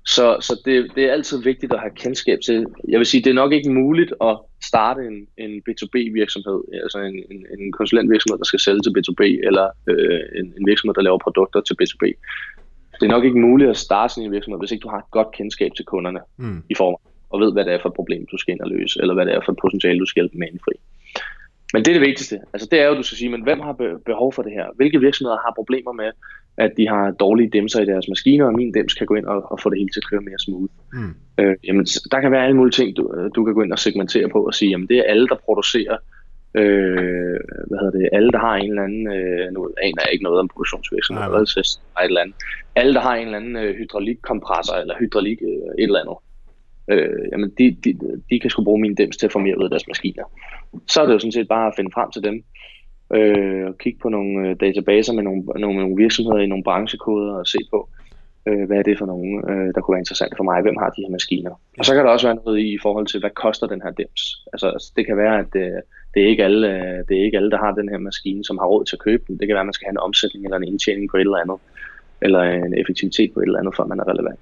Så, 0.09 0.37
så 0.41 0.61
det, 0.65 0.91
det 0.95 1.05
er 1.05 1.13
altid 1.13 1.43
vigtigt 1.43 1.73
at 1.73 1.81
have 1.81 1.95
kendskab 1.95 2.39
til. 2.47 2.67
Jeg 2.89 2.99
vil 2.99 3.07
sige, 3.07 3.23
det 3.25 3.31
er 3.31 3.43
nok 3.43 3.53
ikke 3.53 3.73
muligt 3.73 4.13
at 4.23 4.39
starte 4.65 5.01
en, 5.11 5.19
en 5.45 5.63
B2B-virksomhed, 5.67 6.61
altså 6.83 6.99
en, 6.99 7.17
en, 7.31 7.47
en 7.59 7.73
konsulentvirksomhed, 7.73 8.39
der 8.39 8.45
skal 8.45 8.61
sælge 8.61 8.81
til 8.83 8.95
B2B, 8.97 9.23
eller 9.49 9.67
øh, 9.91 10.21
en, 10.39 10.47
en 10.59 10.67
virksomhed, 10.67 10.95
der 10.95 11.03
laver 11.03 11.19
produkter 11.19 11.61
til 11.61 11.77
B2B. 11.81 12.05
Det 13.01 13.07
er 13.07 13.15
nok 13.17 13.25
ikke 13.25 13.41
muligt 13.49 13.71
at 13.71 13.77
starte 13.77 14.15
sådan 14.15 14.27
en 14.27 14.33
virksomhed, 14.33 14.59
hvis 14.61 14.73
ikke 14.73 14.83
du 14.83 14.89
har 14.89 14.99
et 14.99 15.11
godt 15.11 15.31
kendskab 15.39 15.71
til 15.77 15.85
kunderne 15.85 16.21
mm. 16.37 16.63
i 16.71 16.75
form 16.75 16.97
og 17.31 17.41
ved, 17.41 17.53
hvad 17.53 17.65
det 17.65 17.73
er 17.73 17.79
for 17.83 17.89
et 17.89 17.95
problem, 18.01 18.27
du 18.33 18.37
skal 18.39 18.53
ind 18.53 18.61
og 18.61 18.69
løse, 18.69 19.01
eller 19.01 19.15
hvad 19.15 19.27
det 19.27 19.35
er 19.35 19.41
for 19.45 19.53
et 19.53 19.59
potentiale, 19.63 19.99
du 20.01 20.07
skal 20.07 20.21
hjælpe 20.21 20.39
med 20.39 20.49
indfri. 20.53 20.73
Men 21.73 21.85
det 21.85 21.89
er 21.89 21.99
det 21.99 22.09
vigtigste. 22.09 22.39
Altså 22.53 22.69
det 22.71 22.81
er 22.81 22.87
jo, 22.87 22.95
du 22.95 23.03
skal 23.03 23.19
sige, 23.19 23.31
men 23.31 23.43
hvem 23.43 23.61
har 23.61 23.73
behov 24.07 24.33
for 24.33 24.43
det 24.43 24.53
her? 24.53 24.67
Hvilke 24.77 25.01
virksomheder 25.01 25.39
har 25.39 25.53
problemer 25.57 25.93
med, 25.93 26.11
at 26.57 26.73
de 26.77 26.89
har 26.89 27.11
dårlige 27.11 27.51
dimser 27.53 27.81
i 27.83 27.87
deres 27.87 28.09
maskiner, 28.09 28.47
og 28.47 28.55
min 28.55 28.73
dims 28.73 28.95
kan 28.95 29.07
gå 29.07 29.15
ind 29.15 29.27
og, 29.27 29.53
og 29.53 29.61
få 29.61 29.71
det 29.71 29.79
hele 29.79 29.89
til 29.89 30.01
at 30.05 30.11
køre 30.11 30.21
mere 30.21 30.39
smooth. 30.39 30.73
Mm. 30.93 31.15
Øh, 31.39 31.57
jamen, 31.65 31.85
der 31.85 32.21
kan 32.21 32.33
være 32.33 32.45
alle 32.45 32.57
mulige 32.57 32.73
ting, 32.73 32.97
du, 32.97 33.29
du 33.37 33.45
kan 33.45 33.55
gå 33.55 33.63
ind 33.63 33.73
og 33.73 33.79
segmentere 33.79 34.29
på 34.29 34.47
og 34.47 34.55
sige, 34.55 34.71
jamen 34.71 34.89
det 34.89 34.99
er 34.99 35.03
alle, 35.03 35.29
der 35.29 35.35
producerer, 35.45 35.97
øh, 36.55 37.39
hvad 37.69 37.79
hedder 37.81 37.99
det, 37.99 38.09
alle, 38.13 38.31
der 38.33 38.39
har 38.39 38.57
en 38.57 38.71
eller 38.71 38.83
anden, 38.83 39.07
øh, 39.17 39.53
nu 39.53 39.71
aner 39.83 40.03
jeg 40.05 40.13
ikke 40.13 40.25
noget 40.25 40.41
om 40.41 40.49
produktionsvirksomhed, 40.49 41.25
eller 41.25 41.39
et 41.39 42.05
eller 42.05 42.21
andet, 42.21 42.37
alle, 42.77 42.95
der 42.95 43.01
har 43.01 43.15
en 43.15 43.27
eller 43.27 43.39
anden 43.39 43.57
øh, 43.57 43.75
hydraulikkompressor, 43.77 44.75
eller 44.75 44.95
hydraulik 44.99 45.39
øh, 45.43 45.83
et 45.83 45.89
eller 45.91 46.01
andet, 46.01 46.17
øh, 46.89 47.29
jamen 47.33 47.53
de, 47.59 47.77
de, 47.85 47.99
de 48.31 48.41
kan 48.41 48.51
sgu 48.51 48.65
bruge 48.65 48.81
min 48.81 48.95
dims 48.95 49.17
til 49.17 49.27
at 49.27 49.33
få 49.33 49.39
mere 49.39 49.59
ud 49.59 49.65
af 49.65 49.71
deres 49.71 49.89
maskiner. 49.89 50.25
Så 50.87 51.03
er 51.03 51.07
det 51.07 51.13
jo 51.13 51.19
sådan 51.19 51.33
set 51.33 51.49
bare 51.49 51.67
at 51.67 51.73
finde 51.77 51.91
frem 51.95 52.11
til 52.11 52.23
dem, 52.23 52.45
øh, 53.15 53.67
og 53.67 53.79
kigge 53.79 53.99
på 54.03 54.09
nogle 54.09 54.49
øh, 54.49 54.57
databaser 54.61 55.13
med 55.13 55.23
nogle, 55.23 55.43
nogle, 55.43 55.79
nogle 55.81 55.97
virksomheder 55.97 56.39
i 56.39 56.47
nogle 56.47 56.65
branchekoder 56.65 57.35
og 57.35 57.47
se 57.47 57.59
på, 57.71 57.89
øh, 58.47 58.67
hvad 58.67 58.79
er 58.79 58.83
det 58.83 58.99
for 58.99 59.07
nogen, 59.07 59.51
øh, 59.51 59.75
der 59.75 59.81
kunne 59.81 59.95
være 59.95 60.01
interessant 60.01 60.35
for 60.37 60.45
mig, 60.45 60.63
hvem 60.63 60.77
har 60.77 60.91
de 60.91 61.03
her 61.03 61.11
maskiner. 61.11 61.61
Og 61.79 61.85
så 61.85 61.95
kan 61.95 62.05
der 62.05 62.11
også 62.11 62.27
være 62.27 62.39
noget 62.45 62.59
i, 62.59 62.75
i 62.75 62.79
forhold 62.83 63.07
til, 63.07 63.21
hvad 63.21 63.31
koster 63.31 63.67
den 63.67 63.83
her 63.83 63.91
dims. 63.91 64.23
Altså, 64.53 64.69
altså 64.69 64.93
det 64.97 65.07
kan 65.07 65.17
være, 65.17 65.39
at 65.39 65.47
det, 65.53 65.81
det, 66.15 66.23
er 66.23 66.29
ikke 66.29 66.45
alle, 66.45 66.69
øh, 66.75 67.05
det 67.09 67.19
er 67.19 67.25
ikke 67.25 67.37
alle, 67.37 67.51
der 67.51 67.59
har 67.59 67.73
den 67.73 67.89
her 67.89 67.99
maskine, 67.99 68.45
som 68.45 68.59
har 68.59 68.67
råd 68.67 68.85
til 68.85 68.97
at 68.97 69.01
købe 69.01 69.25
den. 69.29 69.39
Det 69.39 69.47
kan 69.47 69.55
være, 69.55 69.67
at 69.67 69.67
man 69.67 69.73
skal 69.73 69.87
have 69.87 69.97
en 69.99 70.07
omsætning 70.09 70.45
eller 70.45 70.57
en 70.57 70.69
indtjening 70.69 71.11
på 71.11 71.17
et 71.17 71.21
eller 71.21 71.37
andet. 71.37 71.59
eller 72.21 72.41
en 72.43 72.75
effektivitet 72.79 73.33
på 73.35 73.41
et 73.41 73.45
eller 73.45 73.59
andet, 73.59 73.77
for 73.77 73.85
man 73.85 74.01
er 74.01 74.09
relevant. 74.09 74.41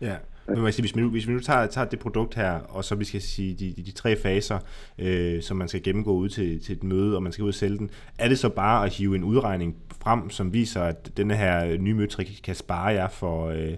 Ja, 0.00 0.14
men 0.48 0.60
man 0.60 0.72
siger, 0.72 0.82
hvis, 0.82 0.96
vi 0.96 1.00
nu, 1.00 1.10
hvis 1.10 1.28
vi 1.28 1.32
nu 1.32 1.40
tager, 1.40 1.66
tager 1.66 1.84
det 1.84 1.98
produkt 1.98 2.34
her, 2.34 2.52
og 2.52 2.84
så 2.84 2.94
vi 2.94 3.04
skal 3.04 3.22
sige 3.22 3.54
de, 3.54 3.72
de, 3.76 3.82
de 3.82 3.90
tre 3.90 4.16
faser, 4.16 4.58
øh, 4.98 5.42
som 5.42 5.56
man 5.56 5.68
skal 5.68 5.82
gennemgå 5.82 6.12
ud 6.12 6.28
til, 6.28 6.64
til 6.64 6.76
et 6.76 6.82
møde, 6.82 7.16
og 7.16 7.22
man 7.22 7.32
skal 7.32 7.42
ud 7.42 7.48
og 7.48 7.54
sælge 7.54 7.78
den, 7.78 7.90
er 8.18 8.28
det 8.28 8.38
så 8.38 8.48
bare 8.48 8.86
at 8.86 8.92
hive 8.92 9.16
en 9.16 9.24
udregning 9.24 9.76
frem, 10.02 10.30
som 10.30 10.52
viser, 10.52 10.82
at 10.82 11.16
denne 11.16 11.36
her 11.36 11.76
nye 11.76 11.94
møtrik 11.94 12.40
kan 12.44 12.54
spare 12.54 12.86
jer 12.86 13.08
for... 13.08 13.48
Øh, 13.48 13.74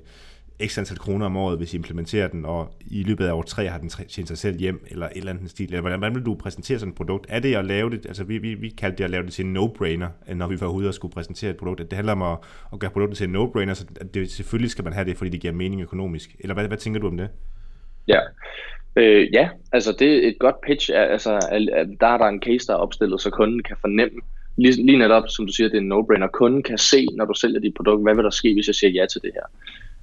x 0.66 0.78
antal 0.78 0.98
kroner 0.98 1.26
om 1.26 1.36
året, 1.36 1.58
hvis 1.58 1.74
I 1.74 1.76
implementerer 1.76 2.28
den, 2.28 2.44
og 2.44 2.74
i 2.86 3.02
løbet 3.02 3.26
af 3.26 3.32
år 3.32 3.42
tre 3.42 3.68
har 3.68 3.78
den 3.78 3.88
tjent 3.88 4.28
sig 4.28 4.38
selv 4.38 4.58
hjem, 4.58 4.86
eller 4.90 5.06
et 5.06 5.16
eller 5.16 5.32
andet 5.32 5.50
stil. 5.50 5.66
Eller 5.66 5.80
hvordan, 5.80 5.98
hvordan 5.98 6.14
vil 6.14 6.24
du 6.24 6.34
præsentere 6.34 6.78
sådan 6.78 6.90
et 6.90 6.96
produkt? 6.96 7.26
Er 7.28 7.40
det 7.40 7.54
at 7.54 7.64
lave 7.64 7.90
det, 7.90 8.06
altså 8.06 8.24
vi, 8.24 8.38
vi, 8.38 8.54
vi 8.54 8.68
kaldte 8.68 8.98
det 8.98 9.04
at 9.04 9.11
lave 9.11 9.24
det 9.24 9.32
til 9.32 9.44
en 9.44 9.56
no-brainer, 9.56 10.34
når 10.34 10.46
vi 10.46 10.61
var 10.61 10.68
ude 10.68 10.88
og 10.88 10.94
skulle 10.94 11.14
præsentere 11.14 11.50
et 11.50 11.56
produkt. 11.56 11.78
Det 11.78 11.92
handler 11.92 12.12
om 12.12 12.22
at, 12.22 12.38
at 12.72 12.78
gøre 12.78 12.90
produktet 12.90 13.18
til 13.18 13.28
en 13.28 13.36
no-brainer, 13.36 13.74
så 13.74 13.86
det, 14.14 14.30
selvfølgelig 14.30 14.70
skal 14.70 14.84
man 14.84 14.92
have 14.92 15.04
det, 15.04 15.16
fordi 15.16 15.30
det 15.30 15.40
giver 15.40 15.54
mening 15.54 15.82
økonomisk. 15.82 16.36
Eller 16.40 16.54
hvad, 16.54 16.68
hvad 16.68 16.78
tænker 16.78 17.00
du 17.00 17.06
om 17.06 17.16
det? 17.16 17.28
Ja, 18.08 18.20
øh, 18.96 19.28
ja, 19.32 19.48
altså 19.72 19.96
det 19.98 20.24
er 20.24 20.28
et 20.28 20.36
godt 20.38 20.61
pitch. 20.61 20.90
Altså, 20.94 21.30
der 22.00 22.06
er 22.06 22.18
der 22.18 22.26
en 22.26 22.42
case, 22.42 22.66
der 22.66 22.72
er 22.72 22.78
opstillet, 22.78 23.20
så 23.20 23.30
kunden 23.30 23.62
kan 23.62 23.76
fornemme, 23.80 24.20
lige, 24.56 24.86
lige 24.86 24.98
netop, 24.98 25.22
som 25.28 25.46
du 25.46 25.52
siger, 25.52 25.68
det 25.68 25.76
er 25.76 25.80
en 25.80 25.92
no-brainer. 25.92 26.26
Kunden 26.26 26.62
kan 26.62 26.78
se, 26.78 27.06
når 27.16 27.24
du 27.24 27.34
sælger 27.34 27.61
dit 27.61 27.74
produkt, 27.74 28.02
hvad 28.02 28.14
vil 28.14 28.24
der 28.24 28.30
ske, 28.30 28.54
hvis 28.54 28.66
jeg 28.66 28.74
siger 28.74 28.90
ja 28.90 29.06
til 29.06 29.22
det 29.22 29.30
her. 29.34 29.46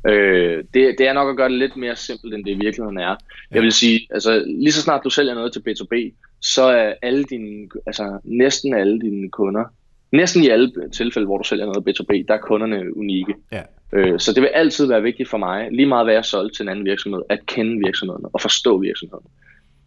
Øh, 0.10 0.64
det, 0.74 0.96
det 0.98 1.08
er 1.08 1.14
nok 1.14 1.30
at 1.30 1.38
gøre 1.38 1.50
det 1.50 1.58
lidt 1.58 1.78
mere 1.78 1.96
simpelt, 1.96 2.34
end 2.34 2.46
det 2.46 2.52
i 2.52 2.60
virkeligheden 2.62 2.98
er. 2.98 3.16
Jeg 3.52 3.62
vil 3.62 3.72
sige, 3.72 4.08
altså 4.12 4.44
lige 4.48 4.72
så 4.72 4.82
snart 4.82 5.04
du 5.04 5.10
sælger 5.10 5.34
noget 5.34 5.54
til 5.54 5.64
B2B, 5.68 6.14
så 6.42 6.64
er 6.64 6.94
alle 7.02 7.24
dine, 7.24 7.70
altså 7.86 8.20
næsten 8.24 8.74
alle 8.74 9.00
dine 9.00 9.30
kunder, 9.30 9.64
næsten 10.12 10.44
i 10.44 10.50
alle 10.50 10.72
tilfælde, 10.94 11.26
hvor 11.26 11.38
du 11.38 11.44
sælger 11.44 11.66
noget 11.66 11.88
B2B, 11.88 12.26
der 12.28 12.34
er 12.34 12.42
kunderne 12.42 12.98
unikke. 12.98 13.34
Ja. 13.52 13.62
Øh, 13.94 14.20
så 14.20 14.34
det 14.34 14.42
vil 14.42 14.50
altid 14.54 14.86
være 14.86 15.02
vigtigt 15.02 15.30
for 15.30 15.38
mig, 15.38 15.72
lige 15.72 15.86
meget 15.86 16.06
hvad 16.06 16.14
jeg 16.14 16.26
solgt 16.26 16.56
til 16.56 16.64
en 16.64 16.70
anden 16.70 16.86
virksomhed, 16.86 17.22
at 17.30 17.46
kende 17.46 17.86
virksomheden 17.86 18.26
og 18.34 18.42
forstå 18.42 18.78
virksomheden. 18.78 19.26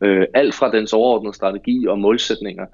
Øh, 0.03 0.27
alt 0.35 0.55
fra 0.55 0.73
dens 0.73 0.93
overordnede 0.93 1.35
strategi 1.35 1.87
og 1.89 1.99
målsætninger, 1.99 2.67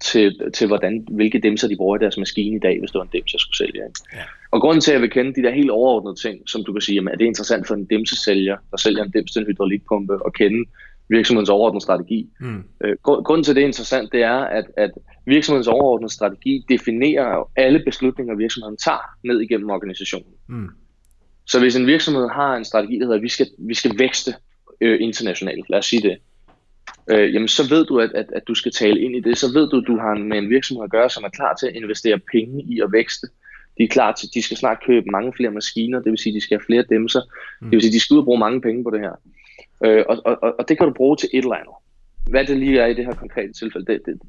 til, 0.00 0.40
til 0.54 0.66
hvordan, 0.66 1.06
hvilke 1.10 1.38
dimser 1.38 1.68
de 1.68 1.76
bruger 1.76 1.96
i 1.96 2.00
deres 2.00 2.18
maskine 2.18 2.56
i 2.56 2.58
dag, 2.58 2.78
hvis 2.78 2.90
det 2.90 2.98
var 2.98 3.04
en 3.04 3.10
dims, 3.12 3.32
jeg 3.32 3.40
skulle 3.40 3.56
sælge. 3.56 3.74
Ikke? 3.74 4.00
Ja. 4.12 4.22
Og 4.54 4.60
grunden 4.60 4.80
til, 4.80 4.90
at 4.90 4.94
jeg 4.94 5.02
vil 5.02 5.10
kende 5.10 5.34
de 5.34 5.42
der 5.42 5.50
helt 5.50 5.70
overordnede 5.70 6.20
ting, 6.20 6.48
som 6.48 6.64
du 6.64 6.72
kan 6.72 6.80
sige, 6.80 6.94
jamen, 6.94 7.12
er 7.12 7.16
det 7.16 7.24
interessant 7.24 7.66
for 7.66 7.74
en 7.74 7.84
dimsesælger, 7.84 8.56
der 8.70 8.76
sælger 8.76 9.04
en 9.04 9.10
dims 9.10 9.32
til 9.32 9.40
en 9.40 9.46
hydraulikpumpe, 9.46 10.24
og 10.26 10.32
kende 10.32 10.70
virksomhedens 11.08 11.48
overordnede 11.48 11.82
strategi. 11.82 12.28
Mm. 12.40 12.64
Øh, 12.84 12.96
grunden 13.02 13.44
til, 13.44 13.54
det 13.54 13.62
er 13.62 13.66
interessant, 13.66 14.12
det 14.12 14.22
er, 14.22 14.38
at, 14.58 14.64
at 14.76 14.90
virksomhedens 15.26 15.66
overordnede 15.68 16.12
strategi 16.12 16.64
definerer 16.68 17.50
alle 17.56 17.82
beslutninger, 17.84 18.34
virksomheden 18.34 18.76
tager 18.76 19.04
ned 19.24 19.40
igennem 19.40 19.70
organisationen. 19.70 20.32
Mm. 20.48 20.68
Så 21.46 21.60
hvis 21.60 21.76
en 21.76 21.86
virksomhed 21.86 22.28
har 22.28 22.56
en 22.56 22.64
strategi, 22.64 22.94
der 22.98 23.04
hedder, 23.04 23.16
at 23.16 23.22
vi 23.22 23.28
skal, 23.28 23.46
vi 23.58 23.74
skal 23.74 23.98
vækste 23.98 24.34
øh, 24.80 24.98
internationalt, 25.00 25.70
lad 25.70 25.78
os 25.78 25.86
sige 25.86 26.02
det, 26.02 26.16
øh, 27.10 27.34
jamen 27.34 27.48
så 27.48 27.68
ved 27.68 27.86
du, 27.86 28.00
at, 28.00 28.10
at, 28.14 28.26
at 28.36 28.42
du 28.48 28.54
skal 28.54 28.72
tale 28.72 29.00
ind 29.00 29.16
i 29.16 29.20
det. 29.20 29.38
Så 29.38 29.46
ved 29.54 29.68
du, 29.68 29.76
at 29.76 29.86
du 29.86 29.96
har 29.98 30.14
med 30.14 30.38
en 30.38 30.50
virksomhed 30.50 30.84
at 30.84 30.90
gøre, 30.90 31.10
som 31.10 31.24
er 31.24 31.28
klar 31.28 31.54
til 31.54 31.66
at 31.66 31.74
investere 31.74 32.18
penge 32.32 32.62
i 32.62 32.80
at 32.80 32.92
vækste. 32.92 33.26
De 33.78 33.82
er 33.84 33.88
klar 33.88 34.12
til, 34.12 34.28
de 34.34 34.42
skal 34.42 34.56
snart 34.56 34.84
købe 34.86 35.06
mange 35.10 35.32
flere 35.36 35.50
maskiner, 35.50 36.00
det 36.00 36.10
vil 36.10 36.18
sige, 36.18 36.34
de 36.34 36.40
skal 36.40 36.58
have 36.58 36.66
flere 36.66 36.82
dæmser. 36.82 37.20
Mm. 37.60 37.70
Det 37.70 37.76
vil 37.76 37.82
sige, 37.82 37.92
de 37.92 38.00
skal 38.00 38.14
ud 38.14 38.18
og 38.18 38.24
bruge 38.24 38.38
mange 38.38 38.60
penge 38.60 38.84
på 38.84 38.90
det 38.90 39.00
her. 39.00 39.12
Øh, 39.84 40.04
og, 40.08 40.22
og, 40.24 40.54
og 40.58 40.68
det 40.68 40.78
kan 40.78 40.86
du 40.86 40.92
bruge 40.92 41.16
til 41.16 41.28
et 41.32 41.44
eller 41.44 41.54
andet. 41.54 41.74
Hvad 42.30 42.44
det 42.44 42.56
lige 42.56 42.80
er 42.80 42.86
i 42.86 42.94
det 42.94 43.04
her 43.04 43.14
konkrete 43.14 43.52
tilfælde, 43.52 43.86
det, 43.92 44.00
det, 44.06 44.20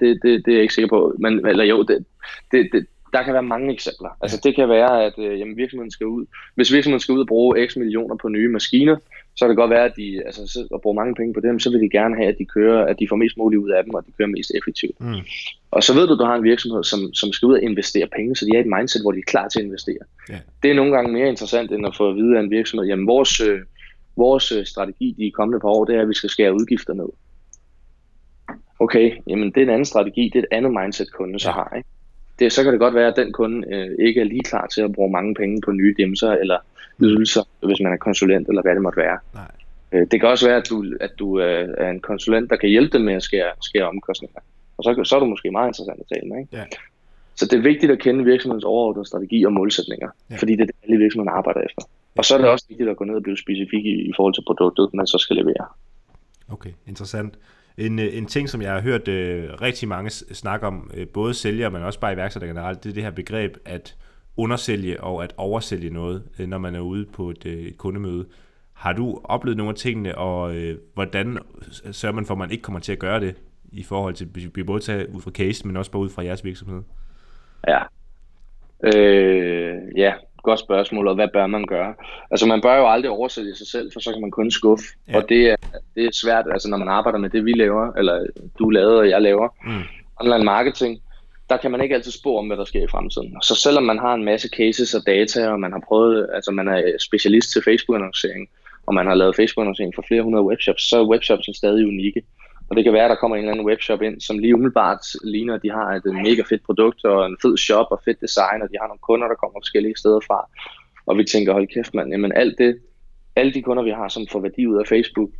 det, 0.00 0.22
det, 0.22 0.46
det, 0.46 0.48
er 0.48 0.56
jeg 0.56 0.62
ikke 0.62 0.74
sikker 0.74 0.88
på. 0.88 1.14
Men, 1.18 1.46
eller 1.46 1.64
jo, 1.64 1.82
det, 1.82 2.04
det, 2.52 2.68
det, 2.72 2.86
der 3.12 3.22
kan 3.22 3.32
være 3.32 3.42
mange 3.42 3.72
eksempler. 3.72 4.08
Altså 4.20 4.40
det 4.44 4.54
kan 4.54 4.68
være, 4.68 5.04
at 5.04 5.18
øh, 5.18 5.40
jamen, 5.40 5.56
virksomheden 5.56 5.90
skal 5.90 6.06
ud, 6.06 6.26
hvis 6.54 6.72
virksomheden 6.72 7.00
skal 7.00 7.12
ud 7.12 7.20
og 7.20 7.26
bruge 7.26 7.68
x 7.68 7.76
millioner 7.76 8.16
på 8.16 8.28
nye 8.28 8.48
maskiner, 8.48 8.96
så 9.36 9.44
kan 9.44 9.48
det 9.48 9.56
godt 9.56 9.70
være, 9.70 9.84
at 9.84 9.96
de 9.96 10.22
altså, 10.26 10.46
så, 10.46 10.68
at 10.74 10.80
bruge 10.80 10.96
mange 10.96 11.14
penge 11.14 11.34
på 11.34 11.40
dem, 11.40 11.58
så 11.58 11.70
vil 11.70 11.80
de 11.80 11.90
gerne 11.90 12.16
have, 12.16 12.28
at 12.28 12.38
de 12.38 12.44
kører, 12.44 12.84
at 12.84 12.96
de 12.98 13.08
får 13.08 13.16
mest 13.16 13.36
muligt 13.36 13.60
ud 13.60 13.70
af 13.70 13.84
dem, 13.84 13.94
og 13.94 14.06
de 14.06 14.12
kører 14.18 14.28
mest 14.28 14.52
effektivt. 14.58 15.00
Mm. 15.00 15.14
Og 15.70 15.82
så 15.82 15.94
ved 15.94 16.06
du, 16.06 16.12
at 16.12 16.18
du 16.18 16.24
har 16.24 16.34
en 16.34 16.42
virksomhed, 16.42 16.84
som, 16.84 17.14
som 17.14 17.32
skal 17.32 17.46
ud 17.46 17.54
og 17.54 17.62
investere 17.62 18.06
penge, 18.16 18.36
så 18.36 18.44
de 18.44 18.50
er 18.54 18.58
i 18.58 18.60
et 18.60 18.72
mindset, 18.76 19.02
hvor 19.02 19.12
de 19.12 19.18
er 19.18 19.30
klar 19.32 19.48
til 19.48 19.58
at 19.58 19.64
investere. 19.64 20.04
Yeah. 20.30 20.40
Det 20.62 20.70
er 20.70 20.74
nogle 20.74 20.92
gange 20.92 21.12
mere 21.12 21.28
interessant, 21.28 21.72
end 21.72 21.86
at 21.86 21.96
få 21.96 22.08
at 22.10 22.16
vide 22.16 22.36
af 22.36 22.40
en 22.40 22.50
virksomhed, 22.50 22.86
jamen 22.88 23.06
vores, 23.06 23.40
øh, 23.40 23.60
vores 24.16 24.52
øh, 24.52 24.66
strategi 24.66 25.14
de 25.18 25.30
kommende 25.30 25.60
par 25.60 25.68
år, 25.68 25.84
det 25.84 25.96
er, 25.96 26.02
at 26.02 26.08
vi 26.08 26.14
skal 26.14 26.30
skære 26.30 26.54
udgifter 26.54 26.94
ned. 26.94 27.08
Okay, 28.80 29.12
jamen 29.26 29.50
det 29.50 29.56
er 29.56 29.62
en 29.62 29.70
anden 29.70 29.84
strategi, 29.84 30.30
det 30.32 30.38
er 30.38 30.42
et 30.42 30.56
andet 30.56 30.72
mindset, 30.72 31.12
kunden 31.12 31.38
så 31.38 31.50
har. 31.50 31.72
Ikke? 31.76 31.88
Det, 32.38 32.52
så 32.52 32.62
kan 32.62 32.72
det 32.72 32.80
godt 32.80 32.94
være, 32.94 33.08
at 33.08 33.16
den 33.16 33.32
kunde 33.32 33.74
øh, 33.74 34.06
ikke 34.06 34.20
er 34.20 34.24
lige 34.24 34.42
klar 34.42 34.66
til 34.66 34.80
at 34.80 34.92
bruge 34.92 35.12
mange 35.12 35.34
penge 35.34 35.60
på 35.60 35.72
nye 35.72 35.94
dimser, 35.98 36.32
eller 36.32 36.58
ydelser, 37.00 37.42
hvis 37.66 37.80
man 37.80 37.92
er 37.92 37.96
konsulent, 37.96 38.48
eller 38.48 38.62
hvad 38.62 38.74
det 38.74 38.82
måtte 38.82 38.96
være. 38.96 39.18
Nej. 39.34 39.50
Øh, 39.92 40.06
det 40.10 40.20
kan 40.20 40.28
også 40.28 40.46
være, 40.46 40.56
at 40.56 40.68
du, 40.68 40.84
at 41.00 41.10
du 41.18 41.40
øh, 41.40 41.68
er 41.78 41.90
en 41.90 42.00
konsulent, 42.00 42.50
der 42.50 42.56
kan 42.56 42.68
hjælpe 42.68 42.98
dem 42.98 43.04
med 43.04 43.14
at 43.14 43.22
skære, 43.22 43.52
skære 43.62 43.88
omkostninger. 43.88 44.40
Og 44.78 44.84
så, 44.84 45.04
så 45.04 45.16
er 45.16 45.20
du 45.20 45.26
måske 45.26 45.50
meget 45.50 45.68
interessant 45.68 46.00
at 46.00 46.06
tale 46.14 46.28
med. 46.30 46.38
Ikke? 46.38 46.56
Ja. 46.56 46.64
Så 47.36 47.46
det 47.46 47.58
er 47.58 47.62
vigtigt 47.62 47.92
at 47.92 47.98
kende 47.98 48.24
virksomhedens 48.24 48.64
overordnede 48.64 49.06
strategi 49.06 49.44
og 49.44 49.52
målsætninger, 49.52 50.08
ja. 50.30 50.36
fordi 50.36 50.52
det 50.52 50.60
er 50.60 50.66
det, 50.66 50.74
alle 50.82 50.96
virksomheder 50.96 51.32
arbejder 51.32 51.60
efter. 51.60 51.82
Og 52.16 52.24
så 52.24 52.34
er 52.34 52.38
det 52.38 52.48
også 52.48 52.66
vigtigt 52.68 52.88
at 52.88 52.96
gå 52.96 53.04
ned 53.04 53.14
og 53.14 53.22
blive 53.22 53.36
specifik 53.36 53.84
i, 53.86 53.94
i 54.10 54.12
forhold 54.16 54.34
til 54.34 54.44
produktet, 54.46 54.94
man 54.94 55.06
så 55.06 55.18
skal 55.18 55.36
levere. 55.36 55.66
Okay, 56.48 56.70
interessant. 56.86 57.38
En, 57.78 57.98
en 57.98 58.26
ting, 58.26 58.48
som 58.48 58.62
jeg 58.62 58.72
har 58.72 58.80
hørt 58.80 59.08
øh, 59.08 59.50
rigtig 59.62 59.88
mange 59.88 60.10
snakke 60.10 60.66
om, 60.66 60.90
øh, 60.94 61.08
både 61.08 61.34
sælgere, 61.34 61.70
men 61.70 61.82
også 61.82 62.00
bare 62.00 62.12
iværksætter 62.12 62.48
generelt, 62.48 62.84
det 62.84 62.90
er 62.90 62.94
det 62.94 63.02
her 63.02 63.10
begreb, 63.10 63.56
at 63.64 63.96
undersælge 64.36 65.00
og 65.00 65.24
at 65.24 65.34
oversælge 65.36 65.90
noget, 65.90 66.22
øh, 66.38 66.48
når 66.48 66.58
man 66.58 66.74
er 66.74 66.80
ude 66.80 67.04
på 67.04 67.30
et, 67.30 67.46
øh, 67.46 67.52
et 67.52 67.78
kundemøde. 67.78 68.26
Har 68.72 68.92
du 68.92 69.20
oplevet 69.24 69.56
nogle 69.56 69.70
af 69.70 69.76
tingene, 69.76 70.18
og 70.18 70.56
øh, 70.56 70.78
hvordan 70.94 71.38
sørger 71.92 72.14
man 72.14 72.26
for, 72.26 72.34
at 72.34 72.38
man 72.38 72.50
ikke 72.50 72.62
kommer 72.62 72.80
til 72.80 72.92
at 72.92 72.98
gøre 72.98 73.20
det, 73.20 73.34
i 73.72 73.82
forhold 73.82 74.14
til, 74.14 74.28
vi 74.54 74.62
både 74.62 74.80
tager 74.80 75.06
ud 75.14 75.20
fra 75.20 75.30
case, 75.30 75.66
men 75.66 75.76
også 75.76 75.90
bare 75.90 76.02
ud 76.02 76.08
fra 76.08 76.24
jeres 76.24 76.44
virksomhed? 76.44 76.82
Ja. 77.68 77.80
Øh, 78.84 79.76
ja, 79.96 80.12
godt 80.42 80.60
spørgsmål, 80.60 81.08
og 81.08 81.14
hvad 81.14 81.28
bør 81.32 81.46
man 81.46 81.64
gøre? 81.66 81.94
Altså 82.30 82.46
man 82.46 82.60
bør 82.60 82.76
jo 82.76 82.90
aldrig 82.90 83.10
oversælge 83.10 83.54
sig 83.54 83.66
selv, 83.66 83.92
for 83.92 84.00
så 84.00 84.12
kan 84.12 84.20
man 84.20 84.30
kun 84.30 84.50
skuffe. 84.50 84.84
Ja. 85.08 85.16
Og 85.16 85.28
det 85.28 85.50
er, 85.50 85.56
det 85.94 86.04
er 86.04 86.10
svært, 86.12 86.44
altså 86.52 86.70
når 86.70 86.76
man 86.76 86.88
arbejder 86.88 87.18
med 87.18 87.30
det, 87.30 87.44
vi 87.44 87.52
laver, 87.52 87.92
eller 87.92 88.26
du 88.58 88.70
lavede, 88.70 88.98
og 88.98 89.08
jeg 89.08 89.22
laver, 89.22 89.48
mm. 89.64 89.82
online 90.20 90.44
marketing, 90.44 91.00
der 91.50 91.56
kan 91.56 91.70
man 91.70 91.80
ikke 91.80 91.94
altid 91.94 92.12
spå 92.12 92.38
om, 92.38 92.46
hvad 92.46 92.56
der 92.56 92.64
sker 92.64 92.84
i 92.84 92.90
fremtiden. 92.90 93.42
Så 93.42 93.54
selvom 93.54 93.82
man 93.82 93.98
har 93.98 94.14
en 94.14 94.24
masse 94.24 94.48
cases 94.56 94.94
og 94.94 95.02
data, 95.06 95.48
og 95.48 95.60
man 95.60 95.72
har 95.72 95.82
prøvet, 95.88 96.28
altså 96.34 96.50
man 96.50 96.68
er 96.68 96.82
specialist 97.00 97.52
til 97.52 97.62
Facebook-annoncering, 97.62 98.48
og 98.86 98.94
man 98.94 99.06
har 99.06 99.14
lavet 99.14 99.36
Facebook-annoncering 99.36 99.92
for 99.94 100.04
flere 100.08 100.22
hundrede 100.22 100.44
webshops, 100.44 100.88
så 100.88 101.00
er 101.00 101.08
webshops 101.08 101.56
stadig 101.56 101.86
unikke. 101.86 102.22
Og 102.68 102.76
det 102.76 102.84
kan 102.84 102.92
være, 102.92 103.04
at 103.04 103.10
der 103.10 103.16
kommer 103.16 103.36
en 103.36 103.42
eller 103.42 103.52
anden 103.52 103.66
webshop 103.66 104.02
ind, 104.02 104.20
som 104.20 104.38
lige 104.38 104.54
umiddelbart 104.54 105.04
ligner, 105.24 105.54
at 105.54 105.62
de 105.62 105.70
har 105.70 105.86
et 105.92 106.04
mega 106.04 106.42
fedt 106.42 106.62
produkt 106.62 107.04
og 107.04 107.26
en 107.26 107.36
fed 107.42 107.56
shop 107.56 107.86
og 107.90 108.00
fedt 108.04 108.20
design, 108.20 108.62
og 108.62 108.68
de 108.70 108.76
har 108.80 108.86
nogle 108.86 109.06
kunder, 109.08 109.28
der 109.28 109.34
kommer 109.34 109.60
forskellige 109.60 109.96
steder 109.96 110.20
fra. 110.20 110.48
Og 111.06 111.18
vi 111.18 111.24
tænker, 111.24 111.52
hold 111.52 111.66
kæft 111.66 111.94
mand, 111.94 112.10
jamen 112.10 112.32
alt 112.32 112.58
det, 112.58 112.78
alle 113.36 113.52
de 113.54 113.62
kunder, 113.62 113.82
vi 113.82 113.90
har, 113.90 114.08
som 114.08 114.26
får 114.32 114.40
værdi 114.40 114.66
ud 114.66 114.78
af 114.78 114.86
Facebook, 114.86 115.30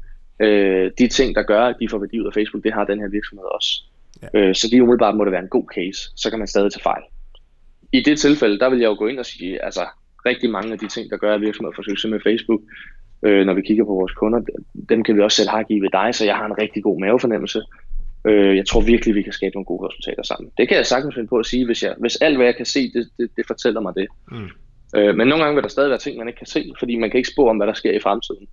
øh, 0.42 0.90
de 0.98 1.08
ting, 1.08 1.34
der 1.34 1.42
gør, 1.42 1.62
at 1.66 1.76
de 1.80 1.88
får 1.88 1.98
værdi 1.98 2.20
ud 2.20 2.26
af 2.26 2.34
Facebook, 2.34 2.64
det 2.64 2.72
har 2.72 2.84
den 2.84 3.00
her 3.00 3.08
virksomhed 3.08 3.46
også. 3.54 3.70
Ja. 4.22 4.28
Øh, 4.38 4.54
så 4.54 4.68
lige 4.70 4.82
umiddelbart 4.82 5.16
må 5.16 5.24
det 5.24 5.32
være 5.32 5.42
en 5.42 5.56
god 5.56 5.66
case, 5.74 6.00
så 6.16 6.30
kan 6.30 6.38
man 6.38 6.48
stadig 6.48 6.72
tage 6.72 6.82
fejl. 6.82 7.02
I 7.92 8.00
det 8.00 8.18
tilfælde, 8.18 8.58
der 8.58 8.70
vil 8.70 8.78
jeg 8.78 8.86
jo 8.86 8.96
gå 8.98 9.06
ind 9.06 9.18
og 9.18 9.26
sige, 9.26 9.64
altså 9.64 9.84
rigtig 10.26 10.50
mange 10.50 10.72
af 10.72 10.78
de 10.78 10.88
ting, 10.88 11.10
der 11.10 11.16
gør, 11.16 11.34
at 11.34 11.40
virksomheder 11.40 11.76
får 11.76 11.82
succes 11.82 12.10
med 12.10 12.20
Facebook, 12.20 12.60
øh, 13.22 13.46
når 13.46 13.54
vi 13.54 13.62
kigger 13.62 13.84
på 13.84 13.94
vores 13.94 14.12
kunder, 14.12 14.40
dem 14.88 15.04
kan 15.04 15.16
vi 15.16 15.20
også 15.20 15.36
selv 15.36 15.48
have 15.48 15.64
ved 15.68 15.90
dig, 15.92 16.14
så 16.14 16.24
jeg 16.24 16.36
har 16.36 16.46
en 16.46 16.58
rigtig 16.58 16.82
god 16.82 17.00
mavefornemmelse. 17.00 17.62
Øh, 18.24 18.56
jeg 18.56 18.66
tror 18.66 18.80
virkelig, 18.80 19.14
vi 19.14 19.22
kan 19.22 19.32
skabe 19.32 19.54
nogle 19.54 19.64
gode 19.64 19.88
resultater 19.88 20.22
sammen. 20.22 20.50
Det 20.58 20.68
kan 20.68 20.76
jeg 20.76 20.86
sagtens 20.86 21.14
finde 21.14 21.28
på 21.28 21.36
at 21.36 21.46
sige, 21.46 21.66
hvis, 21.66 21.82
jeg, 21.82 21.94
hvis 21.98 22.16
alt, 22.16 22.36
hvad 22.36 22.46
jeg 22.46 22.56
kan 22.56 22.66
se, 22.66 22.92
det, 22.92 23.08
det, 23.18 23.30
det 23.36 23.46
fortæller 23.46 23.80
mig 23.80 23.94
det. 23.94 24.06
Mm. 24.30 24.48
Øh, 24.96 25.14
men 25.16 25.28
nogle 25.28 25.44
gange 25.44 25.54
vil 25.54 25.62
der 25.62 25.68
stadig 25.68 25.90
være 25.90 25.98
ting, 25.98 26.18
man 26.18 26.28
ikke 26.28 26.38
kan 26.38 26.46
se, 26.46 26.72
fordi 26.78 26.96
man 26.96 27.10
kan 27.10 27.18
ikke 27.18 27.30
spå 27.30 27.48
om, 27.48 27.56
hvad 27.56 27.66
der 27.66 27.72
sker 27.72 27.92
i 27.92 28.00
fremtiden. 28.00 28.46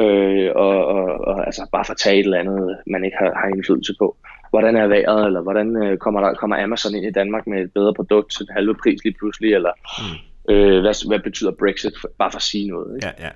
Øh, 0.00 0.50
og, 0.54 0.86
og, 0.86 1.04
og 1.04 1.46
altså 1.46 1.66
bare 1.72 1.84
fortage 1.84 2.18
et 2.18 2.24
eller 2.24 2.38
andet, 2.38 2.78
man 2.86 3.04
ikke 3.04 3.16
har, 3.20 3.32
har 3.40 3.48
indflydelse 3.48 3.94
på. 3.98 4.16
Hvordan 4.50 4.76
er 4.76 4.86
vejret, 4.86 5.26
eller 5.26 5.40
hvordan 5.40 5.82
øh, 5.82 5.98
kommer, 5.98 6.20
der, 6.20 6.34
kommer 6.34 6.62
Amazon 6.62 6.94
ind 6.94 7.06
i 7.06 7.10
Danmark 7.10 7.46
med 7.46 7.62
et 7.62 7.72
bedre 7.72 7.94
produkt 7.94 8.32
til 8.32 8.42
en 8.42 8.54
halve 8.54 8.74
pris 8.74 9.04
lige 9.04 9.16
pludselig, 9.18 9.54
eller 9.54 9.72
mm. 9.98 10.54
øh, 10.54 10.80
hvad, 10.80 11.08
hvad 11.08 11.18
betyder 11.18 11.50
Brexit, 11.50 11.92
for, 12.00 12.08
bare 12.18 12.30
for 12.30 12.36
at 12.36 12.42
sige 12.42 12.68
noget. 12.68 12.96
Ikke? 12.96 13.06
Ja, 13.06 13.24
ja. 13.24 13.30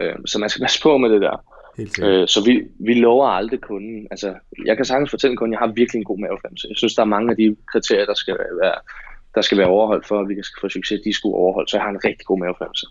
Øh, 0.00 0.14
så 0.26 0.38
man 0.38 0.48
skal 0.48 0.62
passe 0.62 0.82
på 0.82 0.98
med 0.98 1.10
det 1.10 1.20
der. 1.20 1.36
Øh, 2.02 2.28
så 2.28 2.44
vi, 2.44 2.62
vi 2.78 2.94
lover 2.94 3.28
aldrig 3.28 3.60
kunden. 3.60 4.06
Altså, 4.10 4.34
jeg 4.66 4.76
kan 4.76 4.84
sagtens 4.84 5.10
fortælle 5.10 5.36
kunden, 5.36 5.54
at 5.54 5.60
jeg 5.60 5.66
har 5.66 5.74
virkelig 5.74 5.98
en 5.98 6.04
god 6.04 6.18
mavefornemmelse. 6.18 6.68
Jeg 6.68 6.76
synes, 6.76 6.94
der 6.94 7.02
er 7.02 7.14
mange 7.16 7.30
af 7.30 7.36
de 7.36 7.56
kriterier, 7.72 8.06
der 8.06 8.14
skal 8.14 8.36
være, 8.62 8.74
der 9.34 9.40
skal 9.40 9.58
være 9.58 9.66
overholdt 9.66 10.06
for, 10.06 10.20
at 10.20 10.28
vi 10.28 10.34
kan 10.34 10.44
få 10.60 10.68
succes, 10.68 11.00
de 11.04 11.12
skulle 11.12 11.36
overholdt. 11.36 11.70
Så 11.70 11.76
jeg 11.76 11.84
har 11.84 11.90
en 11.90 12.04
rigtig 12.04 12.26
god 12.26 12.38
mavefornemmelse. 12.38 12.86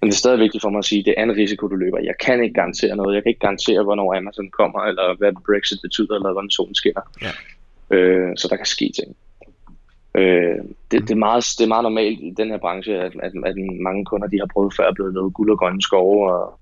Men 0.00 0.10
det 0.10 0.14
er 0.14 0.24
stadig 0.24 0.38
vigtigt 0.38 0.62
for 0.62 0.70
mig 0.70 0.78
at 0.78 0.84
sige, 0.84 0.98
at 0.98 1.06
det 1.06 1.14
er 1.16 1.22
en 1.22 1.36
risiko, 1.36 1.68
du 1.68 1.76
løber. 1.76 1.98
Jeg 1.98 2.14
kan 2.20 2.42
ikke 2.42 2.54
garantere 2.54 2.96
noget. 2.96 3.14
Jeg 3.14 3.22
kan 3.22 3.30
ikke 3.30 3.46
garantere, 3.46 3.82
hvornår 3.82 4.16
Amazon 4.16 4.50
kommer, 4.50 4.80
eller 4.80 5.16
hvad 5.18 5.32
Brexit 5.46 5.78
betyder, 5.82 6.14
eller 6.14 6.32
hvordan 6.32 6.50
solen 6.50 6.74
skinner. 6.74 7.04
Ja. 7.22 7.32
Øh, 7.96 8.30
så 8.36 8.48
der 8.48 8.56
kan 8.56 8.66
ske 8.66 8.92
ting. 8.98 9.16
Øh, 10.14 10.58
det, 10.90 11.02
det, 11.08 11.10
er 11.10 11.24
meget, 11.28 11.44
det 11.58 11.64
er 11.64 11.68
meget 11.74 11.82
normalt 11.82 12.20
i 12.20 12.34
den 12.36 12.48
her 12.50 12.58
branche, 12.58 12.94
at, 12.94 13.12
at, 13.22 13.32
at 13.44 13.56
mange 13.80 14.04
kunder 14.04 14.28
de 14.28 14.38
har 14.38 14.48
prøvet 14.52 14.74
før 14.76 14.86
at 14.88 14.94
blive 14.94 15.12
noget 15.12 15.34
guld 15.34 15.50
og 15.50 15.58
grønne 15.58 15.82
skove, 15.82 16.32
og, 16.32 16.58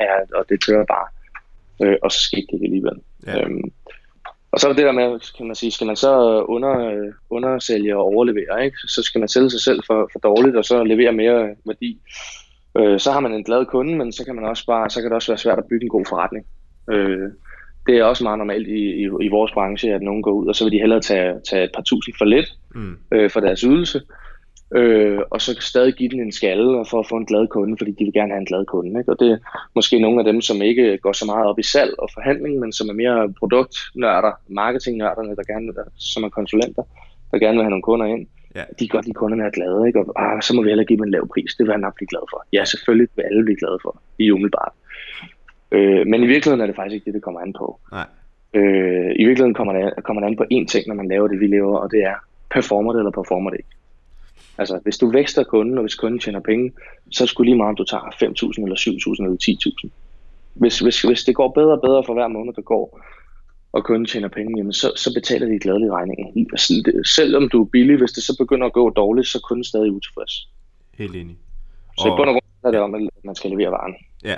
ja, 0.00 0.38
og 0.38 0.44
det 0.48 0.66
kører 0.66 0.84
bare. 0.84 1.06
Øh, 1.82 1.96
og 2.02 2.12
så 2.12 2.20
skete 2.20 2.46
det 2.46 2.52
ikke 2.52 2.64
alligevel. 2.64 2.98
Ja. 3.26 3.40
Øhm, 3.40 3.70
og 4.52 4.60
så 4.60 4.68
er 4.68 4.72
det 4.72 4.84
der 4.84 4.92
med, 4.92 5.36
kan 5.36 5.46
man 5.46 5.56
sige, 5.56 5.70
skal 5.72 5.86
man 5.86 5.96
så 5.96 6.42
under, 6.48 6.74
undersælge 7.30 7.96
og 7.96 8.02
overlevere, 8.02 8.64
ikke? 8.64 8.76
så 8.78 9.02
skal 9.02 9.18
man 9.18 9.28
sælge 9.28 9.50
sig 9.50 9.60
selv 9.60 9.80
for, 9.86 10.10
for 10.12 10.18
dårligt, 10.18 10.56
og 10.56 10.64
så 10.64 10.84
levere 10.84 11.12
mere 11.12 11.54
værdi. 11.64 12.00
Øh, 12.78 13.00
så 13.00 13.12
har 13.12 13.20
man 13.20 13.34
en 13.34 13.44
glad 13.44 13.66
kunde, 13.66 13.96
men 13.96 14.12
så 14.12 14.24
kan, 14.24 14.34
man 14.34 14.44
også 14.44 14.66
bare, 14.66 14.90
så 14.90 15.00
kan 15.00 15.10
det 15.10 15.14
også 15.14 15.32
være 15.32 15.38
svært 15.38 15.58
at 15.58 15.68
bygge 15.70 15.84
en 15.84 15.88
god 15.88 16.04
forretning. 16.08 16.46
Øh, 16.90 17.30
det 17.86 17.98
er 17.98 18.04
også 18.04 18.24
meget 18.24 18.38
normalt 18.38 18.68
i, 18.68 19.02
i, 19.02 19.08
i 19.20 19.28
vores 19.28 19.52
branche, 19.52 19.94
at 19.94 20.02
nogen 20.02 20.22
går 20.22 20.32
ud, 20.32 20.46
og 20.46 20.54
så 20.54 20.64
vil 20.64 20.72
de 20.72 20.78
hellere 20.78 21.00
tage, 21.00 21.34
tage 21.50 21.64
et 21.64 21.70
par 21.74 21.82
tusind 21.82 22.14
for 22.18 22.24
lidt 22.24 22.48
mm. 22.74 22.96
øh, 23.12 23.30
for 23.30 23.40
deres 23.40 23.60
ydelse, 23.60 24.00
øh, 24.74 25.18
og 25.30 25.40
så 25.40 25.56
stadig 25.60 25.94
give 25.94 26.08
den 26.08 26.20
en 26.20 26.32
skalle 26.32 26.84
for 26.90 26.98
at 27.00 27.08
få 27.08 27.16
en 27.16 27.26
glad 27.26 27.46
kunde, 27.46 27.76
fordi 27.78 27.90
de 27.90 28.04
vil 28.04 28.12
gerne 28.12 28.32
have 28.32 28.40
en 28.40 28.46
glad 28.46 28.64
kunde. 28.64 29.00
Ikke? 29.00 29.12
Og 29.12 29.20
det 29.20 29.30
er 29.30 29.38
måske 29.74 29.98
nogle 29.98 30.18
af 30.20 30.24
dem, 30.24 30.40
som 30.40 30.62
ikke 30.62 30.98
går 30.98 31.12
så 31.12 31.26
meget 31.26 31.46
op 31.46 31.58
i 31.58 31.62
salg 31.62 31.94
og 31.98 32.08
forhandling, 32.14 32.60
men 32.60 32.72
som 32.72 32.88
er 32.88 32.92
mere 32.92 33.32
produktnørder, 33.38 34.32
marketingnørderne, 34.48 35.36
der 35.36 35.52
gerne, 35.52 35.72
som 35.96 36.24
er 36.24 36.28
konsulenter, 36.28 36.82
der 37.30 37.38
gerne 37.38 37.56
vil 37.56 37.64
have 37.64 37.70
nogle 37.70 37.82
kunder 37.90 38.06
ind. 38.06 38.26
Ja. 38.54 38.64
De 38.78 38.88
kan 38.88 38.96
godt 38.96 39.06
lide, 39.06 39.14
kunderne 39.14 39.44
er 39.44 39.50
glade, 39.50 39.86
ikke? 39.86 39.98
og 40.00 40.06
ah, 40.22 40.42
så 40.42 40.54
må 40.54 40.62
vi 40.62 40.68
heller 40.68 40.84
give 40.84 40.96
dem 40.96 41.04
en 41.04 41.10
lav 41.10 41.28
pris. 41.34 41.54
Det 41.54 41.64
vil 41.64 41.72
han 41.72 41.80
nok 41.80 41.94
blive 41.96 42.08
glad 42.08 42.24
for. 42.32 42.46
Ja, 42.52 42.64
selvfølgelig 42.64 43.08
vil 43.16 43.22
alle 43.22 43.44
blive 43.44 43.60
glade 43.62 43.78
for, 43.82 44.02
i 44.18 44.30
umiddelbart. 44.30 44.72
Øh, 45.72 46.06
men 46.06 46.22
i 46.22 46.26
virkeligheden 46.26 46.60
er 46.60 46.66
det 46.66 46.76
faktisk 46.76 46.94
ikke 46.94 47.04
det, 47.04 47.14
det 47.14 47.22
kommer 47.22 47.40
an 47.40 47.52
på. 47.52 47.80
Nej. 47.92 48.06
Øh, 48.54 49.10
I 49.16 49.24
virkeligheden 49.24 49.54
kommer 49.54 49.72
det, 49.72 50.04
kommer 50.04 50.20
det 50.20 50.26
an 50.26 50.36
på 50.36 50.44
én 50.52 50.66
ting, 50.66 50.88
når 50.88 50.94
man 50.94 51.08
laver 51.08 51.28
det, 51.28 51.40
vi 51.40 51.46
laver, 51.46 51.78
og 51.78 51.90
det 51.90 52.02
er, 52.04 52.14
performer 52.50 52.92
det 52.92 53.00
eller 53.00 53.10
performer 53.10 53.50
det 53.50 53.58
ikke. 53.58 53.76
Altså, 54.58 54.80
hvis 54.82 54.98
du 54.98 55.10
vækster 55.10 55.44
kunden, 55.44 55.78
og 55.78 55.82
hvis 55.82 55.94
kunden 55.94 56.20
tjener 56.20 56.40
penge, 56.40 56.72
så 57.10 57.26
skulle 57.26 57.48
lige 57.48 57.56
meget, 57.56 57.68
om 57.68 57.76
du 57.76 57.84
tager 57.84 58.02
5.000 58.02 58.62
eller 58.62 58.76
7.000 58.76 59.24
eller 59.24 59.38
10.000. 59.84 59.90
Hvis, 60.54 60.78
hvis, 60.78 61.02
hvis 61.02 61.24
det 61.24 61.34
går 61.34 61.48
bedre 61.48 61.72
og 61.72 61.80
bedre 61.80 62.02
for 62.06 62.14
hver 62.14 62.28
måned, 62.28 62.52
der 62.54 62.62
går, 62.62 63.00
og 63.72 63.84
kunden 63.84 64.06
tjener 64.06 64.28
penge, 64.28 64.58
jamen 64.58 64.72
så, 64.72 64.92
så 64.96 65.14
betaler 65.14 65.46
de 65.46 65.58
glædelige 65.58 65.92
regningen. 65.92 66.50
Selvom 67.04 67.48
du 67.48 67.62
er 67.62 67.68
billig, 67.72 67.96
hvis 67.98 68.12
det 68.12 68.22
så 68.22 68.36
begynder 68.38 68.66
at 68.66 68.72
gå 68.72 68.90
dårligt, 68.90 69.26
så 69.26 69.38
er 69.38 69.48
kunden 69.48 69.64
stadig 69.64 69.92
utilfreds. 69.92 70.50
Helt 70.98 71.16
enig. 71.16 71.36
Så 71.98 72.08
og... 72.08 72.14
i 72.14 72.16
bund 72.18 72.28
og 72.28 72.34
grund 72.34 72.64
er 72.64 72.70
det 72.70 72.80
om, 72.80 72.94
at 72.94 73.00
man 73.24 73.34
skal 73.34 73.50
levere 73.50 73.70
varen. 73.70 73.94
Ja, 74.24 74.36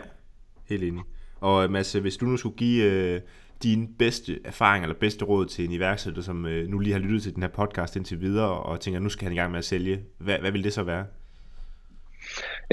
helt 0.69 0.83
enig. 0.83 1.03
Og 1.41 1.65
øh, 1.65 1.71
Mads, 1.71 1.93
hvis 1.93 2.17
du 2.17 2.27
nu 2.27 2.37
skulle 2.37 2.57
give 2.57 2.85
øh, 2.85 3.21
din 3.63 3.95
bedste 3.99 4.39
erfaring 4.45 4.85
eller 4.85 4.97
bedste 4.97 5.25
råd 5.25 5.47
til 5.47 5.65
en 5.65 5.73
iværksætter, 5.73 6.23
som 6.23 6.47
øh, 6.47 6.69
nu 6.69 6.79
lige 6.79 6.93
har 6.93 7.01
lyttet 7.01 7.23
til 7.23 7.35
den 7.35 7.43
her 7.43 7.51
podcast 7.51 7.97
indtil 7.97 8.21
videre, 8.21 8.51
og 8.51 8.81
tænker, 8.81 8.99
at 8.99 9.03
nu 9.03 9.09
skal 9.09 9.25
han 9.25 9.33
i 9.33 9.37
gang 9.37 9.51
med 9.51 9.59
at 9.59 9.65
sælge, 9.65 10.01
hvad, 10.19 10.39
hvad 10.39 10.51
vil 10.51 10.65
det 10.65 10.73
så 10.73 10.83
være? 10.83 11.05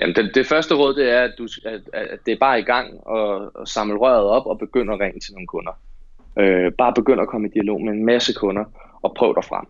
Jamen, 0.01 0.15
det, 0.15 0.35
det 0.35 0.45
første 0.45 0.75
råd, 0.75 0.95
det 0.95 1.09
er, 1.11 1.21
at, 1.21 1.31
du, 1.37 1.47
at, 1.65 1.81
at 1.93 2.19
det 2.25 2.31
er 2.31 2.37
bare 2.39 2.59
i 2.59 2.63
gang 2.63 3.07
og, 3.07 3.55
og 3.55 3.67
samle 3.67 3.97
røret 3.97 4.23
op 4.23 4.45
og 4.45 4.59
begynde 4.59 4.93
at 4.93 4.99
ringe 4.99 5.19
til 5.19 5.33
nogle 5.33 5.47
kunder. 5.47 5.71
Øh, 6.39 6.71
bare 6.71 6.93
begynde 6.93 7.21
at 7.21 7.27
komme 7.27 7.47
i 7.47 7.51
dialog 7.51 7.81
med 7.81 7.93
en 7.93 8.05
masse 8.05 8.33
kunder 8.33 8.63
og 9.01 9.13
prøv 9.17 9.35
dig 9.35 9.43
frem. 9.43 9.65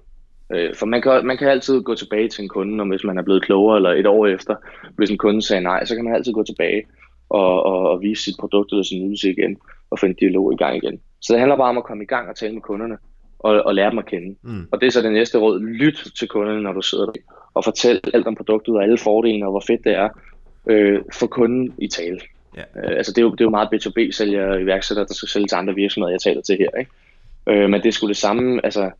Øh, 0.53 0.75
for 0.75 0.85
man 0.85 1.01
kan, 1.01 1.25
man 1.25 1.37
kan 1.37 1.47
altid 1.47 1.81
gå 1.81 1.95
tilbage 1.95 2.29
til 2.29 2.43
en 2.43 2.49
kunde, 2.49 2.81
og 2.81 2.87
hvis 2.87 3.03
man 3.03 3.17
er 3.17 3.21
blevet 3.21 3.43
klogere, 3.43 3.75
eller 3.75 3.91
et 3.91 4.07
år 4.07 4.27
efter, 4.27 4.55
hvis 4.95 5.09
en 5.09 5.17
kunde 5.17 5.41
sagde 5.41 5.63
nej, 5.63 5.85
så 5.85 5.95
kan 5.95 6.03
man 6.03 6.15
altid 6.15 6.33
gå 6.33 6.43
tilbage 6.43 6.83
og, 7.29 7.63
og, 7.63 7.89
og 7.89 8.01
vise 8.01 8.23
sit 8.23 8.35
produkt 8.39 8.71
eller 8.71 8.83
sin 8.83 9.07
ydelse 9.07 9.31
igen, 9.31 9.57
og 9.89 9.99
få 9.99 10.05
en 10.05 10.13
dialog 10.13 10.53
i 10.53 10.55
gang 10.55 10.77
igen. 10.77 10.99
Så 11.21 11.33
det 11.33 11.39
handler 11.39 11.57
bare 11.57 11.69
om 11.69 11.77
at 11.77 11.83
komme 11.83 12.03
i 12.03 12.07
gang 12.07 12.29
og 12.29 12.35
tale 12.35 12.53
med 12.53 12.61
kunderne, 12.61 12.97
og, 13.39 13.61
og 13.65 13.75
lære 13.75 13.89
dem 13.89 13.99
at 13.99 14.05
kende. 14.05 14.35
Mm. 14.41 14.67
Og 14.71 14.81
det 14.81 14.87
er 14.87 14.91
så 14.91 15.01
det 15.01 15.11
næste 15.11 15.37
råd. 15.37 15.59
Lyt 15.59 16.07
til 16.19 16.27
kunderne, 16.27 16.61
når 16.61 16.73
du 16.73 16.81
sidder 16.81 17.05
der, 17.05 17.21
og 17.53 17.63
fortæl 17.63 18.01
alt 18.13 18.27
om 18.27 18.35
produktet 18.35 18.75
og 18.75 18.83
alle 18.83 18.97
fordelene, 18.97 19.45
og 19.45 19.51
hvor 19.51 19.63
fedt 19.67 19.83
det 19.83 19.93
er. 19.93 20.09
Øh, 20.67 21.01
for 21.13 21.27
kunden 21.27 21.73
i 21.77 21.87
tale. 21.87 22.19
Yeah. 22.57 22.67
Øh, 22.75 22.97
altså 22.97 23.11
det 23.11 23.17
er, 23.17 23.21
jo, 23.21 23.31
det 23.31 23.41
er 23.41 23.45
jo 23.45 23.49
meget 23.49 23.69
B2B-sælgere 23.73 24.51
og 24.51 24.61
iværksættere, 24.61 25.05
der 25.07 25.13
skal 25.13 25.29
sælge 25.29 25.47
til 25.47 25.55
andre 25.55 25.75
virksomheder, 25.75 26.11
jeg 26.11 26.21
taler 26.21 26.41
til 26.41 26.57
her. 26.57 26.69
Ikke? 26.79 26.91
Øh, 27.49 27.69
men 27.69 27.83
det 27.83 27.93
skulle 27.93 28.09
det 28.09 28.17
samme, 28.17 28.65
altså 28.65 28.91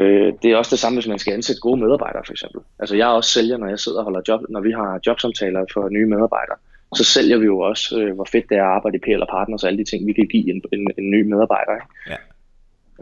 øh, 0.00 0.32
det 0.42 0.50
er 0.50 0.56
også 0.56 0.70
det 0.70 0.78
samme, 0.78 0.96
hvis 0.96 1.08
man 1.08 1.18
skal 1.18 1.32
ansætte 1.32 1.60
gode 1.60 1.80
medarbejdere 1.80 2.22
for 2.26 2.32
eksempel. 2.32 2.60
Altså 2.78 2.96
jeg 2.96 3.08
er 3.10 3.12
også 3.12 3.30
sælger, 3.30 3.56
når 3.56 3.68
jeg 3.68 3.78
sidder 3.78 3.98
og 3.98 4.04
holder 4.04 4.20
job, 4.28 4.40
når 4.48 4.60
vi 4.60 4.70
har 4.70 5.00
jobsamtaler 5.06 5.64
for 5.72 5.88
nye 5.88 6.06
medarbejdere 6.06 6.56
så 6.96 7.04
sælger 7.04 7.38
vi 7.38 7.44
jo 7.44 7.58
også, 7.58 8.00
øh, 8.00 8.14
hvor 8.14 8.24
fedt 8.24 8.48
det 8.48 8.56
er 8.56 8.62
at 8.62 8.74
arbejde 8.76 8.96
i 8.96 9.00
PL 9.00 9.22
Partners 9.30 9.62
og 9.62 9.68
alle 9.68 9.78
de 9.78 9.90
ting, 9.90 10.06
vi 10.06 10.12
kan 10.12 10.26
give 10.26 10.50
en, 10.54 10.62
en, 10.72 10.90
en 10.98 11.10
ny 11.10 11.22
medarbejder. 11.22 11.72
Ikke? 11.72 11.86
Ja. 12.10 12.16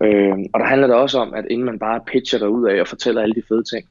Øh, 0.07 0.38
og 0.53 0.61
der 0.61 0.66
handler 0.66 0.86
det 0.86 0.97
også 0.97 1.18
om, 1.18 1.34
at 1.34 1.45
inden 1.51 1.66
man 1.66 1.78
bare 1.78 2.01
pitcher 2.07 2.38
dig 2.38 2.49
ud 2.49 2.68
af 2.68 2.80
og 2.80 2.88
fortæller 2.88 3.22
alle 3.22 3.34
de 3.34 3.43
fede 3.49 3.62
ting, 3.62 3.88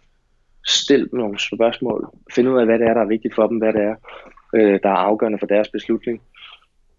stil 0.68 1.10
nogle 1.14 1.40
spørgsmål. 1.40 2.10
Find 2.36 2.50
ud 2.50 2.60
af, 2.60 2.66
hvad 2.66 2.80
det 2.80 2.88
er, 2.88 2.94
der 2.94 3.02
er 3.02 3.08
vigtigt 3.16 3.36
for 3.36 3.48
dem, 3.48 3.58
hvad 3.58 3.74
det 3.74 3.82
er, 3.82 3.96
øh, 4.56 4.80
der 4.84 4.90
er 4.90 5.04
afgørende 5.10 5.40
for 5.40 5.46
deres 5.46 5.70
beslutning. 5.70 6.22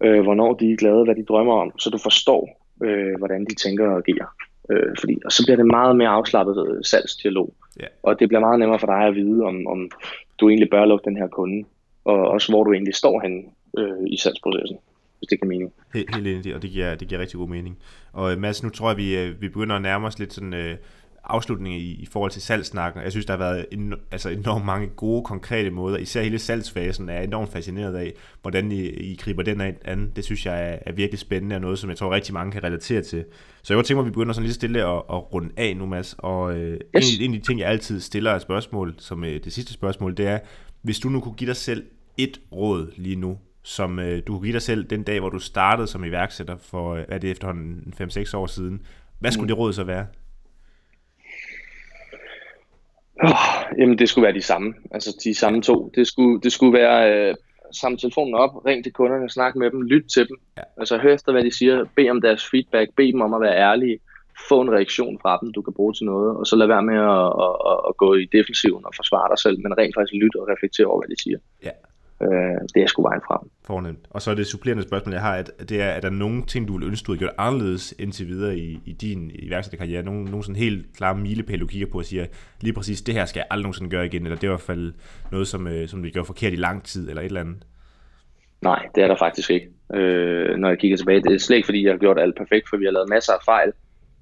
Øh, 0.03 0.21
hvornår 0.21 0.53
de 0.53 0.71
er 0.71 0.77
glade, 0.77 1.03
hvad 1.03 1.15
de 1.15 1.25
drømmer 1.25 1.53
om, 1.53 1.79
så 1.79 1.89
du 1.89 1.97
forstår, 1.97 2.67
øh, 2.83 3.17
hvordan 3.17 3.45
de 3.45 3.55
tænker 3.55 3.89
og 3.89 3.97
agerer. 3.97 4.27
Øh, 4.71 4.95
fordi, 4.99 5.21
og 5.25 5.31
så 5.31 5.45
bliver 5.45 5.57
det 5.57 5.65
meget 5.65 5.95
mere 5.95 6.09
afslappet 6.09 6.85
salgsdialog. 6.85 7.53
Yeah. 7.81 7.89
Og 8.03 8.19
det 8.19 8.27
bliver 8.27 8.39
meget 8.39 8.59
nemmere 8.59 8.79
for 8.79 8.87
dig 8.87 9.01
at 9.07 9.15
vide, 9.15 9.43
om, 9.43 9.67
om 9.67 9.89
du 10.39 10.49
egentlig 10.49 10.69
bør 10.69 10.85
lukke 10.85 11.09
den 11.09 11.17
her 11.17 11.27
kunde 11.27 11.65
og 12.05 12.15
også 12.15 12.51
hvor 12.51 12.63
du 12.63 12.73
egentlig 12.73 12.95
står 12.95 13.21
henne 13.21 13.43
øh, 13.77 14.07
i 14.07 14.17
salgsprocessen, 14.17 14.77
hvis 15.19 15.27
det 15.27 15.39
kan 15.39 15.47
mening. 15.47 15.73
Helt, 15.93 16.15
helt 16.15 16.27
enig, 16.27 16.55
og 16.55 16.61
det 16.61 16.69
giver, 16.69 16.95
det 16.95 17.07
giver 17.07 17.21
rigtig 17.21 17.37
god 17.37 17.49
mening. 17.49 17.77
Og 18.13 18.31
øh, 18.31 18.37
Mads, 18.37 18.63
nu 18.63 18.69
tror 18.69 18.89
jeg, 18.89 18.97
vi, 18.97 19.17
øh, 19.17 19.41
vi 19.41 19.47
begynder 19.47 19.75
at 19.75 19.81
nærme 19.81 20.07
os 20.07 20.19
lidt 20.19 20.33
sådan... 20.33 20.53
Øh, 20.53 20.77
afslutning 21.23 21.75
i, 21.75 21.91
i 22.01 22.05
forhold 22.05 22.31
til 22.31 22.41
salgsnakken. 22.41 23.03
Jeg 23.03 23.11
synes, 23.11 23.25
der 23.25 23.33
har 23.33 23.37
været 23.37 23.65
en, 23.71 23.93
altså 24.11 24.29
enormt 24.29 24.65
mange 24.65 24.87
gode, 24.87 25.23
konkrete 25.23 25.69
måder. 25.69 25.97
Især 25.97 26.21
hele 26.21 26.39
salgsfasen 26.39 27.09
er 27.09 27.21
enormt 27.21 27.51
fascineret 27.51 27.95
af, 27.95 28.13
hvordan 28.41 28.71
I, 28.71 28.89
I 28.89 29.15
griber 29.15 29.43
den 29.43 29.61
an. 29.85 30.11
Det 30.15 30.23
synes 30.25 30.45
jeg 30.45 30.69
er, 30.69 30.77
er 30.85 30.91
virkelig 30.91 31.19
spændende 31.19 31.55
og 31.55 31.61
noget, 31.61 31.79
som 31.79 31.89
jeg 31.89 31.97
tror 31.97 32.11
rigtig 32.11 32.33
mange 32.33 32.51
kan 32.51 32.63
relatere 32.63 33.01
til. 33.01 33.25
Så 33.63 33.73
jeg 33.73 33.77
kunne 33.77 33.83
tænke 33.83 33.97
mig, 33.97 34.01
at 34.01 34.05
vi 34.05 34.11
begynder 34.11 34.33
sådan 34.33 34.45
lige 34.45 34.53
stille 34.53 34.79
at, 34.79 34.95
at 34.95 35.33
runde 35.33 35.49
af 35.57 35.77
nu, 35.77 35.85
Mads. 35.85 36.15
Og 36.17 36.57
øh, 36.57 36.79
yes. 36.97 37.17
en, 37.17 37.23
en 37.23 37.33
af 37.33 37.39
de 37.39 37.45
ting, 37.45 37.59
jeg 37.59 37.69
altid 37.69 37.99
stiller 37.99 38.35
et 38.35 38.41
spørgsmål, 38.41 38.95
som 38.97 39.23
øh, 39.23 39.43
det 39.43 39.53
sidste 39.53 39.73
spørgsmål, 39.73 40.17
det 40.17 40.27
er, 40.27 40.39
hvis 40.81 40.99
du 40.99 41.09
nu 41.09 41.19
kunne 41.19 41.35
give 41.35 41.47
dig 41.47 41.55
selv 41.55 41.85
et 42.17 42.41
råd 42.51 42.91
lige 42.97 43.15
nu, 43.15 43.37
som 43.63 43.99
øh, 43.99 44.21
du 44.27 44.33
kunne 44.33 44.43
give 44.43 44.53
dig 44.53 44.61
selv 44.61 44.83
den 44.83 45.03
dag, 45.03 45.19
hvor 45.19 45.29
du 45.29 45.39
startede 45.39 45.87
som 45.87 46.03
iværksætter 46.03 46.57
for, 46.57 46.95
øh, 46.95 47.05
er 47.07 47.17
det 47.17 47.31
efterhånden, 47.31 47.93
5-6 48.01 48.37
år 48.37 48.47
siden. 48.47 48.81
Hvad 49.19 49.31
skulle 49.31 49.43
mm. 49.43 49.47
det 49.47 49.57
råd 49.57 49.73
så 49.73 49.83
være? 49.83 50.07
Oh, 53.23 53.79
jamen, 53.79 53.99
det 53.99 54.09
skulle 54.09 54.23
være 54.23 54.33
de 54.33 54.41
samme. 54.41 54.73
Altså 54.91 55.21
de 55.23 55.35
samme 55.35 55.61
to. 55.61 55.91
Det 55.95 56.07
skulle, 56.07 56.41
det 56.41 56.51
skulle 56.51 56.73
være 56.73 57.29
øh, 57.29 57.35
samle 57.71 57.97
telefonen 57.97 58.33
op, 58.33 58.65
ring 58.65 58.83
til 58.83 58.93
kunderne, 58.93 59.29
snak 59.29 59.55
med 59.55 59.71
dem, 59.71 59.81
lyt 59.81 60.05
til 60.13 60.27
dem. 60.27 60.37
Ja. 60.57 60.61
Altså 60.77 60.97
hør 60.97 61.13
efter, 61.13 61.31
hvad 61.31 61.43
de 61.43 61.57
siger, 61.57 61.85
bed 61.95 62.09
om 62.09 62.21
deres 62.21 62.49
feedback, 62.51 62.91
bed 62.95 63.13
dem 63.13 63.21
om 63.21 63.33
at 63.33 63.41
være 63.41 63.57
ærlige, 63.57 63.99
få 64.49 64.61
en 64.61 64.71
reaktion 64.71 65.19
fra 65.21 65.37
dem, 65.41 65.53
du 65.53 65.61
kan 65.61 65.73
bruge 65.73 65.93
til 65.93 66.05
noget, 66.05 66.37
og 66.37 66.45
så 66.47 66.55
lad 66.55 66.67
være 66.67 66.83
med 66.83 66.99
at, 67.13 67.27
at, 67.45 67.55
at, 67.71 67.79
at 67.89 67.97
gå 67.97 68.13
i 68.13 68.25
defensiven 68.37 68.85
og 68.85 68.93
forsvare 68.95 69.29
dig 69.29 69.39
selv, 69.39 69.57
men 69.63 69.77
rent 69.77 69.95
faktisk 69.95 70.13
lytte 70.23 70.37
og 70.41 70.47
reflektere 70.53 70.87
over, 70.87 71.01
hvad 71.01 71.15
de 71.15 71.21
siger. 71.23 71.39
Ja. 71.63 71.73
Øh, 72.23 72.57
det 72.73 72.83
er 72.83 72.87
sgu 72.87 73.01
vejen 73.01 73.21
frem. 73.27 73.49
Fornemt. 73.63 74.05
Og 74.09 74.21
så 74.21 74.31
er 74.31 74.35
det 74.35 74.47
supplerende 74.47 74.83
spørgsmål, 74.83 75.13
jeg 75.13 75.21
har, 75.21 75.35
at 75.35 75.51
det 75.69 75.81
er, 75.81 75.85
er 75.85 75.99
der 75.99 76.09
nogle 76.09 76.45
ting, 76.45 76.67
du 76.67 76.77
vil 76.77 76.87
ønske, 76.87 77.05
du 77.07 77.11
har 77.11 77.19
gjort 77.19 77.33
anderledes 77.37 77.93
indtil 77.99 78.27
videre 78.27 78.57
i, 78.57 78.79
i 78.85 78.91
din 78.91 79.31
iværksætterkarriere? 79.33 80.03
Nogle, 80.03 80.23
nogle 80.25 80.43
sådan 80.43 80.55
helt 80.55 80.85
klare 80.97 81.17
milepæle, 81.17 81.59
du 81.59 81.67
kigger 81.67 81.87
på 81.87 81.97
og 81.97 82.05
siger, 82.05 82.25
lige 82.61 82.73
præcis 82.73 83.01
det 83.01 83.13
her 83.13 83.25
skal 83.25 83.39
jeg 83.39 83.47
aldrig 83.49 83.63
nogensinde 83.63 83.89
gøre 83.89 84.05
igen, 84.05 84.23
eller 84.23 84.35
det 84.35 84.43
er 84.43 84.47
i 84.47 84.55
hvert 84.55 84.61
fald 84.61 84.93
noget, 85.31 85.47
som, 85.47 85.67
øh, 85.67 85.87
som 85.87 86.03
du 86.03 86.09
gjorde 86.09 86.25
forkert 86.25 86.53
i 86.53 86.55
lang 86.55 86.83
tid, 86.83 87.09
eller 87.09 87.21
et 87.21 87.25
eller 87.25 87.39
andet? 87.39 87.65
Nej, 88.61 88.87
det 88.95 89.03
er 89.03 89.07
der 89.07 89.15
faktisk 89.15 89.49
ikke. 89.49 89.69
Øh, 89.93 90.57
når 90.57 90.69
jeg 90.69 90.79
kigger 90.79 90.97
tilbage, 90.97 91.21
det 91.21 91.33
er 91.33 91.37
slet 91.37 91.57
ikke 91.57 91.65
fordi, 91.65 91.83
jeg 91.83 91.93
har 91.93 91.97
gjort 91.97 92.19
alt 92.19 92.35
perfekt, 92.37 92.69
for 92.69 92.77
vi 92.77 92.85
har 92.85 92.91
lavet 92.91 93.09
masser 93.09 93.33
af 93.33 93.39
fejl 93.45 93.73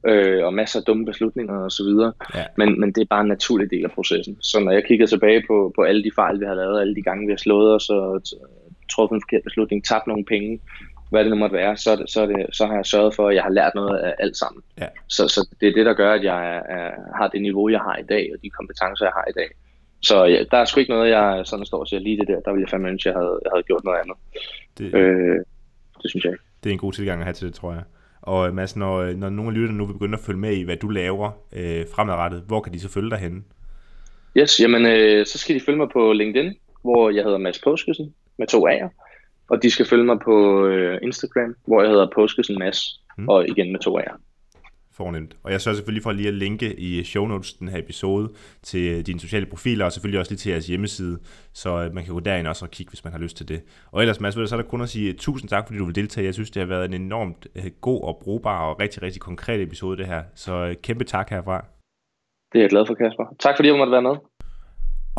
øh, 0.07 0.45
og 0.45 0.53
masser 0.53 0.79
af 0.79 0.85
dumme 0.85 1.05
beslutninger 1.05 1.57
og 1.57 1.71
så 1.71 1.83
videre. 1.83 2.13
Ja. 2.35 2.45
Men, 2.57 2.79
men 2.79 2.91
det 2.91 3.01
er 3.01 3.05
bare 3.09 3.21
en 3.21 3.27
naturlig 3.27 3.71
del 3.71 3.85
af 3.85 3.91
processen. 3.91 4.37
Så 4.41 4.59
når 4.59 4.71
jeg 4.71 4.85
kigger 4.85 5.05
tilbage 5.05 5.43
på, 5.47 5.73
på 5.75 5.81
alle 5.81 6.03
de 6.03 6.11
fejl, 6.15 6.39
vi 6.39 6.45
har 6.45 6.53
lavet, 6.53 6.81
alle 6.81 6.95
de 6.95 7.01
gange, 7.01 7.25
vi 7.25 7.31
har 7.31 7.37
slået 7.37 7.75
os 7.75 7.89
og 7.89 8.21
truffet 8.91 9.15
en 9.15 9.21
forkert 9.21 9.43
beslutning, 9.43 9.85
tabt 9.85 10.07
nogle 10.07 10.25
penge, 10.25 10.59
hvad 11.09 11.23
det 11.23 11.31
nu 11.31 11.37
måtte 11.37 11.55
være, 11.55 11.77
så, 11.77 11.95
det, 11.95 12.09
så, 12.09 12.25
det, 12.25 12.55
så 12.55 12.65
har 12.65 12.75
jeg 12.75 12.85
sørget 12.85 13.15
for, 13.15 13.29
at 13.29 13.35
jeg 13.35 13.43
har 13.43 13.49
lært 13.49 13.71
noget 13.75 13.99
af 13.99 14.15
alt 14.19 14.37
sammen. 14.37 14.63
Ja. 14.79 14.87
Så, 15.07 15.27
så 15.27 15.47
det 15.61 15.67
er 15.67 15.73
det, 15.73 15.85
der 15.85 15.93
gør, 15.93 16.13
at 16.13 16.23
jeg 16.23 16.55
er, 16.55 16.61
er, 16.77 16.91
har 17.15 17.27
det 17.27 17.41
niveau, 17.41 17.69
jeg 17.69 17.79
har 17.79 17.97
i 17.97 18.03
dag, 18.03 18.29
og 18.33 18.41
de 18.43 18.49
kompetencer, 18.49 19.05
jeg 19.05 19.13
har 19.15 19.25
i 19.29 19.33
dag. 19.35 19.49
Så 20.01 20.25
ja, 20.25 20.43
der 20.51 20.57
er 20.57 20.65
sgu 20.65 20.79
ikke 20.79 20.93
noget, 20.93 21.09
jeg 21.09 21.41
sådan 21.45 21.65
står 21.65 21.79
og 21.79 21.87
siger, 21.87 21.99
lige 21.99 22.17
det 22.17 22.27
der, 22.27 22.39
der 22.39 22.51
ville 22.51 22.63
jeg 22.63 22.69
fandme 22.69 22.89
ønske, 22.89 23.09
jeg 23.09 23.17
havde, 23.17 23.39
jeg 23.43 23.51
havde 23.53 23.63
gjort 23.63 23.83
noget 23.83 23.99
andet. 24.03 24.17
Det, 24.77 24.95
øh, 24.95 25.39
det 26.01 26.09
synes 26.09 26.25
jeg 26.25 26.33
ikke. 26.33 26.43
Det 26.63 26.69
er 26.69 26.73
en 26.73 26.79
god 26.79 26.93
tilgang 26.93 27.19
at 27.21 27.25
have 27.25 27.33
til 27.33 27.47
det, 27.47 27.55
tror 27.55 27.73
jeg. 27.73 27.83
Og 28.21 28.47
øh, 28.47 28.53
Mads, 28.53 28.75
når, 28.75 28.97
øh, 28.97 29.15
når 29.15 29.29
nogle 29.29 29.51
af 29.51 29.55
lytterne 29.55 29.77
nu 29.77 29.85
vil 29.85 29.93
begynde 29.93 30.13
at 30.13 30.19
følge 30.19 30.39
med 30.39 30.53
i, 30.53 30.63
hvad 30.63 30.77
du 30.77 30.89
laver 30.89 31.31
øh, 31.53 31.85
fremadrettet, 31.95 32.43
hvor 32.47 32.61
kan 32.61 32.73
de 32.73 32.79
så 32.79 32.89
følge 32.89 33.09
dig 33.09 33.17
henne? 33.17 33.41
Yes, 34.37 34.59
jamen 34.59 34.85
øh, 34.85 35.25
så 35.25 35.37
skal 35.37 35.55
de 35.55 35.59
følge 35.59 35.77
mig 35.77 35.89
på 35.93 36.13
LinkedIn, 36.13 36.53
hvor 36.81 37.09
jeg 37.09 37.23
hedder 37.23 37.37
Mads 37.37 37.59
Påskesen 37.59 38.13
med 38.37 38.47
to 38.47 38.67
A'er. 38.67 38.89
Og 39.49 39.63
de 39.63 39.71
skal 39.71 39.85
følge 39.85 40.03
mig 40.03 40.19
på 40.19 40.65
øh, 40.65 40.99
Instagram, 41.01 41.55
hvor 41.67 41.81
jeg 41.81 41.91
hedder 41.91 42.07
Påskesen 42.15 42.59
Mads, 42.59 43.01
mm. 43.17 43.29
og 43.29 43.47
igen 43.47 43.71
med 43.71 43.79
to 43.79 43.99
A'er 43.99 44.28
fornemt. 44.99 45.31
Og 45.43 45.51
jeg 45.51 45.61
sørger 45.61 45.75
selvfølgelig 45.75 46.03
for 46.03 46.11
lige 46.11 46.27
at 46.27 46.33
linke 46.33 46.69
i 46.79 47.03
show 47.03 47.25
notes 47.25 47.53
den 47.53 47.67
her 47.67 47.79
episode 47.79 48.29
til 48.63 49.07
dine 49.07 49.19
sociale 49.19 49.45
profiler, 49.45 49.85
og 49.85 49.91
selvfølgelig 49.91 50.19
også 50.19 50.31
lige 50.31 50.37
til 50.43 50.49
jeres 50.49 50.67
hjemmeside, 50.67 51.19
så 51.53 51.69
øh, 51.69 51.93
man 51.95 52.03
kan 52.03 52.13
gå 52.13 52.19
derind 52.19 52.47
også 52.47 52.65
og 52.65 52.71
kigge, 52.71 52.89
hvis 52.89 53.03
man 53.03 53.13
har 53.13 53.19
lyst 53.19 53.37
til 53.37 53.47
det. 53.47 53.61
Og 53.91 54.01
ellers, 54.01 54.19
Mads, 54.19 54.49
så 54.49 54.55
er 54.55 54.61
der 54.61 54.69
kun 54.69 54.81
at 54.81 54.89
sige 54.89 55.11
øh, 55.11 55.17
tusind 55.17 55.49
tak, 55.49 55.67
fordi 55.67 55.79
du 55.79 55.85
vil 55.85 55.95
deltage. 55.95 56.25
Jeg 56.25 56.33
synes, 56.33 56.51
det 56.51 56.59
har 56.61 56.67
været 56.67 56.85
en 56.85 57.01
enormt 57.01 57.47
øh, 57.55 57.71
god 57.81 58.03
og 58.03 58.19
brugbar 58.23 58.69
og 58.69 58.79
rigtig, 58.79 59.03
rigtig 59.03 59.21
konkret 59.21 59.61
episode, 59.61 59.97
det 59.97 60.05
her. 60.05 60.23
Så 60.35 60.75
kæmpe 60.83 61.03
tak 61.03 61.29
herfra. 61.29 61.65
Det 62.51 62.59
er 62.59 62.63
jeg 62.63 62.69
glad 62.69 62.85
for, 62.87 62.93
Kasper. 62.93 63.25
Tak 63.39 63.55
fordi 63.57 63.67
jeg 63.69 63.77
måtte 63.77 63.91
være 63.91 64.01
med. 64.01 64.15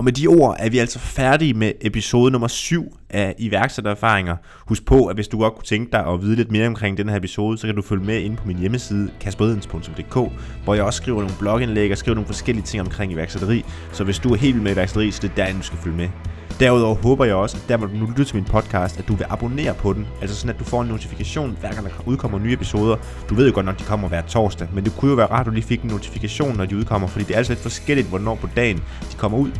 Og 0.00 0.04
med 0.04 0.12
de 0.12 0.26
ord 0.26 0.56
er 0.58 0.70
vi 0.70 0.78
altså 0.78 0.98
færdige 0.98 1.54
med 1.54 1.72
episode 1.80 2.30
nummer 2.30 2.48
7 2.48 2.96
af 3.10 3.34
iværksættererfaringer. 3.38 4.36
Husk 4.68 4.84
på, 4.84 5.06
at 5.06 5.16
hvis 5.16 5.28
du 5.28 5.38
godt 5.38 5.54
kunne 5.54 5.64
tænke 5.64 5.92
dig 5.92 6.06
at 6.06 6.22
vide 6.22 6.36
lidt 6.36 6.52
mere 6.52 6.66
omkring 6.66 6.96
den 6.98 7.08
her 7.08 7.16
episode, 7.16 7.58
så 7.58 7.66
kan 7.66 7.76
du 7.76 7.82
følge 7.82 8.04
med 8.04 8.20
inde 8.20 8.36
på 8.36 8.46
min 8.46 8.58
hjemmeside 8.58 9.10
kasperidens.dk, 9.20 10.32
hvor 10.64 10.74
jeg 10.74 10.84
også 10.84 10.96
skriver 10.96 11.20
nogle 11.20 11.34
blogindlæg 11.38 11.92
og 11.92 11.98
skriver 11.98 12.14
nogle 12.14 12.26
forskellige 12.26 12.64
ting 12.64 12.80
omkring 12.80 13.12
iværksætteri. 13.12 13.64
Så 13.92 14.04
hvis 14.04 14.18
du 14.18 14.32
er 14.32 14.36
helt 14.36 14.54
vild 14.54 14.62
med 14.62 14.72
iværksætteri, 14.72 15.10
så 15.10 15.22
det 15.22 15.30
er 15.30 15.46
der, 15.46 15.52
du 15.52 15.62
skal 15.62 15.78
følge 15.78 15.96
med. 15.96 16.08
Derudover 16.60 16.94
håber 16.94 17.24
jeg 17.24 17.34
også, 17.34 17.56
at 17.56 17.68
der 17.68 17.76
hvor 17.76 17.86
du 17.86 17.92
nu 17.92 18.06
lytter 18.06 18.24
til 18.24 18.36
min 18.36 18.44
podcast, 18.44 18.98
at 18.98 19.08
du 19.08 19.14
vil 19.14 19.26
abonnere 19.30 19.74
på 19.74 19.92
den. 19.92 20.06
Altså 20.20 20.36
sådan, 20.36 20.54
at 20.54 20.60
du 20.60 20.64
får 20.64 20.82
en 20.82 20.88
notifikation, 20.88 21.56
hver 21.60 21.72
gang 21.72 21.86
der 21.86 21.90
udkommer 22.06 22.38
nye 22.38 22.52
episoder. 22.52 22.96
Du 23.28 23.34
ved 23.34 23.48
jo 23.48 23.54
godt 23.54 23.66
nok, 23.66 23.78
de 23.78 23.84
kommer 23.84 24.08
hver 24.08 24.22
torsdag, 24.22 24.68
men 24.72 24.84
det 24.84 24.96
kunne 24.96 25.08
jo 25.10 25.16
være 25.16 25.26
rart, 25.26 25.40
at 25.40 25.46
du 25.46 25.50
lige 25.50 25.64
fik 25.64 25.82
en 25.82 25.90
notifikation, 25.90 26.56
når 26.56 26.64
de 26.64 26.76
udkommer, 26.76 27.08
fordi 27.08 27.24
det 27.24 27.34
er 27.34 27.38
altså 27.38 27.52
lidt 27.52 27.62
forskelligt, 27.62 28.08
hvornår 28.08 28.34
på 28.34 28.48
dagen 28.56 28.76
de 29.12 29.16
kommer 29.16 29.38
ud. 29.38 29.50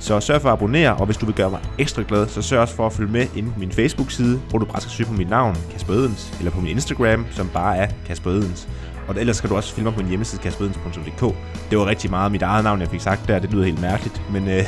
Så 0.00 0.20
sørg 0.20 0.42
for 0.42 0.48
at 0.48 0.52
abonnere, 0.52 0.96
og 0.96 1.06
hvis 1.06 1.16
du 1.16 1.26
vil 1.26 1.34
gøre 1.34 1.50
mig 1.50 1.60
ekstra 1.78 2.02
glad, 2.08 2.28
så 2.28 2.42
sørg 2.42 2.60
også 2.60 2.74
for 2.74 2.86
at 2.86 2.92
følge 2.92 3.12
med 3.12 3.26
inde 3.36 3.52
på 3.52 3.58
min 3.60 3.72
Facebook-side, 3.72 4.40
hvor 4.50 4.58
du 4.58 4.64
bare 4.64 4.80
skal 4.80 4.90
søge 4.90 5.06
på 5.06 5.12
mit 5.12 5.30
navn, 5.30 5.56
Kasper 5.72 5.92
Edens, 5.92 6.34
eller 6.38 6.50
på 6.50 6.60
min 6.60 6.70
Instagram, 6.70 7.26
som 7.30 7.48
bare 7.48 7.76
er 7.76 7.88
Kasper 8.06 8.30
Edens. 8.30 8.68
Og 9.08 9.16
ellers 9.20 9.36
skal 9.36 9.50
du 9.50 9.56
også 9.56 9.74
filme 9.74 9.92
på 9.92 9.98
min 9.98 10.08
hjemmeside, 10.08 10.42
kasperedens.dk. 10.42 11.34
Det 11.70 11.78
var 11.78 11.86
rigtig 11.86 12.10
meget 12.10 12.32
mit 12.32 12.42
eget 12.42 12.64
navn, 12.64 12.80
jeg 12.80 12.88
fik 12.88 13.00
sagt 13.00 13.28
der. 13.28 13.38
Det 13.38 13.52
lyder 13.52 13.64
helt 13.64 13.80
mærkeligt, 13.80 14.22
men 14.32 14.48
øh, 14.48 14.64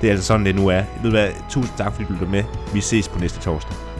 det 0.00 0.06
er 0.06 0.10
altså 0.10 0.26
sådan, 0.26 0.46
det 0.46 0.54
nu 0.54 0.68
er. 0.68 0.82
Ved 1.02 1.02
du 1.02 1.10
hvad? 1.10 1.28
Tusind 1.50 1.76
tak, 1.76 1.92
fordi 1.92 2.06
du 2.08 2.12
lyttede 2.12 2.30
med. 2.30 2.44
Vi 2.74 2.80
ses 2.80 3.08
på 3.08 3.18
næste 3.18 3.40
torsdag. 3.40 3.95